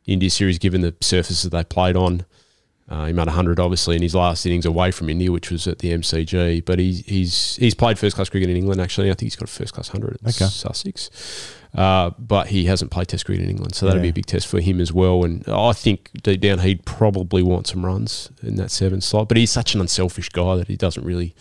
India 0.06 0.28
series 0.28 0.58
given 0.58 0.82
the 0.82 0.94
surfaces 1.00 1.48
they 1.50 1.64
played 1.64 1.96
on. 1.96 2.26
Uh, 2.86 3.06
he 3.06 3.14
made 3.14 3.26
100 3.26 3.58
obviously 3.58 3.96
in 3.96 4.02
his 4.02 4.14
last 4.14 4.44
innings 4.44 4.66
away 4.66 4.90
from 4.90 5.08
India, 5.08 5.32
which 5.32 5.50
was 5.50 5.66
at 5.66 5.78
the 5.78 5.90
MCG. 5.90 6.62
But 6.62 6.78
he, 6.78 6.92
he's 7.06 7.56
he's 7.56 7.74
played 7.74 7.98
first 7.98 8.16
class 8.16 8.28
cricket 8.28 8.50
in 8.50 8.58
England. 8.58 8.78
Actually, 8.78 9.10
I 9.10 9.14
think 9.14 9.22
he's 9.22 9.36
got 9.36 9.48
a 9.48 9.52
first 9.52 9.72
class 9.72 9.88
100 9.90 10.18
at 10.22 10.36
Okay. 10.36 10.44
Sussex. 10.50 11.08
Uh, 11.74 12.10
but 12.18 12.48
he 12.48 12.66
hasn't 12.66 12.90
played 12.92 13.08
Test 13.08 13.26
cricket 13.26 13.44
in 13.44 13.50
England, 13.50 13.74
so 13.74 13.86
that'll 13.86 14.00
be 14.00 14.08
a 14.08 14.12
big 14.12 14.26
test 14.26 14.46
for 14.46 14.60
him 14.60 14.80
as 14.80 14.92
well. 14.92 15.24
And 15.24 15.46
I 15.48 15.72
think 15.72 16.10
deep 16.22 16.40
down 16.40 16.60
he'd 16.60 16.84
probably 16.86 17.42
want 17.42 17.66
some 17.66 17.84
runs 17.84 18.30
in 18.42 18.54
that 18.56 18.70
seven 18.70 19.00
slot. 19.00 19.28
But 19.28 19.36
he's 19.36 19.50
such 19.50 19.74
an 19.74 19.80
unselfish 19.80 20.28
guy 20.28 20.54
that 20.56 20.68
he 20.68 20.76
doesn't 20.76 21.04
really, 21.04 21.34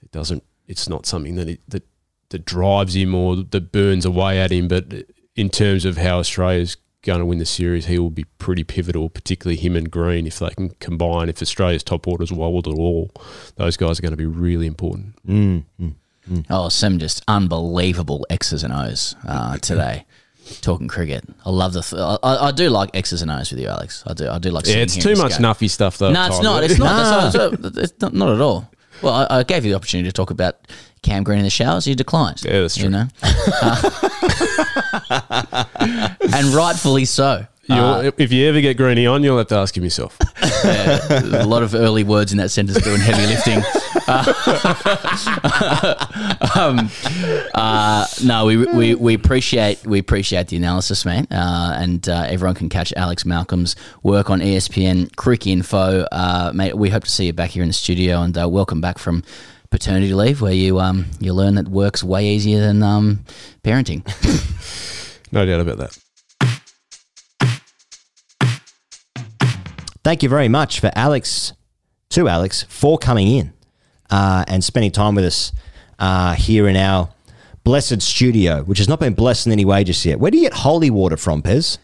it 0.00 0.12
doesn't. 0.12 0.44
It's 0.68 0.88
not 0.88 1.06
something 1.06 1.34
that 1.36 1.48
it, 1.48 1.60
that 1.68 1.82
that 2.30 2.44
drives 2.44 2.94
him 2.94 3.14
or 3.14 3.36
that 3.36 3.72
burns 3.72 4.04
away 4.04 4.38
at 4.38 4.52
him. 4.52 4.68
But 4.68 4.92
in 5.34 5.48
terms 5.48 5.84
of 5.84 5.96
how 5.96 6.18
Australia's 6.18 6.76
going 7.02 7.20
to 7.20 7.24
win 7.24 7.38
the 7.38 7.46
series, 7.46 7.86
he 7.86 7.98
will 7.98 8.10
be 8.10 8.24
pretty 8.38 8.64
pivotal, 8.64 9.08
particularly 9.08 9.56
him 9.56 9.76
and 9.76 9.90
Green. 9.90 10.26
If 10.26 10.38
they 10.38 10.50
can 10.50 10.70
combine, 10.80 11.28
if 11.28 11.40
Australia's 11.40 11.82
top 11.82 12.06
orders 12.06 12.32
wobbled 12.32 12.68
at 12.68 12.74
all, 12.74 13.10
those 13.56 13.76
guys 13.76 13.98
are 13.98 14.02
going 14.02 14.12
to 14.12 14.16
be 14.16 14.26
really 14.26 14.66
important. 14.66 15.16
Mm. 15.26 15.64
Mm. 15.80 15.94
Oh, 16.50 16.68
some 16.68 16.98
just 16.98 17.22
unbelievable 17.28 18.26
X's 18.30 18.62
and 18.64 18.72
O's 18.72 19.14
uh, 19.26 19.56
today. 19.62 20.04
Talking 20.62 20.88
cricket, 20.88 21.24
I 21.44 21.50
love 21.50 21.74
the. 21.74 21.82
Th- 21.82 22.00
I, 22.00 22.48
I 22.48 22.50
do 22.52 22.70
like 22.70 22.88
X's 22.94 23.20
and 23.20 23.30
O's 23.30 23.50
with 23.50 23.60
you, 23.60 23.68
Alex. 23.68 24.02
I 24.06 24.14
do. 24.14 24.30
I 24.30 24.38
do 24.38 24.50
like. 24.50 24.66
Yeah, 24.66 24.76
it's 24.76 24.96
too 24.96 25.14
much 25.14 25.32
nuffy 25.32 25.68
stuff 25.68 25.98
though. 25.98 26.10
No, 26.10 26.26
it's 26.26 26.40
not. 26.40 26.64
It's 26.64 26.78
not. 26.78 26.86
That's 27.32 27.34
not, 27.36 27.52
it's 27.52 27.62
not, 27.62 27.76
it's 27.84 28.00
not, 28.00 28.14
not 28.14 28.34
at 28.34 28.40
all. 28.40 28.70
Well, 29.02 29.12
I, 29.12 29.40
I 29.40 29.42
gave 29.42 29.66
you 29.66 29.72
the 29.72 29.76
opportunity 29.76 30.08
to 30.08 30.12
talk 30.12 30.30
about 30.30 30.56
Cam 31.02 31.22
Green 31.22 31.38
in 31.38 31.44
the 31.44 31.50
showers. 31.50 31.86
You 31.86 31.94
declined. 31.94 32.42
Yeah, 32.42 32.62
that's 32.62 32.76
true. 32.76 32.84
You 32.84 32.90
know, 32.90 33.06
Uh, 33.60 33.90
and 36.20 36.46
rightfully 36.54 37.04
so. 37.04 37.46
You'll, 37.68 37.78
Uh, 37.84 38.10
if 38.16 38.32
you 38.32 38.46
ever 38.48 38.60
get 38.60 38.76
Greeny 38.76 39.06
on, 39.06 39.22
you'll 39.22 39.36
have 39.38 39.48
to 39.48 39.56
ask 39.56 39.76
him 39.76 39.84
yourself. 39.84 40.16
yeah, 40.64 41.42
a 41.42 41.46
lot 41.46 41.62
of 41.62 41.74
early 41.74 42.02
words 42.02 42.32
in 42.32 42.38
that 42.38 42.50
sentence 42.50 42.82
doing 42.82 43.00
heavy 43.00 43.26
lifting. 43.26 43.62
Uh, 44.06 44.24
um, 46.56 46.90
uh, 47.54 48.06
no, 48.24 48.46
we, 48.46 48.56
we, 48.56 48.94
we 48.94 49.14
appreciate 49.14 49.86
we 49.86 49.98
appreciate 49.98 50.48
the 50.48 50.56
analysis, 50.56 51.04
man, 51.04 51.26
uh, 51.30 51.76
and 51.78 52.08
uh, 52.08 52.24
everyone 52.28 52.54
can 52.54 52.68
catch 52.70 52.92
Alex 52.96 53.24
Malcolm's 53.26 53.76
work 54.02 54.30
on 54.30 54.40
ESPN 54.40 55.10
Cricinfo, 55.16 56.06
uh, 56.10 56.52
mate. 56.54 56.74
We 56.76 56.88
hope 56.88 57.04
to 57.04 57.10
see 57.10 57.26
you 57.26 57.32
back 57.34 57.50
here 57.50 57.62
in 57.62 57.68
the 57.68 57.74
studio, 57.74 58.22
and 58.22 58.36
uh, 58.38 58.48
welcome 58.48 58.80
back 58.80 58.98
from 58.98 59.22
paternity 59.70 60.14
leave, 60.14 60.40
where 60.40 60.54
you 60.54 60.80
um 60.80 61.04
you 61.20 61.34
learn 61.34 61.56
that 61.56 61.68
work's 61.68 62.02
way 62.02 62.26
easier 62.28 62.60
than 62.60 62.82
um 62.82 63.24
parenting. 63.62 64.02
No 65.30 65.44
doubt 65.44 65.60
about 65.60 65.76
that. 65.76 65.98
Thank 70.08 70.22
you 70.22 70.30
very 70.30 70.48
much 70.48 70.80
for 70.80 70.90
Alex, 70.94 71.52
to 72.08 72.28
Alex, 72.28 72.64
for 72.70 72.96
coming 72.96 73.28
in 73.28 73.52
uh, 74.08 74.42
and 74.48 74.64
spending 74.64 74.90
time 74.90 75.14
with 75.14 75.26
us 75.26 75.52
uh, 75.98 76.32
here 76.32 76.66
in 76.66 76.76
our 76.76 77.10
blessed 77.62 78.00
studio, 78.00 78.62
which 78.62 78.78
has 78.78 78.88
not 78.88 79.00
been 79.00 79.12
blessed 79.12 79.44
in 79.48 79.52
any 79.52 79.66
way 79.66 79.84
just 79.84 80.02
yet. 80.06 80.18
Where 80.18 80.30
do 80.30 80.38
you 80.38 80.44
get 80.44 80.54
holy 80.54 80.88
water 80.88 81.18
from, 81.18 81.42
Pez? 81.42 81.76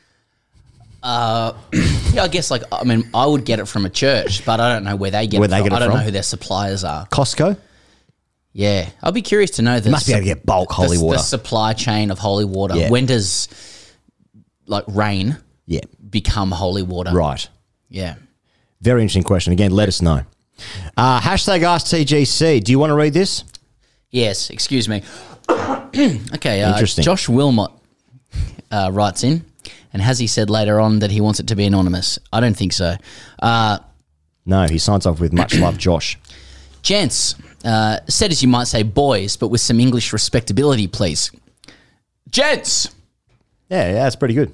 Uh, 1.02 1.52
yeah, 2.14 2.22
I 2.22 2.28
guess 2.28 2.50
like 2.50 2.62
I 2.72 2.84
mean, 2.84 3.10
I 3.12 3.26
would 3.26 3.44
get 3.44 3.58
it 3.58 3.66
from 3.68 3.84
a 3.84 3.90
church, 3.90 4.42
but 4.46 4.58
I 4.58 4.72
don't 4.72 4.84
know 4.84 4.96
where 4.96 5.10
they 5.10 5.26
get 5.26 5.38
Where 5.38 5.44
it 5.46 5.50
they 5.50 5.58
from. 5.58 5.68
get 5.68 5.72
it 5.74 5.76
I 5.76 5.78
don't 5.80 5.90
from? 5.90 5.98
know 5.98 6.04
who 6.06 6.10
their 6.10 6.22
suppliers 6.22 6.82
are. 6.82 7.06
Costco? 7.08 7.58
Yeah, 8.54 8.88
I'll 9.02 9.12
be 9.12 9.20
curious 9.20 9.50
to 9.50 9.62
know 9.62 9.80
the 9.80 9.90
must 9.90 10.06
be 10.06 10.14
able 10.14 10.22
to 10.22 10.24
get 10.24 10.46
bulk 10.46 10.70
the- 10.70 10.76
holy 10.76 10.96
water. 10.96 11.18
The 11.18 11.22
supply 11.24 11.74
chain 11.74 12.10
of 12.10 12.18
holy 12.18 12.46
water. 12.46 12.74
Yeah. 12.74 12.88
When 12.88 13.04
does 13.04 13.50
like 14.66 14.84
rain 14.88 15.36
Yeah. 15.66 15.80
become 16.08 16.52
holy 16.52 16.82
water? 16.82 17.12
Right. 17.12 17.50
Yeah. 17.94 18.16
Very 18.80 19.02
interesting 19.02 19.22
question. 19.22 19.52
Again, 19.52 19.70
let 19.70 19.86
us 19.86 20.02
know. 20.02 20.22
Uh, 20.96 21.20
hashtag 21.20 21.60
AskTGC. 21.60 22.62
Do 22.64 22.72
you 22.72 22.78
want 22.80 22.90
to 22.90 22.96
read 22.96 23.14
this? 23.14 23.44
Yes. 24.10 24.50
Excuse 24.50 24.88
me. 24.88 25.02
okay. 25.48 26.62
Uh, 26.62 26.72
Interesting. 26.72 27.04
Josh 27.04 27.28
Wilmot 27.28 27.70
uh, 28.72 28.90
writes 28.92 29.22
in, 29.22 29.44
and 29.92 30.02
has 30.02 30.18
he 30.18 30.26
said 30.26 30.50
later 30.50 30.80
on 30.80 30.98
that 30.98 31.12
he 31.12 31.20
wants 31.20 31.38
it 31.38 31.46
to 31.48 31.54
be 31.56 31.64
anonymous? 31.66 32.18
I 32.32 32.40
don't 32.40 32.56
think 32.56 32.72
so. 32.72 32.96
Uh, 33.40 33.78
No, 34.44 34.66
he 34.66 34.78
signs 34.78 35.06
off 35.06 35.20
with 35.20 35.32
much 35.32 35.54
love, 35.58 35.78
Josh. 35.78 36.18
Gents, 36.82 37.36
uh, 37.64 38.00
said 38.08 38.32
as 38.32 38.42
you 38.42 38.48
might 38.48 38.66
say, 38.66 38.82
boys, 38.82 39.36
but 39.36 39.48
with 39.48 39.60
some 39.60 39.78
English 39.78 40.12
respectability, 40.12 40.88
please. 40.88 41.30
Gents! 42.28 42.88
Yeah, 43.70 43.86
yeah, 43.86 43.92
that's 43.94 44.16
pretty 44.16 44.34
good. 44.34 44.52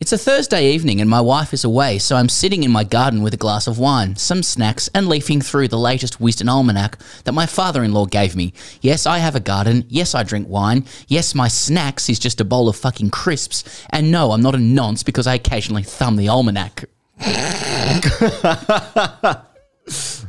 It's 0.00 0.12
a 0.12 0.18
Thursday 0.18 0.70
evening 0.70 1.00
and 1.00 1.10
my 1.10 1.20
wife 1.20 1.52
is 1.52 1.64
away, 1.64 1.98
so 1.98 2.14
I'm 2.14 2.28
sitting 2.28 2.62
in 2.62 2.70
my 2.70 2.84
garden 2.84 3.20
with 3.20 3.34
a 3.34 3.36
glass 3.36 3.66
of 3.66 3.80
wine, 3.80 4.14
some 4.14 4.44
snacks, 4.44 4.88
and 4.94 5.08
leafing 5.08 5.40
through 5.40 5.66
the 5.66 5.76
latest 5.76 6.20
Wisden 6.20 6.48
Almanac 6.48 6.98
that 7.24 7.32
my 7.32 7.46
father 7.46 7.82
in 7.82 7.92
law 7.92 8.06
gave 8.06 8.36
me. 8.36 8.52
Yes, 8.80 9.06
I 9.06 9.18
have 9.18 9.34
a 9.34 9.40
garden. 9.40 9.84
Yes, 9.88 10.14
I 10.14 10.22
drink 10.22 10.48
wine. 10.48 10.84
Yes, 11.08 11.34
my 11.34 11.48
snacks 11.48 12.08
is 12.08 12.20
just 12.20 12.40
a 12.40 12.44
bowl 12.44 12.68
of 12.68 12.76
fucking 12.76 13.10
crisps. 13.10 13.84
And 13.90 14.12
no, 14.12 14.30
I'm 14.30 14.40
not 14.40 14.54
a 14.54 14.58
nonce 14.58 15.02
because 15.02 15.26
I 15.26 15.34
occasionally 15.34 15.82
thumb 15.82 16.14
the 16.14 16.28
almanac. 16.28 16.84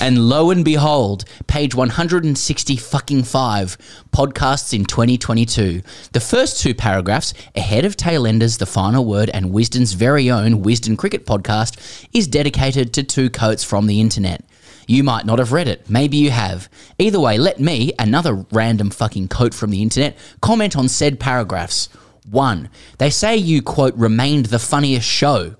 And 0.00 0.28
lo 0.28 0.50
and 0.50 0.64
behold, 0.64 1.24
page 1.46 1.74
160 1.74 2.76
fucking 2.76 3.24
5, 3.24 3.78
podcasts 4.12 4.72
in 4.72 4.84
2022. 4.84 5.82
The 6.12 6.20
first 6.20 6.60
two 6.60 6.74
paragraphs, 6.74 7.34
ahead 7.54 7.84
of 7.84 7.96
Tailenders, 7.96 8.58
The 8.58 8.66
Final 8.66 9.04
Word, 9.04 9.30
and 9.30 9.52
Wisden's 9.52 9.92
very 9.92 10.30
own 10.30 10.62
Wisdom 10.62 10.96
Cricket 10.96 11.26
podcast, 11.26 12.06
is 12.12 12.26
dedicated 12.26 12.92
to 12.94 13.02
two 13.02 13.30
coats 13.30 13.64
from 13.64 13.86
the 13.86 14.00
internet. 14.00 14.44
You 14.86 15.04
might 15.04 15.26
not 15.26 15.38
have 15.38 15.52
read 15.52 15.68
it. 15.68 15.88
Maybe 15.88 16.16
you 16.16 16.30
have. 16.30 16.68
Either 16.98 17.20
way, 17.20 17.38
let 17.38 17.60
me, 17.60 17.92
another 17.98 18.46
random 18.50 18.90
fucking 18.90 19.28
quote 19.28 19.54
from 19.54 19.70
the 19.70 19.82
internet, 19.82 20.16
comment 20.40 20.76
on 20.76 20.88
said 20.88 21.20
paragraphs. 21.20 21.88
One, 22.28 22.70
they 22.98 23.10
say 23.10 23.36
you, 23.36 23.62
quote, 23.62 23.94
remained 23.94 24.46
the 24.46 24.58
funniest 24.58 25.08
show. 25.08 25.56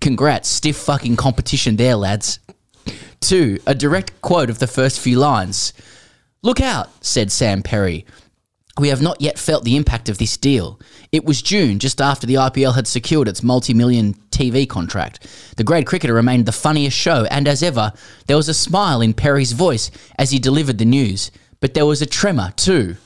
Congrats, 0.00 0.48
stiff 0.48 0.76
fucking 0.76 1.16
competition 1.16 1.76
there, 1.76 1.96
lads. 1.96 2.40
Two, 3.20 3.58
a 3.66 3.74
direct 3.74 4.20
quote 4.22 4.50
of 4.50 4.58
the 4.58 4.66
first 4.66 5.00
few 5.00 5.18
lines. 5.18 5.72
Look 6.42 6.60
out, 6.60 6.88
said 7.04 7.32
Sam 7.32 7.62
Perry. 7.62 8.06
We 8.78 8.88
have 8.88 9.02
not 9.02 9.20
yet 9.20 9.38
felt 9.38 9.64
the 9.64 9.76
impact 9.76 10.08
of 10.08 10.18
this 10.18 10.36
deal. 10.36 10.78
It 11.10 11.24
was 11.24 11.42
June, 11.42 11.80
just 11.80 12.00
after 12.00 12.26
the 12.26 12.34
IPL 12.34 12.76
had 12.76 12.86
secured 12.86 13.26
its 13.26 13.42
multi 13.42 13.74
million 13.74 14.14
TV 14.30 14.68
contract. 14.68 15.26
The 15.56 15.64
Grade 15.64 15.86
Cricketer 15.86 16.14
remained 16.14 16.46
the 16.46 16.52
funniest 16.52 16.96
show, 16.96 17.24
and 17.24 17.48
as 17.48 17.62
ever, 17.62 17.92
there 18.28 18.36
was 18.36 18.48
a 18.48 18.54
smile 18.54 19.00
in 19.00 19.14
Perry's 19.14 19.52
voice 19.52 19.90
as 20.16 20.30
he 20.30 20.38
delivered 20.38 20.78
the 20.78 20.84
news. 20.84 21.32
But 21.60 21.74
there 21.74 21.86
was 21.86 22.02
a 22.02 22.06
tremor, 22.06 22.52
too. 22.54 22.96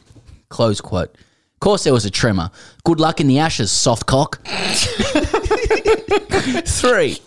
Close 0.51 0.83
quote. 0.83 1.15
Of 1.15 1.61
course, 1.61 1.85
there 1.85 1.95
was 1.95 2.05
a 2.05 2.11
tremor. 2.11 2.51
Good 2.85 3.01
luck 3.01 3.19
in 3.19 3.29
the 3.29 3.39
ashes, 3.39 3.71
soft 3.71 4.05
cock. 4.05 4.47
Three. 6.67 7.19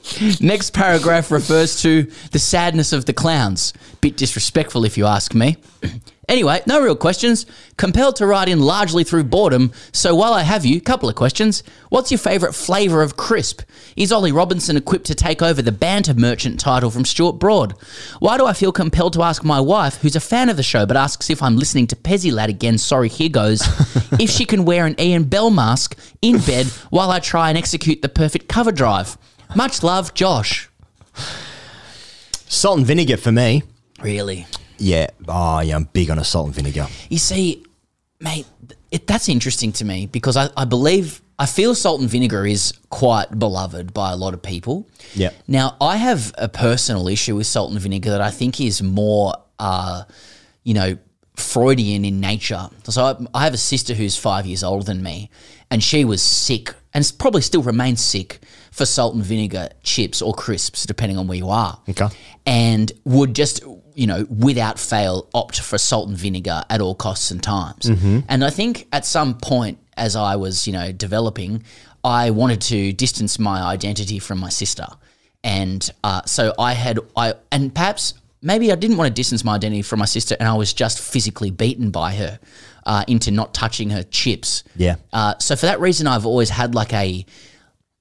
Next 0.41 0.71
paragraph 0.71 1.31
refers 1.31 1.81
to 1.81 2.03
the 2.31 2.39
sadness 2.39 2.93
of 2.93 3.05
the 3.05 3.13
clowns. 3.13 3.73
Bit 4.01 4.17
disrespectful, 4.17 4.85
if 4.85 4.97
you 4.97 5.05
ask 5.05 5.33
me. 5.33 5.57
Anyway, 6.27 6.61
no 6.65 6.81
real 6.81 6.95
questions. 6.95 7.45
Compelled 7.77 8.15
to 8.17 8.25
write 8.25 8.49
in 8.49 8.59
largely 8.59 9.03
through 9.03 9.25
boredom. 9.25 9.71
So 9.91 10.15
while 10.15 10.33
I 10.33 10.41
have 10.41 10.65
you, 10.65 10.81
couple 10.81 11.07
of 11.09 11.15
questions. 11.15 11.63
What's 11.89 12.11
your 12.11 12.17
favourite 12.17 12.55
flavour 12.55 13.01
of 13.01 13.15
crisp? 13.17 13.61
Is 13.95 14.11
Ollie 14.11 14.31
Robinson 14.31 14.77
equipped 14.77 15.05
to 15.07 15.15
take 15.15 15.41
over 15.41 15.61
the 15.61 15.71
banter 15.71 16.13
merchant 16.13 16.59
title 16.59 16.89
from 16.89 17.05
Stuart 17.05 17.33
Broad? 17.33 17.73
Why 18.19 18.37
do 18.37 18.45
I 18.45 18.53
feel 18.53 18.71
compelled 18.71 19.13
to 19.13 19.23
ask 19.23 19.43
my 19.43 19.59
wife, 19.59 20.01
who's 20.01 20.15
a 20.15 20.19
fan 20.19 20.49
of 20.49 20.57
the 20.57 20.63
show 20.63 20.85
but 20.85 20.97
asks 20.97 21.29
if 21.29 21.43
I'm 21.43 21.57
listening 21.57 21.87
to 21.87 21.95
Pezzy 21.95 22.31
Lad 22.31 22.49
again, 22.49 22.77
sorry, 22.77 23.09
here 23.09 23.29
goes, 23.29 23.61
if 24.19 24.29
she 24.29 24.45
can 24.45 24.65
wear 24.65 24.85
an 24.85 24.99
Ian 24.99 25.25
Bell 25.25 25.51
mask 25.51 25.97
in 26.21 26.39
bed 26.39 26.67
while 26.89 27.11
I 27.11 27.19
try 27.19 27.49
and 27.49 27.57
execute 27.57 28.01
the 28.01 28.09
perfect 28.09 28.47
cover 28.47 28.71
drive? 28.71 29.17
Much 29.55 29.83
love, 29.83 30.13
Josh. 30.13 30.69
Salt 32.47 32.77
and 32.79 32.87
vinegar 32.87 33.17
for 33.17 33.31
me. 33.31 33.63
Really? 34.01 34.47
Yeah. 34.77 35.07
Oh, 35.27 35.59
yeah. 35.59 35.75
I'm 35.75 35.85
big 35.85 36.09
on 36.09 36.19
a 36.19 36.23
salt 36.23 36.47
and 36.47 36.55
vinegar. 36.55 36.87
You 37.09 37.17
see, 37.17 37.63
mate, 38.19 38.45
it, 38.91 39.07
that's 39.07 39.29
interesting 39.29 39.71
to 39.73 39.85
me 39.85 40.07
because 40.07 40.37
I, 40.37 40.49
I 40.55 40.65
believe, 40.65 41.21
I 41.37 41.45
feel 41.45 41.75
salt 41.75 42.01
and 42.01 42.09
vinegar 42.09 42.45
is 42.45 42.73
quite 42.89 43.37
beloved 43.37 43.93
by 43.93 44.11
a 44.11 44.15
lot 44.15 44.33
of 44.33 44.41
people. 44.41 44.87
Yeah. 45.13 45.31
Now, 45.47 45.75
I 45.81 45.97
have 45.97 46.33
a 46.37 46.47
personal 46.47 47.07
issue 47.07 47.35
with 47.35 47.47
salt 47.47 47.71
and 47.71 47.79
vinegar 47.81 48.11
that 48.11 48.21
I 48.21 48.31
think 48.31 48.61
is 48.61 48.81
more, 48.81 49.33
uh, 49.59 50.03
you 50.63 50.73
know, 50.73 50.97
Freudian 51.35 52.05
in 52.05 52.21
nature. 52.21 52.69
So 52.85 53.03
I, 53.03 53.39
I 53.39 53.43
have 53.43 53.53
a 53.53 53.57
sister 53.57 53.93
who's 53.93 54.15
five 54.15 54.45
years 54.45 54.63
older 54.63 54.85
than 54.85 55.03
me, 55.03 55.29
and 55.69 55.83
she 55.83 56.05
was 56.05 56.21
sick, 56.21 56.73
and 56.93 57.11
probably 57.19 57.41
still 57.41 57.61
remains 57.61 57.99
sick 57.99 58.39
for 58.71 58.85
salt 58.85 59.15
and 59.15 59.23
vinegar 59.23 59.69
chips 59.83 60.21
or 60.21 60.33
crisps, 60.33 60.85
depending 60.85 61.17
on 61.17 61.27
where 61.27 61.37
you 61.37 61.49
are. 61.49 61.77
Okay. 61.89 62.07
And 62.45 62.89
would 63.03 63.35
just, 63.35 63.63
you 63.95 64.07
know, 64.07 64.25
without 64.29 64.77
fail, 64.79 65.27
opt 65.33 65.59
for 65.61 65.77
salt 65.77 66.07
and 66.09 66.17
vinegar 66.17 66.63
at 66.69 66.81
all 66.81 66.95
costs 66.95 67.31
and 67.31 67.41
times. 67.41 67.85
Mhm. 67.85 68.23
And 68.27 68.43
I 68.43 68.49
think 68.49 68.87
at 68.91 69.05
some 69.05 69.35
point, 69.35 69.77
as 69.97 70.15
I 70.15 70.35
was, 70.35 70.67
you 70.67 70.73
know, 70.73 70.91
developing, 70.91 71.63
I 72.03 72.29
wanted 72.29 72.61
to 72.61 72.93
distance 72.93 73.39
my 73.39 73.61
identity 73.63 74.19
from 74.19 74.39
my 74.39 74.49
sister, 74.49 74.85
and 75.43 75.89
uh, 76.03 76.21
so 76.25 76.53
I 76.59 76.73
had 76.73 76.99
I 77.15 77.33
and 77.51 77.73
perhaps 77.73 78.13
maybe 78.41 78.71
I 78.71 78.75
didn't 78.75 78.97
want 78.97 79.07
to 79.07 79.13
distance 79.13 79.43
my 79.43 79.55
identity 79.55 79.81
from 79.81 79.99
my 79.99 80.05
sister, 80.05 80.35
and 80.39 80.47
I 80.47 80.53
was 80.53 80.73
just 80.73 80.99
physically 80.99 81.49
beaten 81.49 81.89
by 81.89 82.13
her 82.15 82.39
uh, 82.85 83.03
into 83.07 83.31
not 83.31 83.53
touching 83.53 83.89
her 83.89 84.03
chips. 84.03 84.63
Yeah. 84.75 84.95
Uh, 85.13 85.33
so 85.39 85.55
for 85.55 85.65
that 85.65 85.79
reason, 85.79 86.05
I've 86.05 86.25
always 86.25 86.49
had 86.49 86.75
like 86.75 86.93
a 86.93 87.25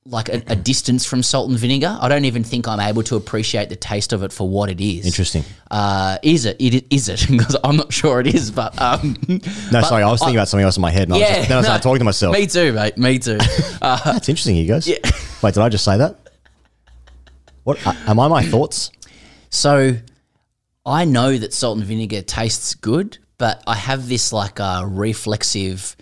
like 0.07 0.29
a, 0.29 0.43
a 0.49 0.57
distance 0.57 1.07
from 1.07 1.23
salt 1.23 1.49
and 1.49 1.59
vinegar. 1.59 1.97
I 1.99 2.09
don't 2.09 2.27
even 2.27 2.45
think 2.45 2.69
I'm 2.69 2.81
able 2.81 3.03
to 3.05 3.17
appreciate 3.17 3.71
the 3.71 3.77
taste 3.77 4.13
of 4.13 4.23
it 4.23 4.33
for 4.33 4.47
what 4.47 4.69
it 4.69 4.81
is. 4.81 5.07
Interesting. 5.07 5.45
Uh, 5.71 6.19
is 6.23 6.45
it? 6.45 6.57
It 6.61 6.87
is 6.91 7.09
it? 7.09 7.27
Because 7.35 7.57
I'm 7.65 7.77
not 7.77 7.93
sure 7.93 8.21
it 8.21 8.27
is. 8.27 8.51
But 8.51 8.81
um, 8.81 9.17
No, 9.73 9.81
sorry. 9.81 10.03
I 10.03 10.11
was 10.11 10.21
thinking 10.21 10.37
about 10.37 10.49
something 10.49 10.65
else 10.65 10.77
in 10.77 10.83
my 10.83 10.91
head. 10.91 11.05
And 11.05 11.15
I 11.15 11.19
was 11.19 11.29
just, 11.29 11.49
then 11.49 11.59
I 11.59 11.63
started 11.63 11.83
talking 11.83 11.99
to 12.01 12.05
myself. 12.05 12.37
Me 12.37 12.47
too, 12.47 12.73
mate. 12.73 12.99
Me 12.99 13.19
too. 13.19 13.39
Uh, 13.83 14.13
That's 14.13 14.29
interesting, 14.31 14.57
you 14.57 14.67
guys. 14.67 14.89
Yeah. 14.89 14.97
Wait, 15.43 15.53
did 15.53 15.61
I 15.63 15.69
just 15.69 15.85
say 15.85 15.99
that? 15.99 16.17
What? 17.65 17.85
Uh, 17.87 17.93
am 18.07 18.19
I 18.19 18.29
my 18.29 18.43
thoughts? 18.43 18.91
So 19.51 19.97
I 20.87 21.05
know 21.05 21.37
that 21.37 21.53
salt 21.53 21.77
and 21.79 21.87
vinegar 21.87 22.23
tastes 22.23 22.75
good, 22.75 23.19
but 23.37 23.63
I 23.67 23.75
have 23.75 24.09
this 24.09 24.33
like 24.33 24.59
uh, 24.59 24.85
reflexive, 24.87 25.97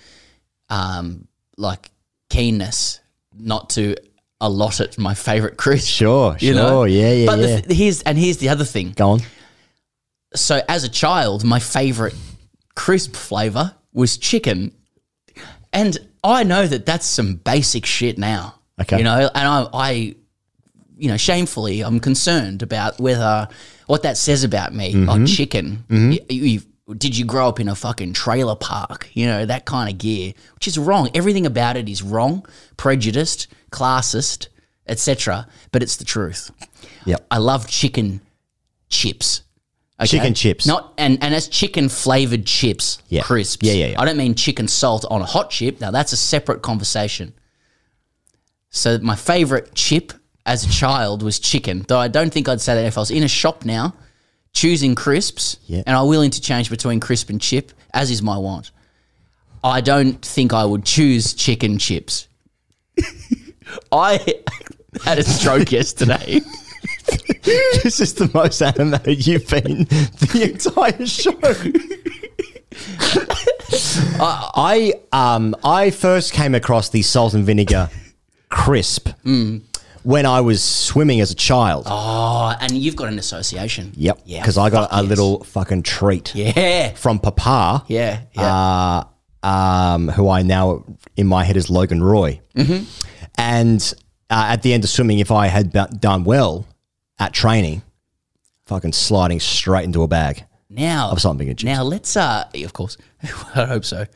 um, 0.68 1.26
like 1.56 1.90
keenness 2.30 3.00
not 3.38 3.70
to 3.70 3.96
allot 4.40 4.80
it 4.80 4.98
my 4.98 5.14
favorite 5.14 5.56
crisp. 5.56 5.88
Sure, 5.88 6.36
you 6.40 6.54
know? 6.54 6.68
sure. 6.68 6.86
Yeah, 6.88 7.12
yeah, 7.12 7.26
But 7.26 7.36
the 7.36 7.48
yeah. 7.48 7.60
th- 7.60 7.78
here's 7.78 8.02
and 8.02 8.18
here's 8.18 8.38
the 8.38 8.48
other 8.48 8.64
thing. 8.64 8.92
Go 8.96 9.10
on. 9.10 9.20
So 10.34 10.60
as 10.68 10.84
a 10.84 10.88
child, 10.88 11.44
my 11.44 11.58
favorite 11.58 12.14
crisp 12.74 13.14
flavor 13.14 13.74
was 13.92 14.16
chicken, 14.16 14.72
and 15.72 15.96
I 16.24 16.44
know 16.44 16.66
that 16.66 16.86
that's 16.86 17.06
some 17.06 17.34
basic 17.36 17.84
shit 17.86 18.18
now. 18.18 18.54
Okay. 18.80 18.98
you 18.98 19.04
know, 19.04 19.30
and 19.34 19.48
I, 19.48 19.66
I 19.72 19.90
you 20.96 21.08
know, 21.08 21.16
shamefully, 21.16 21.82
I'm 21.82 22.00
concerned 22.00 22.62
about 22.62 22.98
whether 23.00 23.48
what 23.86 24.02
that 24.04 24.16
says 24.16 24.42
about 24.44 24.74
me. 24.74 24.94
Like 24.94 25.20
Mhm. 25.20 25.36
chicken. 25.36 25.84
Mhm. 25.88 26.10
Y- 26.10 26.26
you- 26.34 26.62
did 26.94 27.16
you 27.16 27.24
grow 27.24 27.48
up 27.48 27.60
in 27.60 27.68
a 27.68 27.74
fucking 27.74 28.12
trailer 28.12 28.56
park? 28.56 29.08
You 29.14 29.26
know, 29.26 29.46
that 29.46 29.64
kind 29.64 29.90
of 29.90 29.98
gear, 29.98 30.32
which 30.54 30.66
is 30.68 30.78
wrong. 30.78 31.10
Everything 31.14 31.46
about 31.46 31.76
it 31.76 31.88
is 31.88 32.02
wrong, 32.02 32.46
prejudiced, 32.76 33.48
classist, 33.70 34.48
etc. 34.86 35.46
But 35.70 35.82
it's 35.82 35.96
the 35.96 36.04
truth. 36.04 36.50
Yep. 37.04 37.26
I 37.30 37.38
love 37.38 37.68
chicken 37.68 38.20
chips. 38.88 39.42
Chicken 40.04 40.34
chips. 40.34 40.66
Not 40.66 40.94
and 40.98 41.22
and 41.22 41.32
as 41.32 41.46
chicken 41.46 41.88
flavored 41.88 42.44
chips, 42.44 43.00
Yeah. 43.08 43.22
crisps. 43.22 43.64
Yeah, 43.64 43.74
yeah, 43.74 43.86
yeah. 43.88 44.00
I 44.00 44.04
don't 44.04 44.16
mean 44.16 44.34
chicken 44.34 44.66
salt 44.66 45.04
on 45.08 45.22
a 45.22 45.24
hot 45.24 45.50
chip. 45.50 45.80
Now 45.80 45.92
that's 45.92 46.12
a 46.12 46.16
separate 46.16 46.60
conversation. 46.60 47.34
So 48.70 48.98
my 48.98 49.14
favorite 49.14 49.74
chip 49.74 50.12
as 50.44 50.64
a 50.64 50.68
child 50.70 51.22
was 51.22 51.38
chicken, 51.38 51.84
though 51.86 51.98
I 52.00 52.08
don't 52.08 52.32
think 52.32 52.48
I'd 52.48 52.60
say 52.60 52.74
that 52.74 52.84
if 52.84 52.98
I 52.98 53.00
was 53.00 53.12
in 53.12 53.22
a 53.22 53.28
shop 53.28 53.64
now, 53.64 53.94
choosing 54.52 54.94
crisps, 54.94 55.56
Yeah. 55.66 55.82
and 55.86 55.96
I 55.96 56.02
will 56.02 56.22
interchange 56.22 56.70
between 56.70 57.00
crisp 57.00 57.30
and 57.30 57.40
chip, 57.40 57.72
as 57.94 58.10
is 58.10 58.22
my 58.22 58.36
want. 58.38 58.70
I 59.64 59.80
don't 59.80 60.20
think 60.24 60.52
I 60.52 60.64
would 60.64 60.84
choose 60.84 61.34
chicken 61.34 61.78
chips. 61.78 62.26
I 63.92 64.36
had 65.04 65.18
a 65.18 65.22
stroke 65.22 65.72
yesterday. 65.72 66.40
this 67.82 68.00
is 68.00 68.14
the 68.14 68.30
most 68.34 68.60
animated 68.62 69.26
you've 69.26 69.48
been 69.48 69.84
the 69.84 70.50
entire 70.52 71.06
show. 71.06 71.32
I 74.20 74.94
um 75.12 75.54
I 75.64 75.90
first 75.90 76.32
came 76.32 76.54
across 76.54 76.88
the 76.90 77.02
salt 77.02 77.34
and 77.34 77.44
vinegar 77.44 77.90
crisp 78.48 79.08
when 80.04 80.26
I 80.26 80.40
was 80.40 80.62
swimming 80.62 81.20
as 81.20 81.30
a 81.30 81.34
child. 81.34 81.84
Oh, 81.86 82.54
and 82.60 82.72
you've 82.72 82.96
got 82.96 83.08
an 83.08 83.18
association. 83.18 83.92
Yep. 83.96 84.20
Yeah, 84.24 84.40
Because 84.40 84.58
I 84.58 84.70
got 84.70 84.88
a 84.92 85.00
yes. 85.00 85.08
little 85.08 85.44
fucking 85.44 85.82
treat. 85.84 86.34
Yeah. 86.34 86.90
From 86.94 87.18
Papa. 87.18 87.84
Yeah. 87.88 88.20
Yeah. 88.34 89.04
Uh, 89.42 89.46
um, 89.46 90.08
who 90.08 90.28
I 90.28 90.42
now 90.42 90.84
in 91.16 91.26
my 91.26 91.44
head 91.44 91.56
is 91.56 91.68
Logan 91.70 92.02
Roy. 92.02 92.40
Mhm. 92.56 92.84
And 93.36 93.94
uh, 94.30 94.46
at 94.50 94.62
the 94.62 94.72
end 94.72 94.84
of 94.84 94.90
swimming, 94.90 95.18
if 95.18 95.30
I 95.30 95.46
had 95.48 95.72
ba- 95.72 95.88
done 95.98 96.24
well 96.24 96.66
at 97.18 97.32
training, 97.32 97.82
fucking 98.66 98.92
sliding 98.92 99.40
straight 99.40 99.84
into 99.84 100.02
a 100.02 100.08
bag. 100.08 100.44
Now, 100.70 101.10
Of 101.10 101.20
something 101.20 101.54
now 101.64 101.82
let's. 101.82 102.16
Uh, 102.16 102.44
of 102.64 102.72
course, 102.72 102.96
I 103.54 103.66
hope 103.66 103.84
so. 103.84 104.06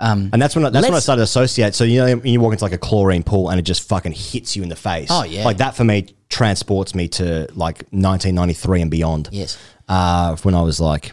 Um, 0.00 0.30
And 0.32 0.42
that's 0.42 0.56
when 0.56 0.64
I, 0.64 0.70
that's 0.70 0.86
when 0.86 0.94
I 0.96 0.98
started 1.00 1.20
to 1.20 1.24
associate. 1.24 1.74
So 1.74 1.84
you 1.84 1.98
know, 2.04 2.16
when 2.16 2.26
you 2.26 2.40
walk 2.40 2.52
into 2.52 2.64
like 2.64 2.72
a 2.72 2.78
chlorine 2.78 3.22
pool 3.22 3.50
and 3.50 3.58
it 3.58 3.62
just 3.62 3.88
fucking 3.88 4.12
hits 4.12 4.56
you 4.56 4.62
in 4.62 4.68
the 4.68 4.76
face. 4.76 5.08
Oh, 5.10 5.22
yeah. 5.24 5.44
like 5.44 5.58
that 5.58 5.76
for 5.76 5.84
me 5.84 6.14
transports 6.28 6.94
me 6.94 7.06
to 7.08 7.46
like 7.54 7.84
1993 7.90 8.82
and 8.82 8.90
beyond. 8.90 9.28
Yes. 9.30 9.58
uh, 9.88 10.34
when 10.42 10.54
I 10.54 10.62
was 10.62 10.80
like, 10.80 11.12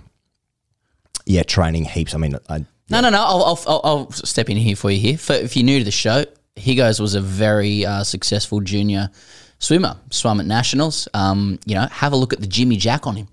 yeah, 1.26 1.44
training 1.44 1.86
heaps. 1.86 2.16
I 2.16 2.18
mean, 2.18 2.36
I, 2.50 2.66
No, 2.90 3.02
no, 3.02 3.10
no. 3.10 3.20
I'll, 3.22 3.60
I'll, 3.68 3.82
I'll, 3.84 4.12
step 4.12 4.50
in 4.50 4.58
here 4.58 4.76
for 4.76 4.90
you 4.90 5.00
here. 5.00 5.18
For, 5.18 5.34
if 5.34 5.56
you're 5.56 5.66
new 5.66 5.80
to 5.80 5.86
the 5.86 5.92
show, 5.92 6.26
Higgos 6.56 7.00
was 7.00 7.14
a 7.16 7.22
very 7.22 7.86
uh, 7.86 8.04
successful 8.04 8.62
junior 8.62 9.10
swimmer. 9.60 9.98
Swam 10.10 10.40
at 10.40 10.46
nationals. 10.48 11.08
Um, 11.14 11.60
you 11.66 11.76
know, 11.76 11.86
have 11.92 12.14
a 12.14 12.16
look 12.16 12.34
at 12.34 12.40
the 12.40 12.48
Jimmy 12.48 12.78
Jack 12.78 13.06
on 13.06 13.16
him 13.18 13.28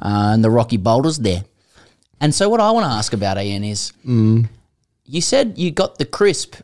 uh, 0.00 0.30
and 0.32 0.42
the 0.42 0.50
Rocky 0.50 0.76
Boulders 0.78 1.18
there. 1.18 1.44
And 2.20 2.34
so, 2.34 2.48
what 2.48 2.60
I 2.60 2.70
want 2.70 2.84
to 2.84 2.90
ask 2.90 3.12
about 3.12 3.38
Ian 3.38 3.64
is, 3.64 3.92
Mm. 4.06 4.48
You 5.08 5.20
said 5.20 5.58
you 5.58 5.70
got 5.70 5.98
the 5.98 6.04
crisp 6.04 6.56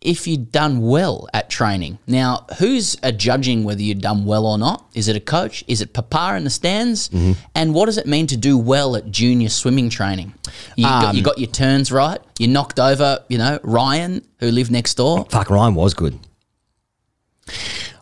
if 0.00 0.26
you'd 0.26 0.50
done 0.50 0.80
well 0.80 1.28
at 1.34 1.50
training. 1.50 1.98
Now, 2.06 2.46
who's 2.58 2.96
judging 3.16 3.64
whether 3.64 3.82
you've 3.82 4.00
done 4.00 4.24
well 4.24 4.46
or 4.46 4.56
not? 4.56 4.86
Is 4.94 5.08
it 5.08 5.16
a 5.16 5.20
coach? 5.20 5.62
Is 5.68 5.82
it 5.82 5.92
Papa 5.92 6.36
in 6.36 6.44
the 6.44 6.50
stands? 6.50 7.10
Mm-hmm. 7.10 7.32
And 7.54 7.74
what 7.74 7.84
does 7.86 7.98
it 7.98 8.06
mean 8.06 8.26
to 8.28 8.36
do 8.38 8.56
well 8.56 8.96
at 8.96 9.10
junior 9.10 9.50
swimming 9.50 9.90
training? 9.90 10.32
You, 10.76 10.84
got, 10.84 11.14
you 11.14 11.20
Um, 11.20 11.24
got 11.24 11.38
your 11.38 11.50
turns 11.50 11.92
right. 11.92 12.18
You 12.38 12.48
knocked 12.48 12.80
over, 12.80 13.22
you 13.28 13.36
know, 13.36 13.58
Ryan, 13.62 14.26
who 14.38 14.50
lived 14.50 14.70
next 14.70 14.94
door. 14.94 15.26
Fuck, 15.28 15.50
Ryan 15.50 15.74
was 15.74 15.92
good. 15.92 16.18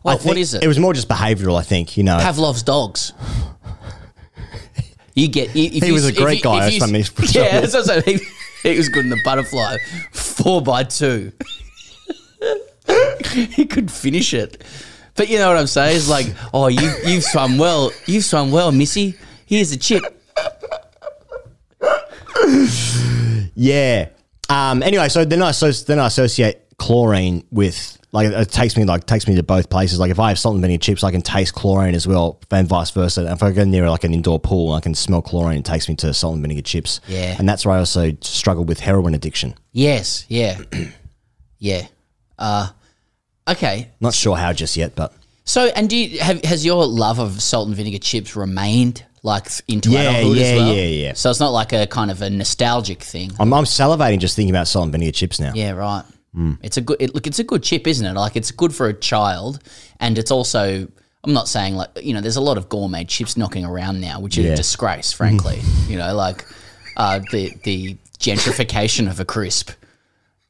What- 0.02 0.20
I 0.24 0.28
what 0.28 0.36
is 0.36 0.54
it? 0.54 0.62
It 0.62 0.68
was 0.68 0.78
more 0.78 0.94
just 0.94 1.08
behavioural, 1.08 1.58
I 1.58 1.62
think. 1.62 1.96
You 1.96 2.04
know, 2.04 2.18
Pavlov's 2.18 2.62
dogs. 2.62 3.12
You 5.14 5.26
get. 5.26 5.48
If 5.56 5.82
He 5.82 5.86
you- 5.88 5.92
was 5.92 6.06
a 6.06 6.12
great 6.12 6.38
you- 6.38 6.44
guy, 6.44 6.68
if 6.68 6.74
you- 6.74 6.78
that's 6.78 6.80
what 6.80 6.88
I 6.90 6.92
mean. 6.92 7.04
Yeah, 7.32 7.60
that's 7.60 7.74
what 7.74 7.90
I'm 7.90 8.02
saying. 8.04 8.20
He, 8.62 8.76
was 8.76 8.88
good 8.88 9.04
in 9.04 9.10
the 9.10 9.20
butterfly, 9.24 9.78
four 10.12 10.62
by 10.62 10.84
two. 10.84 11.32
he 13.30 13.66
could 13.66 13.90
finish 13.90 14.34
it, 14.34 14.62
but 15.14 15.28
you 15.28 15.38
know 15.38 15.48
what 15.48 15.56
I'm 15.56 15.66
saying? 15.66 15.96
It's 15.96 16.08
like, 16.08 16.26
oh, 16.52 16.68
you 16.68 16.92
you've 17.04 17.24
swum 17.24 17.58
well. 17.58 17.92
You've 18.06 18.24
swum 18.24 18.50
well, 18.50 18.72
Missy. 18.72 19.16
Here's 19.46 19.72
a 19.72 19.76
chip. 19.76 20.02
Yeah. 23.54 24.10
Um, 24.48 24.84
anyway, 24.84 25.08
so 25.08 25.24
then 25.24 25.42
I 25.42 25.50
so 25.50 25.72
then 25.72 25.98
I 25.98 26.06
associate 26.06 26.60
chlorine 26.78 27.44
with 27.50 27.98
like 28.12 28.28
it 28.28 28.50
takes 28.50 28.76
me 28.76 28.84
like 28.84 29.04
takes 29.04 29.26
me 29.26 29.34
to 29.36 29.42
both 29.42 29.68
places. 29.68 29.98
Like 29.98 30.10
if 30.10 30.18
I 30.18 30.28
have 30.30 30.38
salt 30.38 30.54
and 30.54 30.62
vinegar 30.62 30.80
chips, 30.80 31.04
I 31.04 31.10
can 31.10 31.22
taste 31.22 31.54
chlorine 31.54 31.94
as 31.94 32.06
well, 32.06 32.40
and 32.50 32.66
vice 32.68 32.90
versa. 32.90 33.20
And 33.22 33.30
if 33.30 33.42
I 33.42 33.50
go 33.50 33.64
near 33.64 33.90
like 33.90 34.04
an 34.04 34.14
indoor 34.14 34.38
pool, 34.38 34.72
I 34.72 34.80
can 34.80 34.94
smell 34.94 35.20
chlorine. 35.20 35.58
It 35.58 35.64
takes 35.64 35.88
me 35.88 35.96
to 35.96 36.14
salt 36.14 36.34
and 36.34 36.42
vinegar 36.42 36.62
chips. 36.62 37.00
Yeah. 37.08 37.34
and 37.38 37.48
that's 37.48 37.66
where 37.66 37.74
I 37.76 37.78
also 37.80 38.12
struggle 38.20 38.64
with 38.64 38.80
heroin 38.80 39.14
addiction. 39.14 39.54
Yes. 39.72 40.24
Yeah. 40.28 40.58
yeah. 41.58 41.86
Uh, 42.38 42.68
okay. 43.48 43.90
Not 44.00 44.14
sure 44.14 44.36
how 44.36 44.52
just 44.52 44.76
yet, 44.76 44.94
but 44.94 45.12
So, 45.44 45.66
and 45.66 45.90
do 45.90 45.96
you 45.96 46.20
have 46.20 46.42
has 46.44 46.64
your 46.64 46.86
love 46.86 47.18
of 47.18 47.42
salt 47.42 47.66
and 47.66 47.76
vinegar 47.76 47.98
chips 47.98 48.36
remained 48.36 49.04
like 49.24 49.48
into 49.66 49.90
Yeah, 49.90 50.10
adulthood 50.10 50.36
yeah, 50.38 50.44
as 50.46 50.58
well? 50.60 50.68
yeah, 50.74 50.82
yeah. 50.82 51.06
yeah. 51.08 51.12
So 51.14 51.28
it's 51.30 51.40
not 51.40 51.50
like 51.50 51.72
a 51.72 51.86
kind 51.88 52.10
of 52.10 52.22
a 52.22 52.30
nostalgic 52.30 53.02
thing. 53.02 53.32
I'm, 53.40 53.52
I'm 53.52 53.64
salivating 53.64 54.20
just 54.20 54.36
thinking 54.36 54.54
about 54.54 54.68
salt 54.68 54.84
and 54.84 54.92
vinegar 54.92 55.10
chips 55.12 55.40
now. 55.40 55.52
Yeah, 55.54 55.72
right. 55.72 56.04
Mm. 56.36 56.58
It's 56.62 56.76
a 56.76 56.80
good 56.80 56.96
it, 57.00 57.14
look. 57.14 57.26
It's 57.26 57.38
a 57.38 57.44
good 57.44 57.62
chip, 57.62 57.86
isn't 57.86 58.04
it? 58.06 58.12
Like 58.14 58.36
it's 58.36 58.50
good 58.50 58.74
for 58.74 58.86
a 58.88 58.94
child, 58.94 59.60
and 60.00 60.18
it's 60.18 60.30
also. 60.30 60.86
I'm 61.24 61.32
not 61.32 61.48
saying 61.48 61.74
like 61.74 61.90
you 62.02 62.12
know. 62.14 62.20
There's 62.20 62.36
a 62.36 62.40
lot 62.40 62.58
of 62.58 62.68
gourmet 62.68 63.04
chips 63.04 63.36
knocking 63.36 63.64
around 63.64 64.00
now, 64.00 64.20
which 64.20 64.38
are 64.38 64.42
Yeah. 64.42 64.52
a 64.52 64.56
disgrace, 64.56 65.12
frankly. 65.12 65.60
you 65.88 65.96
know, 65.98 66.14
like 66.14 66.44
uh, 66.96 67.20
the 67.32 67.52
the 67.64 67.96
gentrification 68.18 69.08
of 69.10 69.18
a 69.20 69.24
crisp. 69.24 69.70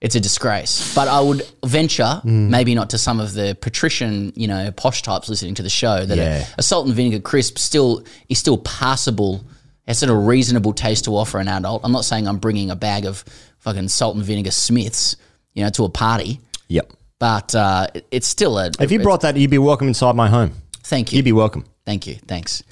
It's 0.00 0.14
a 0.14 0.20
disgrace. 0.20 0.94
But 0.94 1.08
I 1.08 1.20
would 1.20 1.42
venture, 1.64 2.20
Mm. 2.24 2.50
maybe 2.50 2.74
not 2.74 2.90
to 2.90 2.98
some 2.98 3.18
of 3.18 3.32
the 3.34 3.56
patrician, 3.60 4.32
you 4.36 4.46
know, 4.46 4.70
posh 4.70 5.02
types 5.02 5.28
listening 5.28 5.54
to 5.56 5.62
the 5.62 5.68
show, 5.70 6.06
that 6.06 6.16
Yeah. 6.16 6.44
a, 6.56 6.58
a 6.58 6.62
salt 6.62 6.86
and 6.86 6.94
vinegar 6.94 7.18
crisp 7.20 7.58
still 7.58 8.04
is 8.28 8.38
still 8.38 8.58
passable. 8.58 9.44
It's 9.88 10.02
at 10.04 10.08
a 10.08 10.14
reasonable 10.14 10.72
taste 10.72 11.06
to 11.06 11.16
offer 11.16 11.38
an 11.40 11.48
adult. 11.48 11.80
I'm 11.82 11.90
not 11.92 12.04
saying 12.04 12.28
I'm 12.28 12.38
bringing 12.38 12.70
a 12.70 12.76
bag 12.76 13.06
of 13.06 13.24
fucking 13.58 13.88
salt 13.88 14.14
and 14.14 14.24
vinegar 14.24 14.52
Smiths, 14.52 15.16
you 15.58 15.64
know, 15.64 15.70
to 15.70 15.84
a 15.84 15.88
party. 15.88 16.40
Yep. 16.68 16.92
But 17.18 17.54
uh, 17.54 17.88
it- 17.94 18.06
it's 18.12 18.28
still 18.28 18.58
a. 18.58 18.70
If 18.80 18.92
you 18.92 19.00
brought 19.00 19.22
that, 19.22 19.36
you'd 19.36 19.50
be 19.50 19.58
welcome 19.58 19.88
inside 19.88 20.14
my 20.14 20.28
home. 20.28 20.52
Thank 20.84 21.12
you. 21.12 21.16
You'd 21.16 21.24
be 21.24 21.32
welcome. 21.32 21.64
Thank 21.84 22.06
you. 22.06 22.14
Thanks. 22.26 22.62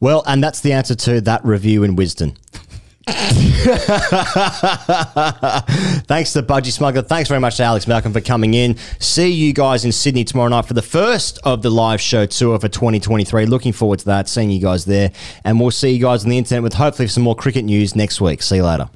Well, 0.00 0.22
and 0.26 0.42
that's 0.42 0.60
the 0.60 0.72
answer 0.72 0.94
to 0.94 1.20
that 1.22 1.44
review 1.44 1.82
in 1.84 1.96
Wisden. 1.96 2.36
Thanks 6.06 6.32
to 6.32 6.42
Budgy 6.42 6.72
Smuggler. 6.72 7.02
Thanks 7.02 7.28
very 7.28 7.40
much 7.40 7.56
to 7.58 7.62
Alex 7.62 7.86
Malcolm 7.86 8.12
for 8.12 8.20
coming 8.20 8.54
in. 8.54 8.76
See 8.98 9.28
you 9.30 9.52
guys 9.52 9.84
in 9.84 9.92
Sydney 9.92 10.24
tomorrow 10.24 10.48
night 10.48 10.64
for 10.66 10.74
the 10.74 10.82
first 10.82 11.38
of 11.44 11.62
the 11.62 11.70
live 11.70 12.00
show 12.00 12.26
tour 12.26 12.58
for 12.58 12.68
2023. 12.68 13.46
Looking 13.46 13.72
forward 13.72 14.00
to 14.00 14.04
that, 14.06 14.28
seeing 14.28 14.50
you 14.50 14.60
guys 14.60 14.84
there. 14.86 15.12
And 15.44 15.60
we'll 15.60 15.70
see 15.70 15.90
you 15.90 16.00
guys 16.00 16.24
on 16.24 16.30
the 16.30 16.38
internet 16.38 16.62
with 16.64 16.74
hopefully 16.74 17.06
some 17.08 17.22
more 17.22 17.36
cricket 17.36 17.64
news 17.64 17.94
next 17.94 18.20
week. 18.20 18.42
See 18.42 18.56
you 18.56 18.64
later. 18.64 18.88